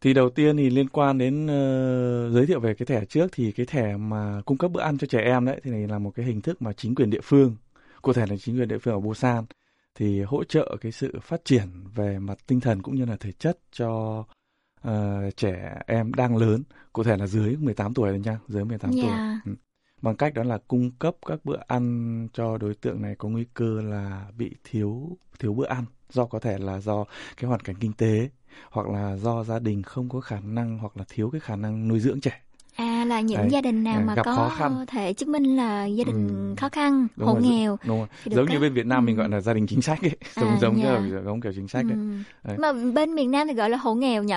Thì 0.00 0.14
đầu 0.14 0.30
tiên 0.30 0.56
thì 0.56 0.70
liên 0.70 0.88
quan 0.88 1.18
đến 1.18 1.44
uh, 1.44 2.32
giới 2.34 2.46
thiệu 2.46 2.60
về 2.60 2.74
cái 2.74 2.86
thẻ 2.86 3.04
trước 3.04 3.26
thì 3.32 3.52
cái 3.52 3.66
thẻ 3.66 3.96
mà 3.96 4.42
cung 4.44 4.58
cấp 4.58 4.70
bữa 4.70 4.80
ăn 4.80 4.98
cho 4.98 5.06
trẻ 5.06 5.20
em 5.20 5.44
đấy 5.44 5.60
thì 5.64 5.70
này 5.70 5.88
là 5.88 5.98
một 5.98 6.10
cái 6.14 6.26
hình 6.26 6.40
thức 6.40 6.62
mà 6.62 6.72
chính 6.72 6.94
quyền 6.94 7.10
địa 7.10 7.20
phương 7.22 7.56
cụ 8.02 8.12
thể 8.12 8.26
là 8.30 8.36
chính 8.36 8.58
quyền 8.58 8.68
địa 8.68 8.78
phương 8.78 8.94
ở 8.94 9.00
Busan 9.00 9.44
thì 9.94 10.22
hỗ 10.22 10.44
trợ 10.44 10.76
cái 10.80 10.92
sự 10.92 11.18
phát 11.22 11.44
triển 11.44 11.68
về 11.94 12.18
mặt 12.18 12.38
tinh 12.46 12.60
thần 12.60 12.82
cũng 12.82 12.94
như 12.94 13.04
là 13.04 13.16
thể 13.16 13.32
chất 13.32 13.58
cho 13.72 14.24
uh, 14.88 15.36
trẻ 15.36 15.82
em 15.86 16.14
đang 16.14 16.36
lớn, 16.36 16.62
cụ 16.92 17.04
thể 17.04 17.16
là 17.16 17.26
dưới 17.26 17.56
18 17.56 17.94
tuổi 17.94 18.08
rồi 18.08 18.20
nha, 18.20 18.38
dưới 18.48 18.64
18 18.64 18.90
yeah. 18.90 19.02
tuổi. 19.02 19.10
Dạ. 19.16 19.40
Ừ. 19.46 19.52
Bằng 20.02 20.16
cách 20.16 20.34
đó 20.34 20.42
là 20.42 20.58
cung 20.68 20.90
cấp 20.90 21.16
các 21.26 21.44
bữa 21.44 21.58
ăn 21.66 22.28
cho 22.32 22.58
đối 22.58 22.74
tượng 22.74 23.02
này 23.02 23.14
có 23.18 23.28
nguy 23.28 23.44
cơ 23.54 23.82
là 23.82 24.26
bị 24.36 24.54
thiếu 24.64 25.18
thiếu 25.38 25.54
bữa 25.54 25.66
ăn 25.66 25.84
do 26.10 26.24
có 26.24 26.38
thể 26.38 26.58
là 26.58 26.80
do 26.80 27.04
cái 27.36 27.48
hoàn 27.48 27.60
cảnh 27.60 27.76
kinh 27.80 27.92
tế 27.92 28.28
hoặc 28.70 28.88
là 28.88 29.16
do 29.16 29.44
gia 29.44 29.58
đình 29.58 29.82
không 29.82 30.08
có 30.08 30.20
khả 30.20 30.40
năng 30.40 30.78
hoặc 30.78 30.96
là 30.96 31.04
thiếu 31.08 31.30
cái 31.30 31.40
khả 31.40 31.56
năng 31.56 31.88
nuôi 31.88 32.00
dưỡng 32.00 32.20
trẻ 32.20 32.40
là 33.12 33.20
những 33.20 33.38
Đấy, 33.38 33.48
gia 33.50 33.60
đình 33.60 33.84
nào 33.84 34.00
mà 34.04 34.14
có 34.24 34.34
khó 34.34 34.48
khăn. 34.48 34.84
thể 34.88 35.12
chứng 35.12 35.32
minh 35.32 35.56
là 35.56 35.84
gia 35.84 36.04
đình 36.04 36.28
ừ. 36.28 36.54
khó 36.60 36.68
khăn, 36.68 37.06
đúng 37.16 37.28
hộ 37.28 37.34
rồi, 37.34 37.42
nghèo. 37.42 37.78
Đúng 37.86 37.98
rồi. 37.98 38.06
Giống 38.24 38.46
cấp. 38.46 38.52
như 38.52 38.60
bên 38.60 38.72
Việt 38.72 38.86
Nam 38.86 39.04
ừ. 39.04 39.06
mình 39.06 39.16
gọi 39.16 39.28
là 39.28 39.40
gia 39.40 39.52
đình 39.54 39.66
chính 39.66 39.82
sách 39.82 40.02
ấy, 40.02 40.16
giống 40.36 40.48
à, 40.48 40.58
giống 40.60 40.76
yeah. 40.76 41.02
như 41.02 41.20
giống 41.24 41.40
kiểu 41.40 41.52
chính 41.56 41.68
sách. 41.68 41.84
Ừ. 41.90 41.96
Đấy. 42.44 42.56
Mà 42.58 42.72
bên 42.94 43.14
miền 43.14 43.30
Nam 43.30 43.48
thì 43.48 43.54
gọi 43.54 43.70
là 43.70 43.76
hộ 43.76 43.94
nghèo 43.94 44.22
nhỉ? 44.22 44.34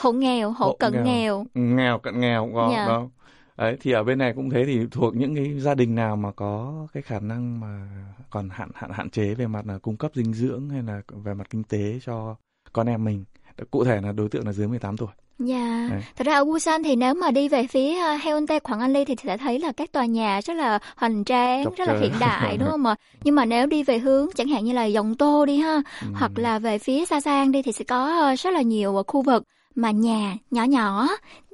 Hộ 0.00 0.12
nghèo, 0.12 0.50
hộ, 0.50 0.66
hộ 0.66 0.76
cận 0.78 0.92
nghèo. 0.92 1.04
nghèo. 1.04 1.46
Ừ, 1.54 1.60
nghèo 1.60 1.98
cận 1.98 2.20
nghèo 2.20 2.50
có 2.54 2.68
yeah. 2.68 2.88
đó. 2.88 3.08
Đấy 3.56 3.76
thì 3.80 3.92
ở 3.92 4.04
bên 4.04 4.18
này 4.18 4.32
cũng 4.36 4.50
thế 4.50 4.64
thì 4.66 4.80
thuộc 4.90 5.16
những 5.16 5.34
cái 5.34 5.60
gia 5.60 5.74
đình 5.74 5.94
nào 5.94 6.16
mà 6.16 6.32
có 6.32 6.86
cái 6.92 7.02
khả 7.02 7.20
năng 7.20 7.60
mà 7.60 7.88
còn 8.30 8.48
hạn 8.48 8.70
hạn 8.74 8.90
hạn 8.94 9.10
chế 9.10 9.34
về 9.34 9.46
mặt 9.46 9.66
là 9.66 9.78
cung 9.78 9.96
cấp 9.96 10.10
dinh 10.14 10.34
dưỡng 10.34 10.68
hay 10.70 10.82
là 10.82 11.02
về 11.24 11.34
mặt 11.34 11.50
kinh 11.50 11.64
tế 11.64 11.98
cho 12.04 12.36
con 12.72 12.86
em 12.86 13.04
mình. 13.04 13.24
Cụ 13.70 13.84
thể 13.84 14.00
là 14.02 14.12
đối 14.12 14.28
tượng 14.28 14.46
là 14.46 14.52
dưới 14.52 14.68
18 14.68 14.96
tuổi. 14.96 15.08
Dạ, 15.38 15.88
yeah. 15.90 16.02
thật 16.16 16.26
ra 16.26 16.34
ở 16.34 16.44
Busan 16.44 16.82
thì 16.82 16.96
nếu 16.96 17.14
mà 17.14 17.30
đi 17.30 17.48
về 17.48 17.66
phía 17.66 17.90
uh, 17.90 18.20
Haeundae, 18.22 18.58
Quảng 18.58 18.80
An 18.80 18.92
Ly 18.92 19.04
thì 19.04 19.14
sẽ 19.24 19.36
thấy 19.36 19.58
là 19.58 19.72
các 19.72 19.92
tòa 19.92 20.04
nhà 20.04 20.40
rất 20.44 20.54
là 20.54 20.78
hoành 20.96 21.24
tráng, 21.24 21.64
Chọc 21.64 21.76
rất 21.76 21.88
là 21.88 21.98
hiện 22.00 22.12
đại 22.20 22.56
đúng 22.56 22.68
không 22.70 22.86
ạ? 22.86 22.94
Nhưng 23.24 23.34
mà 23.34 23.44
nếu 23.44 23.66
đi 23.66 23.82
về 23.82 23.98
hướng 23.98 24.28
chẳng 24.34 24.48
hạn 24.48 24.64
như 24.64 24.72
là 24.72 24.84
Dòng 24.84 25.14
Tô 25.14 25.46
đi 25.46 25.56
ha, 25.56 25.82
ừ. 26.02 26.08
hoặc 26.14 26.32
là 26.36 26.58
về 26.58 26.78
phía 26.78 27.04
Sa 27.04 27.20
Sang 27.20 27.52
đi 27.52 27.62
thì 27.62 27.72
sẽ 27.72 27.84
có 27.84 28.30
uh, 28.32 28.38
rất 28.38 28.50
là 28.50 28.62
nhiều 28.62 29.02
khu 29.06 29.22
vực 29.22 29.42
mà 29.74 29.90
nhà 29.90 30.36
nhỏ 30.50 30.64
nhỏ 30.64 31.08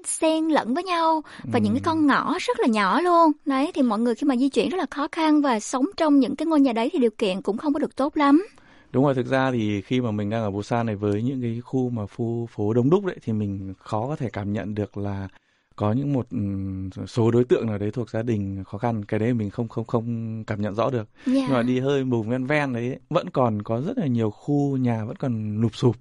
xen 0.05 0.49
lẫn 0.49 0.75
với 0.75 0.85
nhau 0.85 1.23
và 1.53 1.59
ừ. 1.59 1.63
những 1.63 1.73
cái 1.73 1.83
con 1.85 2.07
ngõ 2.07 2.35
rất 2.41 2.61
là 2.61 2.67
nhỏ 2.67 3.01
luôn 3.01 3.33
đấy 3.45 3.71
thì 3.75 3.83
mọi 3.83 3.99
người 3.99 4.15
khi 4.15 4.27
mà 4.27 4.37
di 4.37 4.49
chuyển 4.49 4.69
rất 4.69 4.79
là 4.79 4.87
khó 4.91 5.09
khăn 5.13 5.43
và 5.43 5.61
sống 5.61 5.87
trong 5.97 6.21
những 6.21 6.37
cái 6.37 6.47
ngôi 6.47 6.61
nhà 6.61 6.73
đấy 6.73 6.91
thì 6.93 6.99
điều 6.99 7.11
kiện 7.19 7.43
cũng 7.43 7.59
không 7.59 7.73
có 7.73 7.79
được 7.79 7.97
tốt 7.97 8.17
lắm 8.17 8.47
Đúng 8.93 9.05
rồi, 9.05 9.15
thực 9.15 9.27
ra 9.27 9.51
thì 9.51 9.81
khi 9.81 10.01
mà 10.01 10.11
mình 10.11 10.31
đang 10.31 10.43
ở 10.43 10.51
Busan 10.51 10.87
này 10.87 10.97
với 10.97 11.23
những 11.23 11.43
cái 11.43 11.61
khu 11.65 11.91
mà 11.91 12.07
khu 12.07 12.47
phố 12.47 12.73
đông 12.73 12.91
đúc 12.91 13.05
đấy 13.05 13.17
thì 13.23 13.33
mình 13.33 13.75
khó 13.79 14.07
có 14.07 14.17
thể 14.17 14.31
cảm 14.31 14.53
nhận 14.53 14.75
được 14.75 14.97
là 14.97 15.29
có 15.77 15.93
những 15.93 16.13
một 16.13 16.27
số 17.07 17.31
đối 17.31 17.45
tượng 17.45 17.67
nào 17.67 17.79
đấy 17.79 17.91
thuộc 17.91 18.11
gia 18.11 18.23
đình 18.23 18.65
khó 18.65 18.79
khăn. 18.79 19.05
Cái 19.05 19.21
đấy 19.21 19.35
mình 19.35 19.51
không 19.51 19.69
không 19.69 19.85
không 19.85 20.45
cảm 20.45 20.63
nhận 20.63 20.75
rõ 20.75 20.91
được. 20.91 21.09
Yeah. 21.27 21.39
nhưng 21.49 21.53
mà 21.53 21.63
đi 21.63 21.81
hơi 21.81 22.05
vùng 22.05 22.29
ven 22.29 22.47
ven 22.47 22.73
đấy 22.73 22.99
vẫn 23.11 23.31
còn 23.31 23.63
có 23.63 23.81
rất 23.81 23.99
là 23.99 24.07
nhiều 24.07 24.31
khu 24.31 24.77
nhà 24.77 25.05
vẫn 25.05 25.17
còn 25.17 25.61
lụp 25.61 25.75
sụp. 25.75 25.97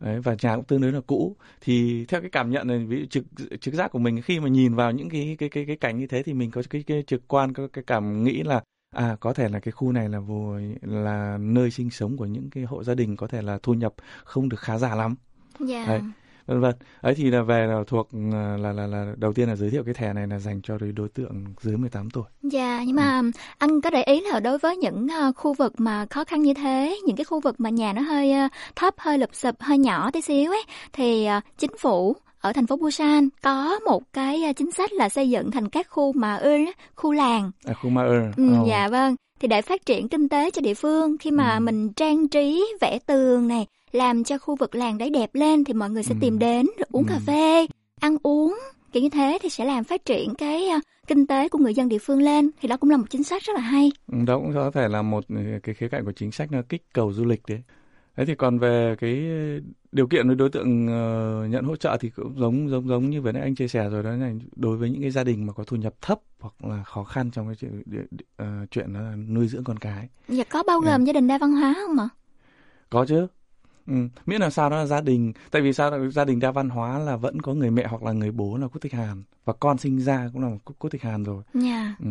Đấy, 0.00 0.20
và 0.20 0.36
nhà 0.42 0.56
cũng 0.56 0.64
tương 0.64 0.80
đối 0.80 0.92
là 0.92 1.00
cũ. 1.06 1.36
Thì 1.60 2.04
theo 2.04 2.20
cái 2.20 2.30
cảm 2.30 2.50
nhận 2.50 2.66
này 2.66 2.78
ví 2.78 3.00
dụ 3.00 3.06
trực 3.06 3.24
trực 3.60 3.74
giác 3.74 3.92
của 3.92 3.98
mình 3.98 4.22
khi 4.22 4.40
mà 4.40 4.48
nhìn 4.48 4.74
vào 4.74 4.92
những 4.92 5.08
cái 5.08 5.36
cái 5.38 5.48
cái 5.48 5.64
cái 5.66 5.76
cảnh 5.76 5.98
như 5.98 6.06
thế 6.06 6.22
thì 6.22 6.34
mình 6.34 6.50
có 6.50 6.62
cái, 6.70 6.82
cái 6.86 7.04
trực 7.06 7.28
quan 7.28 7.52
có 7.52 7.68
cái 7.72 7.84
cảm 7.86 8.24
nghĩ 8.24 8.42
là 8.42 8.62
à 8.96 9.16
có 9.20 9.32
thể 9.32 9.48
là 9.48 9.60
cái 9.60 9.72
khu 9.72 9.92
này 9.92 10.08
là 10.08 10.20
vô 10.20 10.56
là 10.82 11.38
nơi 11.40 11.70
sinh 11.70 11.90
sống 11.90 12.16
của 12.16 12.24
những 12.24 12.50
cái 12.50 12.64
hộ 12.64 12.84
gia 12.84 12.94
đình 12.94 13.16
có 13.16 13.26
thể 13.26 13.42
là 13.42 13.58
thu 13.62 13.74
nhập 13.74 13.94
không 14.24 14.48
được 14.48 14.60
khá 14.60 14.78
giả 14.78 14.94
lắm. 14.94 15.14
Dạ. 15.58 15.84
Đấy, 15.88 16.00
vân 16.46 16.60
vân. 16.60 16.74
Ấy 17.00 17.14
thì 17.14 17.30
là 17.30 17.42
về 17.42 17.66
là 17.66 17.84
thuộc 17.86 18.08
là, 18.12 18.56
là 18.56 18.72
là 18.72 18.86
là 18.86 19.14
đầu 19.16 19.32
tiên 19.32 19.48
là 19.48 19.56
giới 19.56 19.70
thiệu 19.70 19.84
cái 19.84 19.94
thẻ 19.94 20.12
này 20.12 20.26
là 20.26 20.38
dành 20.38 20.62
cho 20.62 20.78
đối 20.96 21.08
tượng 21.08 21.44
dưới 21.60 21.76
18 21.76 22.10
tuổi. 22.10 22.24
Dạ, 22.42 22.82
nhưng 22.86 22.96
mà 22.96 23.22
anh 23.58 23.80
có 23.80 23.90
để 23.90 24.02
ý 24.02 24.20
là 24.20 24.40
đối 24.40 24.58
với 24.58 24.76
những 24.76 25.08
ờ, 25.08 25.32
khu 25.36 25.54
vực 25.54 25.80
mà 25.80 26.06
khó 26.10 26.24
khăn 26.24 26.42
như 26.42 26.54
thế, 26.54 27.00
những 27.06 27.16
cái 27.16 27.24
khu 27.24 27.40
vực 27.40 27.60
mà 27.60 27.70
nhà 27.70 27.92
nó 27.92 28.02
hơi 28.02 28.32
ờ, 28.32 28.48
thấp, 28.76 28.94
hơi 28.98 29.18
lụp 29.18 29.34
xụp, 29.34 29.54
hơi 29.60 29.78
nhỏ 29.78 30.10
tí 30.10 30.20
xíu 30.20 30.50
ấy, 30.50 30.64
thì 30.92 31.28
chính 31.58 31.72
phủ 31.78 32.16
ở 32.46 32.52
thành 32.52 32.66
phố 32.66 32.76
Busan 32.76 33.28
có 33.42 33.78
một 33.86 34.02
cái 34.12 34.42
ờ, 34.44 34.52
chính 34.52 34.70
sách 34.70 34.92
là 34.92 35.08
xây 35.08 35.30
dựng 35.30 35.50
thành 35.50 35.68
các 35.68 35.86
khu 35.90 36.12
mà 36.12 36.36
ư 36.36 36.56
khu 36.94 37.12
làng. 37.12 37.50
à, 37.64 37.74
khu 37.74 37.90
Ma 37.90 38.02
Ơ 38.02 38.30
Ừ, 38.36 38.44
dạ 38.68 38.88
vâng. 38.88 39.16
Thì 39.40 39.48
để 39.48 39.62
phát 39.62 39.86
triển 39.86 40.08
kinh 40.08 40.28
tế 40.28 40.50
cho 40.50 40.60
địa 40.60 40.74
phương 40.74 41.18
khi 41.18 41.30
mà 41.30 41.60
mình 41.60 41.92
trang 41.92 42.28
trí 42.28 42.66
vẽ 42.80 42.98
tường 43.06 43.48
này, 43.48 43.66
làm 43.92 44.24
cho 44.24 44.38
khu 44.38 44.56
vực 44.56 44.74
làng 44.74 44.98
đấy 44.98 45.10
đẹp 45.10 45.30
lên 45.34 45.64
thì 45.64 45.72
mọi 45.74 45.90
người 45.90 46.02
sẽ 46.02 46.14
tìm 46.20 46.38
đến 46.38 46.66
rồi 46.78 46.86
uống 46.92 47.04
cà 47.04 47.18
phê, 47.26 47.66
ăn 48.00 48.16
uống. 48.22 48.58
Kiểu 48.92 49.02
như 49.02 49.08
thế 49.08 49.38
thì 49.42 49.48
sẽ 49.48 49.64
làm 49.64 49.84
phát 49.84 50.04
triển 50.04 50.34
cái 50.34 50.68
ờ, 50.68 50.78
kinh 51.06 51.26
tế 51.26 51.48
của 51.48 51.58
người 51.58 51.74
dân 51.74 51.88
địa 51.88 51.98
phương 51.98 52.22
lên. 52.22 52.50
Thì 52.60 52.68
đó 52.68 52.76
cũng 52.76 52.90
là 52.90 52.96
một 52.96 53.06
chính 53.10 53.22
sách 53.22 53.42
rất 53.42 53.52
là 53.56 53.60
hay. 53.60 53.92
Ừ, 54.12 54.18
đó 54.26 54.38
cũng 54.38 54.54
có 54.54 54.70
thể 54.70 54.88
là 54.88 55.02
một 55.02 55.24
ừ, 55.28 55.36
cái 55.62 55.74
khía 55.74 55.88
cạnh 55.88 56.04
của 56.04 56.12
chính 56.12 56.32
sách 56.32 56.52
nó 56.52 56.58
kích 56.68 56.82
cầu 56.92 57.12
du 57.12 57.24
lịch 57.24 57.42
đấy 57.48 57.62
đấy 58.16 58.26
thì 58.26 58.34
còn 58.34 58.58
về 58.58 58.96
cái 58.98 59.24
điều 59.92 60.06
kiện 60.06 60.26
với 60.26 60.36
đối 60.36 60.50
tượng 60.50 60.86
ờ, 60.88 61.46
nhận 61.50 61.64
hỗ 61.64 61.76
trợ 61.76 61.96
thì 62.00 62.10
cũng 62.10 62.38
giống 62.38 62.68
giống 62.70 62.88
giống 62.88 63.10
như 63.10 63.22
vừa 63.22 63.32
nãy 63.32 63.42
anh 63.42 63.54
chia 63.54 63.68
sẻ 63.68 63.88
rồi 63.90 64.02
đó 64.02 64.10
là 64.10 64.32
đối 64.56 64.76
với 64.76 64.90
những 64.90 65.02
cái 65.02 65.10
gia 65.10 65.24
đình 65.24 65.46
mà 65.46 65.52
có 65.52 65.64
thu 65.64 65.76
nhập 65.76 65.94
thấp 66.00 66.20
hoặc 66.40 66.54
là 66.64 66.82
khó 66.82 67.04
khăn 67.04 67.30
trong 67.30 67.46
cái 67.46 67.54
chuyện, 67.56 67.82
ờ, 68.36 68.66
chuyện 68.70 68.92
đó 68.92 69.00
là 69.00 69.16
nuôi 69.16 69.48
dưỡng 69.48 69.64
con 69.64 69.78
cái 69.78 70.08
Dạ 70.28 70.44
có 70.44 70.62
bao 70.66 70.80
gồm 70.80 71.04
gia 71.04 71.12
đình 71.12 71.26
đa 71.26 71.38
văn 71.38 71.52
hóa 71.52 71.74
không 71.86 71.98
ạ? 71.98 72.08
có 72.90 73.06
chứ 73.08 73.26
ừ. 73.86 73.94
miễn 74.26 74.40
làm 74.40 74.50
sao 74.50 74.70
đó 74.70 74.76
là 74.76 74.86
gia 74.86 75.00
đình 75.00 75.32
tại 75.50 75.62
vì 75.62 75.72
sao 75.72 76.10
gia 76.10 76.24
đình 76.24 76.40
đa 76.40 76.50
văn 76.52 76.68
hóa 76.68 76.98
là 76.98 77.16
vẫn 77.16 77.40
có 77.42 77.54
người 77.54 77.70
mẹ 77.70 77.86
hoặc 77.86 78.02
là 78.02 78.12
người 78.12 78.30
bố 78.30 78.56
là 78.56 78.66
quốc 78.68 78.80
tịch 78.80 78.92
Hàn 78.92 79.22
và 79.44 79.52
con 79.52 79.78
sinh 79.78 80.00
ra 80.00 80.30
cũng 80.32 80.42
là 80.42 80.48
quốc, 80.64 80.76
quốc 80.78 80.90
tịch 80.90 81.02
Hàn 81.02 81.22
rồi 81.24 81.42
Dạ. 81.54 81.96
ừ. 82.00 82.06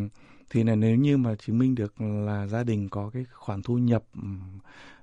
Thì 0.50 0.64
là 0.64 0.76
nếu 0.76 0.96
như 0.96 1.18
mà 1.18 1.36
chứng 1.36 1.58
minh 1.58 1.76
được 1.76 2.02
là 2.02 2.48
gia 2.48 2.64
đình 2.64 2.90
có 2.90 3.10
cái 3.14 3.26
khoản 3.34 3.62
thu 3.62 3.78
nhập 3.78 4.04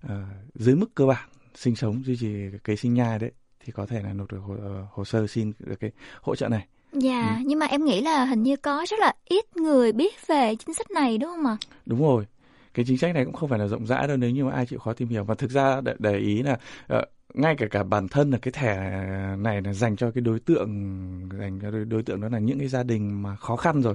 ờ, 0.01 0.25
dưới 0.55 0.77
mức 0.77 0.95
cơ 0.95 1.07
bản 1.07 1.29
sinh 1.55 1.77
sống 1.77 2.05
duy 2.05 2.17
trì 2.17 2.35
cái 2.65 2.77
sinh 2.77 2.95
nhai 2.95 3.19
đấy 3.19 3.31
thì 3.65 3.73
có 3.73 3.87
thể 3.87 4.03
là 4.03 4.13
nộp 4.13 4.33
được 4.33 4.39
hồ, 4.39 4.55
ờ, 4.63 4.87
hồ 4.93 5.05
sơ 5.05 5.27
xin 5.27 5.53
được 5.59 5.77
cái 5.81 5.91
hỗ 6.23 6.37
trợ 6.37 6.49
này. 6.49 6.67
Dạ, 6.93 7.41
nhưng 7.45 7.59
mà 7.59 7.67
em 7.67 7.85
nghĩ 7.85 8.01
là 8.01 8.25
hình 8.25 8.43
như 8.43 8.57
có 8.57 8.85
rất 8.89 8.99
là 9.01 9.15
ít 9.25 9.57
người 9.57 9.93
biết 9.93 10.27
về 10.27 10.57
chính 10.57 10.75
sách 10.75 10.91
này 10.91 11.19
đúng 11.19 11.31
không 11.31 11.47
ạ? 11.47 11.57
đúng 11.87 12.03
rồi. 12.03 12.27
Cái 12.75 12.85
chính 12.89 12.99
sách 12.99 13.15
này 13.15 13.25
cũng 13.25 13.35
không 13.35 13.49
phải 13.49 13.59
là 13.59 13.67
rộng 13.67 13.87
rãi 13.87 14.09
đâu 14.09 14.17
nếu 14.17 14.31
như 14.31 14.45
mà 14.45 14.53
ai 14.53 14.67
chịu 14.67 14.79
khó 14.79 14.93
tìm 14.93 15.09
hiểu. 15.09 15.25
Và 15.25 15.35
thực 15.35 15.51
ra 15.51 15.81
để, 15.81 15.95
để 15.99 16.19
ý 16.19 16.43
là 16.43 16.59
ờ, 16.87 17.05
ngay 17.35 17.55
cả 17.59 17.67
cả 17.71 17.83
bản 17.83 18.09
thân 18.09 18.31
là 18.31 18.39
cái 18.43 18.53
thẻ 18.53 18.75
này 19.39 19.63
là 19.63 19.73
dành 19.73 19.97
cho 19.97 20.11
cái 20.11 20.23
đối 20.23 20.41
tượng 20.41 20.69
dành 21.39 21.59
cho 21.63 21.71
đối, 21.71 21.85
đối 21.85 22.03
tượng 22.03 22.21
đó 22.21 22.29
là 22.29 22.39
những 22.39 22.59
cái 22.59 22.69
gia 22.69 22.83
đình 22.83 23.23
mà 23.23 23.37
khó 23.37 23.57
khăn 23.57 23.83
rồi 23.83 23.95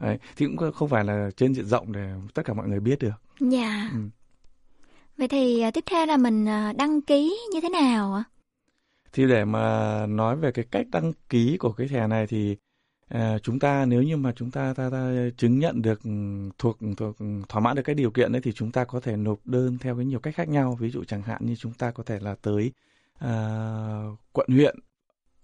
Đấy, 0.00 0.18
thì 0.36 0.46
cũng 0.46 0.72
không 0.72 0.88
phải 0.88 1.04
là 1.04 1.30
trên 1.36 1.54
diện 1.54 1.66
rộng 1.66 1.92
để 1.92 2.10
tất 2.34 2.42
cả 2.44 2.54
mọi 2.54 2.68
người 2.68 2.80
biết 2.80 2.98
được 2.98 3.22
Dạ. 3.40 3.90
Ừ. 3.92 3.98
Vậy 5.18 5.28
thì 5.28 5.60
à, 5.60 5.70
tiếp 5.70 5.84
theo 5.90 6.06
là 6.06 6.16
mình 6.16 6.48
à, 6.48 6.72
đăng 6.72 7.00
ký 7.00 7.36
như 7.52 7.60
thế 7.60 7.68
nào 7.68 8.14
ạ? 8.14 8.24
Thì 9.12 9.28
để 9.28 9.44
mà 9.44 10.06
nói 10.06 10.36
về 10.36 10.52
cái 10.52 10.64
cách 10.70 10.86
đăng 10.92 11.12
ký 11.28 11.56
của 11.56 11.72
cái 11.72 11.88
thẻ 11.88 12.06
này 12.06 12.26
thì 12.26 12.56
à, 13.08 13.38
chúng 13.42 13.58
ta 13.58 13.84
nếu 13.84 14.02
như 14.02 14.16
mà 14.16 14.32
chúng 14.36 14.50
ta, 14.50 14.74
ta 14.76 14.90
ta 14.90 15.12
chứng 15.36 15.58
nhận 15.58 15.82
được 15.82 16.02
ừ, 16.04 16.10
thuộc 16.58 16.78
thuộc 16.96 17.16
thỏa 17.48 17.60
mãn 17.60 17.76
được 17.76 17.82
cái 17.82 17.94
điều 17.94 18.10
kiện 18.10 18.32
đấy 18.32 18.42
thì 18.44 18.52
chúng 18.52 18.72
ta 18.72 18.84
có 18.84 19.00
thể 19.00 19.16
nộp 19.16 19.38
đơn 19.44 19.78
theo 19.80 19.96
cái 19.96 20.04
nhiều 20.04 20.20
cách 20.20 20.34
khác 20.34 20.48
nhau. 20.48 20.76
Ví 20.80 20.90
dụ 20.90 21.04
chẳng 21.04 21.22
hạn 21.22 21.46
như 21.46 21.56
chúng 21.56 21.72
ta 21.72 21.90
có 21.90 22.02
thể 22.02 22.18
là 22.20 22.34
tới 22.42 22.72
à, 23.18 23.30
quận 24.32 24.48
huyện, 24.50 24.76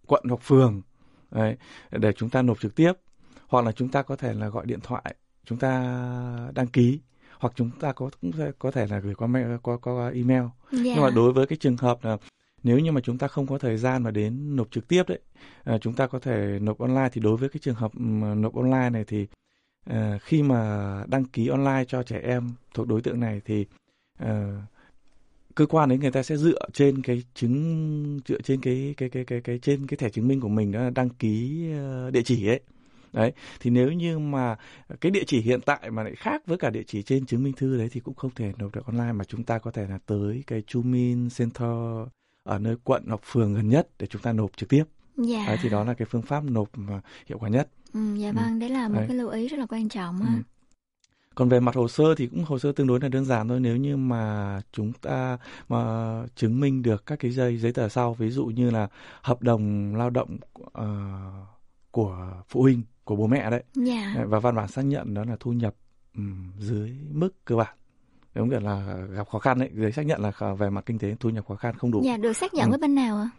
quận 0.07 0.25
hoặc 0.29 0.41
phường 0.43 0.83
đấy, 1.31 1.57
để 1.91 2.13
chúng 2.13 2.31
ta 2.31 2.43
nộp 2.43 2.61
trực 2.61 2.75
tiếp 2.75 2.93
hoặc 3.55 3.63
là 3.65 3.73
chúng 3.73 3.89
ta 3.89 4.03
có 4.03 4.17
thể 4.17 4.35
là 4.35 4.49
gọi 4.49 4.67
điện 4.67 4.81
thoại 4.83 5.15
chúng 5.47 5.59
ta 5.59 5.73
đăng 6.55 6.67
ký 6.67 7.01
hoặc 7.39 7.53
chúng 7.57 7.71
ta 7.81 7.93
có 7.93 8.11
cũng 8.21 8.33
có 8.59 8.71
thể 8.71 8.87
là 8.87 8.99
gửi 8.99 9.15
qua 9.15 9.27
mail, 9.27 9.47
qua 9.63 9.77
qua 9.77 10.11
email 10.15 10.43
Dạ. 10.73 10.81
nhưng 10.85 11.03
mà 11.03 11.11
đối 11.11 11.33
với 11.33 11.47
cái 11.47 11.59
trường 11.61 11.77
hợp 11.77 12.05
là 12.05 12.17
nếu 12.63 12.79
như 12.79 12.93
mà 12.93 13.01
chúng 13.01 13.19
ta 13.19 13.29
không 13.29 13.47
có 13.47 13.59
thời 13.59 13.77
gian 13.77 14.03
mà 14.03 14.11
đến 14.11 14.57
nộp 14.57 14.71
trực 14.71 14.89
tiếp 14.89 15.03
đấy 15.09 15.19
à, 15.65 15.79
chúng 15.79 15.95
ta 15.95 16.07
có 16.07 16.19
thể 16.19 16.59
nộp 16.63 16.79
online 16.79 17.09
thì 17.13 17.21
đối 17.21 17.37
với 17.37 17.49
cái 17.49 17.61
trường 17.63 17.75
hợp 17.75 17.93
nộp 18.37 18.55
online 18.57 18.91
này 18.91 19.05
thì 19.07 19.27
à, 19.91 20.19
khi 20.23 20.43
mà 20.43 20.61
đăng 21.09 21.25
ký 21.25 21.49
online 21.49 21.85
cho 21.89 22.03
trẻ 22.03 22.21
em 22.25 22.51
thuộc 22.75 22.87
đối 22.89 23.03
tượng 23.03 23.21
này 23.21 23.41
thì 23.45 23.67
à, 24.19 24.63
cơ 25.55 25.67
quan 25.67 25.89
đấy 25.89 25.99
người 25.99 26.11
ta 26.11 26.23
sẽ 26.23 26.37
dựa 26.37 26.59
trên 26.73 27.03
cái 27.03 27.23
chứng 27.35 28.21
dựa 28.27 28.41
trên 28.41 28.61
cái 28.61 28.95
cái 28.97 29.09
cái 29.09 29.25
cái 29.25 29.41
cái 29.41 29.59
trên 29.59 29.87
cái 29.87 29.97
thẻ 29.97 30.11
chứng 30.11 30.29
minh 30.29 30.41
của 30.41 30.49
mình 30.49 30.73
đó 30.73 30.81
là 30.83 30.91
đăng 30.91 31.09
ký 31.11 31.65
địa 32.13 32.23
chỉ 32.25 32.47
ấy 32.49 32.61
đấy 33.15 33.33
thì 33.61 33.71
nếu 33.71 33.93
như 33.93 34.19
mà 34.19 34.57
cái 35.01 35.11
địa 35.11 35.25
chỉ 35.27 35.41
hiện 35.41 35.61
tại 35.67 35.91
mà 35.91 36.03
lại 36.03 36.15
khác 36.15 36.43
với 36.47 36.59
cả 36.59 36.71
địa 36.71 36.83
chỉ 36.87 37.03
trên 37.03 37.27
chứng 37.27 37.43
minh 37.43 37.53
thư 37.57 37.79
đấy 37.79 37.89
thì 37.93 38.01
cũng 38.01 38.15
không 38.15 38.31
thể 38.35 38.53
nộp 38.59 38.75
được 38.75 38.87
online 38.87 39.13
mà 39.13 39.25
chúng 39.25 39.45
ta 39.45 39.59
có 39.59 39.71
thể 39.71 39.87
là 39.89 39.99
tới 40.07 40.45
cái 40.47 40.63
Chumin 40.67 41.29
Center 41.37 41.69
ở 42.43 42.59
nơi 42.59 42.77
quận 42.85 43.05
hoặc 43.09 43.21
phường 43.25 43.55
gần 43.55 43.69
nhất 43.69 43.89
để 43.99 44.07
chúng 44.07 44.23
ta 44.23 44.33
nộp 44.33 44.57
trực 44.57 44.69
tiếp 44.69 44.85
Dạ. 45.17 45.45
đấy, 45.47 45.57
thì 45.63 45.69
đó 45.69 45.85
là 45.85 45.95
cái 45.95 46.07
phương 46.11 46.23
pháp 46.23 46.45
nộp 46.45 46.69
mà 46.79 47.01
hiệu 47.27 47.39
quả 47.39 47.49
nhất 47.49 47.69
Ừ, 47.95 48.01
dạ 48.17 48.29
Ừ. 48.29 48.33
vâng, 48.35 48.59
đấy 48.59 48.69
là 48.71 48.89
một 48.89 48.95
Đấy. 48.95 49.05
cái 49.09 49.17
lưu 49.17 49.29
ý 49.29 49.49
rất 49.49 49.57
là 49.59 49.67
quan 49.67 49.89
trọng. 49.89 50.21
Ừ. 50.21 50.27
Còn 51.35 51.49
về 51.49 51.61
mặt 51.61 51.75
hồ 51.75 51.89
sơ 51.89 52.15
thì 52.15 52.27
cũng 52.27 52.45
hồ 52.45 52.59
sơ 52.59 52.73
tương 52.73 52.87
đối 52.87 53.01
là 53.01 53.09
đơn 53.09 53.25
giản 53.25 53.49
thôi 53.49 53.61
nếu 53.61 53.77
như 53.77 53.97
mà 53.97 54.61
chúng 54.73 54.93
ta 54.93 55.39
mà 55.69 55.79
chứng 56.37 56.61
minh 56.61 56.83
được 56.83 57.07
các 57.07 57.19
cái 57.19 57.31
giấy 57.31 57.59
giấy 57.59 57.73
tờ 57.73 57.89
sau 57.89 58.15
ví 58.15 58.31
dụ 58.31 58.47
như 58.47 58.71
là 58.71 58.89
hợp 59.23 59.43
đồng 59.43 59.95
lao 59.97 60.11
động 60.11 60.37
ờ, 60.73 60.87
của 61.91 62.43
phụ 62.49 62.63
huynh 62.63 62.83
của 63.05 63.17
bố 63.17 63.27
mẹ 63.27 63.51
đấy 63.51 63.63
Dạ. 63.75 64.15
và 64.27 64.39
văn 64.39 64.57
bản 64.57 64.69
xác 64.69 64.83
nhận 64.83 65.15
đó 65.15 65.25
là 65.25 65.37
thu 65.41 65.53
nhập 65.53 65.75
dưới 66.59 66.97
mức 67.13 67.45
cơ 67.45 67.57
bản 67.57 67.77
giống 68.35 68.51
kiểu 68.51 68.61
là 68.61 68.97
gặp 69.11 69.29
khó 69.29 69.39
khăn 69.39 69.59
đấy 69.59 69.71
giấy 69.75 69.93
xác 69.93 70.07
nhận 70.07 70.21
là 70.23 70.55
về 70.55 70.71
mặt 70.71 70.87
kinh 70.87 70.99
tế 70.99 71.17
thu 71.21 71.31
nhập 71.31 71.45
khó 71.49 71.55
khăn 71.57 71.75
không 71.79 71.91
đủ 71.91 72.03
Dạ, 72.05 72.17
được 72.17 72.33
xác 72.33 72.55
nhận 72.55 72.65
Ừ. 72.67 72.71
với 72.71 72.79
bên 72.79 72.95
nào 72.95 73.17
ạ? 73.17 73.31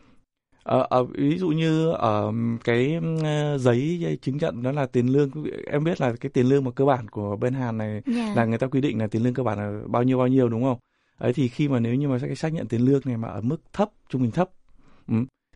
Ờ, 0.64 0.88
ờ, 0.90 1.04
ví 1.04 1.38
dụ 1.38 1.50
như 1.50 1.92
ở 1.92 2.32
cái 2.64 3.00
ờ, 3.24 3.58
giấy 3.58 4.18
chứng 4.22 4.38
nhận 4.38 4.64
đó 4.64 4.72
là 4.72 4.86
tiền 4.86 5.08
lương 5.08 5.30
em 5.68 5.84
biết 5.84 6.02
là 6.02 6.14
cái 6.20 6.30
tiền 6.30 6.46
lương 6.50 6.64
mà 6.64 6.72
cơ 6.72 6.86
bản 6.86 7.10
của 7.10 7.36
bên 7.36 7.54
Hàn 7.54 7.78
này 7.78 8.02
Dạ. 8.06 8.34
là 8.36 8.46
người 8.46 8.58
ta 8.58 8.68
quy 8.68 8.82
định 8.82 9.00
là 9.00 9.08
tiền 9.08 9.24
lương 9.24 9.34
cơ 9.34 9.44
bản 9.44 9.58
là 9.58 9.82
bao 9.88 10.04
nhiêu 10.04 10.18
bao 10.18 10.28
nhiêu 10.28 10.50
đúng 10.50 10.64
không? 10.64 10.78
Ấy 11.18 11.34
thì 11.34 11.48
khi 11.48 11.68
mà 11.68 11.80
nếu 11.80 11.96
như 11.96 12.08
mà 12.08 12.18
cái 12.22 12.36
xác 12.36 12.54
nhận 12.54 12.68
tiền 12.68 12.82
lương 12.82 13.02
này 13.06 13.18
mà 13.18 13.28
ở 13.28 13.42
mức 13.42 13.58
thấp 13.74 13.90
trung 14.10 14.22
bình 14.22 14.32
thấp 14.32 14.50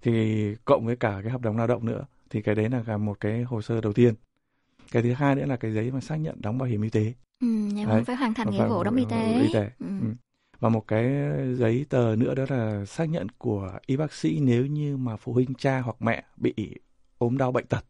thì 0.01 0.55
cộng 0.65 0.85
với 0.85 0.95
cả 0.95 1.19
cái 1.23 1.31
hợp 1.31 1.41
đồng 1.41 1.57
lao 1.57 1.67
động 1.67 1.85
nữa 1.85 2.05
thì 2.29 2.41
cái 2.41 2.55
đấy 2.55 2.69
là 2.87 2.97
một 2.97 3.19
cái 3.19 3.43
hồ 3.43 3.61
sơ 3.61 3.81
đầu 3.81 3.93
tiên. 3.93 4.13
Cái 4.91 5.03
thứ 5.03 5.13
hai 5.13 5.35
nữa 5.35 5.45
là 5.45 5.57
cái 5.57 5.73
giấy 5.73 5.91
mà 5.91 6.01
xác 6.01 6.15
nhận 6.15 6.41
đóng 6.41 6.57
bảo 6.57 6.69
hiểm 6.69 6.81
y 6.81 6.89
tế. 6.89 7.13
Ừ, 7.41 7.47
Đấy. 7.87 8.03
phải 8.03 8.15
hoàn 8.15 8.33
thành 8.33 8.51
nghĩa 8.51 8.67
vụ 8.67 8.83
đóng 8.83 8.95
y 8.95 9.05
tế. 9.09 9.39
y 9.41 9.53
tế. 9.53 9.71
Ừ. 9.79 9.87
Ừ. 10.01 10.05
Và 10.59 10.69
một 10.69 10.87
cái 10.87 11.13
giấy 11.55 11.85
tờ 11.89 12.15
nữa 12.15 12.35
đó 12.35 12.45
là 12.49 12.85
xác 12.85 13.05
nhận 13.05 13.29
của 13.37 13.79
y 13.85 13.97
bác 13.97 14.13
sĩ 14.13 14.39
nếu 14.39 14.65
như 14.65 14.97
mà 14.97 15.17
phụ 15.17 15.33
huynh 15.33 15.53
cha 15.53 15.79
hoặc 15.79 15.95
mẹ 15.99 16.23
bị 16.37 16.53
ốm 17.17 17.37
đau 17.37 17.51
bệnh 17.51 17.65
tật. 17.65 17.85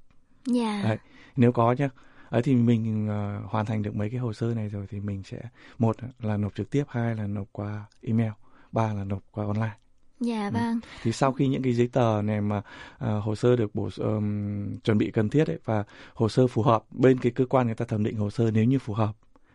Dạ. 0.45 0.81
Đấy, 0.83 0.97
nếu 1.35 1.51
có 1.51 1.75
nhá. 1.77 1.89
Ấy 2.29 2.41
thì 2.41 2.55
mình 2.55 3.07
ờ, 3.07 3.41
hoàn 3.45 3.65
thành 3.65 3.81
được 3.81 3.95
mấy 3.95 4.09
cái 4.09 4.19
hồ 4.19 4.33
sơ 4.33 4.53
này 4.55 4.69
rồi 4.69 4.87
thì 4.89 4.99
mình 4.99 5.23
sẽ 5.23 5.41
một 5.77 5.95
là 6.19 6.37
nộp 6.37 6.55
trực 6.55 6.69
tiếp, 6.69 6.83
hai 6.89 7.15
là 7.15 7.27
nộp 7.27 7.47
qua 7.51 7.85
email, 8.01 8.31
ba 8.71 8.93
là 8.93 9.03
nộp 9.03 9.23
qua 9.31 9.45
online. 9.45 9.75
Dạ 10.19 10.49
Ừ. 10.49 10.53
vâng. 10.53 10.79
Thì 11.03 11.11
sau 11.11 11.31
khi 11.33 11.47
những 11.47 11.61
cái 11.63 11.73
giấy 11.73 11.87
tờ 11.93 12.21
này 12.21 12.41
mà 12.41 12.61
ờ, 12.97 13.19
hồ 13.19 13.35
sơ 13.35 13.55
được 13.55 13.75
bổ 13.75 13.89
ờm, 13.97 14.75
chuẩn 14.83 14.97
bị 14.97 15.11
cần 15.11 15.29
thiết 15.29 15.47
ấy 15.47 15.59
và 15.65 15.83
hồ 16.13 16.29
sơ 16.29 16.47
phù 16.47 16.61
hợp 16.61 16.83
bên 16.91 17.17
cái 17.19 17.31
cơ 17.31 17.45
quan 17.45 17.65
người 17.65 17.75
ta 17.75 17.85
thẩm 17.85 18.03
định 18.03 18.15
hồ 18.15 18.29
sơ 18.29 18.51
nếu 18.51 18.63
như 18.63 18.79
phù 18.79 18.93
hợp 18.93 19.11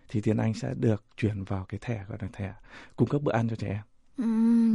thì 0.09 0.21
tiền 0.21 0.37
anh 0.37 0.55
sẽ 0.55 0.75
được 0.77 1.05
chuyển 1.17 1.45
vào 1.45 1.65
cái 1.69 1.79
thẻ 1.83 2.05
gọi 2.09 2.19
là 2.23 2.29
thẻ 2.33 2.53
cung 2.97 3.09
cấp 3.09 3.23
bữa 3.23 3.33
ăn 3.33 3.49
cho 3.49 3.57
trẻ 3.57 3.69
em. 3.69 3.81
Ừ, 4.17 4.25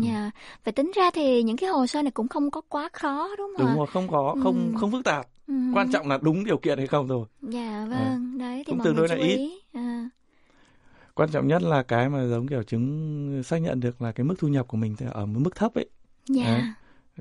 dạ. 0.05 0.31
Vậy 0.63 0.71
tính 0.71 0.91
ra 0.95 1.11
thì 1.13 1.43
những 1.43 1.57
cái 1.57 1.69
hồ 1.69 1.87
sơ 1.87 2.01
này 2.01 2.11
cũng 2.11 2.27
không 2.27 2.51
có 2.51 2.61
quá 2.69 2.89
khó 2.93 3.35
đúng 3.37 3.53
không 3.57 3.67
Đúng 3.67 3.77
rồi, 3.77 3.87
không 3.87 4.07
có, 4.07 4.35
không 4.43 4.71
Ừ. 4.73 4.79
không 4.79 4.91
phức 4.91 5.03
tạp. 5.05 5.27
Ừ. 5.47 5.53
Quan 5.73 5.89
trọng 5.89 6.07
là 6.07 6.19
đúng 6.21 6.43
điều 6.45 6.57
kiện 6.57 6.77
hay 6.77 6.87
không 6.87 7.07
thôi. 7.07 7.25
Dạ 7.41 7.85
vâng, 7.89 8.37
đấy 8.37 8.57
thì 8.57 8.63
Cũng 8.71 8.77
mọi 8.77 8.85
tương 8.85 8.95
đối 8.95 9.07
là 9.07 9.15
ít. 9.15 9.37
ý. 9.37 9.59
À, 9.73 10.09
Quan 11.19 11.29
trọng 11.31 11.47
nhất 11.47 11.61
là 11.61 11.83
cái 11.83 12.09
mà 12.09 12.25
giống 12.27 12.47
kiểu 12.47 12.63
chứng 12.63 13.41
xác 13.45 13.57
nhận 13.57 13.79
được 13.79 14.01
là 14.01 14.11
cái 14.11 14.23
mức 14.23 14.35
thu 14.39 14.47
nhập 14.47 14.67
của 14.67 14.77
mình 14.77 14.95
ở 15.11 15.25
mức 15.25 15.55
thấp 15.55 15.73
ấy. 15.73 15.85
dạ. 16.27 16.43
Đấy. 16.43 16.61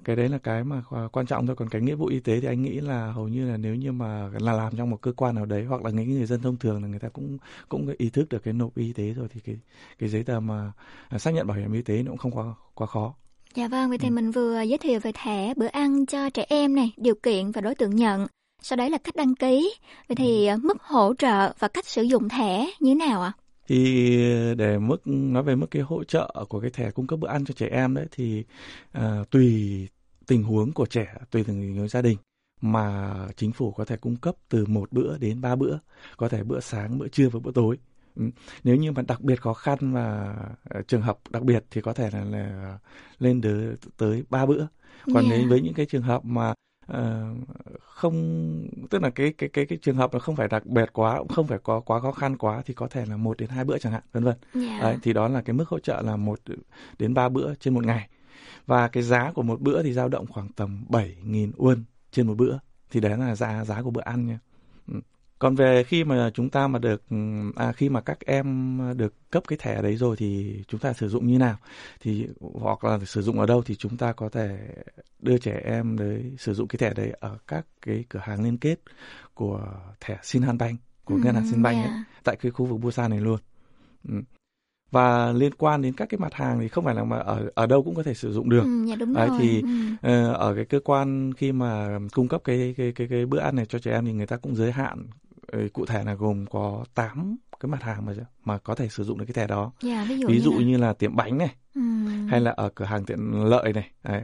Cái 0.05 0.17
đấy 0.17 0.29
là 0.29 0.39
cái 0.39 0.65
mà 0.65 0.83
à, 0.91 1.01
quan 1.13 1.27
trọng 1.27 1.47
thôi. 1.47 1.57
Còn 1.57 1.69
cái 1.69 1.83
nghĩa 1.83 1.95
vụ 1.95 2.07
y 2.07 2.21
tế 2.21 2.41
thì 2.41 2.47
anh 2.49 2.63
nghĩ 2.63 2.81
là 2.81 3.13
hầu 3.13 3.29
như 3.29 3.51
là 3.51 3.57
nếu 3.57 3.75
như 3.75 3.93
mà 3.93 4.29
là 4.41 4.53
làm 4.53 4.77
trong 4.77 4.91
một 4.91 5.01
cơ 5.03 5.13
quan 5.13 5.35
nào 5.35 5.47
đấy 5.47 5.65
hoặc 5.65 5.85
là 5.85 5.91
những 5.91 6.11
người 6.11 6.27
dân 6.27 6.41
thông 6.43 6.57
thường 6.57 6.83
là 6.83 6.89
người 6.89 6.99
ta 6.99 7.09
cũng 7.09 7.39
cũng 7.69 7.95
ý 7.99 8.11
thức 8.11 8.29
được 8.29 8.43
cái 8.45 8.55
nộp 8.55 8.77
y 8.77 8.93
tế 8.93 9.13
rồi 9.13 9.29
thì 9.35 9.41
cái 9.41 9.57
cái 9.99 10.09
giấy 10.09 10.23
tờ 10.25 10.41
mà 10.41 10.73
à, 11.09 11.19
xác 11.19 11.31
nhận 11.35 11.47
bảo 11.47 11.57
hiểm 11.57 11.73
y 11.73 11.83
tế 11.83 12.03
nó 12.03 12.11
cũng 12.11 12.19
không 12.19 12.33
quá 12.33 12.45
quá 12.75 12.87
khó. 12.87 13.15
Dạ 13.55 13.69
vâng, 13.69 13.89
vậy 13.89 13.99
thì 13.99 14.09
Ừ. 14.09 14.13
mình 14.13 14.31
vừa 14.31 14.61
giới 14.61 14.79
thiệu 14.79 15.01
về 15.01 15.13
thẻ 15.15 15.55
bữa 15.57 15.67
ăn 15.67 16.07
cho 16.07 16.31
trẻ 16.31 16.45
em 16.49 16.75
này, 16.75 16.93
điều 16.97 17.15
kiện 17.23 17.51
và 17.53 17.61
đối 17.61 17.75
tượng 17.75 17.97
nhận. 17.97 18.27
sau 18.63 18.77
đấy 18.77 18.91
là 18.91 18.99
cách 18.99 19.17
đăng 19.17 19.35
ký. 19.35 19.75
Vậy 20.09 20.17
thì 20.17 20.47
ờ, 20.47 20.57
mức 20.63 20.83
hỗ 20.83 21.15
trợ 21.19 21.53
và 21.59 21.69
cách 21.69 21.87
sử 21.87 22.03
dụng 22.03 22.29
thẻ 22.29 22.67
như 22.81 22.91
thế 22.91 22.95
nào 22.95 23.23
ạ? 23.23 23.33
Thì 23.69 24.17
để 24.55 24.79
mức 24.79 25.07
nói 25.07 25.43
về 25.43 25.57
mức 25.57 25.67
cái 25.71 25.83
hỗ 25.83 26.05
trợ 26.05 26.45
của 26.49 26.61
cái 26.61 26.71
thẻ 26.71 26.91
cung 26.91 27.07
cấp 27.07 27.19
bữa 27.19 27.29
ăn 27.29 27.45
cho 27.45 27.55
trẻ 27.55 27.67
em 27.67 27.95
đấy 27.95 28.07
thì 28.11 28.45
à, 28.93 29.25
tùy 29.31 29.89
tình 30.27 30.43
huống 30.43 30.73
của 30.73 30.87
trẻ 30.87 31.15
tùy 31.31 31.45
từng 31.45 31.61
tình 31.61 31.77
huống 31.77 31.89
gia 31.89 32.03
đình 32.03 32.19
mà 32.61 33.15
chính 33.37 33.53
phủ 33.53 33.73
có 33.73 33.85
thể 33.85 33.97
cung 33.97 34.17
cấp 34.17 34.35
từ 34.49 34.67
một 34.67 34.93
bữa 34.93 35.19
đến 35.19 35.41
ba 35.41 35.57
bữa 35.57 35.79
có 36.17 36.29
thể 36.29 36.45
bữa 36.45 36.61
sáng 36.61 36.99
bữa 36.99 37.09
trưa 37.09 37.29
và 37.29 37.41
bữa 37.41 37.53
tối 37.53 37.79
ừ. 38.17 38.23
nếu 38.65 38.77
như 38.77 38.93
mà 38.93 39.03
đặc 39.03 39.21
biệt 39.21 39.41
khó 39.41 39.55
khăn 39.55 39.93
và 39.93 40.37
ờ, 40.69 40.83
trường 40.83 41.03
hợp 41.03 41.19
đặc 41.31 41.43
biệt 41.43 41.65
thì 41.71 41.81
có 41.81 41.93
thể 41.93 42.11
là, 42.13 42.25
là 42.25 42.79
lên 43.19 43.41
tới 43.41 43.77
tới 43.97 44.25
ba 44.31 44.47
bữa 44.47 44.67
còn 45.07 45.25
yeah. 45.25 45.39
nếu 45.39 45.49
với 45.49 45.61
những 45.61 45.75
cái 45.75 45.87
trường 45.87 46.03
hợp 46.03 46.25
mà 46.25 46.55
không 47.81 48.69
tức 48.91 49.03
là 49.03 49.11
cái 49.11 49.33
cái 49.39 49.49
cái 49.49 49.67
cái 49.67 49.79
trường 49.83 49.97
hợp 49.97 50.13
nó 50.13 50.19
không 50.19 50.37
phải 50.37 50.49
đặc 50.49 50.67
biệt 50.67 50.91
quá 50.93 51.19
cũng 51.19 51.29
không 51.29 51.47
phải 51.47 51.59
có 51.59 51.81
quá 51.81 52.01
khó 52.01 52.13
khăn 52.13 52.37
quá 52.37 52.63
thì 52.67 52.75
có 52.75 52.89
thể 52.89 53.07
là 53.07 53.17
một 53.17 53.39
đến 53.39 53.49
hai 53.49 53.65
bữa 53.65 53.79
chẳng 53.79 53.93
hạn 53.93 54.03
vân 54.13 54.25
vân 54.25 54.37
yeah. 54.55 54.83
đấy 54.83 54.99
thì 55.03 55.13
đó 55.13 55.29
là 55.29 55.43
cái 55.43 55.55
mức 55.55 55.69
hỗ 55.69 55.79
trợ 55.79 56.03
là 56.03 56.17
một 56.17 56.41
đến 56.99 57.15
ba 57.15 57.29
bữa 57.29 57.55
trên 57.55 57.75
một 57.75 57.85
ngày 57.87 58.09
và 58.67 58.89
cái 58.89 59.03
giá 59.03 59.33
của 59.33 59.43
một 59.43 59.61
bữa 59.61 59.83
thì 59.83 59.93
dao 59.93 60.09
động 60.09 60.27
khoảng 60.27 60.49
tầm 60.49 60.85
7.000 60.89 61.53
won 61.53 61.83
trên 62.11 62.27
một 62.27 62.37
bữa 62.37 62.59
thì 62.91 63.01
đấy 63.01 63.19
là 63.19 63.35
giá 63.35 63.65
giá 63.65 63.83
của 63.83 63.91
bữa 63.91 64.01
ăn 64.01 64.27
nha 64.27 64.39
ừ. 64.89 65.01
Còn 65.39 65.55
về 65.55 65.85
khi 65.85 66.05
mà 66.05 66.31
chúng 66.35 66.51
ta 66.51 66.69
mà 66.69 66.79
được 66.79 67.03
à, 67.57 67.73
khi 67.73 67.89
mà 67.89 68.01
các 68.01 68.19
em 68.27 68.81
được 68.97 69.15
cấp 69.31 69.43
cái 69.49 69.59
thẻ 69.63 69.83
đấy 69.83 69.97
rồi 69.97 70.17
thì 70.17 70.63
chúng 70.69 70.81
ta 70.81 70.93
sử 70.93 71.09
dụng 71.09 71.27
như 71.27 71.39
nào 71.39 71.57
thì 72.01 72.27
hoặc 72.41 72.85
là 72.85 72.99
sử 73.07 73.23
dụng 73.23 73.41
ở 73.41 73.47
đâu 73.47 73.63
thì 73.63 73.75
chúng 73.75 73.97
ta 73.97 74.13
có 74.13 74.29
thể 74.29 74.59
đưa 75.19 75.39
trẻ 75.39 75.61
em 75.65 75.99
đấy 75.99 76.33
sử 76.39 76.55
dụng 76.55 76.69
cái 76.69 76.79
thẻ 76.79 76.95
đấy 76.95 77.13
ở 77.21 77.39
các 77.47 77.67
cái 77.83 78.05
cửa 78.09 78.21
hàng 78.23 78.45
liên 78.45 78.59
kết 78.59 78.77
của 79.35 79.61
thẻ 80.01 80.19
Sinhanbank 80.23 80.81
của 81.05 81.17
ngân 81.17 81.35
hàng 81.35 81.47
Sinbank 81.51 81.77
yeah. 81.77 81.91
ấy, 81.91 81.99
tại 82.25 82.37
cái 82.41 82.53
khu 82.53 82.67
vực 82.67 82.81
Busan 82.81 83.11
này 83.11 83.21
luôn. 83.21 83.39
Ừ 84.09 84.15
và 84.91 85.33
liên 85.33 85.55
quan 85.55 85.83
đến 85.83 85.95
các 85.95 86.09
cái 86.09 86.19
mặt 86.19 86.35
hàng 86.35 86.61
thì 86.61 86.69
không 86.69 86.85
phải 86.85 86.95
là 86.95 87.05
mà 87.05 87.19
ở 87.19 87.51
ở 87.55 87.67
đâu 87.67 87.83
cũng 87.83 87.95
có 87.95 88.03
thể 88.03 88.15
sử 88.15 88.33
dụng 88.33 88.49
được. 88.49 88.63
Ừ, 88.63 88.85
dạ 88.89 88.97
đúng 88.97 89.15
Đấy, 89.15 89.29
rồi. 89.29 89.39
thì 89.41 89.63
ừ. 90.03 90.31
uh, 90.31 90.37
ở 90.37 90.55
cái 90.55 90.65
cơ 90.65 90.81
quan 90.85 91.33
khi 91.35 91.53
mà 91.53 91.99
cung 92.13 92.29
cấp 92.29 92.41
cái 92.45 92.75
cái 92.77 92.93
cái 92.93 93.07
cái 93.11 93.27
bữa 93.27 93.39
ăn 93.39 93.57
này 93.57 93.67
cho 93.67 93.79
trẻ 93.79 93.93
em 93.93 94.05
thì 94.05 94.13
người 94.13 94.27
ta 94.27 94.37
cũng 94.37 94.55
giới 94.57 94.73
hạn 94.73 95.07
cụ 95.73 95.87
thể 95.87 96.05
là 96.05 96.15
gồm 96.15 96.47
có 96.47 96.85
8 96.95 97.37
cái 97.61 97.71
mặt 97.71 97.83
hàng 97.83 98.07
mà 98.07 98.13
mà 98.45 98.59
có 98.59 98.75
thể 98.75 98.89
sử 98.89 99.05
dụng 99.05 99.19
được 99.19 99.25
cái 99.29 99.35
thẻ 99.35 99.47
đó. 99.47 99.73
Yeah, 99.83 100.09
ví 100.09 100.19
dụ, 100.19 100.29
ví 100.29 100.41
dụ 100.41 100.53
như, 100.53 100.59
là... 100.59 100.65
như 100.65 100.77
là 100.77 100.93
tiệm 100.93 101.17
bánh 101.17 101.39
này, 101.39 101.55
ừ. 101.75 101.81
hay 102.29 102.41
là 102.41 102.51
ở 102.51 102.69
cửa 102.75 102.85
hàng 102.85 103.05
tiện 103.05 103.49
lợi 103.49 103.73
này, 103.73 103.91
đấy, 104.03 104.23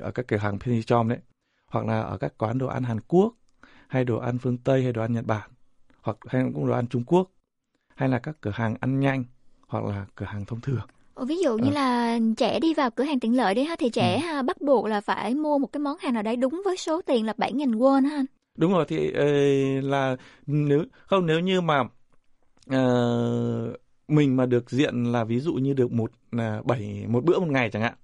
ở 0.00 0.10
các 0.10 0.28
cửa 0.28 0.36
hàng 0.36 0.58
Pennychom 0.58 1.08
đấy, 1.08 1.18
hoặc 1.66 1.86
là 1.86 2.00
ở 2.00 2.18
các 2.18 2.38
quán 2.38 2.58
đồ 2.58 2.66
ăn 2.66 2.82
Hàn 2.82 3.00
Quốc, 3.00 3.34
hay 3.88 4.04
đồ 4.04 4.18
ăn 4.18 4.38
phương 4.38 4.58
Tây 4.58 4.82
hay 4.82 4.92
đồ 4.92 5.02
ăn 5.02 5.12
Nhật 5.12 5.26
Bản, 5.26 5.50
hoặc 6.02 6.16
hay 6.28 6.42
cũng 6.54 6.66
đồ 6.66 6.74
ăn 6.74 6.86
Trung 6.88 7.04
Quốc, 7.04 7.30
hay 7.94 8.08
là 8.08 8.18
các 8.18 8.36
cửa 8.40 8.52
hàng 8.54 8.74
ăn 8.80 9.00
nhanh 9.00 9.24
hoặc 9.68 9.84
là 9.84 10.06
cửa 10.14 10.26
hàng 10.26 10.44
thông 10.44 10.60
thường. 10.60 10.86
Ồ, 11.14 11.24
ví 11.24 11.36
dụ 11.36 11.58
như 11.58 11.70
à. 11.70 11.74
là 11.74 12.18
trẻ 12.36 12.60
đi 12.60 12.74
vào 12.74 12.90
cửa 12.90 13.04
hàng 13.04 13.20
tiện 13.20 13.36
lợi 13.36 13.54
đi 13.54 13.64
ha 13.64 13.76
thì 13.78 13.90
trẻ 13.90 14.22
ừ. 14.32 14.42
bắt 14.42 14.60
buộc 14.60 14.86
là 14.86 15.00
phải 15.00 15.34
mua 15.34 15.58
một 15.58 15.72
cái 15.72 15.80
món 15.80 15.96
hàng 15.98 16.14
nào 16.14 16.22
đấy 16.22 16.36
đúng 16.36 16.62
với 16.64 16.76
số 16.76 17.02
tiền 17.02 17.26
là 17.26 17.34
7.000 17.38 17.78
won 17.78 18.08
ha 18.08 18.16
anh. 18.16 18.26
Đúng 18.56 18.72
rồi 18.72 18.84
thì 18.88 19.08
uh, 19.08 19.84
là 19.84 20.16
nếu 20.46 20.84
không 21.06 21.26
nếu 21.26 21.40
như 21.40 21.60
mà 21.60 21.80
uh, 21.80 23.76
mình 24.08 24.36
mà 24.36 24.46
được 24.46 24.70
diện 24.70 25.04
là 25.04 25.24
ví 25.24 25.40
dụ 25.40 25.54
như 25.54 25.72
được 25.72 25.92
một 25.92 26.10
là 26.32 26.62
bảy 26.64 27.04
một 27.08 27.24
bữa 27.24 27.38
một 27.38 27.48
ngày 27.48 27.70
chẳng 27.70 27.82
hạn 27.82 27.94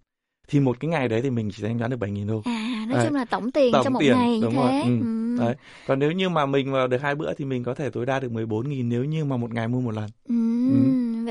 thì 0.49 0.61
một 0.61 0.81
cái 0.81 0.89
ngày 0.89 1.09
đấy 1.09 1.23
thì 1.23 1.31
mình 1.31 1.51
chỉ 1.53 1.63
thanh 1.63 1.79
toán 1.79 1.91
được 1.91 1.97
7 1.97 2.11
nghìn 2.11 2.29
thôi. 2.29 2.43
À, 2.45 2.85
nói 2.89 2.97
đấy. 2.97 3.07
chung 3.07 3.17
là 3.17 3.25
tổng 3.25 3.51
tiền 3.51 3.73
tổng 3.73 3.85
cho 3.85 3.91
một 3.91 4.01
tiền, 4.01 4.13
ngày 4.13 4.39
đúng 4.43 4.55
thế. 4.55 4.61
Rồi. 4.61 4.83
Ừ. 4.83 5.01
Ừ. 5.01 5.45
Đấy. 5.45 5.55
Còn 5.87 5.99
nếu 5.99 6.13
như 6.13 6.29
mà 6.29 6.47
mình 6.47 6.73
vào 6.73 6.89
được 6.89 7.03
hai 7.03 7.15
bữa 7.15 7.35
thì 7.35 7.45
mình 7.45 7.65
có 7.65 7.75
thể 7.75 7.91
tối 7.91 8.07
đa 8.07 8.21
được 8.21 8.33
14 8.33 8.69
nghìn 8.69 8.89
nếu 8.89 9.05
như 9.05 9.25
mà 9.25 9.37
một 9.37 9.55
ngày 9.55 9.69
mua 9.69 9.81
một 9.81 9.95
lần. 9.95 10.11
Ừ. 10.29 10.35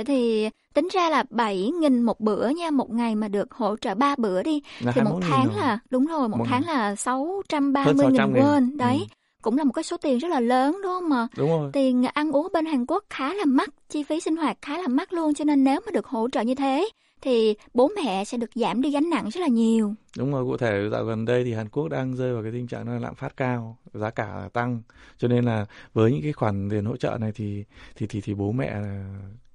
Vậy 0.02 0.06
thì 0.06 0.50
tính 0.74 0.88
ra 0.94 1.10
là 1.10 1.24
7 1.30 1.72
nghìn 1.80 2.02
một 2.02 2.20
bữa 2.20 2.50
nha, 2.50 2.72
một 2.72 2.92
ngày 2.92 3.16
mà 3.16 3.28
được 3.28 3.54
hỗ 3.54 3.76
trợ 3.78 3.96
ba 3.96 4.16
bữa 4.18 4.44
đi. 4.44 4.62
Là 4.80 4.92
thì 4.92 5.02
một 5.02 5.20
tháng 5.22 5.46
rồi. 5.48 5.56
là, 5.58 5.80
đúng 5.90 6.06
rồi, 6.06 6.30
một, 6.30 6.38
một 6.38 6.46
tháng 6.50 6.62
ngày. 6.66 6.76
là 6.76 6.96
630 6.96 8.08
nghìn 8.12 8.22
won. 8.22 8.78
Đấy. 8.78 8.98
Ừ 9.00 9.16
cũng 9.42 9.58
là 9.58 9.64
một 9.64 9.72
cái 9.74 9.84
số 9.84 9.98
tiền 9.98 10.18
rất 10.18 10.28
là 10.28 10.40
lớn 10.40 10.80
đúng 10.84 10.92
không 10.92 11.10
mà 11.10 11.28
đúng 11.38 11.50
rồi. 11.50 11.70
tiền 11.74 12.04
ăn 12.14 12.32
uống 12.32 12.48
bên 12.54 12.66
Hàn 12.66 12.86
Quốc 12.86 13.04
khá 13.10 13.34
là 13.34 13.46
mắc 13.46 13.70
chi 13.90 14.04
phí 14.04 14.20
sinh 14.20 14.36
hoạt 14.36 14.58
khá 14.62 14.78
là 14.78 14.88
mắc 14.88 15.14
luôn 15.14 15.34
cho 15.34 15.46
nên 15.46 15.64
nếu 15.64 15.80
mà 15.86 15.92
được 15.92 16.06
hỗ 16.06 16.30
trợ 16.30 16.42
như 16.42 16.56
thế 16.56 16.90
thì 17.22 17.56
bố 17.74 17.90
mẹ 17.96 18.26
sẽ 18.26 18.38
được 18.38 18.50
giảm 18.56 18.82
đi 18.82 18.92
gánh 18.92 19.10
nặng 19.10 19.30
rất 19.30 19.42
là 19.42 19.48
nhiều 19.48 19.94
đúng 20.18 20.32
rồi 20.32 20.46
cụ 20.46 20.58
thể 20.58 20.90
dạo 20.92 21.04
gần 21.04 21.26
đây 21.26 21.44
thì 21.44 21.54
Hàn 21.54 21.70
Quốc 21.70 21.88
đang 21.88 22.16
rơi 22.16 22.34
vào 22.34 22.44
cái 22.44 22.52
tình 22.52 22.68
trạng 22.68 22.90
là 22.90 23.00
lạm 23.00 23.16
phát 23.16 23.38
cao 23.38 23.78
giá 23.94 24.10
cả 24.10 24.50
tăng 24.54 24.82
cho 25.18 25.28
nên 25.28 25.46
là 25.46 25.66
với 25.94 26.12
những 26.12 26.22
cái 26.22 26.34
khoản 26.34 26.70
tiền 26.70 26.86
hỗ 26.86 26.98
trợ 26.98 27.18
này 27.20 27.32
thì 27.36 27.64
thì 27.96 28.08
thì 28.08 28.22
thì 28.22 28.34
bố 28.34 28.52
mẹ 28.52 28.82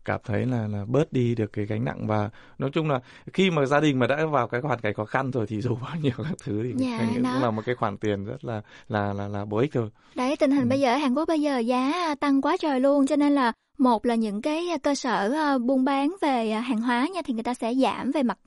cảm 0.07 0.21
thấy 0.25 0.47
là 0.47 0.67
là 0.69 0.85
bớt 0.89 1.13
đi 1.13 1.35
được 1.35 1.53
cái 1.53 1.67
gánh 1.67 1.85
nặng 1.85 2.07
và 2.07 2.31
nói 2.59 2.71
chung 2.73 2.91
là 2.91 3.01
khi 3.33 3.51
mà 3.51 3.67
gia 3.67 3.81
đình 3.81 3.99
mà 3.99 4.07
đã 4.07 4.27
vào 4.27 4.49
cái 4.49 4.61
hoàn 4.61 4.81
cảnh 4.81 4.95
khó 4.95 5.05
khăn 5.05 5.31
rồi 5.31 5.47
thì 5.47 5.61
dù 5.61 5.75
bao 5.83 5.97
nhiêu 6.03 6.13
các 6.17 6.35
thứ 6.45 6.63
thì 6.63 6.73
dạ, 6.77 6.99
cũng 7.15 7.43
là 7.43 7.51
một 7.51 7.63
cái 7.67 7.75
khoản 7.75 7.97
tiền 7.97 8.25
rất 8.25 8.45
là 8.45 8.63
là 8.89 9.13
là 9.13 9.29
là 9.29 9.45
bổ 9.45 9.59
ích 9.59 9.71
thôi. 9.75 9.91
Đấy 10.15 10.37
tình 10.37 10.51
hình 10.51 10.65
ừ. 10.65 10.69
bây 10.69 10.81
giờ 10.81 10.93
ở 10.93 10.97
Hàn 10.97 11.15
Quốc 11.15 11.29
bây 11.29 11.41
giờ 11.41 11.59
giá 11.59 12.15
tăng 12.21 12.43
quá 12.43 12.57
trời 12.61 12.81
luôn 12.81 13.07
cho 13.07 13.17
nên 13.17 13.33
là 13.33 13.53
một 13.79 14.07
là 14.07 14.15
những 14.15 14.43
cái 14.43 14.67
cơ 14.83 14.95
sở 14.95 15.59
buôn 15.59 15.85
bán 15.85 16.17
về 16.21 16.51
hàng 16.51 16.81
hóa 16.81 17.09
nha 17.15 17.21
thì 17.25 17.35
người 17.35 17.43
ta 17.43 17.55
sẽ 17.55 17.75
giảm 17.75 18.11
về 18.13 18.23
mặt 18.23 18.39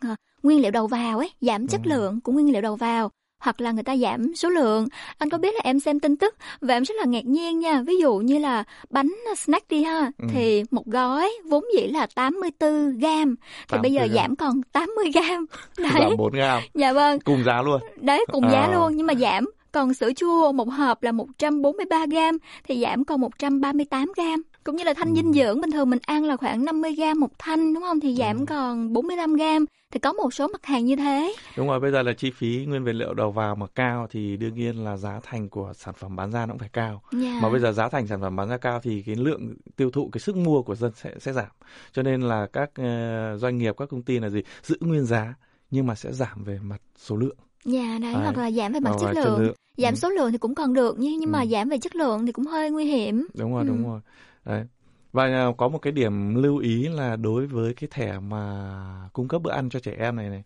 nguyên 0.44 0.62
liệu 0.62 0.72
đầu 0.72 0.88
vào 0.88 1.18
ấy, 1.18 1.32
giảm 1.42 1.68
chất 1.68 1.82
ừ. 1.84 1.90
lượng 1.90 2.22
của 2.22 2.32
nguyên 2.32 2.52
liệu 2.52 2.62
đầu 2.62 2.76
vào 2.76 3.12
hoặc 3.40 3.62
là 3.62 3.72
người 3.72 3.84
ta 3.84 3.98
giảm 3.98 4.36
số 4.36 4.50
lượng. 4.50 4.88
Anh 5.18 5.30
có 5.30 5.38
biết 5.38 5.54
là 5.54 5.62
em 5.64 5.80
xem 5.80 6.00
tin 6.00 6.18
tức 6.18 6.36
và 6.62 6.74
em 6.74 6.84
rất 6.84 6.96
là 6.98 7.06
ngạc 7.06 7.26
nhiên 7.26 7.60
nha. 7.60 7.82
Ví 7.82 7.98
dụ 8.02 8.18
như 8.18 8.38
là 8.38 8.64
bánh 8.90 9.16
snack 9.38 9.68
đi 9.68 9.84
ha, 9.84 10.12
ừ. 10.18 10.28
thì 10.34 10.64
một 10.72 10.86
gói 10.86 11.32
vốn 11.50 11.64
dĩ 11.76 11.88
là 11.88 12.08
84 12.16 13.00
gram, 13.00 13.36
thì 13.70 13.78
bây 13.82 13.92
giờ 13.92 14.02
gram. 14.02 14.16
giảm 14.16 14.36
còn 14.36 14.62
80 14.72 15.12
gram. 15.14 15.46
Đấy. 15.78 15.92
Giảm 16.00 16.18
4 16.18 16.34
gram. 16.34 16.64
Dạ 16.74 16.94
vâng. 16.94 17.20
Cùng 17.20 17.44
giá 17.44 17.62
luôn. 17.62 17.82
Đấy, 17.96 18.26
cùng 18.32 18.44
à. 18.44 18.52
giá 18.52 18.70
luôn 18.74 18.96
nhưng 18.96 19.08
mà 19.08 19.14
giảm. 19.14 19.46
Còn 19.72 19.94
sữa 19.94 20.12
chua 20.16 20.52
một 20.52 20.70
hộp 20.70 21.04
là 21.04 21.12
143 21.12 22.06
gram 22.06 22.38
thì 22.64 22.82
giảm 22.82 23.06
còn 23.06 23.22
138 23.22 24.12
gram 24.16 24.42
cũng 24.70 24.76
như 24.76 24.84
là 24.84 24.94
thanh 24.94 25.10
ừ. 25.10 25.16
dinh 25.16 25.34
dưỡng 25.34 25.62
bình 25.62 25.72
thường 25.72 25.90
mình 25.90 26.00
ăn 26.06 26.26
là 26.26 26.38
khoảng 26.38 26.66
50 26.66 26.96
gram 26.96 27.20
một 27.20 27.30
thanh 27.40 27.74
đúng 27.74 27.84
không 27.84 28.00
thì 28.00 28.16
giảm 28.16 28.38
ừ. 28.38 28.46
còn 28.48 28.94
45 28.94 29.36
gram 29.36 29.66
thì 29.92 30.00
có 30.00 30.14
một 30.14 30.34
số 30.34 30.48
mặt 30.48 30.66
hàng 30.66 30.86
như 30.86 30.96
thế 30.96 31.36
đúng 31.58 31.68
rồi 31.68 31.80
bây 31.80 31.92
giờ 31.92 32.02
là 32.02 32.14
chi 32.14 32.32
phí 32.32 32.66
nguyên 32.68 32.84
vật 32.84 32.92
liệu 32.92 33.14
đầu 33.14 33.32
vào 33.32 33.56
mà 33.56 33.66
cao 33.76 34.08
thì 34.12 34.38
đương 34.38 34.54
nhiên 34.56 34.84
là 34.84 34.98
giá 34.98 35.20
thành 35.24 35.50
của 35.50 35.74
sản 35.76 35.94
phẩm 35.98 36.16
bán 36.16 36.32
ra 36.32 36.46
nó 36.46 36.54
cũng 36.54 36.60
phải 36.60 36.70
cao 36.74 37.02
yeah. 37.22 37.44
mà 37.44 37.50
bây 37.50 37.60
giờ 37.60 37.72
giá 37.72 37.90
thành 37.90 38.08
sản 38.08 38.22
phẩm 38.22 38.36
bán 38.36 38.50
ra 38.50 38.58
cao 38.58 38.80
thì 38.84 39.04
cái 39.06 39.16
lượng 39.16 39.56
tiêu 39.76 39.92
thụ 39.92 40.10
cái 40.12 40.20
sức 40.20 40.36
mua 40.36 40.62
của 40.62 40.76
dân 40.76 40.92
sẽ 40.96 41.12
sẽ 41.20 41.34
giảm 41.34 41.52
cho 41.92 42.04
nên 42.04 42.22
là 42.22 42.48
các 42.54 42.70
uh, 42.70 43.40
doanh 43.42 43.58
nghiệp 43.58 43.76
các 43.78 43.90
công 43.90 44.04
ty 44.04 44.20
là 44.20 44.30
gì 44.30 44.42
giữ 44.64 44.78
nguyên 44.80 45.06
giá 45.06 45.34
nhưng 45.72 45.88
mà 45.88 45.96
sẽ 45.96 46.12
giảm 46.12 46.44
về 46.44 46.60
mặt 46.64 46.82
số 46.98 47.16
lượng 47.16 47.38
Dạ 47.66 47.98
đấy, 48.02 48.14
đấy 48.14 48.24
hoặc 48.24 48.38
là 48.38 48.52
giảm 48.52 48.74
về 48.74 48.80
mặt 48.80 48.92
chất 49.02 49.12
lượng. 49.16 49.40
lượng 49.40 49.54
giảm 49.78 49.94
ừ. 49.94 49.98
số 49.98 50.10
lượng 50.10 50.32
thì 50.32 50.38
cũng 50.38 50.56
còn 50.56 50.74
được 50.74 50.96
nhưng 51.00 51.20
nhưng 51.20 51.32
mà 51.32 51.42
ừ. 51.42 51.48
giảm 51.48 51.70
về 51.70 51.78
chất 51.78 51.96
lượng 51.96 52.26
thì 52.26 52.32
cũng 52.32 52.46
hơi 52.46 52.72
nguy 52.72 52.86
hiểm 52.86 53.28
đúng 53.34 53.54
rồi 53.54 53.64
ừ. 53.64 53.68
đúng 53.68 53.88
rồi 53.88 54.00
đấy 54.46 54.66
và 55.14 55.24
à, 55.26 55.48
có 55.58 55.68
một 55.68 55.80
cái 55.80 55.94
điểm 55.94 56.36
lưu 56.36 56.58
ý 56.58 56.88
là 56.88 57.16
đối 57.16 57.48
với 57.48 57.74
cái 57.74 57.88
thẻ 57.92 58.20
mà 58.20 59.10
cung 59.14 59.28
cấp 59.28 59.42
bữa 59.42 59.52
ăn 59.52 59.70
cho 59.70 59.80
trẻ 59.80 59.96
em 60.00 60.16
này 60.16 60.30
này 60.30 60.44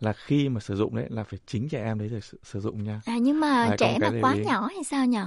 là 0.00 0.12
khi 0.12 0.48
mà 0.48 0.60
sử 0.60 0.76
dụng 0.76 0.96
đấy 0.96 1.06
là 1.08 1.24
phải 1.24 1.38
chính 1.46 1.68
trẻ 1.68 1.84
em 1.84 1.98
đấy 1.98 2.08
để 2.12 2.20
sử, 2.20 2.38
sử 2.42 2.60
dụng 2.60 2.84
nha. 2.84 3.00
À 3.04 3.18
nhưng 3.18 3.40
mà 3.40 3.66
đấy, 3.68 3.76
trẻ 3.78 3.98
mà 4.00 4.12
quá 4.22 4.34
ý. 4.34 4.44
nhỏ 4.44 4.66
hay 4.74 4.84
sao 4.84 5.06
nhỉ? 5.06 5.18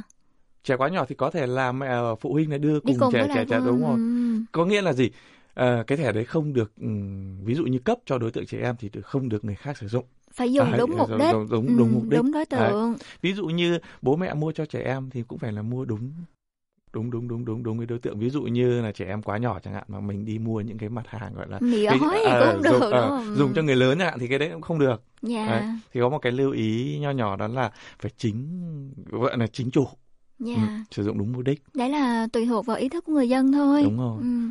Trẻ 0.63 0.75
quá 0.77 0.89
nhỏ 0.89 1.05
thì 1.09 1.15
có 1.15 1.29
thể 1.29 1.47
là 1.47 1.71
mẹ 1.71 1.87
ờ, 1.87 2.15
phụ 2.15 2.33
huynh 2.33 2.49
này 2.49 2.59
đưa 2.59 2.79
cùng, 2.79 2.95
cùng 2.99 3.13
trẻ 3.13 3.27
trẻ 3.33 3.45
trẻ 3.49 3.59
đúng 3.65 3.81
rồi. 3.81 3.97
Ừ. 3.99 4.39
Có 4.51 4.65
nghĩa 4.65 4.81
là 4.81 4.93
gì? 4.93 5.09
À, 5.53 5.83
cái 5.87 5.97
thẻ 5.97 6.11
đấy 6.11 6.25
không 6.25 6.53
được 6.53 6.71
ví 7.43 7.55
dụ 7.55 7.63
như 7.63 7.79
cấp 7.79 7.97
cho 8.05 8.17
đối 8.17 8.31
tượng 8.31 8.45
trẻ 8.45 8.57
em 8.61 8.75
thì 8.79 8.89
không 9.03 9.29
được 9.29 9.45
người 9.45 9.55
khác 9.55 9.77
sử 9.77 9.87
dụng 9.87 10.05
phải 10.33 10.53
dùng 10.53 10.71
à, 10.73 10.77
đúng 10.77 10.97
mục 10.97 11.09
đích 11.19 11.31
đúng, 11.31 11.49
đúng, 11.49 11.77
đúng 11.77 11.93
mục 11.93 12.09
đích 12.09 12.21
đúng 12.23 12.31
đối 12.31 12.45
tượng 12.45 12.59
Đấy. 12.59 12.73
ví 13.21 13.33
dụ 13.33 13.45
như 13.45 13.79
bố 14.01 14.15
mẹ 14.15 14.33
mua 14.33 14.51
cho 14.51 14.65
trẻ 14.65 14.81
em 14.81 15.09
thì 15.09 15.23
cũng 15.27 15.39
phải 15.39 15.51
là 15.51 15.61
mua 15.61 15.85
đúng 15.85 16.11
đúng 16.93 17.11
đúng 17.11 17.27
đúng 17.27 17.45
đúng 17.45 17.63
đúng 17.63 17.77
với 17.77 17.87
đối 17.87 17.99
tượng 17.99 18.19
ví 18.19 18.29
dụ 18.29 18.41
như 18.41 18.81
là 18.81 18.91
trẻ 18.91 19.05
em 19.05 19.21
quá 19.21 19.37
nhỏ 19.37 19.59
chẳng 19.59 19.73
hạn 19.73 19.83
mà 19.87 19.99
mình 19.99 20.25
đi 20.25 20.39
mua 20.39 20.61
những 20.61 20.77
cái 20.77 20.89
mặt 20.89 21.07
hàng 21.07 21.33
gọi 21.33 21.47
là 21.49 21.59
mì 21.59 21.87
gói 21.87 21.99
cái, 21.99 22.23
à, 22.23 22.51
cũng 22.53 22.63
dùng, 22.63 22.79
được 22.79 22.91
à, 22.91 23.09
dùng 23.35 23.53
cho 23.53 23.61
người 23.61 23.75
lớn 23.75 23.99
chẳng 23.99 24.07
hạn 24.07 24.19
thì 24.19 24.27
cái 24.27 24.39
đấy 24.39 24.49
cũng 24.53 24.61
không 24.61 24.79
được 24.79 25.03
yeah. 25.29 25.49
Đấy. 25.49 25.63
thì 25.93 25.99
có 25.99 26.09
một 26.09 26.19
cái 26.19 26.31
lưu 26.31 26.51
ý 26.51 26.97
nho 27.01 27.11
nhỏ 27.11 27.35
đó 27.35 27.47
là 27.47 27.71
phải 27.99 28.11
chính 28.17 28.47
gọi 29.11 29.37
là 29.37 29.47
chính 29.47 29.71
chủ 29.71 29.87
yeah. 30.45 30.59
ừ, 30.59 30.63
sử 30.91 31.03
dụng 31.03 31.17
đúng 31.17 31.31
mục 31.33 31.43
đích 31.43 31.63
đấy 31.73 31.89
là 31.89 32.27
tùy 32.33 32.45
thuộc 32.45 32.65
vào 32.65 32.77
ý 32.77 32.89
thức 32.89 33.05
của 33.05 33.11
người 33.11 33.29
dân 33.29 33.51
thôi 33.51 33.83
đúng 33.83 33.97
rồi 33.97 34.17
ừ. 34.21 34.49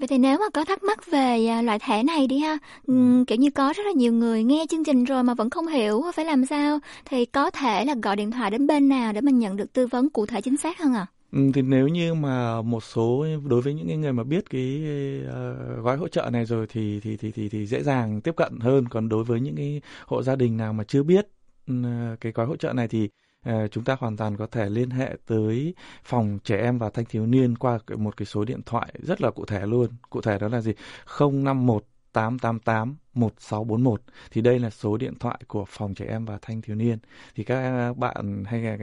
Vậy 0.00 0.08
thì 0.08 0.18
nếu 0.18 0.38
mà 0.38 0.46
có 0.54 0.64
thắc 0.64 0.82
mắc 0.82 1.10
về 1.10 1.46
à, 1.46 1.62
loại 1.62 1.78
thẻ 1.78 2.02
này 2.02 2.26
đi 2.26 2.38
ha, 2.38 2.58
um, 2.86 3.24
kiểu 3.24 3.38
như 3.38 3.50
có 3.50 3.72
rất 3.76 3.82
là 3.86 3.92
nhiều 3.92 4.12
người 4.12 4.44
nghe 4.44 4.64
chương 4.68 4.84
trình 4.84 5.04
rồi 5.04 5.22
mà 5.22 5.34
vẫn 5.34 5.50
không 5.50 5.66
hiểu 5.66 6.02
phải 6.14 6.24
làm 6.24 6.46
sao, 6.46 6.78
thì 7.04 7.24
có 7.24 7.50
thể 7.50 7.84
là 7.84 7.94
gọi 8.02 8.16
điện 8.16 8.30
thoại 8.30 8.50
đến 8.50 8.66
bên 8.66 8.88
nào 8.88 9.12
để 9.12 9.20
mình 9.20 9.38
nhận 9.38 9.56
được 9.56 9.72
tư 9.72 9.86
vấn 9.86 10.10
cụ 10.10 10.26
thể 10.26 10.40
chính 10.40 10.56
xác 10.56 10.78
hơn 10.78 10.94
à? 10.94 11.06
Ừ, 11.32 11.50
thì 11.54 11.62
nếu 11.62 11.88
như 11.88 12.14
mà 12.14 12.62
một 12.62 12.84
số 12.84 13.26
đối 13.44 13.60
với 13.60 13.74
những 13.74 14.00
người 14.00 14.12
mà 14.12 14.24
biết 14.24 14.50
cái 14.50 14.82
uh, 15.24 15.84
gói 15.84 15.96
hỗ 15.96 16.08
trợ 16.08 16.30
này 16.32 16.44
rồi 16.44 16.66
thì 16.68 17.00
thì 17.00 17.16
thì 17.16 17.30
thì 17.30 17.48
thì 17.48 17.66
dễ 17.66 17.82
dàng 17.82 18.20
tiếp 18.20 18.34
cận 18.36 18.60
hơn. 18.60 18.84
Còn 18.90 19.08
đối 19.08 19.24
với 19.24 19.40
những 19.40 19.56
cái 19.56 19.80
hộ 20.06 20.22
gia 20.22 20.36
đình 20.36 20.56
nào 20.56 20.72
mà 20.72 20.84
chưa 20.84 21.02
biết 21.02 21.26
uh, 21.72 22.20
cái 22.20 22.32
gói 22.32 22.46
hỗ 22.46 22.56
trợ 22.56 22.72
này 22.72 22.88
thì 22.88 23.08
Ờ, 23.44 23.68
chúng 23.68 23.84
ta 23.84 23.96
hoàn 24.00 24.16
toàn 24.16 24.36
có 24.36 24.46
thể 24.46 24.70
liên 24.70 24.90
hệ 24.90 25.16
tới 25.26 25.74
phòng 26.04 26.38
trẻ 26.44 26.56
em 26.56 26.78
và 26.78 26.90
thanh 26.90 27.04
thiếu 27.04 27.26
niên 27.26 27.58
qua 27.58 27.78
một 27.96 28.16
cái 28.16 28.26
số 28.26 28.44
điện 28.44 28.60
thoại 28.66 28.94
rất 29.02 29.20
là 29.20 29.30
cụ 29.30 29.44
thể 29.44 29.66
luôn. 29.66 29.88
Cụ 30.10 30.20
thể 30.20 30.38
đó 30.38 30.48
là 30.48 30.60
gì? 30.60 30.72
051 31.20 31.84
888 32.12 32.96
1641 33.14 34.02
thì 34.30 34.40
đây 34.40 34.58
là 34.58 34.70
số 34.70 34.96
điện 34.96 35.14
thoại 35.20 35.40
của 35.48 35.64
phòng 35.68 35.94
trẻ 35.94 36.06
em 36.08 36.24
và 36.24 36.38
thanh 36.42 36.62
thiếu 36.62 36.76
niên 36.76 36.98
thì 37.34 37.44
các 37.44 37.56
à, 37.56 37.92
bạn 37.92 38.44
hay 38.46 38.62
là 38.62 38.78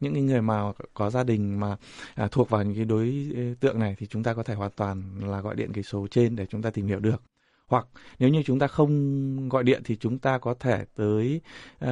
những 0.00 0.26
người 0.26 0.42
mà 0.42 0.62
có 0.94 1.10
gia 1.10 1.24
đình 1.24 1.60
mà 1.60 1.76
à, 2.14 2.28
thuộc 2.30 2.50
vào 2.50 2.62
những 2.62 2.76
cái 2.76 2.84
đối 2.84 3.30
tượng 3.60 3.78
này 3.78 3.94
thì 3.98 4.06
chúng 4.06 4.22
ta 4.22 4.34
có 4.34 4.42
thể 4.42 4.54
hoàn 4.54 4.70
toàn 4.76 5.20
là 5.20 5.40
gọi 5.40 5.56
điện 5.56 5.72
cái 5.72 5.84
số 5.84 6.06
trên 6.10 6.36
để 6.36 6.46
chúng 6.46 6.62
ta 6.62 6.70
tìm 6.70 6.86
hiểu 6.86 7.00
được 7.00 7.22
hoặc 7.70 7.86
nếu 8.18 8.28
như 8.28 8.42
chúng 8.42 8.58
ta 8.58 8.66
không 8.66 9.48
gọi 9.48 9.64
điện 9.64 9.82
thì 9.84 9.96
chúng 9.96 10.18
ta 10.18 10.38
có 10.38 10.54
thể 10.60 10.84
tới 10.96 11.40
uh, 11.84 11.90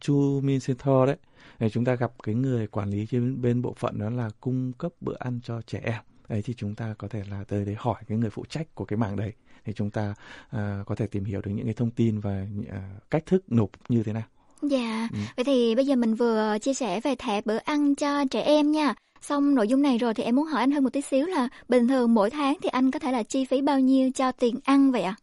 Chu 0.00 0.40
Min 0.40 0.60
Center 0.60 1.06
đấy 1.06 1.16
để 1.58 1.70
chúng 1.70 1.84
ta 1.84 1.94
gặp 1.94 2.12
cái 2.22 2.34
người 2.34 2.66
quản 2.66 2.90
lý 2.90 3.06
trên 3.10 3.42
bên 3.42 3.62
bộ 3.62 3.74
phận 3.78 3.98
đó 3.98 4.10
là 4.10 4.30
cung 4.40 4.72
cấp 4.72 4.92
bữa 5.00 5.16
ăn 5.18 5.40
cho 5.44 5.60
trẻ 5.66 5.80
em 5.84 6.02
ấy 6.28 6.42
thì 6.42 6.54
chúng 6.54 6.74
ta 6.74 6.94
có 6.98 7.08
thể 7.08 7.22
là 7.30 7.44
tới 7.48 7.64
đấy 7.64 7.76
hỏi 7.78 8.02
cái 8.08 8.18
người 8.18 8.30
phụ 8.30 8.44
trách 8.48 8.74
của 8.74 8.84
cái 8.84 8.96
mảng 8.96 9.16
đấy 9.16 9.32
thì 9.64 9.72
chúng 9.72 9.90
ta 9.90 10.14
uh, 10.56 10.60
có 10.86 10.94
thể 10.96 11.06
tìm 11.06 11.24
hiểu 11.24 11.40
được 11.40 11.50
những 11.54 11.66
cái 11.66 11.74
thông 11.74 11.90
tin 11.90 12.20
và 12.20 12.46
uh, 12.60 13.10
cách 13.10 13.26
thức 13.26 13.44
nộp 13.48 13.70
như 13.88 14.02
thế 14.02 14.12
nào. 14.12 14.22
Dạ, 14.62 15.08
ừ. 15.12 15.18
vậy 15.36 15.44
thì 15.44 15.74
bây 15.74 15.86
giờ 15.86 15.96
mình 15.96 16.14
vừa 16.14 16.58
chia 16.62 16.74
sẻ 16.74 17.00
về 17.00 17.14
thẻ 17.14 17.40
bữa 17.44 17.56
ăn 17.56 17.94
cho 17.94 18.24
trẻ 18.30 18.40
em 18.40 18.72
nha. 18.72 18.94
Xong 19.26 19.54
nội 19.54 19.68
dung 19.68 19.82
này 19.82 19.98
rồi 19.98 20.14
thì 20.14 20.22
em 20.22 20.36
muốn 20.36 20.46
hỏi 20.46 20.60
anh 20.60 20.70
hơn 20.70 20.84
một 20.84 20.92
tí 20.92 21.00
xíu 21.00 21.26
là 21.26 21.48
bình 21.68 21.88
thường 21.88 22.14
mỗi 22.14 22.30
tháng 22.30 22.56
thì 22.62 22.68
anh 22.68 22.90
có 22.90 22.98
thể 22.98 23.12
là 23.12 23.22
chi 23.22 23.44
phí 23.44 23.62
bao 23.62 23.80
nhiêu 23.80 24.10
cho 24.14 24.32
tiền 24.32 24.58
ăn 24.64 24.92
vậy 24.92 25.02
ạ? 25.02 25.14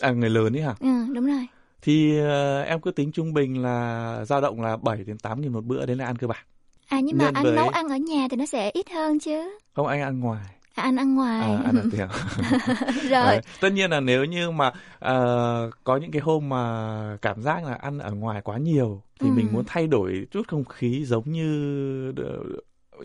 À? 0.00 0.08
à 0.08 0.10
người 0.10 0.30
lớn 0.30 0.56
ấy 0.56 0.62
hả? 0.62 0.74
Ừ, 0.80 0.88
đúng 1.14 1.26
rồi. 1.26 1.46
Thì 1.82 2.20
uh, 2.20 2.66
em 2.66 2.80
cứ 2.80 2.90
tính 2.90 3.12
trung 3.12 3.34
bình 3.34 3.62
là 3.62 4.24
dao 4.24 4.40
động 4.40 4.60
là 4.60 4.76
7 4.76 5.04
đến 5.04 5.18
8 5.18 5.40
nghìn 5.40 5.52
một 5.52 5.64
bữa 5.64 5.86
đấy 5.86 5.96
là 5.96 6.06
ăn 6.06 6.16
cơ 6.16 6.26
bản. 6.26 6.44
À 6.88 7.00
nhưng 7.00 7.18
mà 7.18 7.24
Nhân 7.24 7.34
anh 7.34 7.44
với... 7.44 7.56
nấu 7.56 7.68
ăn 7.68 7.88
ở 7.88 7.96
nhà 7.96 8.26
thì 8.30 8.36
nó 8.36 8.46
sẽ 8.46 8.70
ít 8.70 8.90
hơn 8.90 9.18
chứ. 9.18 9.58
Không 9.74 9.86
anh 9.86 10.00
ăn 10.00 10.20
ngoài. 10.20 10.44
À, 10.74 10.82
anh 10.82 10.96
ăn 10.96 11.14
ngoài. 11.14 11.40
À, 11.40 11.62
ăn 11.64 11.76
ở 11.76 11.84
tiệm. 11.92 12.08
rồi. 13.02 13.10
Đấy. 13.10 13.40
Tất 13.60 13.72
nhiên 13.72 13.90
là 13.90 14.00
nếu 14.00 14.24
như 14.24 14.50
mà 14.50 14.68
uh, 14.68 15.74
có 15.84 15.96
những 15.96 16.10
cái 16.10 16.22
hôm 16.22 16.48
mà 16.48 17.16
cảm 17.22 17.42
giác 17.42 17.64
là 17.64 17.74
ăn 17.74 17.98
ở 17.98 18.12
ngoài 18.12 18.40
quá 18.40 18.58
nhiều 18.58 19.02
thì 19.20 19.28
ừ. 19.28 19.32
mình 19.32 19.48
muốn 19.52 19.64
thay 19.66 19.86
đổi 19.86 20.26
chút 20.30 20.48
không 20.48 20.64
khí 20.64 21.04
giống 21.04 21.32
như 21.32 22.12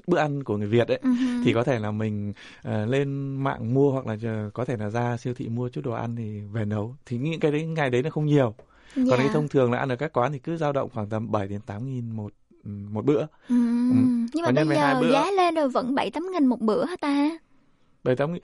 bữa 0.07 0.17
ăn 0.17 0.43
của 0.43 0.57
người 0.57 0.67
Việt 0.67 0.87
ấy 0.87 0.99
uh-huh. 1.03 1.43
thì 1.43 1.53
có 1.53 1.63
thể 1.63 1.79
là 1.79 1.91
mình 1.91 2.33
uh, 2.67 2.89
lên 2.89 3.35
mạng 3.43 3.73
mua 3.73 3.91
hoặc 3.91 4.07
là 4.07 4.17
có 4.53 4.65
thể 4.65 4.77
là 4.77 4.89
ra 4.89 5.17
siêu 5.17 5.33
thị 5.33 5.47
mua 5.47 5.69
chút 5.69 5.81
đồ 5.83 5.91
ăn 5.91 6.15
thì 6.15 6.41
về 6.51 6.65
nấu 6.65 6.95
thì 7.05 7.17
những 7.17 7.39
cái 7.39 7.51
đấy 7.51 7.65
ngày 7.65 7.89
đấy 7.89 8.03
nó 8.03 8.09
không 8.09 8.25
nhiều 8.25 8.55
yeah. 8.95 9.07
còn 9.09 9.17
cái 9.17 9.27
dạ. 9.27 9.33
thông 9.33 9.47
thường 9.47 9.71
là 9.71 9.77
ăn 9.77 9.89
ở 9.89 9.95
các 9.95 10.13
quán 10.13 10.31
thì 10.31 10.39
cứ 10.39 10.57
dao 10.57 10.73
động 10.73 10.89
khoảng 10.93 11.09
tầm 11.09 11.31
7 11.31 11.47
đến 11.47 11.61
8 11.65 11.85
nghìn 11.85 12.11
một 12.11 12.33
một 12.65 13.05
bữa 13.05 13.19
ừ. 13.49 13.55
Ừ. 13.89 13.97
nhưng 14.33 14.45
mà 14.45 14.51
bây 14.51 14.65
giờ 14.77 15.01
giá 15.11 15.31
lên 15.31 15.55
rồi 15.55 15.69
vẫn 15.69 15.95
bảy 15.95 16.11
tám 16.11 16.31
nghìn 16.31 16.45
một 16.45 16.59
bữa 16.59 16.85
hả 16.85 16.95
ta 17.01 17.29
bảy 18.03 18.15
tám 18.15 18.35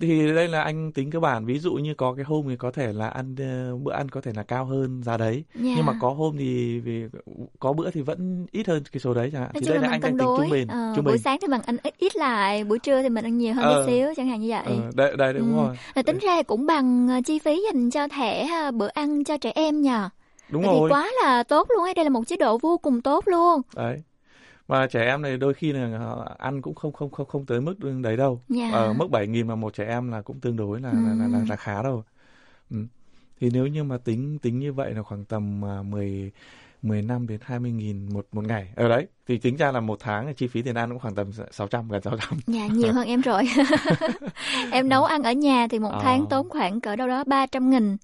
thì 0.00 0.32
đây 0.34 0.48
là 0.48 0.62
anh 0.62 0.92
tính 0.92 1.10
cơ 1.10 1.20
bản. 1.20 1.46
Ví 1.46 1.58
dụ 1.58 1.72
như 1.72 1.94
có 1.94 2.14
cái 2.14 2.24
hôm 2.24 2.46
thì 2.48 2.56
có 2.56 2.70
thể 2.70 2.92
là 2.92 3.08
ăn 3.08 3.34
ờ, 3.38 3.76
bữa 3.76 3.92
ăn 3.92 4.08
có 4.08 4.20
thể 4.20 4.32
là 4.36 4.42
cao 4.42 4.64
hơn 4.64 5.02
giá 5.02 5.16
đấy. 5.16 5.44
Yeah. 5.54 5.76
nhưng 5.76 5.86
mà 5.86 5.92
có 6.00 6.10
hôm 6.10 6.36
thì 6.38 6.80
vì 6.80 7.04
có 7.58 7.72
bữa 7.72 7.90
thì 7.90 8.00
vẫn 8.00 8.46
ít 8.52 8.66
hơn 8.66 8.82
cái 8.92 9.00
số 9.00 9.14
đấy 9.14 9.30
chẳng 9.32 9.42
hạn. 9.42 9.50
Thì 9.54 9.60
đây 9.66 9.78
là, 9.78 9.82
là 9.82 9.88
anh 9.88 10.00
đang 10.00 10.18
tính 10.18 10.28
trung 10.36 10.50
bình 10.50 10.68
ờ, 10.68 10.92
trung 10.96 11.04
bình. 11.04 11.12
buổi 11.12 11.18
sáng 11.18 11.38
thì 11.40 11.48
mình 11.48 11.60
ăn 11.66 11.76
ít 11.82 11.94
ít 11.98 12.16
lại 12.16 12.64
buổi 12.64 12.78
trưa 12.78 13.02
thì 13.02 13.08
mình 13.08 13.24
ăn 13.24 13.38
nhiều 13.38 13.54
hơn 13.54 13.64
ờ, 13.64 13.86
xíu 13.86 14.08
chẳng 14.16 14.28
hạn 14.28 14.40
như 14.40 14.48
vậy. 14.50 14.64
Ờ, 14.66 14.90
đây 14.94 15.16
đây 15.16 15.32
đúng 15.32 15.56
ừ. 15.56 15.56
rồi. 15.56 15.76
Là 15.94 16.02
tính 16.02 16.18
ra 16.18 16.42
cũng 16.42 16.66
bằng 16.66 17.08
ờ, 17.08 17.20
chi 17.26 17.38
phí 17.38 17.62
dành 17.72 17.90
cho 17.90 18.08
thẻ 18.08 18.48
bữa 18.74 18.88
ăn 18.88 19.24
cho 19.24 19.36
trẻ 19.36 19.52
em 19.54 19.82
nhờ. 19.82 20.08
Đúng 20.48 20.62
Vậy 20.62 20.70
rồi. 20.72 20.88
thì 20.88 20.94
quá 20.94 21.10
là 21.22 21.42
tốt 21.42 21.68
luôn 21.70 21.84
ấy 21.84 21.94
đây 21.94 22.04
là 22.04 22.10
một 22.10 22.26
chế 22.26 22.36
độ 22.36 22.58
vô 22.58 22.78
cùng 22.78 23.02
tốt 23.02 23.28
luôn. 23.28 23.60
Đấy 23.76 24.02
mà 24.68 24.86
trẻ 24.86 25.04
em 25.04 25.22
này 25.22 25.36
đôi 25.36 25.54
khi 25.54 25.72
là 25.72 25.98
họ 25.98 26.34
ăn 26.38 26.62
cũng 26.62 26.74
không 26.74 26.92
không 26.92 27.10
không 27.10 27.26
không 27.26 27.46
tới 27.46 27.60
mức 27.60 27.74
đấy 28.02 28.16
đâu 28.16 28.42
yeah. 28.56 28.72
Dạ. 28.72 28.78
ở 28.78 28.92
mức 28.92 29.08
7 29.10 29.26
nghìn 29.26 29.46
mà 29.46 29.54
một 29.54 29.74
trẻ 29.74 29.86
em 29.86 30.10
là 30.10 30.22
cũng 30.22 30.40
tương 30.40 30.56
đối 30.56 30.80
là 30.80 30.90
ừ. 30.90 30.96
là, 31.06 31.14
là, 31.14 31.38
là, 31.38 31.44
là 31.48 31.56
khá 31.56 31.82
rồi 31.82 32.02
ừ. 32.70 32.76
thì 33.40 33.50
nếu 33.52 33.66
như 33.66 33.84
mà 33.84 33.98
tính 33.98 34.38
tính 34.38 34.58
như 34.58 34.72
vậy 34.72 34.94
là 34.94 35.02
khoảng 35.02 35.24
tầm 35.24 35.62
uh, 35.80 35.86
10 35.86 36.32
15 36.82 37.26
đến 37.26 37.40
20 37.42 37.72
nghìn 37.72 38.12
một 38.12 38.26
một 38.32 38.44
ngày 38.44 38.72
ở 38.76 38.88
đấy 38.88 39.06
thì 39.26 39.38
tính 39.38 39.56
ra 39.56 39.72
là 39.72 39.80
một 39.80 39.98
tháng 40.00 40.34
chi 40.34 40.46
phí 40.46 40.62
tiền 40.62 40.74
ăn 40.74 40.90
cũng 40.90 40.98
khoảng 40.98 41.14
tầm 41.14 41.32
600 41.50 41.88
gần 41.88 42.02
600 42.02 42.38
Dạ 42.46 42.66
nhiều 42.66 42.92
hơn 42.92 43.06
em 43.06 43.20
rồi 43.20 43.42
em 44.72 44.88
nấu 44.88 45.04
ăn 45.04 45.22
ở 45.22 45.32
nhà 45.32 45.66
thì 45.70 45.78
một 45.78 45.92
à. 45.92 46.00
tháng 46.02 46.26
tốn 46.30 46.48
khoảng 46.48 46.80
cỡ 46.80 46.96
đâu 46.96 47.08
đó 47.08 47.24
300 47.26 47.70
nghìn 47.70 47.96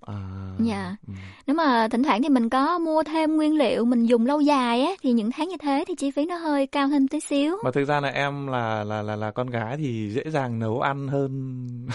À, 0.00 0.14
dạ. 0.58 0.96
Ừ. 1.06 1.12
Nếu 1.46 1.56
mà 1.56 1.88
thỉnh 1.88 2.02
thoảng 2.02 2.22
thì 2.22 2.28
mình 2.28 2.48
có 2.48 2.78
mua 2.78 3.02
thêm 3.02 3.36
nguyên 3.36 3.58
liệu 3.58 3.84
mình 3.84 4.06
dùng 4.06 4.26
lâu 4.26 4.40
dài 4.40 4.82
á 4.82 4.92
thì 5.02 5.12
những 5.12 5.30
tháng 5.30 5.48
như 5.48 5.56
thế 5.56 5.84
thì 5.88 5.94
chi 5.94 6.10
phí 6.10 6.26
nó 6.26 6.36
hơi 6.36 6.66
cao 6.66 6.88
hơn 6.88 7.08
tí 7.08 7.20
xíu. 7.20 7.56
Mà 7.64 7.70
thực 7.70 7.84
ra 7.84 8.00
là 8.00 8.08
em 8.08 8.46
là 8.46 8.84
là 8.84 9.02
là 9.02 9.16
là 9.16 9.30
con 9.30 9.50
gái 9.50 9.76
thì 9.76 10.10
dễ 10.10 10.22
dàng 10.30 10.58
nấu 10.58 10.80
ăn 10.80 11.08
hơn 11.08 11.30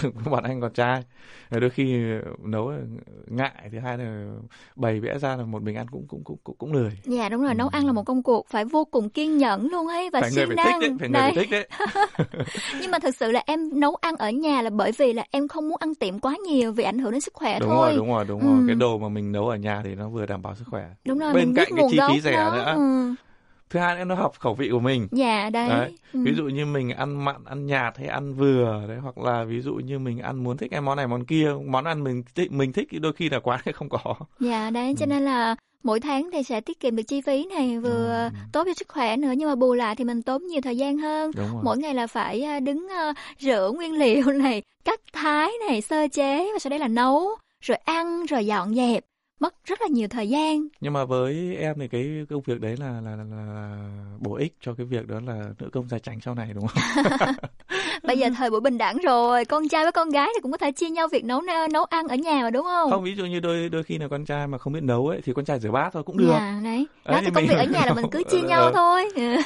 bọn 0.31 0.43
anh 0.43 0.61
con 0.61 0.73
trai. 0.73 1.03
Đôi 1.51 1.69
khi 1.69 2.03
nấu 2.43 2.71
ngại 3.27 3.69
thứ 3.71 3.79
hai 3.79 3.97
là 3.97 4.25
bày 4.75 4.99
vẽ 4.99 5.19
ra 5.19 5.35
là 5.35 5.43
một 5.43 5.63
mình 5.63 5.75
ăn 5.75 5.87
cũng 5.91 6.05
cũng 6.07 6.23
cũng 6.23 6.37
cũng, 6.43 6.55
cũng 6.57 6.73
lười. 6.73 6.91
Dạ 7.03 7.29
đúng 7.29 7.41
rồi, 7.41 7.51
ừ. 7.51 7.55
nấu 7.55 7.67
ăn 7.67 7.85
là 7.85 7.91
một 7.91 8.03
công 8.03 8.23
cuộc 8.23 8.47
phải 8.47 8.65
vô 8.65 8.85
cùng 8.85 9.09
kiên 9.09 9.37
nhẫn 9.37 9.67
luôn 9.71 9.87
ấy 9.87 10.09
và 10.09 10.21
phải 10.21 10.31
siêng 10.31 10.47
người 10.47 10.57
phải 10.57 10.65
năng. 10.65 10.81
Thích 10.81 10.89
đấy, 10.89 10.97
phải 10.99 11.09
người 11.09 11.21
phải 11.21 11.33
thích 11.35 11.49
đấy. 11.51 11.67
Nhưng 12.81 12.91
mà 12.91 12.99
thực 12.99 13.15
sự 13.15 13.31
là 13.31 13.43
em 13.45 13.79
nấu 13.79 13.95
ăn 13.95 14.15
ở 14.15 14.29
nhà 14.29 14.61
là 14.61 14.69
bởi 14.69 14.91
vì 14.91 15.13
là 15.13 15.25
em 15.31 15.47
không 15.47 15.69
muốn 15.69 15.77
ăn 15.79 15.95
tiệm 15.95 16.19
quá 16.19 16.35
nhiều 16.47 16.71
vì 16.71 16.83
ảnh 16.83 16.99
hưởng 16.99 17.11
đến 17.11 17.21
sức 17.21 17.33
khỏe 17.33 17.59
đúng 17.59 17.69
thôi. 17.69 17.92
Rồi, 17.92 17.92
đúng 17.95 18.07
rồi 18.07 18.25
đúng 18.25 18.41
rồi 18.41 18.63
cái 18.67 18.75
đồ 18.75 18.97
mà 18.97 19.09
mình 19.09 19.31
nấu 19.31 19.47
ở 19.47 19.55
nhà 19.55 19.81
thì 19.83 19.95
nó 19.95 20.09
vừa 20.09 20.25
đảm 20.25 20.41
bảo 20.41 20.55
sức 20.55 20.65
khỏe 20.67 20.89
đúng 21.05 21.19
rồi 21.19 21.33
bên 21.33 21.53
cạnh 21.55 21.67
cái 21.75 21.85
chi 21.91 21.97
phí 22.09 22.21
rẻ 22.21 22.35
đó. 22.35 22.53
nữa 22.55 22.73
ừ. 22.75 23.15
thứ 23.69 23.79
hai 23.79 24.05
nó 24.05 24.15
hợp 24.15 24.31
khẩu 24.39 24.53
vị 24.53 24.69
của 24.71 24.79
mình 24.79 25.07
dạ 25.11 25.49
đấy, 25.49 25.69
đấy. 25.69 25.97
Ừ. 26.13 26.19
ví 26.23 26.33
dụ 26.35 26.43
như 26.43 26.65
mình 26.65 26.89
ăn 26.89 27.25
mặn 27.25 27.35
ăn 27.45 27.65
nhạt 27.65 27.97
hay 27.97 28.07
ăn 28.07 28.33
vừa 28.33 28.83
đấy 28.87 28.97
hoặc 29.01 29.17
là 29.17 29.43
ví 29.43 29.61
dụ 29.61 29.73
như 29.73 29.99
mình 29.99 30.19
ăn 30.19 30.43
muốn 30.43 30.57
thích 30.57 30.71
cái 30.71 30.81
món 30.81 30.97
này 30.97 31.07
món 31.07 31.25
kia 31.25 31.51
món 31.65 31.85
ăn 31.85 32.03
mình 32.03 32.23
thích 32.35 32.51
mình 32.51 32.73
thích 32.73 32.87
đôi 33.01 33.13
khi 33.13 33.29
là 33.29 33.39
quán 33.39 33.59
không 33.73 33.89
có 33.89 34.15
dạ 34.39 34.69
đấy 34.69 34.93
cho 34.97 35.05
ừ. 35.05 35.09
nên 35.09 35.23
là 35.23 35.55
mỗi 35.83 35.99
tháng 35.99 36.29
thì 36.33 36.43
sẽ 36.43 36.61
tiết 36.61 36.79
kiệm 36.79 36.95
được 36.95 37.03
chi 37.03 37.21
phí 37.21 37.45
này 37.45 37.79
vừa 37.79 38.29
ừ. 38.33 38.37
tốt 38.51 38.63
cho 38.65 38.73
sức 38.73 38.87
khỏe 38.87 39.17
nữa 39.17 39.31
nhưng 39.37 39.49
mà 39.49 39.55
bù 39.55 39.73
lại 39.73 39.95
thì 39.95 40.03
mình 40.03 40.21
tốn 40.21 40.47
nhiều 40.47 40.61
thời 40.61 40.77
gian 40.77 40.97
hơn 40.97 41.31
mỗi 41.63 41.77
ngày 41.77 41.93
là 41.93 42.07
phải 42.07 42.41
à, 42.41 42.59
đứng 42.59 42.87
uh, 43.09 43.15
rửa 43.39 43.71
nguyên 43.75 43.93
liệu 43.93 44.25
này 44.31 44.61
cắt 44.85 44.99
thái 45.13 45.51
này 45.67 45.81
sơ 45.81 46.07
chế 46.07 46.49
và 46.53 46.59
sau 46.59 46.69
đấy 46.69 46.79
là 46.79 46.87
nấu 46.87 47.29
rồi 47.63 47.77
ăn 47.77 48.25
rồi 48.25 48.45
dọn 48.45 48.75
dẹp 48.75 49.03
mất 49.39 49.55
rất 49.65 49.81
là 49.81 49.87
nhiều 49.87 50.07
thời 50.07 50.29
gian. 50.29 50.67
Nhưng 50.81 50.93
mà 50.93 51.05
với 51.05 51.57
em 51.57 51.75
thì 51.79 51.87
cái 51.87 52.25
công 52.29 52.41
việc 52.41 52.61
đấy 52.61 52.75
là 52.79 53.01
là, 53.01 53.15
là, 53.15 53.23
là 53.23 53.77
bổ 54.19 54.35
ích 54.35 54.53
cho 54.61 54.73
cái 54.73 54.85
việc 54.85 55.07
đó 55.07 55.19
là 55.27 55.43
nữ 55.59 55.69
công 55.71 55.89
gia 55.89 55.99
chánh 55.99 56.21
sau 56.21 56.35
này 56.35 56.49
đúng 56.53 56.67
không? 56.67 57.03
Bây 58.03 58.17
giờ 58.17 58.29
thời 58.37 58.49
buổi 58.49 58.61
bình 58.61 58.77
đẳng 58.77 58.97
rồi 58.97 59.45
con 59.45 59.67
trai 59.67 59.83
với 59.83 59.91
con 59.91 60.09
gái 60.09 60.29
thì 60.35 60.41
cũng 60.41 60.51
có 60.51 60.57
thể 60.57 60.71
chia 60.71 60.89
nhau 60.89 61.07
việc 61.07 61.25
nấu 61.25 61.41
nấu 61.71 61.83
ăn 61.83 62.07
ở 62.07 62.15
nhà 62.15 62.39
mà 62.41 62.49
đúng 62.49 62.65
không? 62.65 62.91
Không 62.91 63.03
ví 63.03 63.15
dụ 63.15 63.25
như 63.25 63.39
đôi 63.39 63.69
đôi 63.69 63.83
khi 63.83 63.97
là 63.97 64.07
con 64.07 64.25
trai 64.25 64.47
mà 64.47 64.57
không 64.57 64.73
biết 64.73 64.83
nấu 64.83 65.07
ấy 65.07 65.21
thì 65.23 65.33
con 65.35 65.45
trai 65.45 65.59
rửa 65.59 65.71
bát 65.71 65.89
thôi 65.93 66.03
cũng 66.03 66.17
được. 66.17 66.31
Dạ, 66.31 66.59
đấy. 66.63 66.87
Đó 67.05 67.21
thì 67.25 67.31
công 67.35 67.47
việc 67.47 67.57
ở 67.57 67.63
nhà 67.63 67.85
là 67.85 67.93
mình 67.93 68.05
cứ 68.11 68.23
chia 68.31 68.41
nhau 68.41 68.61
ờ, 68.61 68.71
thôi. 68.73 69.09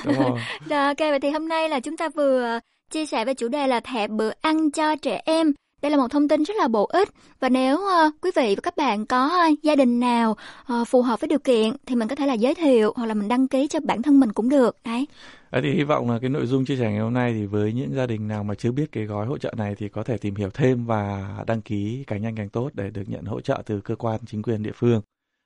Rồi 0.70 0.86
ok 0.86 1.00
vậy 1.00 1.20
thì 1.20 1.30
hôm 1.30 1.48
nay 1.48 1.70
là 1.70 1.80
chúng 1.80 1.98
ta 1.98 2.10
vừa 2.10 2.60
chia 2.92 3.06
sẻ 3.06 3.26
về 3.26 3.34
chủ 3.34 3.48
đề 3.48 3.68
là 3.68 3.80
thẻ 3.80 4.08
bữa 4.08 4.32
ăn 4.42 4.72
cho 4.72 4.96
trẻ 4.96 5.22
em 5.26 5.54
đây 5.82 5.92
là 5.92 5.98
một 5.98 6.08
thông 6.12 6.28
tin 6.28 6.44
rất 6.44 6.58
là 6.58 6.68
bổ 6.68 6.86
ích 6.86 7.10
và 7.40 7.50
nếu 7.50 7.76
uh, 7.78 8.14
quý 8.22 8.32
vị 8.36 8.56
và 8.56 8.62
các 8.64 8.78
bạn 8.78 9.06
có 9.06 9.48
uh, 9.52 9.64
gia 9.64 9.76
đình 9.76 10.00
nào 10.00 10.36
uh, 10.74 10.88
phù 10.88 11.02
hợp 11.02 11.20
với 11.20 11.28
điều 11.28 11.40
kiện 11.40 11.74
thì 11.86 11.96
mình 11.96 12.08
có 12.08 12.16
thể 12.16 12.28
là 12.28 12.34
giới 12.34 12.56
thiệu 12.56 12.94
hoặc 12.96 13.06
là 13.06 13.14
mình 13.14 13.28
đăng 13.28 13.48
ký 13.48 13.68
cho 13.68 13.80
bản 13.80 14.02
thân 14.02 14.20
mình 14.20 14.32
cũng 14.32 14.50
được 14.50 14.78
đấy. 14.86 15.08
À, 15.50 15.60
thì 15.64 15.72
hy 15.72 15.84
vọng 15.84 16.12
là 16.12 16.20
cái 16.20 16.30
nội 16.30 16.46
dung 16.46 16.66
chia 16.66 16.76
sẻ 16.76 16.92
ngày 16.92 17.00
hôm 17.00 17.14
nay 17.14 17.34
thì 17.34 17.46
với 17.46 17.74
những 17.74 17.96
gia 17.96 18.06
đình 18.06 18.28
nào 18.28 18.44
mà 18.44 18.56
chưa 18.56 18.72
biết 18.72 18.92
cái 18.92 19.06
gói 19.06 19.26
hỗ 19.26 19.38
trợ 19.38 19.54
này 19.58 19.76
thì 19.78 19.90
có 19.90 20.04
thể 20.04 20.18
tìm 20.18 20.36
hiểu 20.36 20.50
thêm 20.54 20.86
và 20.86 21.30
đăng 21.48 21.62
ký 21.62 22.04
càng 22.08 22.22
nhanh 22.22 22.36
càng 22.36 22.50
tốt 22.50 22.70
để 22.74 22.90
được 22.90 23.04
nhận 23.08 23.26
hỗ 23.26 23.42
trợ 23.42 23.62
từ 23.66 23.82
cơ 23.82 23.96
quan 23.96 24.20
chính 24.26 24.42
quyền 24.42 24.64
địa 24.64 24.74
phương. 24.76 25.02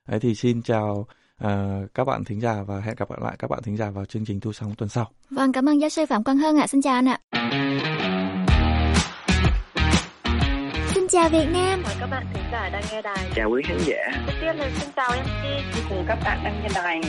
Đấy 0.08 0.20
thì 0.20 0.34
xin 0.34 0.62
chào 0.62 1.06
uh, 1.44 1.48
các 1.94 2.04
bạn 2.04 2.24
thính 2.24 2.40
giả 2.40 2.62
và 2.66 2.80
hẹn 2.80 2.94
gặp 2.98 3.08
lại 3.10 3.36
các 3.38 3.50
bạn 3.50 3.62
thính 3.62 3.76
giả 3.76 3.90
vào 3.90 4.04
chương 4.04 4.24
trình 4.24 4.40
thu 4.40 4.52
sóng 4.52 4.74
tuần 4.78 4.88
sau. 4.88 5.10
Vâng, 5.30 5.52
cảm 5.52 5.68
ơn 5.68 5.80
giáo 5.80 5.90
sư 5.90 6.06
Phạm 6.06 6.24
Quang 6.24 6.38
Hân 6.38 6.56
ạ. 6.56 6.66
Xin 6.66 6.82
chào 6.82 6.94
anh 6.94 7.08
ạ 7.08 8.48
chào 11.11 11.29
Việt 11.29 11.45
Nam. 11.53 11.81
Mời 11.83 11.95
các 11.99 12.07
bạn 12.07 12.25
thính 12.33 12.43
giả 12.51 12.69
đang 12.69 12.83
nghe 12.91 13.01
đài. 13.01 13.29
Chào 13.35 13.49
quý 13.49 13.61
khán 13.65 13.77
giả. 13.85 13.95
Đầu 14.27 14.35
tiên 14.41 14.55
là 14.57 14.69
xin 14.79 14.89
chào 14.95 15.09
MC 15.09 15.89
cùng 15.89 16.05
các 16.07 16.19
bạn 16.23 16.43
đang 16.43 16.61
nghe 16.63 16.69
đài. 16.75 17.01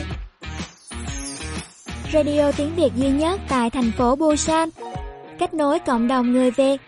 Radio 2.13 2.51
tiếng 2.51 2.75
Việt 2.75 2.91
duy 2.95 3.09
nhất 3.09 3.39
tại 3.49 3.69
thành 3.69 3.91
phố 3.91 4.15
Busan. 4.15 4.69
Kết 5.39 5.53
nối 5.53 5.79
cộng 5.79 6.07
đồng 6.07 6.33
người 6.33 6.51
Việt. 6.51 6.81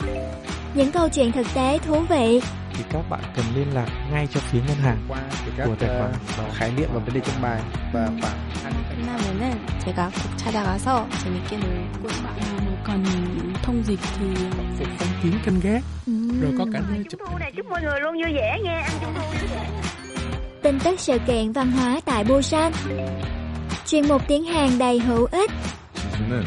Những 0.74 0.92
câu 0.92 1.10
chuyện 1.10 1.32
thực 1.32 1.48
tế 1.54 1.78
thú 1.86 2.00
vị 2.10 2.42
thì 2.74 2.84
các 2.90 3.10
bạn 3.10 3.22
cần 3.36 3.46
liên 3.56 3.68
lạc 3.74 3.88
ngay 4.12 4.28
cho 4.34 4.40
phía 4.40 4.60
ngân 4.68 4.78
hàng 4.78 4.98
qua 5.08 5.20
của 5.66 5.76
tài 5.80 5.90
khoản 5.90 6.12
uh, 6.48 6.54
khái 6.56 6.72
niệm 6.78 6.90
và 6.94 7.00
vấn 7.00 7.14
đề 7.14 7.22
trong 7.26 7.42
bài 7.42 7.62
và 7.94 8.10
khoảng 8.22 8.74
끝나면은 8.90 9.52
제가 9.86 10.10
꼭 10.10 10.38
찾아가서 10.38 11.08
재밌게 11.24 11.58
놀고 11.58 12.10
còn 12.84 13.04
thông 13.64 13.84
dịch 13.86 14.00
thì 14.20 14.26
phục 14.80 14.88
phong 15.00 15.10
kiến 15.24 15.34
canh 15.46 15.60
gác 15.64 15.84
rồi 16.42 16.54
có 16.58 16.66
cả 16.74 16.80
nơi 16.90 17.04
chụp 17.10 17.20
hình 17.28 17.40
này 17.40 17.52
chúc 17.56 17.66
mọi 17.70 17.82
người 17.82 18.00
luôn 18.02 18.14
vui 18.14 18.34
vẻ 18.34 18.60
nghe 18.64 18.82
ăn 18.82 18.92
trung 19.02 19.14
thu 19.16 19.22
tin 20.62 20.80
tức 20.80 21.00
sự 21.00 21.18
kiện 21.28 21.52
văn 21.52 21.72
hóa 21.72 22.00
tại 22.06 22.24
Busan 22.24 22.72
chuyên 23.86 24.08
mục 24.08 24.22
tiếng 24.28 24.44
Hàn 24.44 24.78
đầy 24.80 25.00
hữu 25.00 25.28
ích. 25.32 25.52
지수는 26.22 26.44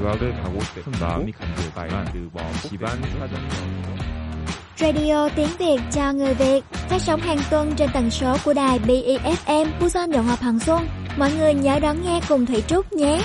유학을 0.00 0.42
가고 0.42 0.60
싶은 0.60 0.92
마음이 1.00 1.32
간절하지만 1.32 2.12
그 2.12 2.30
집안 2.68 3.00
사정이 3.18 3.48
Radio 4.76 5.28
tiếng 5.36 5.48
Việt 5.58 5.80
cho 5.92 6.12
người 6.12 6.34
Việt 6.34 6.64
phát 6.88 7.02
sóng 7.02 7.20
hàng 7.20 7.38
tuần 7.50 7.72
trên 7.76 7.90
tần 7.94 8.10
số 8.10 8.36
của 8.44 8.54
đài 8.54 8.78
BEFM 8.78 9.66
Busan 9.80 10.12
Động 10.12 10.26
Ngọc 10.26 10.40
Hằng 10.40 10.60
Xuân. 10.60 10.88
Mọi 11.16 11.32
người 11.38 11.54
nhớ 11.54 11.78
đón 11.78 11.96
nghe 12.04 12.20
cùng 12.28 12.46
Thủy 12.46 12.62
Trúc 12.66 12.92
nhé. 12.92 13.20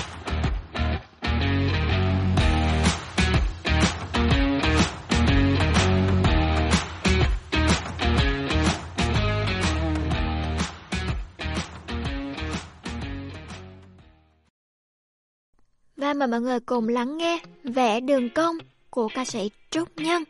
Và 16.05 16.13
mời 16.13 16.27
mọi 16.27 16.41
người 16.41 16.59
cùng 16.59 16.87
lắng 16.87 17.17
nghe 17.17 17.39
Vẽ 17.63 17.99
đường 17.99 18.29
cong 18.29 18.55
của 18.89 19.07
ca 19.15 19.25
sĩ 19.25 19.49
Trúc 19.71 19.89
Nhân. 19.97 20.23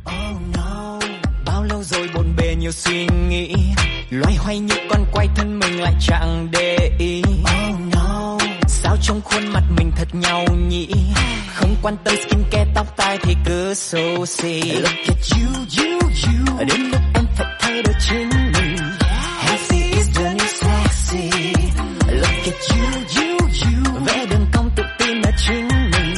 Oh 0.00 0.40
no, 0.56 0.98
bao 1.46 1.64
lâu 1.64 1.82
rồi 1.82 2.08
bồn 2.14 2.26
bề 2.36 2.54
nhiều 2.58 2.72
suy 2.72 3.06
nghĩ 3.28 3.54
Loay 4.10 4.34
hoay 4.36 4.58
như 4.58 4.74
con 4.90 5.04
quay 5.12 5.28
thân 5.36 5.58
mình 5.58 5.80
lại 5.80 5.92
chẳng 6.00 6.48
để 6.52 6.96
ý. 6.98 7.22
Oh 7.40 7.80
no, 7.94 8.38
sao 8.68 8.96
trong 9.02 9.20
khuôn 9.24 9.46
mặt 9.52 9.64
mình 9.76 9.90
thật 9.96 10.08
nhau 10.12 10.44
nhỉ 10.68 10.88
Không 11.54 11.76
quan 11.82 11.96
tâm 12.04 12.14
skin 12.16 12.40
care 12.50 12.70
tóc 12.74 12.96
tai 12.96 13.18
thì 13.22 13.34
cứ 13.46 13.74
xấu 13.74 14.26
xí. 14.26 14.60
Look 14.72 14.96
at 15.08 15.18
you, 15.30 15.48
you, 15.78 15.98
you. 16.00 16.66
Đến 16.68 16.80
lúc 16.80 17.00
em 17.14 17.24
phải 17.36 17.46
thay 17.60 17.82
đổi 17.82 17.94
chính 18.08 18.28
mình 18.28 18.75
sexy 21.16 21.52
Look 22.22 22.44
at 22.50 22.58
you, 22.70 22.84
you, 23.16 23.36
you. 23.62 24.04
Vẽ 24.06 24.26
đường 24.30 24.46
cong 24.52 24.70
tự 24.76 24.82
tin 24.98 25.22
ở 25.22 25.30
chính 25.46 25.68
mình. 25.68 26.14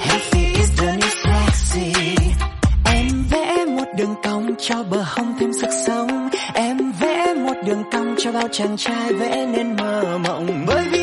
Healthy 0.00 0.44
is 0.54 0.80
the 0.80 0.96
new 0.96 1.10
sexy. 1.24 2.16
Em 2.84 3.24
vẽ 3.30 3.64
một 3.64 3.86
đường 3.98 4.14
cong 4.22 4.54
cho 4.58 4.82
bờ 4.82 5.02
hông 5.06 5.34
thêm 5.40 5.52
sức 5.52 5.70
sống. 5.86 6.28
Em 6.54 6.92
vẽ 7.00 7.34
một 7.34 7.54
đường 7.66 7.82
cong 7.92 8.14
cho 8.18 8.32
bao 8.32 8.48
chàng 8.52 8.76
trai 8.76 9.12
vẽ 9.12 9.46
nên 9.46 9.76
mơ 9.76 10.18
mộng. 10.18 10.64
Bởi 10.66 10.84
vì 10.90 10.99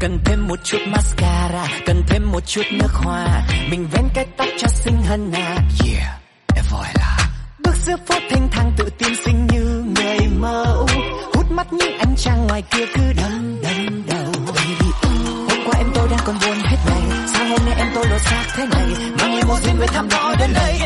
Cần 0.00 0.18
thêm 0.24 0.48
một 0.48 0.58
chút 0.64 0.78
mascara 0.86 1.68
Cần 1.86 2.02
thêm 2.08 2.32
một 2.32 2.46
chút 2.46 2.62
nước 2.72 2.92
hoa. 2.92 3.42
Mình 3.70 3.86
vén 3.92 4.04
cái 4.14 4.26
tóc 4.36 4.48
cho 4.58 4.68
xinh 4.68 4.96
hơn 5.02 5.32
à. 5.32 5.56
Yeah, 5.86 6.20
em 6.56 6.64
vui 6.70 6.86
là. 6.94 7.16
Bước 7.58 7.74
giữa 7.76 7.96
phố 8.06 8.14
thanh 8.30 8.48
thang 8.50 8.72
tự 8.76 8.90
tin 8.98 9.16
xinh 9.24 9.46
như 9.52 9.84
người 9.96 10.18
mẫu. 10.38 10.86
Hút 11.34 11.50
mắt 11.50 11.72
những 11.72 11.98
ánh 11.98 12.14
trăng 12.16 12.46
ngoài 12.46 12.62
kia 12.70 12.86
cứ 12.94 13.02
đâm 13.16 13.62
đâm 13.62 14.02
đầu. 14.06 14.32
Baby, 14.46 14.90
ừ, 15.02 15.08
Hôm 15.48 15.58
qua 15.66 15.74
em 15.78 15.86
tôi 15.94 16.08
đang 16.10 16.20
còn 16.24 16.36
buồn 16.46 16.58
hết 16.64 16.76
ngày. 16.86 17.28
Sao 17.34 17.44
hôm 17.48 17.60
nay 17.66 17.74
em 17.78 17.86
tôi 17.94 18.06
lột 18.10 18.20
xác 18.20 18.44
thế 18.56 18.66
này? 18.66 18.86
Mang 19.18 19.36
em 19.36 19.48
một 19.48 19.58
với 19.78 19.88
thăm 19.88 20.08
rõ 20.08 20.34
đến 20.38 20.50
đây. 20.54 20.80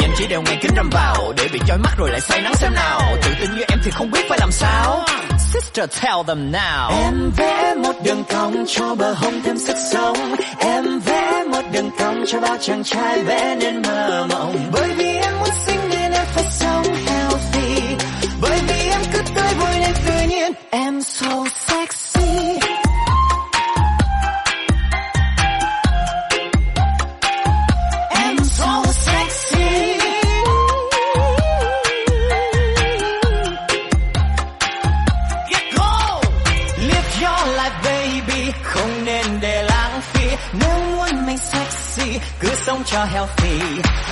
Nhìn 0.00 0.10
chỉ 0.18 0.26
đều 0.26 0.42
ngày 0.42 0.58
kính 0.62 0.72
râm 0.76 0.90
vào 0.92 1.32
Để 1.36 1.48
bị 1.52 1.60
chói 1.66 1.78
mắt 1.78 1.92
rồi 1.98 2.10
lại 2.10 2.20
say 2.20 2.40
nắng 2.42 2.54
xem 2.54 2.74
nào. 2.74 3.00
Tự 3.22 3.30
tin 3.40 3.50
như 3.56 3.62
em 3.68 3.78
thì 3.84 3.90
không 3.90 4.10
biết 4.10 4.26
phải 4.28 4.38
làm 4.40 4.52
sao. 4.52 5.04
Sister, 5.52 5.86
tell 5.86 6.22
them 6.24 6.52
now. 6.52 6.88
Em 6.90 7.30
vẽ 7.36 7.74
một 7.74 7.92
đường 8.04 8.24
cong 8.28 8.64
cho 8.66 8.94
bờ 8.94 9.12
hông 9.12 9.42
thêm 9.42 9.58
sức 9.58 9.76
sống. 9.92 10.16
Em 10.58 10.98
vẽ 10.98 11.44
một 11.50 11.62
đường 11.72 11.90
cong 11.98 12.24
cho 12.26 12.40
bao 12.40 12.56
chàng 12.60 12.84
trai 12.84 13.22
vẽ 13.22 13.56
nên 13.60 13.82
mơ 13.82 14.26
mộng. 14.30 14.70
Bởi 14.72 14.88
vì 14.96 15.06
em 15.06 15.38
muốn 15.38 15.48
xinh 15.66 15.80
nên 15.90 16.12
em 16.12 16.26
phải 16.34 16.44
sống 16.50 16.87
sống 42.78 42.84
cho 42.86 43.04
healthy. 43.04 43.58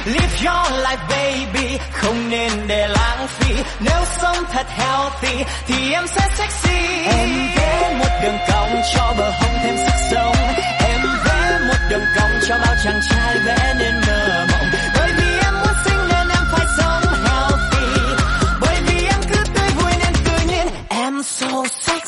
Live 0.04 0.36
your 0.44 0.84
life, 0.84 1.08
baby, 1.08 1.78
Không 1.92 2.30
nên 2.30 2.52
để 2.66 2.88
lãng 2.88 3.26
phí. 3.28 3.54
Nếu 3.80 4.04
sống 4.20 4.36
thật 4.52 4.66
healthy, 4.68 5.44
Thì 5.66 5.92
em 5.92 6.06
sẽ 6.06 6.28
sexy. 6.36 6.78
Em 7.04 7.28
vẽ 7.56 7.96
một 7.98 8.10
đường 8.22 8.38
cong 8.48 8.82
cho 8.94 9.14
bờ 9.18 9.30
hông 9.30 9.58
thêm 9.62 9.76
sức 9.76 9.96
sống. 10.10 10.36
Em 10.78 11.00
vẽ 11.24 11.58
một 11.68 11.80
đường 11.90 12.04
cong 12.16 12.30
cho 12.48 12.54
bao 12.64 12.74
chàng 12.84 13.00
trai 13.10 13.38
vẽ 13.38 13.74
nên 13.78 13.94
mơ 14.06 14.46
mộng. 14.52 14.70
Bởi 14.94 15.10
vì 15.18 15.38
em 15.44 15.54
muốn 15.54 15.74
xinh 15.84 16.08
nên 16.08 16.28
em 16.28 16.44
phải 16.52 16.66
sống 16.78 17.02
healthy. 17.24 18.14
Bởi 18.60 18.76
vì 18.86 19.06
em 19.06 19.20
cứ 19.30 19.44
tươi 19.54 19.68
vui 19.76 19.92
nên 19.98 20.12
tự 20.24 20.46
nhiên 20.46 20.66
Em 20.88 21.22
so 21.22 21.62
sexy 21.80 22.05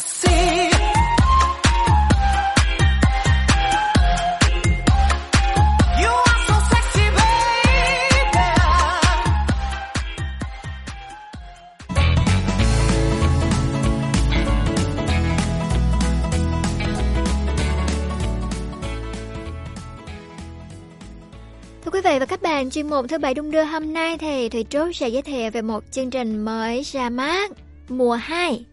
bạn, 22.58 22.70
chuyên 22.70 22.90
mục 22.90 23.06
thứ 23.08 23.18
bảy 23.18 23.34
đung 23.34 23.50
đưa 23.50 23.62
hôm 23.62 23.92
nay 23.92 24.18
thì 24.18 24.48
Thủy 24.48 24.64
Trúc 24.70 24.88
sẽ 24.94 25.08
giới 25.08 25.22
thiệu 25.22 25.50
về 25.50 25.62
một 25.62 25.84
chương 25.90 26.10
trình 26.10 26.44
mới 26.44 26.82
ra 26.82 27.10
mắt 27.10 27.52
mùa 27.88 28.14
2. 28.14 28.64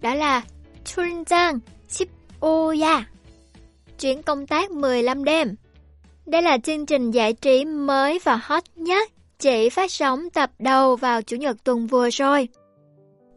Đó 0.00 0.14
là 0.14 0.42
Chunjang 0.84 1.58
Shipoya 1.88 3.04
Chuyến 4.00 4.22
công 4.22 4.46
tác 4.46 4.70
15 4.70 5.24
đêm. 5.24 5.54
Đây 6.26 6.42
là 6.42 6.58
chương 6.58 6.86
trình 6.86 7.10
giải 7.10 7.32
trí 7.32 7.64
mới 7.64 8.18
và 8.24 8.40
hot 8.42 8.62
nhất, 8.76 9.10
chỉ 9.38 9.68
phát 9.68 9.90
sóng 9.90 10.30
tập 10.30 10.50
đầu 10.58 10.96
vào 10.96 11.22
Chủ 11.22 11.36
nhật 11.36 11.56
tuần 11.64 11.86
vừa 11.86 12.10
rồi. 12.10 12.48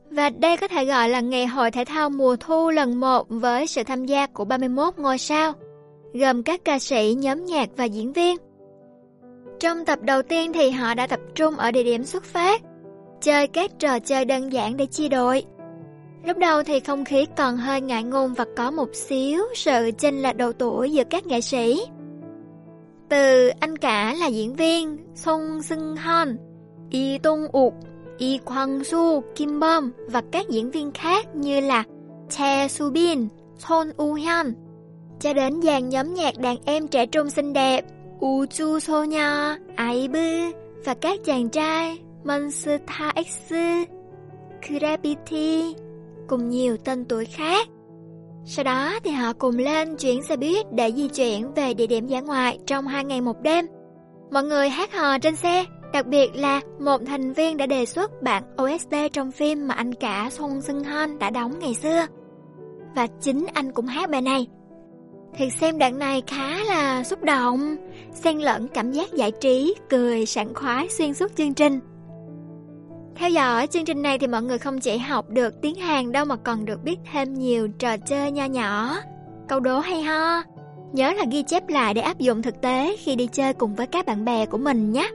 Và 0.10 0.30
đây 0.30 0.58
có 0.58 0.68
thể 0.68 0.86
gọi 0.86 1.10
là 1.10 1.20
ngày 1.20 1.48
hội 1.48 1.72
thể 1.72 1.86
thao 1.86 2.10
mùa 2.10 2.36
thu 2.36 2.70
lần 2.70 3.00
1 3.00 3.28
với 3.30 3.68
sự 3.68 3.84
tham 3.84 4.06
gia 4.06 4.28
của 4.28 4.46
31 4.46 4.94
ngôi 4.98 5.18
sao, 5.18 5.54
gồm 6.14 6.44
các 6.44 6.62
ca 6.66 6.80
sĩ, 6.80 7.16
nhóm 7.18 7.46
nhạc 7.46 7.70
và 7.78 7.86
diễn 7.86 8.14
viên. 8.14 8.49
Trong 9.60 9.86
tập 9.86 10.00
đầu 10.02 10.22
tiên 10.22 10.54
thì 10.54 10.70
họ 10.70 10.94
đã 10.94 11.08
tập 11.08 11.20
trung 11.36 11.58
ở 11.58 11.72
địa 11.72 11.84
điểm 11.84 12.04
xuất 12.04 12.24
phát, 12.24 12.62
chơi 13.22 13.48
các 13.48 13.72
trò 13.80 14.00
chơi 14.00 14.26
đơn 14.26 14.54
giản 14.54 14.78
để 14.78 14.86
chia 14.86 15.10
đội. 15.10 15.44
Lúc 16.26 16.38
đầu 16.38 16.64
thì 16.64 16.80
không 16.80 17.06
khí 17.06 17.26
còn 17.38 17.58
hơi 17.58 17.82
ngại 17.82 18.04
ngùng 18.04 18.34
và 18.34 18.46
có 18.58 18.72
một 18.72 18.96
xíu 18.96 19.44
sự 19.56 19.92
chênh 19.98 20.24
lệch 20.24 20.38
độ 20.38 20.52
tuổi 20.52 20.92
giữa 20.92 21.04
các 21.10 21.28
nghệ 21.28 21.42
sĩ. 21.42 21.82
Từ 23.10 23.52
anh 23.60 23.78
cả 23.78 24.16
là 24.20 24.28
diễn 24.28 24.56
viên 24.56 24.98
Song 25.16 25.62
Seung 25.62 25.96
Hon, 25.96 26.38
Yi 26.92 27.20
Dong 27.24 27.48
Uk, 27.58 27.74
Yi 28.18 28.40
Kwang 28.46 28.84
Su, 28.84 29.22
Kim 29.36 29.60
Bom 29.60 29.92
và 30.08 30.22
các 30.32 30.50
diễn 30.50 30.72
viên 30.72 30.92
khác 30.92 31.36
như 31.36 31.60
là 31.60 31.84
che 32.30 32.68
Su 32.68 32.90
Bin, 32.90 33.28
Son 33.58 33.92
U 33.98 34.14
Hyun, 34.14 34.54
cho 35.20 35.34
đến 35.34 35.62
dàn 35.62 35.90
nhóm 35.90 36.14
nhạc 36.14 36.38
đàn 36.38 36.58
em 36.66 36.88
trẻ 36.88 37.06
trung 37.06 37.30
xinh 37.30 37.54
đẹp 37.54 37.86
Uchu 38.26 38.80
Sonya, 38.80 39.58
Aibu 39.76 40.58
và 40.86 40.94
các 40.94 41.20
chàng 41.26 41.50
trai 41.50 42.00
Monster 42.24 42.82
X, 43.28 43.54
Gravity 44.70 45.76
cùng 46.28 46.50
nhiều 46.50 46.78
tên 46.78 47.06
tuổi 47.06 47.26
khác. 47.26 47.68
Sau 48.46 48.64
đó 48.64 49.00
thì 49.04 49.12
họ 49.12 49.34
cùng 49.34 49.58
lên 49.58 49.96
chuyển 49.96 50.24
xe 50.24 50.38
buýt 50.38 50.66
để 50.72 50.92
di 50.96 51.08
chuyển 51.08 51.54
về 51.54 51.74
địa 51.74 51.88
điểm 51.88 52.08
giải 52.08 52.22
ngoại 52.22 52.60
trong 52.66 52.88
hai 52.88 53.06
ngày 53.06 53.22
một 53.22 53.42
đêm. 53.42 53.66
Mọi 54.32 54.44
người 54.44 54.70
hát 54.70 54.94
hò 54.94 55.20
trên 55.20 55.36
xe, 55.36 55.66
đặc 55.94 56.08
biệt 56.08 56.36
là 56.36 56.62
một 56.80 57.02
thành 57.06 57.34
viên 57.34 57.58
đã 57.58 57.66
đề 57.66 57.86
xuất 57.86 58.22
bản 58.24 58.44
OST 58.62 58.94
trong 59.14 59.32
phim 59.32 59.68
mà 59.68 59.76
anh 59.76 59.94
cả 59.94 60.30
Song 60.32 60.62
Seung 60.62 60.84
Hon 60.84 61.20
đã 61.20 61.30
đóng 61.30 61.60
ngày 61.60 61.74
xưa. 61.74 62.06
Và 62.96 63.08
chính 63.22 63.46
anh 63.54 63.72
cũng 63.72 63.86
hát 63.86 64.10
bài 64.10 64.22
này 64.22 64.48
thì 65.34 65.50
xem 65.50 65.78
đoạn 65.78 66.00
này 66.00 66.24
khá 66.28 66.64
là 66.64 67.04
xúc 67.04 67.24
động, 67.24 67.76
xen 68.14 68.38
lẫn 68.38 68.68
cảm 68.68 68.92
giác 68.92 69.14
giải 69.14 69.32
trí, 69.32 69.76
cười 69.90 70.26
sảng 70.26 70.54
khoái 70.54 70.90
xuyên 70.90 71.14
suốt 71.14 71.36
chương 71.36 71.54
trình. 71.54 71.80
Theo 73.16 73.30
dõi 73.30 73.68
chương 73.68 73.86
trình 73.86 74.02
này 74.02 74.20
thì 74.20 74.28
mọi 74.28 74.44
người 74.44 74.58
không 74.58 74.80
chỉ 74.80 74.98
học 74.98 75.30
được 75.30 75.62
tiếng 75.62 75.76
Hàn 75.76 76.12
đâu 76.12 76.26
mà 76.26 76.36
còn 76.36 76.66
được 76.66 76.84
biết 76.84 76.98
thêm 77.12 77.34
nhiều 77.34 77.68
trò 77.80 77.98
chơi 77.98 78.32
nho 78.32 78.46
nhỏ, 78.46 78.96
câu 79.48 79.60
đố 79.60 79.80
hay 79.80 80.02
ho. 80.02 80.44
Nhớ 80.94 81.14
là 81.14 81.26
ghi 81.32 81.44
chép 81.44 81.70
lại 81.70 81.94
để 81.94 82.02
áp 82.02 82.20
dụng 82.20 82.42
thực 82.42 82.62
tế 82.62 82.96
khi 83.00 83.16
đi 83.16 83.28
chơi 83.28 83.54
cùng 83.54 83.76
với 83.76 83.88
các 83.88 84.06
bạn 84.06 84.26
bè 84.26 84.46
của 84.46 84.58
mình 84.58 84.92
nhé. 84.92 85.10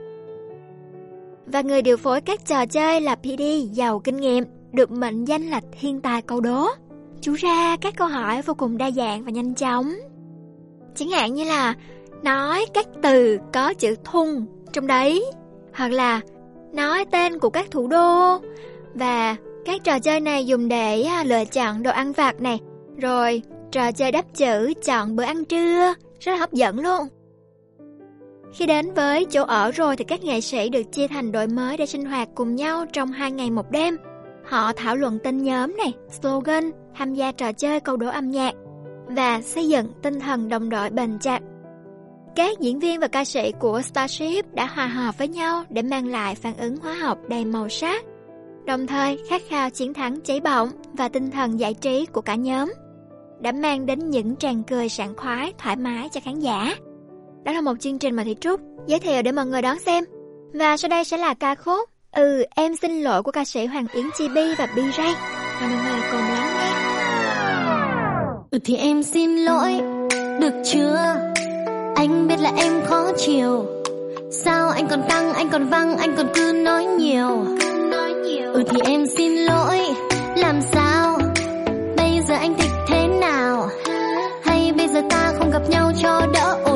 Và 1.45 1.61
người 1.61 1.81
điều 1.81 1.97
phối 1.97 2.21
các 2.21 2.45
trò 2.45 2.65
chơi 2.65 3.01
là 3.01 3.15
PD 3.15 3.41
giàu 3.71 3.99
kinh 3.99 4.17
nghiệm, 4.17 4.43
được 4.71 4.91
mệnh 4.91 5.25
danh 5.25 5.41
là 5.41 5.61
thiên 5.79 6.01
tài 6.01 6.21
câu 6.21 6.41
đố. 6.41 6.67
Chú 7.25 7.33
ra 7.33 7.77
các 7.81 7.93
câu 7.97 8.07
hỏi 8.07 8.41
vô 8.41 8.53
cùng 8.53 8.77
đa 8.77 8.91
dạng 8.91 9.23
và 9.23 9.31
nhanh 9.31 9.55
chóng. 9.55 9.93
Chẳng 10.95 11.09
hạn 11.09 11.33
như 11.33 11.43
là 11.43 11.73
nói 12.23 12.65
các 12.73 12.87
từ 13.01 13.37
có 13.53 13.73
chữ 13.73 13.95
thun 14.03 14.45
trong 14.73 14.87
đấy, 14.87 15.25
hoặc 15.73 15.91
là 15.91 16.21
nói 16.73 17.05
tên 17.11 17.39
của 17.39 17.49
các 17.49 17.71
thủ 17.71 17.87
đô 17.87 18.37
và 18.93 19.35
các 19.65 19.83
trò 19.83 19.99
chơi 19.99 20.19
này 20.19 20.45
dùng 20.45 20.67
để 20.67 21.01
à, 21.03 21.23
lựa 21.23 21.45
chọn 21.45 21.83
đồ 21.83 21.91
ăn 21.91 22.11
vặt 22.11 22.41
này, 22.41 22.59
rồi 22.97 23.41
trò 23.71 23.91
chơi 23.91 24.11
đáp 24.11 24.25
chữ 24.35 24.73
chọn 24.85 25.15
bữa 25.15 25.23
ăn 25.23 25.45
trưa, 25.45 25.93
rất 26.19 26.31
là 26.31 26.37
hấp 26.37 26.53
dẫn 26.53 26.79
luôn. 26.79 27.07
Khi 28.53 28.65
đến 28.65 28.93
với 28.93 29.25
chỗ 29.25 29.43
ở 29.43 29.71
rồi 29.71 29.95
thì 29.95 30.03
các 30.03 30.23
nghệ 30.23 30.41
sĩ 30.41 30.69
được 30.69 30.91
chia 30.91 31.07
thành 31.07 31.31
đội 31.31 31.47
mới 31.47 31.77
để 31.77 31.85
sinh 31.85 32.05
hoạt 32.05 32.29
cùng 32.35 32.55
nhau 32.55 32.85
trong 32.93 33.11
hai 33.11 33.31
ngày 33.31 33.51
một 33.51 33.71
đêm. 33.71 33.97
Họ 34.47 34.71
thảo 34.75 34.95
luận 34.95 35.19
tên 35.23 35.43
nhóm 35.43 35.77
này, 35.77 35.93
slogan, 36.21 36.71
tham 36.95 37.13
gia 37.13 37.31
trò 37.31 37.51
chơi 37.51 37.79
câu 37.79 37.97
đố 37.97 38.07
âm 38.07 38.31
nhạc 38.31 38.53
và 39.07 39.41
xây 39.41 39.67
dựng 39.67 39.87
tinh 40.01 40.19
thần 40.19 40.49
đồng 40.49 40.69
đội 40.69 40.89
bền 40.89 41.19
chặt. 41.19 41.39
Các 42.35 42.59
diễn 42.59 42.79
viên 42.79 42.99
và 42.99 43.07
ca 43.07 43.25
sĩ 43.25 43.51
của 43.59 43.81
Starship 43.81 44.53
đã 44.53 44.65
hòa 44.65 44.87
hợp 44.87 45.17
với 45.17 45.27
nhau 45.27 45.63
để 45.69 45.81
mang 45.81 46.07
lại 46.07 46.35
phản 46.35 46.57
ứng 46.57 46.77
hóa 46.77 46.93
học 46.93 47.17
đầy 47.27 47.45
màu 47.45 47.69
sắc, 47.69 48.05
đồng 48.65 48.87
thời 48.87 49.19
khát 49.29 49.41
khao 49.49 49.69
chiến 49.69 49.93
thắng 49.93 50.21
cháy 50.21 50.39
bỏng 50.39 50.69
và 50.93 51.07
tinh 51.07 51.31
thần 51.31 51.59
giải 51.59 51.73
trí 51.73 52.05
của 52.05 52.21
cả 52.21 52.35
nhóm 52.35 52.73
đã 53.39 53.51
mang 53.51 53.85
đến 53.85 54.09
những 54.09 54.35
tràng 54.35 54.63
cười 54.63 54.89
sảng 54.89 55.15
khoái, 55.15 55.53
thoải 55.57 55.75
mái 55.75 56.09
cho 56.09 56.21
khán 56.23 56.39
giả. 56.39 56.75
Đó 57.43 57.51
là 57.51 57.61
một 57.61 57.79
chương 57.79 57.99
trình 57.99 58.15
mà 58.15 58.23
Thị 58.23 58.35
Trúc 58.41 58.61
giới 58.87 58.99
thiệu 58.99 59.21
để 59.21 59.31
mọi 59.31 59.45
người 59.45 59.61
đón 59.61 59.79
xem. 59.79 60.03
Và 60.53 60.77
sau 60.77 60.89
đây 60.89 61.03
sẽ 61.03 61.17
là 61.17 61.33
ca 61.33 61.55
khúc 61.55 61.89
Ừ, 62.15 62.45
em 62.55 62.75
xin 62.75 63.01
lỗi 63.01 63.23
của 63.23 63.31
ca 63.31 63.45
sĩ 63.45 63.65
Hoàng 63.65 63.87
Yến 63.93 64.05
Chi 64.17 64.27
Bi 64.35 64.41
và 64.57 64.67
Bi 64.75 64.81
Ray, 64.97 65.13
Và 65.61 65.67
mọi 65.67 65.83
người 65.83 66.01
cùng 66.11 66.21
lắng 66.21 66.55
nghe. 66.57 66.71
Ừ 68.51 68.59
thì 68.65 68.75
em 68.75 69.03
xin 69.03 69.35
lỗi, 69.35 69.81
được 70.39 70.53
chưa? 70.65 71.15
Anh 71.95 72.27
biết 72.27 72.39
là 72.39 72.51
em 72.57 72.73
khó 72.85 73.11
chịu, 73.17 73.65
Sao 74.31 74.69
anh 74.69 74.87
còn 74.87 75.01
căng, 75.09 75.33
anh 75.33 75.49
còn 75.49 75.69
văng, 75.69 75.97
anh 75.97 76.15
còn 76.17 76.27
cứ 76.35 76.53
nói 76.65 76.85
nhiều. 76.85 77.45
Ừ 78.53 78.63
thì 78.69 78.77
em 78.85 79.05
xin 79.17 79.31
lỗi, 79.31 79.79
làm 80.37 80.61
sao? 80.61 81.19
Bây 81.97 82.19
giờ 82.27 82.35
anh 82.35 82.55
thích 82.57 82.71
thế 82.87 83.07
nào? 83.07 83.69
Hay 84.43 84.73
bây 84.77 84.87
giờ 84.87 85.01
ta 85.09 85.33
không 85.37 85.51
gặp 85.51 85.61
nhau 85.69 85.91
cho 86.01 86.21
đỡ 86.33 86.57
ổn? 86.65 86.74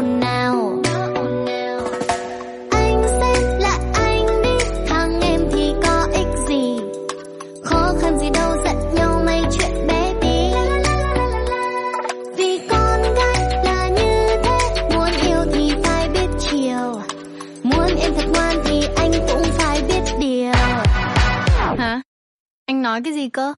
Anh 22.80 22.84
nói 22.84 23.02
cái 23.04 23.14
gì 23.14 23.30
cơ? 23.30 23.54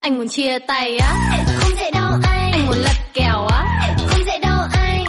Anh 0.00 0.18
muốn 0.18 0.28
chia 0.28 0.58
tay 0.58 0.98
á? 0.98 1.14
Không 1.60 1.70
thể 1.76 1.90
đâu 1.90 2.10
anh. 2.22 2.52
Anh 2.52 2.66
muốn 2.66 2.76
lật 2.78 2.96
kèo 3.14 3.46
á? 3.46 3.64
Không 4.08 4.20
thể 4.26 4.38
đâu 4.38 4.58
anh. 4.72 5.04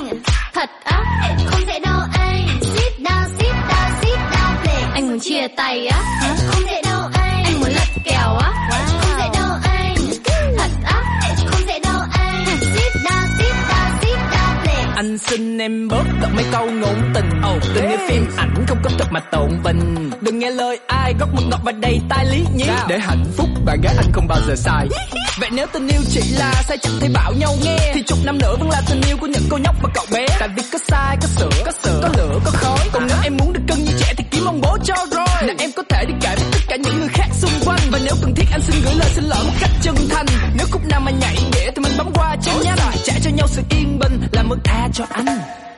Thật 0.54 0.70
á? 0.84 1.04
Không 1.46 1.62
thể 1.68 1.80
đâu 1.80 2.00
anh. 2.14 2.48
Sit 2.62 3.00
down, 3.00 3.24
sit 3.40 3.56
down, 3.70 4.02
sit 4.02 4.20
down, 4.20 4.64
please. 4.64 4.92
Anh 4.94 5.08
muốn 5.10 5.20
chia 5.20 5.48
tay 5.48 5.88
á? 5.88 6.00
Không 6.22 6.37
Anh 15.18 15.24
xin 15.24 15.58
em 15.58 15.88
bớt 15.88 16.04
đọc 16.22 16.32
mấy 16.36 16.46
câu 16.52 16.66
ngôn 16.72 17.12
tình. 17.14 17.30
Ồ, 17.44 17.60
tình 17.76 17.90
như 17.90 17.98
phim 18.10 18.26
ảnh 18.38 18.66
không 18.68 18.78
có 18.84 18.90
thật 18.98 19.06
mà 19.12 19.20
tổn 19.20 19.50
bình. 19.64 20.10
Đừng 20.22 20.40
nghe 20.40 20.52
lời 20.52 20.80
ai 20.88 21.14
góc 21.20 21.30
mực 21.34 21.44
ngọt 21.50 21.60
và 21.64 21.72
đầy 21.72 22.02
tai 22.10 22.26
lý 22.26 22.46
nhí. 22.56 22.66
Để 22.88 23.00
hạnh 23.00 23.26
phúc 23.38 23.50
bạn 23.66 23.82
gái 23.82 23.96
anh 23.98 24.12
không 24.14 24.28
bao 24.28 24.40
giờ 24.48 24.56
sai. 24.56 24.88
Vậy 25.40 25.50
nếu 25.54 25.68
tình 25.74 25.88
yêu 25.88 26.02
chỉ 26.10 26.22
là 26.40 26.64
sai 26.68 26.78
chẳng 26.78 26.94
thể 27.00 27.10
bảo 27.14 27.34
nhau 27.34 27.56
nghe. 27.64 27.92
Thì 27.94 28.04
chục 28.04 28.18
năm 28.26 28.38
nữa 28.38 28.56
vẫn 28.60 28.70
là 28.70 28.82
tình 28.90 29.02
yêu 29.08 29.18
của 29.22 29.28
những 29.28 29.44
cô 29.50 29.58
nhóc 29.58 29.76
và 29.82 29.90
cậu 29.94 30.06
bé. 30.14 30.26
Tại 30.40 30.50
vì 30.56 30.64
có 30.72 30.80
sai, 30.88 31.18
có 31.22 31.28
sửa, 31.28 31.64
có 31.66 31.72
sửa, 31.84 32.00
có 32.02 32.10
lửa, 32.18 32.40
có 32.46 32.52
khói. 32.52 32.90
Còn 32.92 33.08
nếu 33.08 33.18
em 33.24 33.38
muốn 33.38 33.54
được 33.54 33.62
cân 33.68 33.84
như 33.84 33.92
trẻ 34.00 34.14
thì 34.18 34.24
kiếm 34.38 34.46
ông 34.46 34.62
bố 34.62 34.78
cho 34.84 34.96
rồi. 35.12 35.48
Là 35.48 35.54
em 35.60 35.72
có 35.76 35.84
thể 35.90 36.06
đi 36.06 36.14
kể 36.22 36.36
với 36.36 36.46
tất 36.52 36.60
cả 36.68 36.76
những 36.76 37.00
người 37.00 37.10
khác 37.14 37.28
xung 37.34 37.52
quanh. 37.66 37.80
Và 37.92 38.00
nếu 38.06 38.16
cần 38.22 38.36
thiết 38.36 38.46
anh 38.52 38.62
xin 38.62 38.76
gửi 38.84 38.94
lời 38.96 39.10
xin 39.16 39.24
lỗi 39.24 39.44
một 39.44 39.54
cách 39.60 39.70
chân 39.82 39.96
thành. 40.10 40.26
Nếu 40.58 40.68
khúc 40.72 40.82
nào 40.90 41.00
mà 41.00 41.12
nhảy 41.12 41.36
nghĩa 41.52 41.72
thì 41.76 41.82
mình 41.84 41.92
bấm 41.98 42.08
qua 42.14 42.36
cho 42.42 42.52
nhanh 42.64 42.78
Trả 43.04 43.14
cho 43.24 43.30
nhau 43.30 43.48
sự 43.48 43.62
yên 43.70 44.00
bình 44.00 44.22
là 44.32 44.44
mức 44.44 44.58
tha 44.64 44.88
cho 44.94 45.06
anh. 45.10 45.26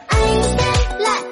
Anh 0.08 0.44
xem 0.44 1.00
lại 1.00 1.29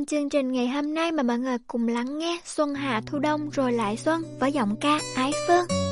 trong 0.00 0.06
chương 0.06 0.28
trình 0.28 0.52
ngày 0.52 0.68
hôm 0.68 0.94
nay 0.94 1.12
mà 1.12 1.22
mọi 1.22 1.38
người 1.38 1.56
cùng 1.66 1.88
lắng 1.88 2.18
nghe 2.18 2.40
Xuân 2.44 2.74
Hạ 2.74 3.02
Thu 3.06 3.18
Đông, 3.18 3.50
rồi 3.50 3.72
lại 3.72 3.96
Xuân 3.96 4.22
với 4.40 4.52
giọng 4.52 4.76
ca 4.80 5.00
Ái 5.16 5.32
Phương. 5.48 5.89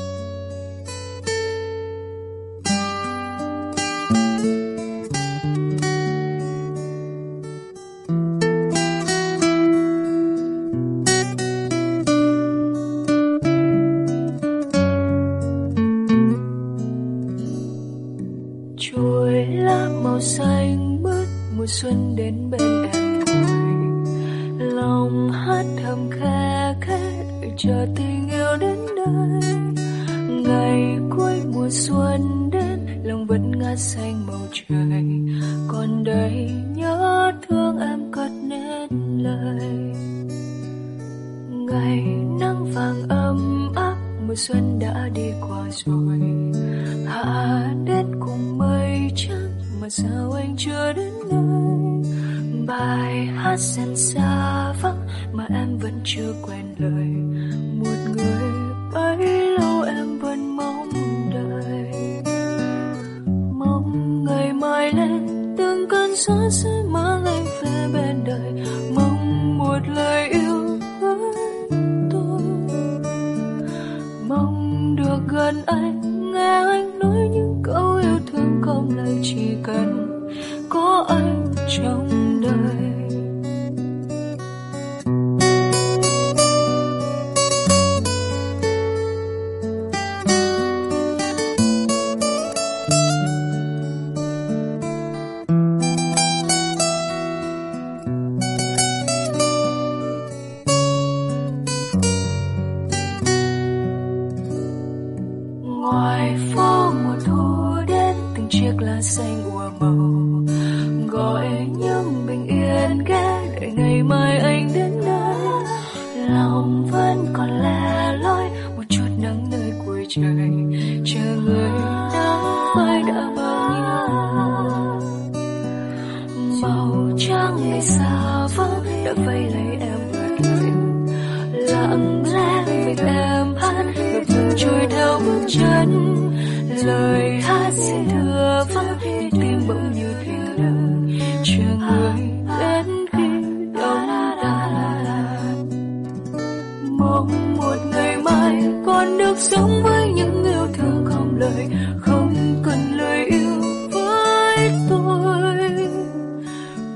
Không 152.01 152.61
cần 152.63 152.97
lời 152.97 153.25
yêu 153.25 153.61
với 153.91 154.71
tôi. 154.89 155.55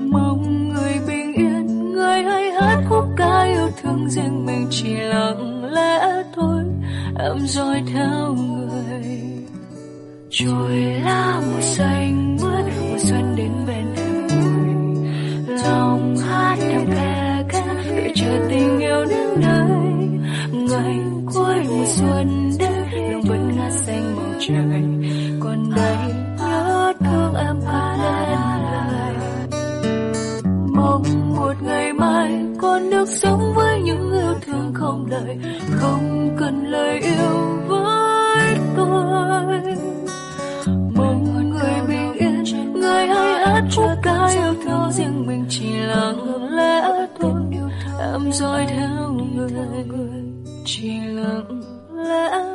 Mong 0.00 0.68
người 0.68 0.94
bình 1.06 1.32
yên, 1.32 1.92
người 1.92 2.22
hãy 2.22 2.50
hát 2.50 2.82
khúc 2.88 3.04
ca 3.16 3.42
yêu 3.42 3.68
thương 3.82 4.10
riêng 4.10 4.46
mình 4.46 4.66
chỉ 4.70 4.94
lặng 4.94 5.64
lẽ 5.64 6.22
thôi. 6.34 6.64
Em 7.18 7.38
dõi 7.38 7.82
theo 7.92 8.34
người. 8.34 9.24
Trôi 10.30 10.76
lá 11.04 11.40
mùa 11.46 11.60
xanh 11.60 12.36
mướt 12.42 12.64
mùa 12.80 12.98
xuân 12.98 13.36
đến 13.36 13.50
bên 13.66 13.86
em 13.96 14.28
rồi 14.28 15.58
lòng 15.64 16.16
hát 16.16 16.56
thầm 16.60 16.86
khe 16.94 17.44
khẽ 17.48 17.64
đợi 17.88 18.12
chờ 18.14 18.46
tình 18.50 18.78
yêu 18.78 19.04
đến 19.04 19.28
nơi. 19.40 20.08
Ngày 20.52 20.98
cuối 21.34 21.56
mùa 21.68 21.84
xuân 21.86 22.50
trời. 24.46 24.82
Còn 25.40 25.70
đây 25.76 25.96
nhớ 26.38 26.92
thương 27.00 27.34
em 27.34 27.60
hát 27.66 27.96
lên 28.02 28.62
lời 28.92 29.14
mong 30.74 31.34
một 31.36 31.54
ngày 31.62 31.92
mai 31.92 32.46
con 32.60 32.90
được 32.90 33.08
sống 33.08 33.52
với 33.54 33.82
những 33.82 34.12
yêu 34.12 34.34
thương 34.46 34.72
không 34.74 35.06
lời, 35.10 35.38
không 35.70 36.36
cần 36.38 36.66
lời 36.66 37.00
yêu 37.00 37.58
với 37.68 38.58
tôi. 38.76 39.60
Mong 40.66 41.24
một 41.34 41.42
người 41.50 41.74
bình 41.88 42.12
yên, 42.12 42.44
người 42.72 43.06
hãy 43.06 43.46
hát 43.46 43.64
cho 43.70 43.96
ca 44.02 44.26
yêu 44.26 44.54
thương 44.64 44.92
riêng 44.92 45.26
mình, 45.26 45.46
chỉ 45.48 45.76
lặng 45.76 46.50
lẽ 46.50 47.06
thôi. 47.20 47.42
Em 48.00 48.32
dõi 48.32 48.66
theo 48.68 49.10
người, 49.34 49.50
chỉ 50.64 50.90
lặng 51.00 51.60
lẽ 51.96 52.53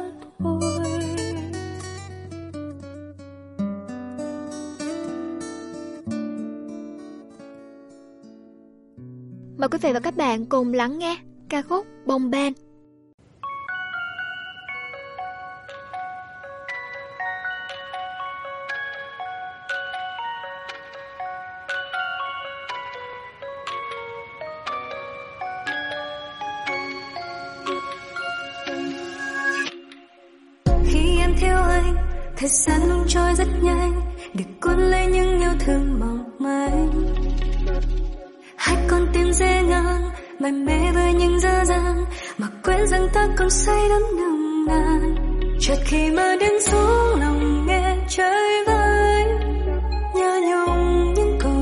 Mời 9.60 9.70
quý 9.70 9.78
vị 9.82 9.94
và 9.94 10.00
các 10.00 10.18
bạn 10.18 10.46
cùng 10.46 10.74
lắng 10.74 10.98
nghe 11.00 11.18
ca 11.50 11.62
khúc 11.62 11.86
Bông 12.06 12.32
Ban. 12.32 12.54
khi 30.86 31.20
em 31.20 31.34
theo 31.40 31.58
anh, 31.64 31.96
thời 32.38 32.50
gian 32.50 32.90
luôn 32.90 33.04
trôi 33.08 33.34
rất 33.36 33.48
nhanh, 33.62 34.02
để 34.34 34.46
cuốn 34.62 34.80
lấy 34.80 35.06
những 35.06 35.40
yêu 35.40 35.52
thương 35.60 36.00
mong 36.00 36.24
manh 36.40 37.10
hai 38.70 38.78
con 38.88 39.08
tim 39.14 39.32
dễ 39.32 39.64
ngang 39.64 40.10
mải 40.40 40.52
mê 40.52 40.92
với 40.94 41.14
những 41.14 41.40
dơ 41.40 41.64
dàng 41.66 42.06
mà 42.38 42.48
quên 42.64 42.88
rằng 42.88 43.08
ta 43.14 43.28
còn 43.38 43.50
say 43.50 43.90
đắm 43.90 44.02
nồng 44.18 44.66
nàn. 44.66 45.16
Chợt 45.60 45.78
khi 45.86 46.12
mơ 46.12 46.36
đêm 46.40 46.54
xuống, 46.62 47.20
lòng 47.20 47.68
nghe 47.68 47.98
trời 48.10 48.66
vơi, 48.68 49.26
nhớ 50.16 50.40
nhung 50.50 51.14
những 51.14 51.38
câu 51.40 51.54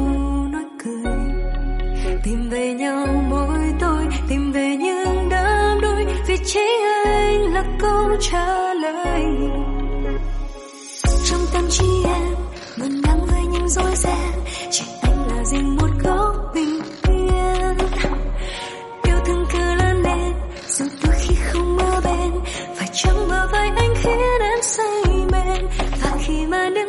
nói 0.52 0.64
cười. 0.84 1.14
Tìm 2.24 2.50
về 2.50 2.74
nhau 2.74 3.08
mỗi 3.30 3.60
tôi 3.80 4.08
tìm 4.30 4.52
về 4.52 4.76
những 4.80 5.30
đám 5.30 5.82
đôi 5.82 6.06
vì 6.28 6.38
chỉ 6.46 6.68
anh 7.06 7.54
là 7.54 7.64
câu 7.80 8.16
trả 8.20 8.74
lời. 8.74 9.24
Trong 11.26 11.42
tâm 11.54 11.64
trí 11.70 12.04
em 12.06 12.36
ngần 12.78 13.02
nắng 13.02 13.20
với 13.32 13.42
những 13.52 13.70
dối 13.70 13.96
ren 13.96 14.44
chỉ 14.72 14.84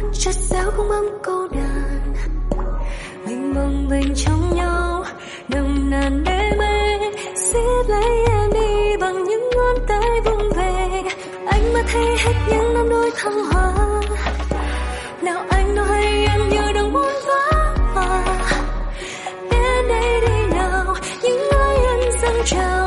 thức 0.00 0.10
chợt 0.12 0.34
réo 0.34 0.70
không 0.70 0.90
âm 0.90 1.04
câu 1.22 1.48
đàn. 1.48 2.14
Mình 3.26 3.54
mong 3.54 3.88
mình 3.88 4.14
trong 4.16 4.56
nhau, 4.56 5.04
nồng 5.48 5.90
nàn 5.90 6.24
đê 6.24 6.52
mê. 6.58 6.98
Siết 7.36 7.88
lấy 7.88 8.26
em 8.28 8.52
đi 8.52 8.96
bằng 9.00 9.24
những 9.24 9.50
ngón 9.56 9.86
tay 9.88 10.20
vung 10.24 10.52
về. 10.56 11.02
Anh 11.46 11.72
mà 11.72 11.80
thấy 11.92 12.06
hết 12.18 12.32
những 12.48 12.74
năm 12.74 12.88
đôi 12.88 13.10
thăng 13.16 13.44
hoa. 13.44 14.00
Nào 15.22 15.44
anh 15.50 15.74
nói 15.74 15.86
hay 15.86 16.26
em 16.26 16.48
như 16.48 16.72
đang 16.74 16.92
muốn 16.92 17.12
vỡ. 17.26 17.74
Hòa 17.94 18.22
đến 19.50 19.88
đây 19.88 20.20
đi 20.20 20.56
nào, 20.56 20.94
những 21.22 21.50
ái 21.50 21.76
anh 21.76 22.12
dâng 22.22 22.42
trào 22.44 22.83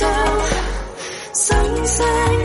biết 0.00 0.06
nói 1.50 1.86
sao 1.86 2.43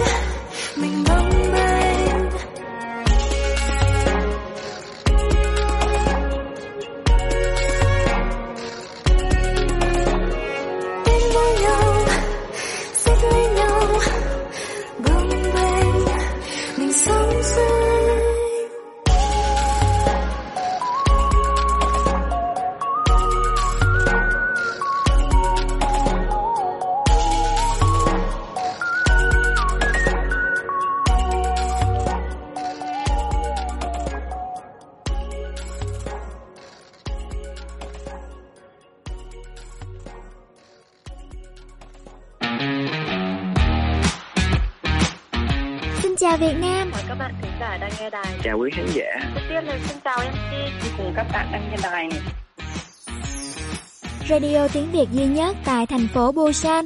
Radio 54.38 54.68
tiếng 54.68 54.90
Việt 54.92 55.06
duy 55.12 55.26
nhất 55.26 55.56
tại 55.64 55.86
thành 55.86 56.08
phố 56.08 56.32
Busan. 56.32 56.84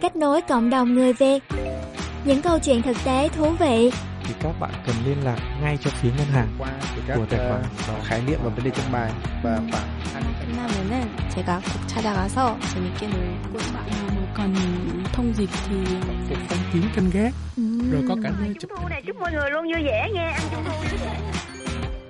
Kết 0.00 0.16
nối 0.16 0.40
cộng 0.40 0.70
đồng 0.70 0.94
người 0.94 1.12
Việt. 1.12 1.42
Những 2.24 2.42
câu 2.42 2.58
chuyện 2.58 2.82
thực 2.82 2.96
tế 3.04 3.28
thú 3.28 3.50
vị. 3.50 3.90
thì 4.24 4.36
các 4.40 4.60
bạn 4.60 4.70
cần 4.86 4.96
liên 5.06 5.24
lạc 5.24 5.36
ngay 5.62 5.78
cho 5.80 5.90
phía 5.90 6.08
ngân 6.18 6.26
hàng 6.26 6.48
qua 6.58 6.68
các 7.08 7.16
của 7.16 7.26
tài 7.30 7.40
khoản 7.48 7.62
uh, 7.98 8.04
khái 8.04 8.22
niệm 8.26 8.38
và 8.42 8.50
vấn 8.50 8.64
đề 8.64 8.70
trong 8.70 8.92
bài 8.92 9.10
và 9.42 9.60
bạn 9.72 10.22
끝나면은 10.40 11.08
제가 11.34 11.60
꼭 11.60 11.86
찾아가서 11.86 12.58
재밌게 12.74 13.06
놀고 13.06 13.58
bạn 13.74 13.86
nào 13.90 14.06
mà 14.16 14.32
cần 14.36 14.54
thông 15.12 15.32
dịch 15.34 15.50
thì 15.68 15.76
phục 16.28 16.38
phong 16.48 16.58
kiến 16.72 16.82
canh 16.94 17.10
gác 17.12 17.34
rồi 17.92 18.02
có 18.08 18.16
cả 18.22 18.30
nơi 18.40 18.54
chụp 18.60 18.70
Trung 18.70 18.78
thu 18.82 18.88
này 18.88 19.02
chúc 19.06 19.16
mọi 19.20 19.32
người 19.32 19.50
luôn 19.50 19.64
vui 19.64 19.82
vẻ 19.84 20.08
nghe 20.14 20.30
ăn 20.30 20.42
trung 20.50 20.64
thu 20.64 20.72
vui 20.78 20.98
vẻ. 21.04 21.20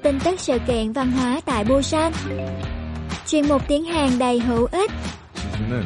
Tin 0.02 0.18
tức 0.24 0.40
sự 0.40 0.58
kiện 0.66 0.92
văn 0.92 1.12
hóa 1.12 1.40
tại 1.44 1.64
Busan. 1.64 2.12
Chuyên 3.26 3.48
mục 3.48 3.62
tiếng 3.68 3.84
Hàn 3.84 4.18
đầy 4.18 4.40
hữu 4.40 4.68
ích. 4.72 4.90
지수는 5.60 5.84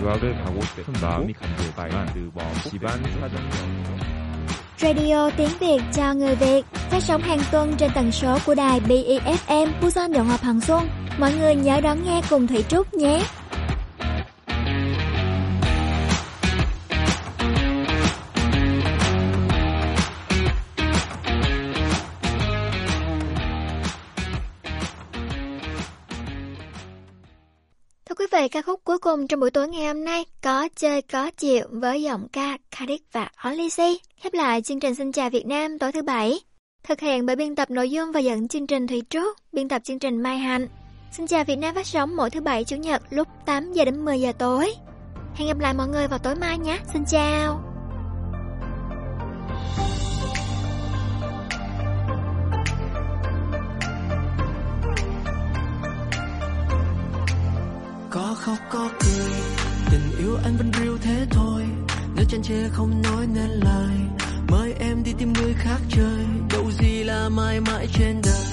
유학을 0.00 0.44
가고 0.44 0.60
싶은 0.60 0.94
마음이 1.02 1.32
간절하지만 1.32 2.06
그뭐 2.14 2.42
집안 2.70 3.02
사정이 3.02 3.48
Radio 4.78 5.30
tiếng 5.36 5.58
Việt 5.58 5.80
cho 5.92 6.14
người 6.14 6.34
Việt 6.34 6.62
phát 6.90 7.02
sóng 7.02 7.22
hàng 7.22 7.38
tuần 7.52 7.74
trên 7.78 7.90
tần 7.94 8.12
số 8.12 8.38
của 8.46 8.54
đài 8.54 8.80
BEFM 8.80 9.68
Busan 9.82 10.12
Động 10.12 10.26
Hợp 10.28 10.42
Hằng 10.42 10.60
Xuân. 10.60 10.88
Mọi 11.18 11.34
người 11.34 11.54
nhớ 11.54 11.80
đón 11.80 12.04
nghe 12.04 12.22
cùng 12.30 12.46
Thủy 12.46 12.64
Trúc 12.68 12.94
nhé. 12.94 13.22
Thưa 28.39 28.43
vị, 28.43 28.49
ca 28.49 28.61
khúc 28.61 28.81
cuối 28.83 28.99
cùng 28.99 29.27
trong 29.27 29.39
buổi 29.39 29.51
tối 29.51 29.67
ngày 29.67 29.87
hôm 29.87 30.03
nay 30.03 30.25
có 30.41 30.69
chơi 30.75 31.01
có 31.01 31.31
chịu 31.37 31.65
với 31.71 32.01
giọng 32.03 32.27
ca 32.31 32.57
Cardiff 32.71 32.99
và 33.11 33.29
Olysee. 33.49 33.93
Khép 34.21 34.33
lại 34.33 34.61
chương 34.61 34.79
trình 34.79 34.95
Xin 34.95 35.11
chào 35.11 35.29
Việt 35.29 35.45
Nam 35.45 35.79
tối 35.79 35.91
thứ 35.91 36.01
bảy. 36.01 36.39
Thực 36.83 36.99
hiện 36.99 37.25
bởi 37.25 37.35
biên 37.35 37.55
tập 37.55 37.71
nội 37.71 37.91
dung 37.91 38.11
và 38.11 38.19
dẫn 38.19 38.47
chương 38.47 38.67
trình 38.67 38.87
Thủy 38.87 39.03
Trúc, 39.09 39.37
biên 39.51 39.69
tập 39.69 39.81
chương 39.83 39.99
trình 39.99 40.23
Mai 40.23 40.37
Hạnh. 40.37 40.67
Xin 41.11 41.27
chào 41.27 41.43
Việt 41.43 41.55
Nam 41.55 41.75
phát 41.75 41.87
sóng 41.87 42.15
mỗi 42.15 42.29
thứ 42.29 42.41
bảy 42.41 42.63
chủ 42.63 42.75
nhật 42.75 43.01
lúc 43.09 43.27
8 43.45 43.73
giờ 43.73 43.85
đến 43.85 44.05
10 44.05 44.21
giờ 44.21 44.31
tối. 44.31 44.73
Hẹn 45.35 45.47
gặp 45.47 45.59
lại 45.59 45.73
mọi 45.73 45.87
người 45.87 46.07
vào 46.07 46.19
tối 46.19 46.35
mai 46.35 46.57
nhé. 46.57 46.79
Xin 46.93 47.03
chào. 47.05 47.63
Có 58.11 58.35
khóc, 58.39 58.57
có 58.69 58.89
cười. 58.99 59.29
Tình 59.91 60.19
yêu 60.19 60.37
anh 60.43 60.57
vẫn 60.57 60.71
riêu 60.79 60.97
thế 61.01 61.25
thôi. 61.31 61.63
Nếu 62.15 62.25
chăn 62.29 62.41
chê 62.41 62.69
không 62.71 63.01
nói 63.01 63.27
nên 63.33 63.49
lời. 63.49 63.95
Mời 64.47 64.73
em 64.79 65.03
đi 65.03 65.13
tìm 65.17 65.33
người 65.33 65.53
khác 65.53 65.79
chơi. 65.89 66.25
Đâu 66.49 66.71
gì 66.71 67.03
là 67.03 67.29
mãi 67.29 67.59
mãi 67.59 67.87
trên 67.93 68.21
đời. 68.23 68.45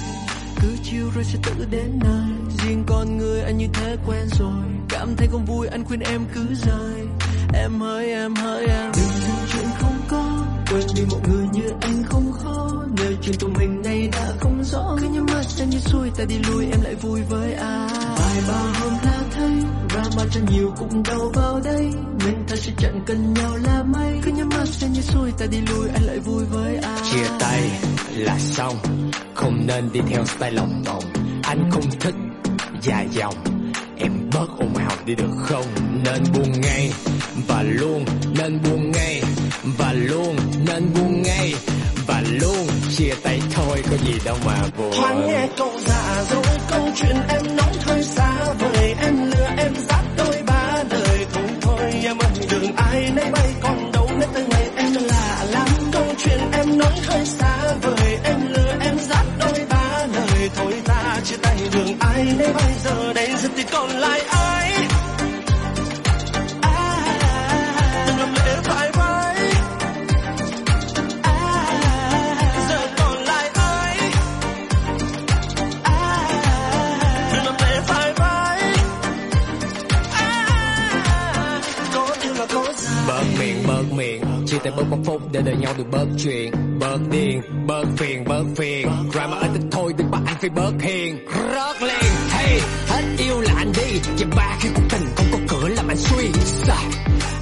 Cứ 0.62 0.77
chiều 0.83 1.11
rồi 1.15 1.24
sẽ 1.24 1.39
tự 1.43 1.66
đến 1.70 1.99
nơi. 2.05 2.51
Riêng 2.59 2.85
con 2.87 3.19
người 3.19 3.41
anh 3.41 3.59
như 3.59 3.66
thế 3.73 3.97
quen 4.07 4.27
rồi. 4.39 4.65
Cảm 4.89 5.16
thấy 5.16 5.28
không 5.33 5.45
vui, 5.45 5.66
anh 5.66 5.85
khuyên 5.85 6.01
em 6.01 6.24
cứ 6.35 6.47
rời. 6.55 7.07
Em 7.55 7.81
hỡi 7.81 8.07
em 8.07 8.35
hỡi, 8.35 8.66
em. 8.66 8.93
Đừng 8.97 9.23
làm 9.28 9.47
chuyện 9.53 9.66
không 9.81 9.95
quên 10.71 10.87
đi 10.97 11.03
một 11.11 11.21
người 11.29 11.47
như 11.53 11.69
anh 11.81 12.03
không 12.05 12.33
khó. 12.33 12.71
Nơi 12.97 13.17
chuyện 13.23 13.37
tụi 13.39 13.51
mình 13.51 13.83
này 13.83 14.09
đã 14.13 14.33
không 14.41 14.65
rõ. 14.65 14.97
Cứ 15.01 15.09
nhắm 15.09 15.27
mắt 15.27 15.45
xem 15.45 15.71
như 15.71 15.79
xuôi, 15.79 16.11
ta 16.19 16.25
đi 16.25 16.39
lui, 16.39 16.65
em 16.71 16.81
lại 16.83 16.95
vui 16.95 17.23
với 17.31 17.55
ai? 17.55 17.89
Vài 18.19 18.43
ba 18.49 18.81
hôm 18.81 18.93
ta 19.05 19.19
thấy 19.37 19.51
drama 19.91 20.25
cho 20.31 20.41
nhiều 20.51 20.73
cũng 20.79 21.03
đau 21.03 21.31
vào 21.35 21.61
đây. 21.65 21.91
Mình 22.25 22.45
ta 22.49 22.57
sẽ 22.57 22.73
chẳng 22.79 23.01
cần 23.07 23.35
nhau 23.35 23.57
là 23.57 23.83
mấy 23.83 24.21
cứ 24.23 24.31
nhắm 24.31 24.49
mắt 24.49 24.69
xem 24.69 24.93
như 24.93 25.01
xuôi, 25.01 25.33
ta 25.39 25.47
đi 25.47 25.59
lui 25.61 25.89
anh 25.89 26.03
lại 26.03 26.19
vui 26.19 26.45
với 26.45 26.77
ai? 26.77 27.01
Chia 27.13 27.27
tay 27.39 27.71
là 28.11 28.39
xong, 28.39 28.75
không 29.35 29.67
nên 29.67 29.93
đi 29.93 30.01
theo 30.09 30.25
style 30.25 30.51
lòng 30.51 30.83
vòng. 30.87 31.05
Anh 31.43 31.71
không 31.71 31.91
thích 32.01 32.15
dài 32.83 33.09
dòng, 33.11 33.35
em 33.97 34.13
bớt 34.35 34.47
ồn 34.59 34.75
ào 34.75 34.97
đi 35.07 35.15
được 35.15 35.35
không? 35.39 35.67
Nên 36.05 36.23
buông 36.35 36.61
ngay 36.61 36.93
và 37.49 37.63
luôn 37.63 38.05
nên 38.39 38.63
buông 38.63 38.91
ngay, 38.91 39.23
và 39.79 39.93
luôn 39.93 40.37
nên 40.67 40.95
buông 40.95 41.23
ngay, 41.23 41.55
và 42.07 42.23
luôn 42.41 42.67
chia 42.97 43.15
tay 43.23 43.41
thôi, 43.55 43.83
có 43.91 43.97
gì 43.97 44.15
đâu 44.25 44.37
mà 44.47 44.57
buồn. 44.79 44.93
Thoáng 44.97 45.27
nghe 45.27 45.49
câu 45.57 45.73
giả 45.87 46.25
dối, 46.31 46.45
câu 46.71 46.89
chuyện 46.97 47.17
em 47.29 47.57
nói 47.57 47.73
hơi 47.87 48.03
xa 48.03 48.53
vời 48.59 48.95
em 49.01 49.31
lừa 49.31 49.49
em 49.59 49.73
dắt 49.89 50.05
đôi 50.17 50.43
ba 50.47 50.85
đời. 50.91 51.27
Thôi 51.33 51.45
thôi 51.61 51.93
em 52.05 52.19
ơi 52.19 52.31
đường 52.51 52.77
ai 52.77 53.11
nấy 53.15 53.31
bay 53.33 53.55
còn 53.63 53.93
đâu 53.93 54.11
nếu 54.19 54.29
tới 54.35 54.45
ngày 54.51 54.69
em 54.77 54.93
lạ 54.95 55.45
lắm. 55.51 55.69
Câu 55.93 56.07
chuyện 56.19 56.41
em 56.53 56.79
nói 56.79 56.93
hơi 57.07 57.27
xa 57.27 57.75
vời 57.83 58.19
em 58.25 58.41
lừa 58.49 58.75
em 58.81 58.99
dắt 59.09 59.27
đôi 59.39 59.67
ba 59.71 60.07
lời 60.15 60.51
thôi 60.57 60.73
ta 60.85 61.21
chia 61.25 61.37
tay 61.43 61.57
đường 61.73 61.97
ai 62.01 62.25
nấy 62.39 62.53
bây 62.53 62.73
giờ 62.85 63.13
đây 63.13 63.29
giờ 63.43 63.49
thì 63.57 63.63
còn 63.73 63.91
lại 63.91 64.21
ai? 64.21 64.45
Thể 84.67 84.73
bớt 84.77 84.91
một 84.91 84.99
phút 85.05 85.23
để 85.33 85.41
đợi 85.45 85.57
nhau 85.57 85.75
được 85.79 85.85
bớt 85.91 86.07
chuyện. 86.19 86.53
Bớt 86.81 86.99
điên, 87.11 87.43
bớt 87.67 87.85
phiền 87.97 88.25
bớt 88.25 88.45
phiền. 88.57 88.89
Drama 89.13 89.37
ít 89.37 89.51
ít 89.55 89.63
thôi 89.71 89.95
đừng 89.99 90.11
bắt 90.11 90.21
anh 90.27 90.37
phải 90.41 90.51
bớt 90.51 90.73
hiền. 90.81 91.19
Rớt 91.27 91.83
liền, 91.83 92.13
hey, 92.29 92.61
hết 92.89 93.03
yêu 93.19 93.41
là 93.41 93.55
anh 93.57 93.73
đi. 93.73 94.01
Và 94.19 94.27
ba 94.37 94.57
khi 94.61 94.69
cuộc 94.75 94.83
tình 94.91 95.07
không 95.17 95.27
có 95.33 95.39
cửa 95.49 95.69
làm 95.69 95.89
anh 95.89 95.97
suy 95.97 96.29
Sai. 96.45 96.85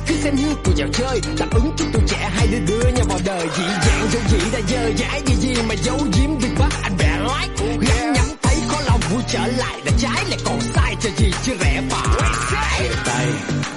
cứ 0.06 0.14
xem 0.14 0.34
như 0.34 0.54
cuộc 0.64 0.72
dạo 0.76 0.88
chơi 0.92 1.20
đáp 1.38 1.46
ứng 1.54 1.72
chút 1.76 1.84
tuổi 1.92 2.02
trẻ, 2.08 2.30
hai 2.34 2.46
đứa 2.46 2.58
đưa 2.68 2.90
nhau 2.90 3.06
vào 3.08 3.18
đời. 3.24 3.48
Dị 3.56 3.62
dạng 3.62 4.08
dấu 4.10 4.22
dị 4.28 4.38
đã 4.52 4.60
dơ 4.68 4.90
dãi 4.96 5.22
gì 5.26 5.34
gì 5.34 5.62
mà 5.68 5.74
giấu 5.74 5.98
giếm 5.98 6.30
đừng 6.42 6.54
bắt 6.58 6.72
anh 6.82 6.92
bẻ 6.98 7.18
lái 7.28 7.48
Nhắm 7.58 8.12
nhắm 8.12 8.26
thấy 8.42 8.56
khó 8.68 8.80
lòng 8.86 9.00
vui 9.10 9.22
trở 9.28 9.46
lại. 9.46 9.80
Đã 9.84 9.92
trái 9.98 10.24
lại 10.28 10.38
còn 10.44 10.60
sai, 10.60 10.96
cho 11.00 11.10
gì 11.16 11.30
chứ 11.42 11.52
rẻ 11.60 11.82
phải. 11.90 12.80
Chia 12.80 12.94
tay 13.04 13.26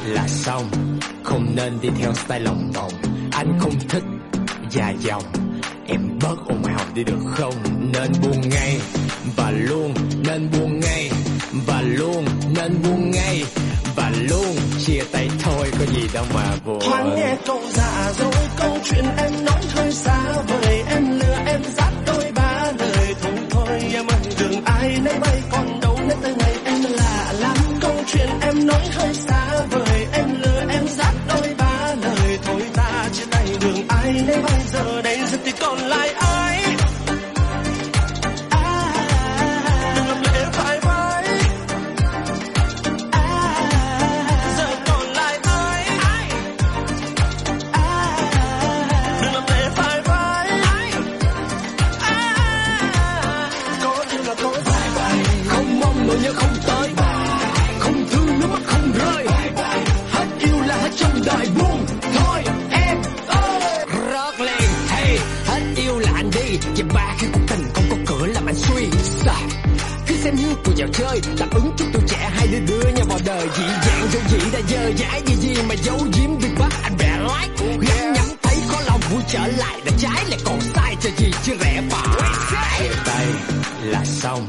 là 0.06 0.28
xong 0.28 0.69
không 1.24 1.56
nên 1.56 1.80
đi 1.82 1.90
theo 1.99 2.14
style 2.14 2.40
lòng 2.40 2.72
vòng 2.74 3.16
anh 3.38 3.59
không 3.59 3.80
thích 3.89 4.03
già 4.69 4.89
dòng. 4.89 5.23
Em 5.88 6.19
bớt 6.22 6.35
ồn 6.47 6.64
ào 6.64 6.85
đi 6.93 7.03
được 7.03 7.19
không? 7.35 7.53
Nên 7.93 8.11
buông 8.22 8.49
ngay 8.49 8.80
và 9.35 9.51
luôn, 9.51 9.93
nên 10.27 10.49
buông 10.51 10.80
ngay 10.80 11.11
và 11.65 11.81
luôn, 11.81 12.26
nên 12.55 12.81
buông 12.84 13.11
ngay 13.11 13.43
và 13.95 14.11
luôn. 14.30 14.55
Chia 14.85 15.01
tay 15.11 15.30
thôi, 15.43 15.72
có 15.80 15.85
gì 15.85 16.01
đâu 16.14 16.26
mà 16.34 16.55
buồn. 16.65 16.80
Thoáng 16.81 17.15
nghe 17.15 17.35
câu 17.45 17.61
giả 17.73 18.11
dối, 18.19 18.34
câu 18.57 18.77
chuyện 18.84 19.05
em 19.18 19.45
nói 19.45 19.61
hơi 19.76 19.91
xa. 19.91 20.18
Vời 20.47 20.84
em 20.89 21.19
lừa 21.19 21.38
em 21.45 21.61
dắt 21.77 21.93
đôi 22.05 22.31
ba 22.35 22.72
lời 22.80 23.15
thôi 23.22 23.34
thôi. 23.49 23.81
Em 23.93 24.07
ơi 24.07 24.19
đường 24.39 24.61
ai 24.65 24.99
nấy 25.03 25.19
bay 25.19 25.41
còn 25.51 25.80
đâu 25.81 25.86
còn 35.59 35.77
lại 35.77 36.09
ai 36.09 36.26
như 70.88 70.93
chơi. 70.93 71.22
Đáp 71.39 71.47
ứng 71.53 71.72
chút 71.77 71.85
tuổi 71.93 72.03
trẻ, 72.07 72.31
hai 72.34 72.47
đứa 72.47 72.59
đưa 72.59 72.89
nhau 72.89 73.05
vào 73.09 73.19
đời. 73.26 73.47
Dị 73.57 73.64
dạng 73.64 74.07
dấu 74.11 74.22
dị 74.30 74.51
đã 74.51 74.59
dơ 74.69 74.91
dãi 74.97 75.22
gì 75.26 75.35
gì 75.35 75.61
mà 75.69 75.76
giấu 75.84 75.97
giếm 75.97 76.38
việc 76.38 76.51
bắt 76.59 76.73
anh 76.84 76.97
bẻ 76.99 77.18
lái 77.27 77.49
nhắm 77.59 78.14
nhắm 78.14 78.26
thấy 78.43 78.55
khó 78.68 78.81
lòng 78.88 78.99
vui 79.11 79.22
trở 79.27 79.47
lại. 79.47 79.81
Đã 79.85 79.91
trái 79.99 80.26
lại 80.30 80.39
còn 80.45 80.61
sai 80.61 80.95
cho 81.01 81.09
gì 81.18 81.31
chứ 81.43 81.53
rẻ 81.61 81.84
phải. 81.89 82.30
Chia 82.80 82.95
tay 83.05 83.26
là 83.84 84.05
xong, 84.05 84.47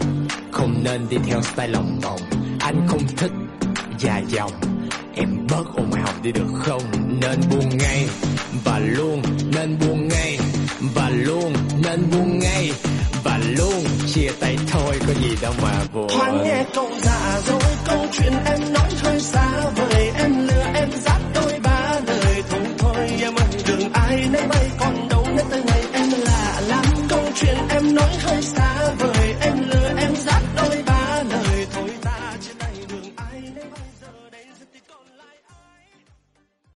không 0.52 0.80
nên 0.84 1.08
đi 1.08 1.16
theo 1.26 1.42
style 1.42 1.68
lòng 1.68 2.00
vòng. 2.02 2.20
Anh 2.60 2.86
không 2.88 3.02
thích 3.16 3.32
dài 3.98 4.22
dòng. 4.28 4.52
Em 5.14 5.46
bớt 5.50 5.64
ồn 5.76 5.92
ào 5.92 6.14
đi 6.22 6.32
được 6.32 6.48
không? 6.64 6.82
Nên 7.20 7.40
buông 7.50 7.78
ngay 7.78 8.06
và 8.64 8.78
luôn, 8.78 9.22
nên 9.54 9.78
buông 9.80 10.08
ngay 10.08 10.38
và 10.94 11.10
luôn, 11.10 11.52
nên 11.82 12.10
buông 12.10 12.38
ngay 12.38 12.72
và 13.24 13.38
luôn 13.58 13.84
chia 14.14 14.30
tay 14.40 14.56
thôi 14.70 14.77
gì 15.22 15.36
đâu 15.42 15.52
mà 15.62 15.84
buồn 15.94 16.08
thoáng 16.08 16.42
nghe 16.44 16.64
câu 16.74 16.88
giả 17.02 17.40
dối 17.46 17.60
câu 17.86 18.06
chuyện 18.12 18.32
em 18.44 18.72
nói 18.72 18.90
hơi 19.02 19.20
xa 19.20 19.70
vời, 19.76 20.10
em 20.18 20.46
lưu 20.46 20.57